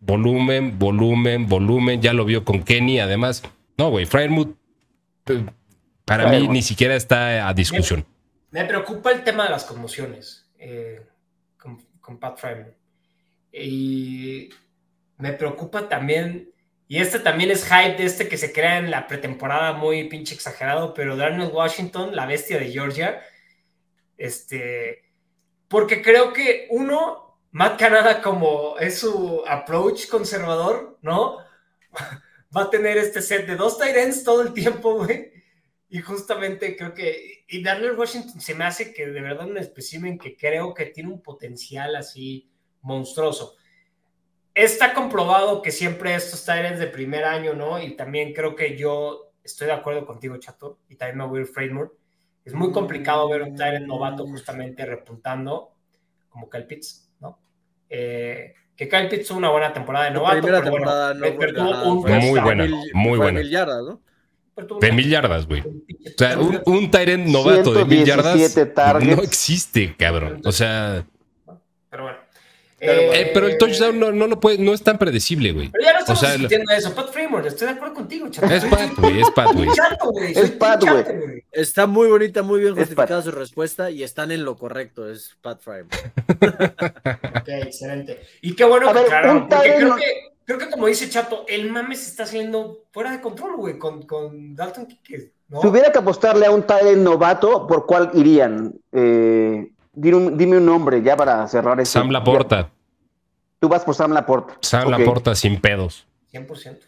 volumen, 0.00 0.78
volumen, 0.78 1.48
volumen. 1.48 2.02
Ya 2.02 2.12
lo 2.12 2.24
vio 2.24 2.44
con 2.44 2.62
Kenny. 2.62 3.00
Además, 3.00 3.42
no, 3.78 3.90
güey, 3.90 4.04
Fryermuth 4.04 4.56
eh, 5.26 5.44
para 6.04 6.28
mí 6.28 6.48
ni 6.48 6.62
siquiera 6.62 6.96
está 6.96 7.48
a 7.48 7.54
discusión. 7.54 8.04
Me, 8.50 8.64
preocupa 8.64 9.12
el 9.12 9.24
tema 9.24 9.44
de 9.44 9.50
las 9.50 9.64
conmociones 9.64 10.50
eh, 10.58 11.02
con, 11.58 12.18
Pat 12.18 12.38
Fryermuth. 12.38 12.77
Y 13.52 14.50
me 15.16 15.32
preocupa 15.32 15.88
también 15.88 16.52
y 16.90 17.00
este 17.00 17.20
también 17.20 17.50
es 17.50 17.64
hype 17.64 17.98
de 17.98 18.04
este 18.06 18.28
que 18.28 18.38
se 18.38 18.50
crea 18.50 18.78
en 18.78 18.90
la 18.90 19.06
pretemporada 19.06 19.74
muy 19.74 20.08
pinche 20.08 20.34
exagerado, 20.34 20.94
pero 20.94 21.16
Darnell 21.16 21.52
Washington, 21.52 22.16
la 22.16 22.24
bestia 22.24 22.58
de 22.58 22.72
Georgia, 22.72 23.22
este, 24.16 25.04
porque 25.68 26.00
creo 26.00 26.32
que 26.32 26.66
uno, 26.70 27.38
Matt 27.50 27.78
Canada 27.78 28.22
como 28.22 28.78
es 28.78 29.00
su 29.00 29.44
approach 29.46 30.08
conservador, 30.08 30.98
¿no? 31.02 31.36
Va 32.56 32.62
a 32.62 32.70
tener 32.70 32.96
este 32.96 33.20
set 33.20 33.46
de 33.46 33.56
dos 33.56 33.78
tight 33.78 33.94
ends 33.94 34.24
todo 34.24 34.40
el 34.40 34.54
tiempo, 34.54 34.94
güey. 35.04 35.30
Y 35.90 36.00
justamente 36.00 36.74
creo 36.74 36.94
que, 36.94 37.44
y 37.48 37.62
Darnell 37.62 37.98
Washington 37.98 38.40
se 38.40 38.54
me 38.54 38.64
hace 38.64 38.94
que 38.94 39.06
de 39.06 39.20
verdad 39.20 39.46
un 39.46 39.58
espécimen 39.58 40.18
que 40.18 40.36
creo 40.36 40.72
que 40.72 40.86
tiene 40.86 41.10
un 41.10 41.22
potencial 41.22 41.96
así 41.96 42.50
monstruoso 42.88 43.58
está 44.64 44.92
comprobado 44.92 45.62
que 45.62 45.70
siempre 45.70 46.14
estos 46.14 46.44
Tyrants 46.44 46.80
de 46.80 46.88
primer 46.88 47.24
año, 47.24 47.54
¿no? 47.54 47.80
Y 47.80 47.96
también 47.96 48.32
creo 48.34 48.56
que 48.56 48.76
yo 48.76 49.30
estoy 49.42 49.68
de 49.68 49.74
acuerdo 49.74 50.04
contigo, 50.04 50.36
Chato, 50.38 50.78
y 50.88 50.96
también 50.96 51.18
me 51.18 51.26
voy 51.26 51.42
a 51.42 51.46
Framework. 51.46 51.92
Es 52.44 52.54
muy 52.54 52.72
complicado 52.72 53.28
ver 53.28 53.42
un 53.42 53.54
Tyrant 53.54 53.86
novato 53.86 54.26
justamente 54.26 54.84
repuntando 54.84 55.74
como 56.28 56.48
Kyle 56.50 56.66
Pitts, 56.66 57.08
¿no? 57.20 57.38
Eh, 57.88 58.54
que 58.74 58.88
Kyle 58.88 59.08
Pitts 59.08 59.28
tuvo 59.28 59.38
una 59.38 59.50
buena 59.50 59.72
temporada 59.72 60.06
de 60.06 60.10
novato. 60.12 60.40
Primera 60.40 60.62
temporada 60.62 61.14
no, 61.14 61.94
muy 61.94 62.40
buena, 62.40 62.66
muy 62.94 63.18
buena. 63.18 63.40
Mil 63.40 63.50
yardas, 63.50 63.84
¿no? 63.84 64.00
De 64.80 64.92
mil 64.92 65.08
yardas, 65.08 65.46
güey. 65.46 65.60
O 65.60 66.18
sea, 66.18 66.36
un, 66.38 66.60
un 66.66 66.90
Tyrant 66.90 67.26
novato 67.26 67.72
de 67.72 67.84
mil 67.84 68.04
yardas 68.04 68.56
no 69.04 69.22
existe, 69.22 69.94
cabrón. 69.96 70.40
O 70.44 70.50
sea. 70.50 71.04
Pero 71.90 72.02
bueno. 72.02 72.27
Eh, 72.80 73.30
pero 73.34 73.48
el 73.48 73.58
touchdown 73.58 73.98
no, 73.98 74.12
no, 74.12 74.26
lo 74.28 74.38
puede, 74.38 74.58
no 74.58 74.72
es 74.72 74.82
tan 74.82 74.98
predecible, 74.98 75.52
güey. 75.52 75.70
Pero 75.70 75.84
ya 75.84 75.92
no 75.94 75.98
estamos 75.98 76.22
o 76.22 76.26
sea, 76.26 76.76
eso. 76.76 76.94
Pat 76.94 77.10
Fremont, 77.10 77.44
estoy 77.44 77.66
de 77.66 77.74
acuerdo 77.74 77.94
contigo, 77.94 78.28
chato. 78.30 78.46
Es 78.52 78.64
Pat, 78.64 78.90
güey, 78.96 79.20
es 79.20 79.30
Pat, 79.30 79.52
güey. 79.52 79.68
Es 80.34 80.50
Pat, 80.52 80.84
güey. 80.84 81.44
Está 81.50 81.86
muy 81.86 82.08
bonita, 82.08 82.42
muy 82.42 82.60
bien 82.60 82.76
justificada 82.76 83.20
su 83.22 83.32
respuesta 83.32 83.90
y 83.90 84.04
están 84.04 84.30
en 84.30 84.44
lo 84.44 84.56
correcto, 84.56 85.10
es 85.10 85.36
Pat 85.40 85.60
Fremont. 85.60 85.92
ok, 87.40 87.48
excelente. 87.48 88.20
Y 88.42 88.54
qué 88.54 88.64
bueno 88.64 88.92
que 88.92 89.04
claro, 89.06 89.48
porque 89.48 89.74
creo 89.76 89.96
que, 89.96 90.04
creo 90.44 90.58
que 90.58 90.70
como 90.70 90.86
dice 90.86 91.10
Chato, 91.10 91.46
el 91.48 91.70
mame 91.70 91.96
se 91.96 92.10
está 92.10 92.22
haciendo 92.22 92.84
fuera 92.92 93.10
de 93.10 93.20
control, 93.20 93.56
güey, 93.56 93.78
con, 93.78 94.02
con 94.02 94.54
Dalton 94.54 94.86
Kike. 94.86 95.32
Si 95.60 95.66
hubiera 95.66 95.90
que 95.90 95.98
apostarle 95.98 96.46
a 96.46 96.50
un 96.50 96.62
talent 96.62 96.98
novato, 96.98 97.66
¿por 97.66 97.86
cuál 97.86 98.10
irían? 98.12 98.74
Eh, 98.92 99.72
Dime 100.00 100.58
un, 100.58 100.66
nombre 100.66 101.02
ya 101.02 101.16
para 101.16 101.46
cerrar 101.48 101.80
eso. 101.80 101.98
Sam 101.98 102.10
Laporta. 102.10 102.70
Tú 103.58 103.68
vas 103.68 103.84
por 103.84 103.94
Sam 103.94 104.12
Laporta. 104.12 104.56
Sam 104.60 104.90
Laporta 104.90 105.34
sin 105.34 105.60
pedos. 105.60 106.06
100%. 106.32 106.78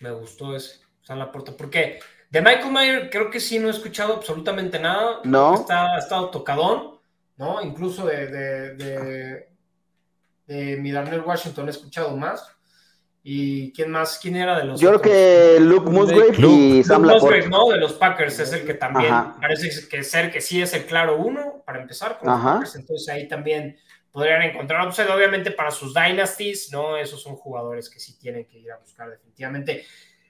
Me 0.00 0.10
gustó 0.10 0.54
ese. 0.54 0.80
Sam 1.00 1.18
Laporta. 1.18 1.52
Porque 1.52 2.00
de 2.30 2.42
Michael 2.42 2.72
Mayer 2.72 3.10
creo 3.10 3.30
que 3.30 3.40
sí 3.40 3.58
no 3.58 3.68
he 3.68 3.70
escuchado 3.70 4.14
absolutamente 4.14 4.78
nada. 4.78 5.20
No. 5.24 5.54
Está, 5.54 5.94
ha 5.94 5.98
estado 5.98 6.28
tocadón, 6.28 6.98
¿no? 7.36 7.62
Incluso 7.62 8.04
de, 8.04 8.26
de, 8.26 8.74
de, 8.74 9.48
de 10.46 10.76
mi 10.76 10.92
Darnell 10.92 11.22
Washington 11.22 11.68
he 11.68 11.70
escuchado 11.70 12.14
más. 12.16 12.57
¿Y 13.30 13.72
quién 13.72 13.90
más? 13.90 14.18
¿Quién 14.18 14.36
era 14.36 14.58
de 14.58 14.64
los 14.64 14.80
Yo 14.80 14.88
creo 14.88 15.02
que 15.02 15.60
Luke 15.60 15.90
Musgrave 15.90 16.34
y 16.38 16.82
Sam 16.82 17.02
Luke 17.02 17.16
Musgrave, 17.16 17.48
¿no? 17.50 17.68
De 17.68 17.76
los 17.76 17.92
Packers 17.92 18.38
es 18.38 18.54
el 18.54 18.64
que 18.64 18.72
también 18.72 19.12
parece 19.38 19.86
que 19.86 20.02
ser 20.02 20.30
que 20.32 20.40
sí 20.40 20.62
es 20.62 20.72
el 20.72 20.86
claro 20.86 21.18
uno 21.18 21.62
para 21.66 21.78
empezar 21.78 22.18
con 22.18 22.30
los 22.30 22.40
Packers. 22.40 22.76
Entonces 22.76 23.06
ahí 23.10 23.28
también 23.28 23.76
podrían 24.10 24.40
encontrar 24.40 24.88
upside, 24.88 25.10
obviamente 25.10 25.50
para 25.50 25.70
sus 25.70 25.92
dynasties, 25.92 26.72
¿no? 26.72 26.96
Esos 26.96 27.20
son 27.20 27.36
jugadores 27.36 27.90
que 27.90 28.00
sí 28.00 28.18
tienen 28.18 28.46
que 28.46 28.60
ir 28.60 28.72
a 28.72 28.78
buscar 28.78 29.10
definitivamente. 29.10 29.84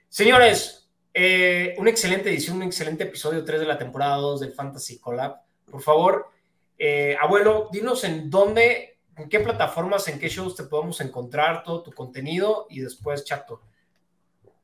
Señores, 0.09 0.91
eh, 1.15 1.77
una 1.79 1.91
excelente 1.91 2.31
edición, 2.31 2.57
un 2.57 2.65
excelente 2.65 3.05
episodio 3.05 3.45
3 3.45 3.61
de 3.61 3.67
la 3.67 3.79
temporada 3.79 4.17
2 4.17 4.41
del 4.41 4.55
Fantasy 4.55 4.99
Collab. 4.99 5.37
Por 5.71 5.83
favor, 5.83 6.31
eh, 6.77 7.17
abuelo, 7.21 7.69
dinos 7.71 8.03
en 8.03 8.29
dónde 8.29 8.98
¿En 9.19 9.29
qué 9.29 9.41
plataformas, 9.41 10.07
en 10.07 10.21
qué 10.21 10.29
shows 10.29 10.55
te 10.55 10.63
podemos 10.63 11.01
encontrar 11.01 11.65
todo 11.65 11.83
tu 11.83 11.91
contenido? 11.91 12.67
Y 12.71 12.81
después, 12.81 13.25
Chato. 13.25 13.61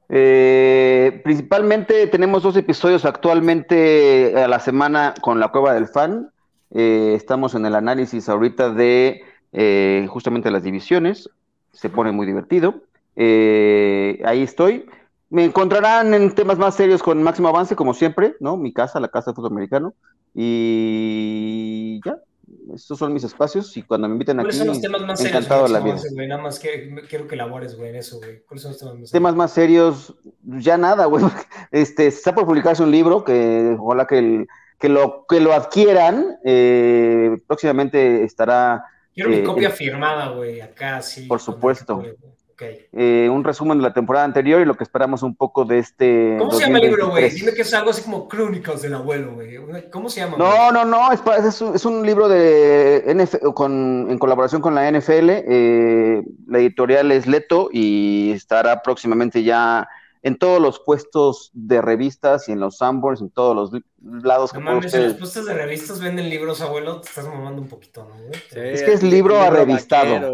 Eh, 0.08 1.20
principalmente 1.24 2.06
tenemos 2.06 2.44
dos 2.44 2.56
episodios 2.56 3.04
actualmente 3.04 4.34
a 4.36 4.46
la 4.46 4.60
semana 4.60 5.14
con 5.20 5.40
la 5.40 5.48
Cueva 5.48 5.74
del 5.74 5.88
Fan. 5.88 6.30
Eh, 6.70 7.14
estamos 7.16 7.54
en 7.56 7.66
el 7.66 7.74
análisis 7.74 8.28
ahorita 8.28 8.70
de 8.70 9.22
eh, 9.52 10.06
justamente 10.08 10.52
las 10.52 10.62
divisiones. 10.62 11.28
Se 11.72 11.90
pone 11.90 12.12
muy 12.12 12.26
divertido. 12.26 12.82
ahí 13.16 14.42
estoy. 14.42 14.86
Me 15.30 15.44
encontrarán 15.46 16.14
en 16.14 16.32
temas 16.32 16.58
más 16.58 16.76
serios 16.76 17.02
con 17.02 17.20
máximo 17.24 17.48
avance, 17.48 17.74
como 17.74 17.92
siempre, 17.92 18.36
¿no? 18.38 18.56
Mi 18.56 18.72
casa, 18.72 19.00
la 19.00 19.08
casa 19.08 19.32
de 19.32 19.34
fútbol 19.34 19.50
americano. 19.50 19.94
Y 20.32 22.00
ya, 22.04 22.18
estos 22.74 22.98
son 22.98 23.12
mis 23.12 23.24
espacios 23.24 23.76
y 23.76 23.82
cuando 23.82 24.08
me 24.08 24.14
inviten 24.14 24.40
aquí, 24.40 24.46
¿Cuáles 24.46 24.58
son 24.58 24.66
los 24.68 24.80
temas 24.80 25.02
más 25.02 25.24
encantado 25.24 25.66
serios, 25.66 25.70
la 25.70 25.80
vida. 25.80 26.02
Güey? 26.12 26.28
Nada 26.28 26.42
más 26.42 26.58
que, 26.58 26.94
quiero 27.08 27.26
que 27.26 27.36
labores, 27.36 27.76
güey, 27.76 27.90
en 27.90 27.96
eso, 27.96 28.18
güey. 28.18 28.42
¿Cuáles 28.42 28.62
son 28.62 28.72
los 28.72 28.78
temas 28.78 28.94
más 28.94 28.98
serios? 28.98 29.12
Temas 29.12 29.34
más 29.34 29.52
serios, 29.52 30.14
ya 30.42 30.76
nada, 30.76 31.06
güey. 31.06 31.24
Este, 31.70 32.06
está 32.06 32.34
por 32.34 32.46
publicarse 32.46 32.82
un 32.82 32.90
libro 32.90 33.24
que 33.24 33.76
ojalá 33.78 34.06
que, 34.06 34.46
que, 34.78 34.88
lo, 34.88 35.26
que 35.28 35.40
lo 35.40 35.52
adquieran. 35.52 36.36
Eh, 36.44 37.38
próximamente 37.46 38.24
estará... 38.24 38.84
Quiero 39.12 39.30
mi 39.30 39.36
eh, 39.36 39.44
copia 39.44 39.70
firmada, 39.70 40.28
güey, 40.28 40.60
acá, 40.60 41.02
sí. 41.02 41.26
Por 41.26 41.40
supuesto. 41.40 42.02
Eh, 42.92 43.28
un 43.30 43.44
resumen 43.44 43.78
de 43.78 43.82
la 43.82 43.92
temporada 43.92 44.24
anterior 44.24 44.60
y 44.60 44.64
lo 44.64 44.76
que 44.76 44.84
esperamos 44.84 45.22
un 45.22 45.34
poco 45.34 45.64
de 45.64 45.78
este. 45.78 46.36
¿Cómo 46.38 46.52
se 46.52 46.64
llama 46.64 46.78
el 46.78 46.84
libro, 46.84 47.10
güey? 47.10 47.30
Dime 47.30 47.52
que 47.52 47.62
es 47.62 47.74
algo 47.74 47.90
así 47.90 48.02
como 48.02 48.28
Crónicas 48.28 48.82
del 48.82 48.94
Abuelo, 48.94 49.34
güey. 49.34 49.58
¿Cómo 49.90 50.08
se 50.08 50.20
llama? 50.20 50.36
No, 50.36 50.70
no, 50.70 50.84
no, 50.84 51.12
es, 51.12 51.20
es, 51.44 51.84
un, 51.84 52.06
libro 52.06 52.28
de 52.28 53.28
con, 53.54 54.06
en 54.10 54.18
colaboración 54.18 54.60
con 54.60 54.74
la 54.74 54.90
NFL. 54.90 55.30
Eh, 55.30 56.22
la 56.46 56.58
editorial 56.58 57.12
es 57.12 57.26
Leto 57.26 57.68
y 57.72 58.32
estará 58.32 58.82
próximamente 58.82 59.42
ya 59.42 59.88
en 60.24 60.38
todos 60.38 60.60
los 60.60 60.80
puestos 60.80 61.50
de 61.52 61.82
revistas 61.82 62.48
y 62.48 62.52
en 62.52 62.60
los 62.60 62.78
Sanborns, 62.78 63.20
en 63.20 63.28
todos 63.28 63.54
los 63.54 63.82
lados. 64.24 64.54
No 64.54 64.60
mames, 64.60 64.90
si 64.90 64.98
los 64.98 65.14
puestos 65.14 65.44
de 65.44 65.52
revistas 65.52 66.00
venden 66.00 66.30
libros, 66.30 66.62
abuelo, 66.62 67.02
te 67.02 67.08
estás 67.08 67.26
mamando 67.26 67.60
un 67.60 67.68
poquito, 67.68 68.08
¿no? 68.08 68.32
es 68.32 68.82
que 68.82 68.92
es 68.94 69.02
libro 69.02 69.38
arrevistado. 69.38 70.32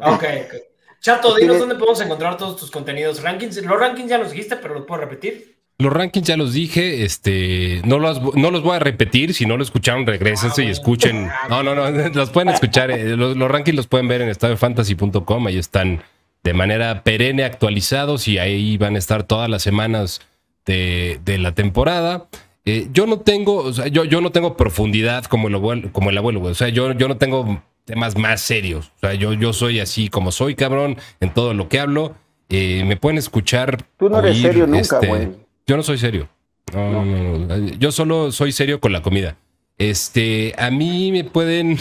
Ok, 0.00 0.24
ok. 0.44 0.71
Chato, 1.02 1.34
dinos 1.34 1.58
dónde 1.58 1.74
podemos 1.74 2.00
encontrar 2.00 2.36
todos 2.36 2.56
tus 2.56 2.70
contenidos. 2.70 3.22
Rankings, 3.22 3.56
los 3.64 3.78
rankings 3.78 4.08
ya 4.08 4.18
los 4.18 4.30
dijiste, 4.30 4.56
pero 4.56 4.74
los 4.74 4.84
puedo 4.86 5.00
repetir. 5.00 5.56
Los 5.78 5.92
rankings 5.92 6.28
ya 6.28 6.36
los 6.36 6.52
dije, 6.52 7.04
este, 7.04 7.82
no 7.84 7.98
los, 7.98 8.22
no 8.36 8.52
los 8.52 8.62
voy 8.62 8.76
a 8.76 8.78
repetir, 8.78 9.34
si 9.34 9.44
no 9.44 9.56
lo 9.56 9.64
escucharon, 9.64 10.06
regresense 10.06 10.62
y 10.62 10.68
escuchen. 10.68 11.28
No, 11.48 11.64
no, 11.64 11.74
no, 11.74 11.90
los 12.14 12.30
pueden 12.30 12.50
escuchar, 12.50 12.92
eh, 12.92 13.16
los, 13.16 13.36
los 13.36 13.50
rankings 13.50 13.76
los 13.76 13.88
pueden 13.88 14.06
ver 14.06 14.22
en 14.22 14.28
estadiofantasy.com, 14.28 15.46
ahí 15.48 15.58
están 15.58 16.04
de 16.44 16.54
manera 16.54 17.02
perenne 17.02 17.42
actualizados 17.42 18.28
y 18.28 18.38
ahí 18.38 18.76
van 18.76 18.94
a 18.94 18.98
estar 18.98 19.24
todas 19.24 19.50
las 19.50 19.62
semanas 19.62 20.20
de, 20.66 21.20
de 21.24 21.38
la 21.38 21.52
temporada. 21.52 22.28
Eh, 22.64 22.86
yo 22.92 23.06
no 23.06 23.18
tengo, 23.18 23.56
o 23.56 23.72
sea, 23.72 23.88
yo, 23.88 24.04
yo 24.04 24.20
no 24.20 24.30
tengo 24.30 24.56
profundidad 24.56 25.24
como 25.24 25.48
el 25.48 25.56
abuelo, 25.56 25.88
como 25.90 26.10
el 26.10 26.18
abuelo, 26.18 26.38
güey. 26.38 26.52
O 26.52 26.54
sea, 26.54 26.68
yo, 26.68 26.92
yo 26.92 27.08
no 27.08 27.16
tengo 27.16 27.60
temas 27.84 28.16
más 28.16 28.40
serios. 28.40 28.92
O 28.96 29.00
sea, 29.00 29.14
yo, 29.14 29.32
yo 29.32 29.52
soy 29.52 29.80
así 29.80 30.08
como 30.08 30.32
soy, 30.32 30.54
cabrón, 30.54 30.96
en 31.20 31.32
todo 31.32 31.54
lo 31.54 31.68
que 31.68 31.80
hablo. 31.80 32.14
Eh, 32.48 32.84
me 32.86 32.96
pueden 32.96 33.18
escuchar. 33.18 33.84
Tú 33.98 34.08
no 34.08 34.18
eres 34.18 34.36
oír, 34.36 34.42
serio 34.42 34.66
nunca, 34.66 34.80
este, 34.80 35.06
güey. 35.06 35.28
Yo 35.66 35.76
no 35.76 35.82
soy 35.82 35.98
serio. 35.98 36.28
No, 36.72 36.92
no, 36.92 37.04
no, 37.04 37.38
no. 37.38 37.68
Yo 37.78 37.92
solo 37.92 38.32
soy 38.32 38.52
serio 38.52 38.80
con 38.80 38.92
la 38.92 39.02
comida. 39.02 39.36
Este, 39.78 40.54
a 40.58 40.70
mí 40.70 41.12
me 41.12 41.24
pueden, 41.24 41.78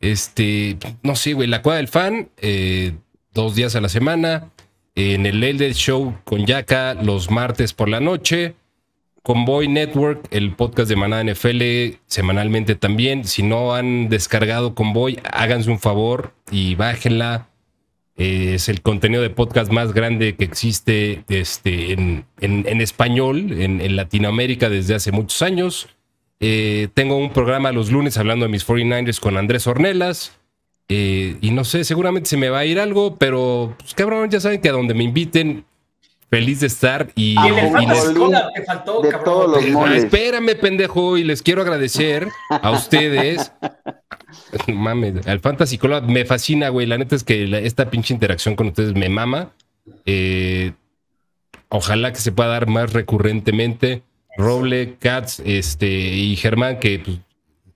este, 0.00 0.76
no 1.02 1.16
sé, 1.16 1.32
güey, 1.32 1.48
la 1.48 1.62
cueva 1.62 1.76
del 1.78 1.88
fan, 1.88 2.28
eh, 2.38 2.92
dos 3.32 3.54
días 3.54 3.76
a 3.76 3.80
la 3.80 3.88
semana. 3.88 4.50
En 4.96 5.26
el 5.26 5.40
Date 5.40 5.74
Show 5.74 6.16
con 6.24 6.46
Yaka 6.46 6.94
los 6.94 7.30
martes 7.30 7.72
por 7.72 7.88
la 7.88 8.00
noche. 8.00 8.54
Convoy 9.24 9.68
Network, 9.68 10.26
el 10.32 10.54
podcast 10.54 10.86
de 10.90 10.96
Manada 10.96 11.24
NFL, 11.24 11.96
semanalmente 12.06 12.74
también. 12.74 13.24
Si 13.24 13.42
no 13.42 13.74
han 13.74 14.10
descargado 14.10 14.74
Convoy, 14.74 15.18
háganse 15.24 15.70
un 15.70 15.78
favor 15.78 16.34
y 16.50 16.74
bájenla. 16.74 17.48
Eh, 18.18 18.52
es 18.56 18.68
el 18.68 18.82
contenido 18.82 19.22
de 19.22 19.30
podcast 19.30 19.72
más 19.72 19.94
grande 19.94 20.36
que 20.36 20.44
existe 20.44 21.24
este, 21.30 21.92
en, 21.94 22.26
en- 22.38 22.66
en 22.68 22.80
español 22.82 23.50
en, 23.62 23.96
Latinoamérica 23.96 24.68
desde 24.68 24.94
hace 24.94 25.10
muchos 25.10 25.40
años. 25.40 25.88
Eh, 26.38 26.88
tengo 26.92 27.16
un 27.16 27.30
programa 27.32 27.72
los 27.72 27.90
lunes 27.90 28.18
hablando 28.18 28.44
de 28.44 28.52
mis 28.52 28.66
49ers 28.66 29.20
con 29.20 29.38
Andrés 29.38 29.66
Ornelas. 29.66 30.38
Eh, 30.90 31.38
y 31.40 31.50
no 31.52 31.64
sé, 31.64 31.82
seguramente 31.84 32.28
se 32.28 32.36
me 32.36 32.50
va 32.50 32.58
a 32.58 32.66
ir 32.66 32.78
algo, 32.78 33.16
pero 33.16 33.74
pues, 33.78 33.94
cabrón, 33.94 34.28
ya 34.28 34.38
saben 34.38 34.60
que 34.60 34.68
a 34.68 34.72
donde 34.72 34.92
me 34.92 35.02
inviten, 35.04 35.64
feliz 36.34 36.60
de 36.60 36.66
estar. 36.66 37.08
Y, 37.14 37.36
Ah, 37.38 37.46
Y 37.48 37.50
y 37.84 37.86
les- 37.86 38.02
te 38.54 38.64
faltó, 38.64 39.00
de 39.02 39.08
cabrón. 39.10 39.24
todos 39.24 39.50
los 39.62 39.70
moles. 39.70 40.04
espérame, 40.04 40.54
pendejo, 40.60 41.16
y 41.16 41.24
les 41.24 41.42
quiero 41.42 41.62
agradecer 41.62 42.28
a 42.48 42.70
ustedes. 42.72 43.52
No 44.66 44.74
Mames, 44.74 45.26
al 45.26 45.40
Fantasy 45.40 45.78
Collab 45.78 46.08
me 46.08 46.24
fascina, 46.24 46.68
güey. 46.70 46.86
La 46.86 46.98
neta 46.98 47.14
es 47.14 47.24
que 47.24 47.46
la- 47.46 47.58
esta 47.60 47.90
pinche 47.90 48.12
interacción 48.14 48.56
con 48.56 48.66
ustedes 48.68 48.94
me 48.94 49.08
mama. 49.08 49.52
Eh, 50.06 50.72
ojalá 51.68 52.12
que 52.12 52.18
se 52.20 52.32
pueda 52.32 52.48
dar 52.50 52.66
más 52.68 52.92
recurrentemente. 52.92 54.02
Roble, 54.36 54.96
Katz, 54.98 55.40
este, 55.44 55.86
y 55.88 56.34
Germán, 56.36 56.80
que 56.80 56.98
pues, 56.98 57.18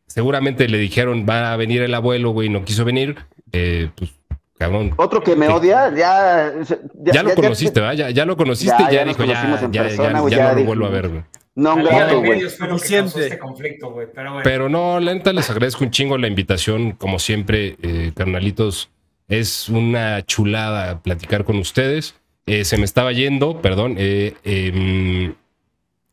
seguramente 0.08 0.68
le 0.68 0.78
dijeron 0.78 1.24
va 1.28 1.52
a 1.52 1.56
venir 1.56 1.82
el 1.82 1.94
abuelo, 1.94 2.30
güey, 2.30 2.48
no 2.48 2.64
quiso 2.64 2.84
venir. 2.84 3.16
Eh, 3.52 3.90
pues, 3.94 4.10
cabrón. 4.58 4.92
Otro 4.96 5.22
que 5.22 5.36
me 5.36 5.48
odia, 5.48 5.92
ya. 5.94 6.52
Ya, 6.94 7.22
lo 7.22 7.34
conociste, 7.34 7.80
¿verdad? 7.80 7.94
Ya, 7.94 8.10
ya 8.10 8.24
lo 8.24 8.36
conociste 8.36 8.74
Ya, 8.78 8.90
y 8.90 8.94
ya, 8.94 9.00
ya 9.00 9.04
dijo, 9.06 9.24
ya, 9.24 9.32
ya, 9.32 9.40
persona, 9.42 9.70
ya- 9.70 10.28
ya 10.28 10.36
ya 10.36 10.52
no 10.52 10.58
lo 10.58 10.64
vuelvo 10.64 10.86
a 10.86 10.90
ver, 10.90 11.08
güey. 11.08 11.22
No, 11.54 11.74
grato, 11.76 12.20
de 12.20 12.26
güey. 12.26 12.40
Este 12.44 13.38
conflicto, 13.38 13.90
güey. 13.90 14.06
Pero 14.14 14.30
bueno. 14.30 14.44
Pero 14.44 14.68
no, 14.68 15.00
la 15.00 15.12
neta 15.14 15.32
les 15.32 15.50
agradezco 15.50 15.82
un 15.84 15.90
chingo 15.90 16.16
la 16.16 16.28
invitación. 16.28 16.92
Como 16.92 17.18
siempre, 17.18 17.76
eh, 17.82 18.12
carnalitos, 18.14 18.90
es 19.26 19.68
una 19.68 20.24
chulada 20.24 21.00
platicar 21.02 21.44
con 21.44 21.58
ustedes. 21.58 22.14
Eh, 22.46 22.64
se 22.64 22.78
me 22.78 22.84
estaba 22.84 23.12
yendo, 23.12 23.60
perdón. 23.60 23.96
eh, 23.98 24.34
em, 24.44 25.34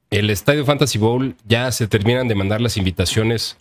el 0.09 0.29
Estadio 0.29 0.65
Fantasy 0.65 0.97
Bowl 0.97 1.35
ya 1.47 1.71
se 1.71 1.87
terminan 1.87 2.27
de 2.27 2.35
mandar 2.35 2.59
las 2.61 2.77
invitaciones 2.77 3.57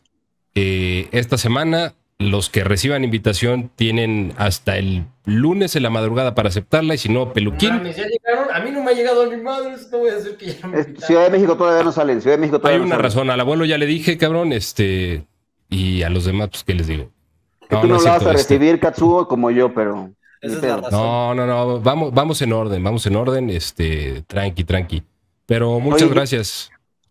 eh, 0.54 1.08
esta 1.12 1.36
semana. 1.36 1.94
Los 2.30 2.50
que 2.50 2.64
reciban 2.64 3.04
invitación 3.04 3.70
tienen 3.76 4.32
hasta 4.36 4.76
el 4.78 5.04
lunes 5.24 5.74
en 5.76 5.82
la 5.82 5.90
madrugada 5.90 6.34
para 6.34 6.48
aceptarla 6.48 6.94
y 6.94 6.98
si 6.98 7.08
no, 7.08 7.32
peluquín. 7.32 7.70
Mames, 7.70 7.96
ya 7.96 8.06
llegaron. 8.06 8.52
A 8.54 8.60
mí 8.60 8.70
no 8.70 8.82
me 8.82 8.90
ha 8.90 8.94
llegado 8.94 9.26
ni 9.30 9.40
madre. 9.42 9.74
No 9.90 9.98
voy 9.98 10.10
a 10.10 10.14
decir 10.14 10.36
que 10.36 10.54
ya 10.54 10.66
me 10.66 10.80
Es-. 10.80 10.88
Ciudad 11.06 11.24
de 11.24 11.30
México 11.30 11.56
todavía 11.56 11.82
no 11.82 11.92
sale. 11.92 12.20
Ciudad 12.20 12.36
de 12.36 12.40
México 12.40 12.56
Hay 12.56 12.60
todavía 12.60 12.78
no 12.80 12.84
una 12.86 12.94
sale. 12.96 13.02
razón. 13.08 13.30
Al 13.30 13.40
abuelo 13.40 13.64
ya 13.64 13.78
le 13.78 13.86
dije, 13.86 14.18
cabrón, 14.18 14.52
este. 14.52 15.24
Y 15.70 16.02
a 16.02 16.10
los 16.10 16.24
demás, 16.24 16.48
pues, 16.50 16.64
¿qué 16.64 16.74
les 16.74 16.86
digo? 16.86 17.10
No, 17.70 17.80
tú 17.80 17.86
no 17.88 17.94
la 17.98 18.02
vas 18.02 18.06
a 18.06 18.16
este- 18.16 18.32
recibir, 18.32 18.78
Katsuo, 18.78 19.26
como 19.26 19.50
yo, 19.50 19.72
pero. 19.74 20.10
Esa 20.40 20.56
es 20.56 20.62
la 20.62 20.76
razón. 20.76 20.90
No, 20.92 21.34
no, 21.34 21.46
no, 21.46 21.80
vamos, 21.80 22.12
vamos 22.12 22.42
en 22.42 22.52
orden, 22.52 22.84
vamos 22.84 23.06
en 23.06 23.16
orden, 23.16 23.48
este, 23.50 24.22
tranqui, 24.26 24.64
tranqui. 24.64 25.02
Pero 25.46 25.80
muchas 25.80 26.02
Oye, 26.02 26.14
gracias. 26.14 26.70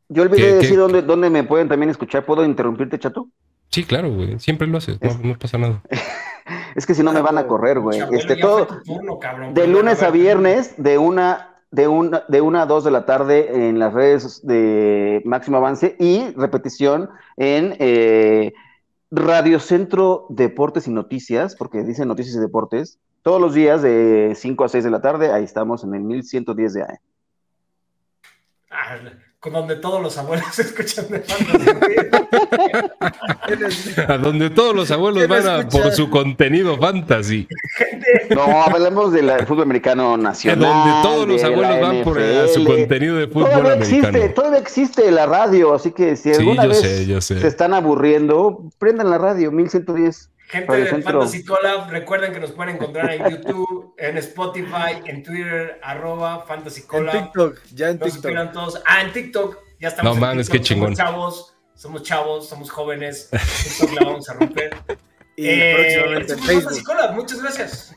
Yo 0.09 0.21
olvidé 0.21 0.37
¿Qué- 0.43 0.53
decir 0.53 0.69
qué? 0.71 0.77
Dónde, 0.77 1.01
dónde 1.01 1.29
me 1.31 1.43
pueden 1.43 1.67
también 1.67 1.89
escuchar. 1.89 2.23
¿Puedo 2.25 2.45
interrumpirte, 2.45 2.99
chato? 2.99 3.27
Sí, 3.73 3.83
claro, 3.83 4.11
güey, 4.13 4.39
siempre 4.39 4.67
lo 4.67 4.77
haces, 4.77 5.01
no, 5.01 5.09
Es- 5.09 5.19
no 5.19 5.35
pasa 5.37 5.57
nada. 5.57 5.81
Es 6.75 6.85
que 6.85 6.93
si 6.93 7.01
no 7.01 7.11
me 7.11 7.21
van 7.21 7.37
a 7.39 7.47
correr, 7.47 7.79
güey. 7.79 7.99
Chabuelo, 7.99 8.19
Este, 8.21 8.35
todo, 8.35 8.67
turno, 8.83 9.17
cabrón. 9.17 9.53
de 9.55 9.65
lunes 9.67 10.03
a 10.03 10.11
viernes, 10.11 10.75
de 10.77 10.97
una, 10.99 11.55
de 11.71 11.87
una, 11.87 12.23
de 12.27 12.41
una 12.41 12.61
a 12.63 12.65
dos 12.67 12.83
de 12.83 12.91
la 12.91 13.05
tarde 13.05 13.69
en 13.69 13.79
las 13.79 13.93
redes 13.93 14.45
de 14.45 15.21
Máximo 15.25 15.57
Avance 15.57 15.95
y 15.99 16.31
repetición 16.35 17.09
en 17.37 17.75
eh, 17.79 18.53
Radio 19.09 19.59
Centro 19.59 20.27
Deportes 20.29 20.87
y 20.87 20.91
Noticias, 20.91 21.55
porque 21.55 21.81
dice 21.83 22.05
Noticias 22.05 22.35
y 22.35 22.39
Deportes, 22.39 22.99
todos 23.23 23.39
los 23.41 23.53
días 23.55 23.81
de 23.81 24.33
5 24.35 24.63
a 24.65 24.69
6 24.69 24.83
de 24.83 24.89
la 24.91 25.01
tarde, 25.01 25.31
ahí 25.31 25.43
estamos 25.43 25.83
en 25.83 25.95
el 25.95 26.01
1110 26.01 26.73
de 26.73 26.81
AM. 26.83 26.97
Con 29.43 29.51
donde 29.51 29.75
todos 29.75 30.01
los 30.01 30.17
abuelos 30.17 30.57
escuchan 30.59 31.05
de 31.09 31.19
fantasy. 31.19 31.65
A 34.07 34.17
donde 34.17 34.49
todos 34.49 34.73
los 34.73 34.89
abuelos 34.89 35.25
¿Quién 35.25 35.29
van 35.29 35.59
a 35.65 35.67
por 35.67 35.91
su 35.91 36.09
contenido 36.09 36.77
fantasy. 36.77 37.45
No, 38.29 38.63
hablamos 38.63 39.11
del 39.11 39.29
fútbol 39.45 39.63
americano 39.63 40.13
A 40.13 40.17
nacional. 40.17 40.59
donde 40.59 40.91
todos 41.03 41.27
los 41.27 41.43
abuelos 41.43 41.81
van 41.81 42.03
por 42.03 42.21
su 42.53 42.63
contenido 42.63 43.17
de 43.17 43.27
fútbol 43.27 43.49
Todavía 43.51 43.73
existe, 43.75 44.29
todavía 44.29 44.59
existe 44.59 45.11
la 45.11 45.25
radio, 45.25 45.73
así 45.73 45.91
que 45.91 46.15
si 46.15 46.33
Sí, 46.33 46.39
alguna 46.39 46.63
yo 46.63 46.69
vez 46.69 46.79
sé, 46.79 47.05
yo 47.05 47.19
sé. 47.19 47.41
se 47.41 47.47
están 47.47 47.73
aburriendo, 47.73 48.63
prendan 48.77 49.09
la 49.09 49.17
radio, 49.17 49.51
1110. 49.51 50.29
Gente 50.47 50.71
de. 50.73 51.01
Fantasy 51.01 51.43
Collab, 51.45 51.89
recuerden 51.89 52.31
que 52.33 52.39
nos 52.39 52.51
pueden 52.51 52.75
encontrar 52.75 53.11
en 53.11 53.27
YouTube, 53.29 53.93
en 53.97 54.17
Spotify, 54.17 55.01
en 55.05 55.23
Twitter, 55.23 55.79
arroba 55.81 56.45
Fantasy 56.45 56.81
En 56.81 56.87
Collab. 56.87 57.11
TikTok, 57.23 57.59
ya 57.73 57.89
en 57.89 57.99
No 57.99 58.05
se 58.05 58.11
TikTok. 58.11 58.51
todos. 58.53 58.81
Ah, 58.85 59.01
en 59.01 59.11
TikTok. 59.13 59.57
Ya 59.79 59.87
estamos 59.89 60.11
No 60.11 60.15
en 60.15 60.19
mames, 60.21 60.47
TikTok, 60.47 60.61
qué 60.61 60.67
chingón. 60.67 60.95
Somos 60.95 60.97
chavos, 61.11 61.55
somos 61.75 62.03
chavos, 62.03 62.49
somos 62.49 62.69
jóvenes. 62.71 63.29
TikTok 63.79 63.99
la 63.99 64.05
vamos 64.05 64.29
a 64.29 64.33
romper. 64.33 64.77
Y 65.35 65.47
Eh, 65.49 65.73
próximamente 65.75 66.33
en 66.33 66.39
Fantasy 66.39 66.61
Facebook. 66.61 66.83
Collab, 66.85 67.15
muchas 67.15 67.41
gracias. 67.41 67.95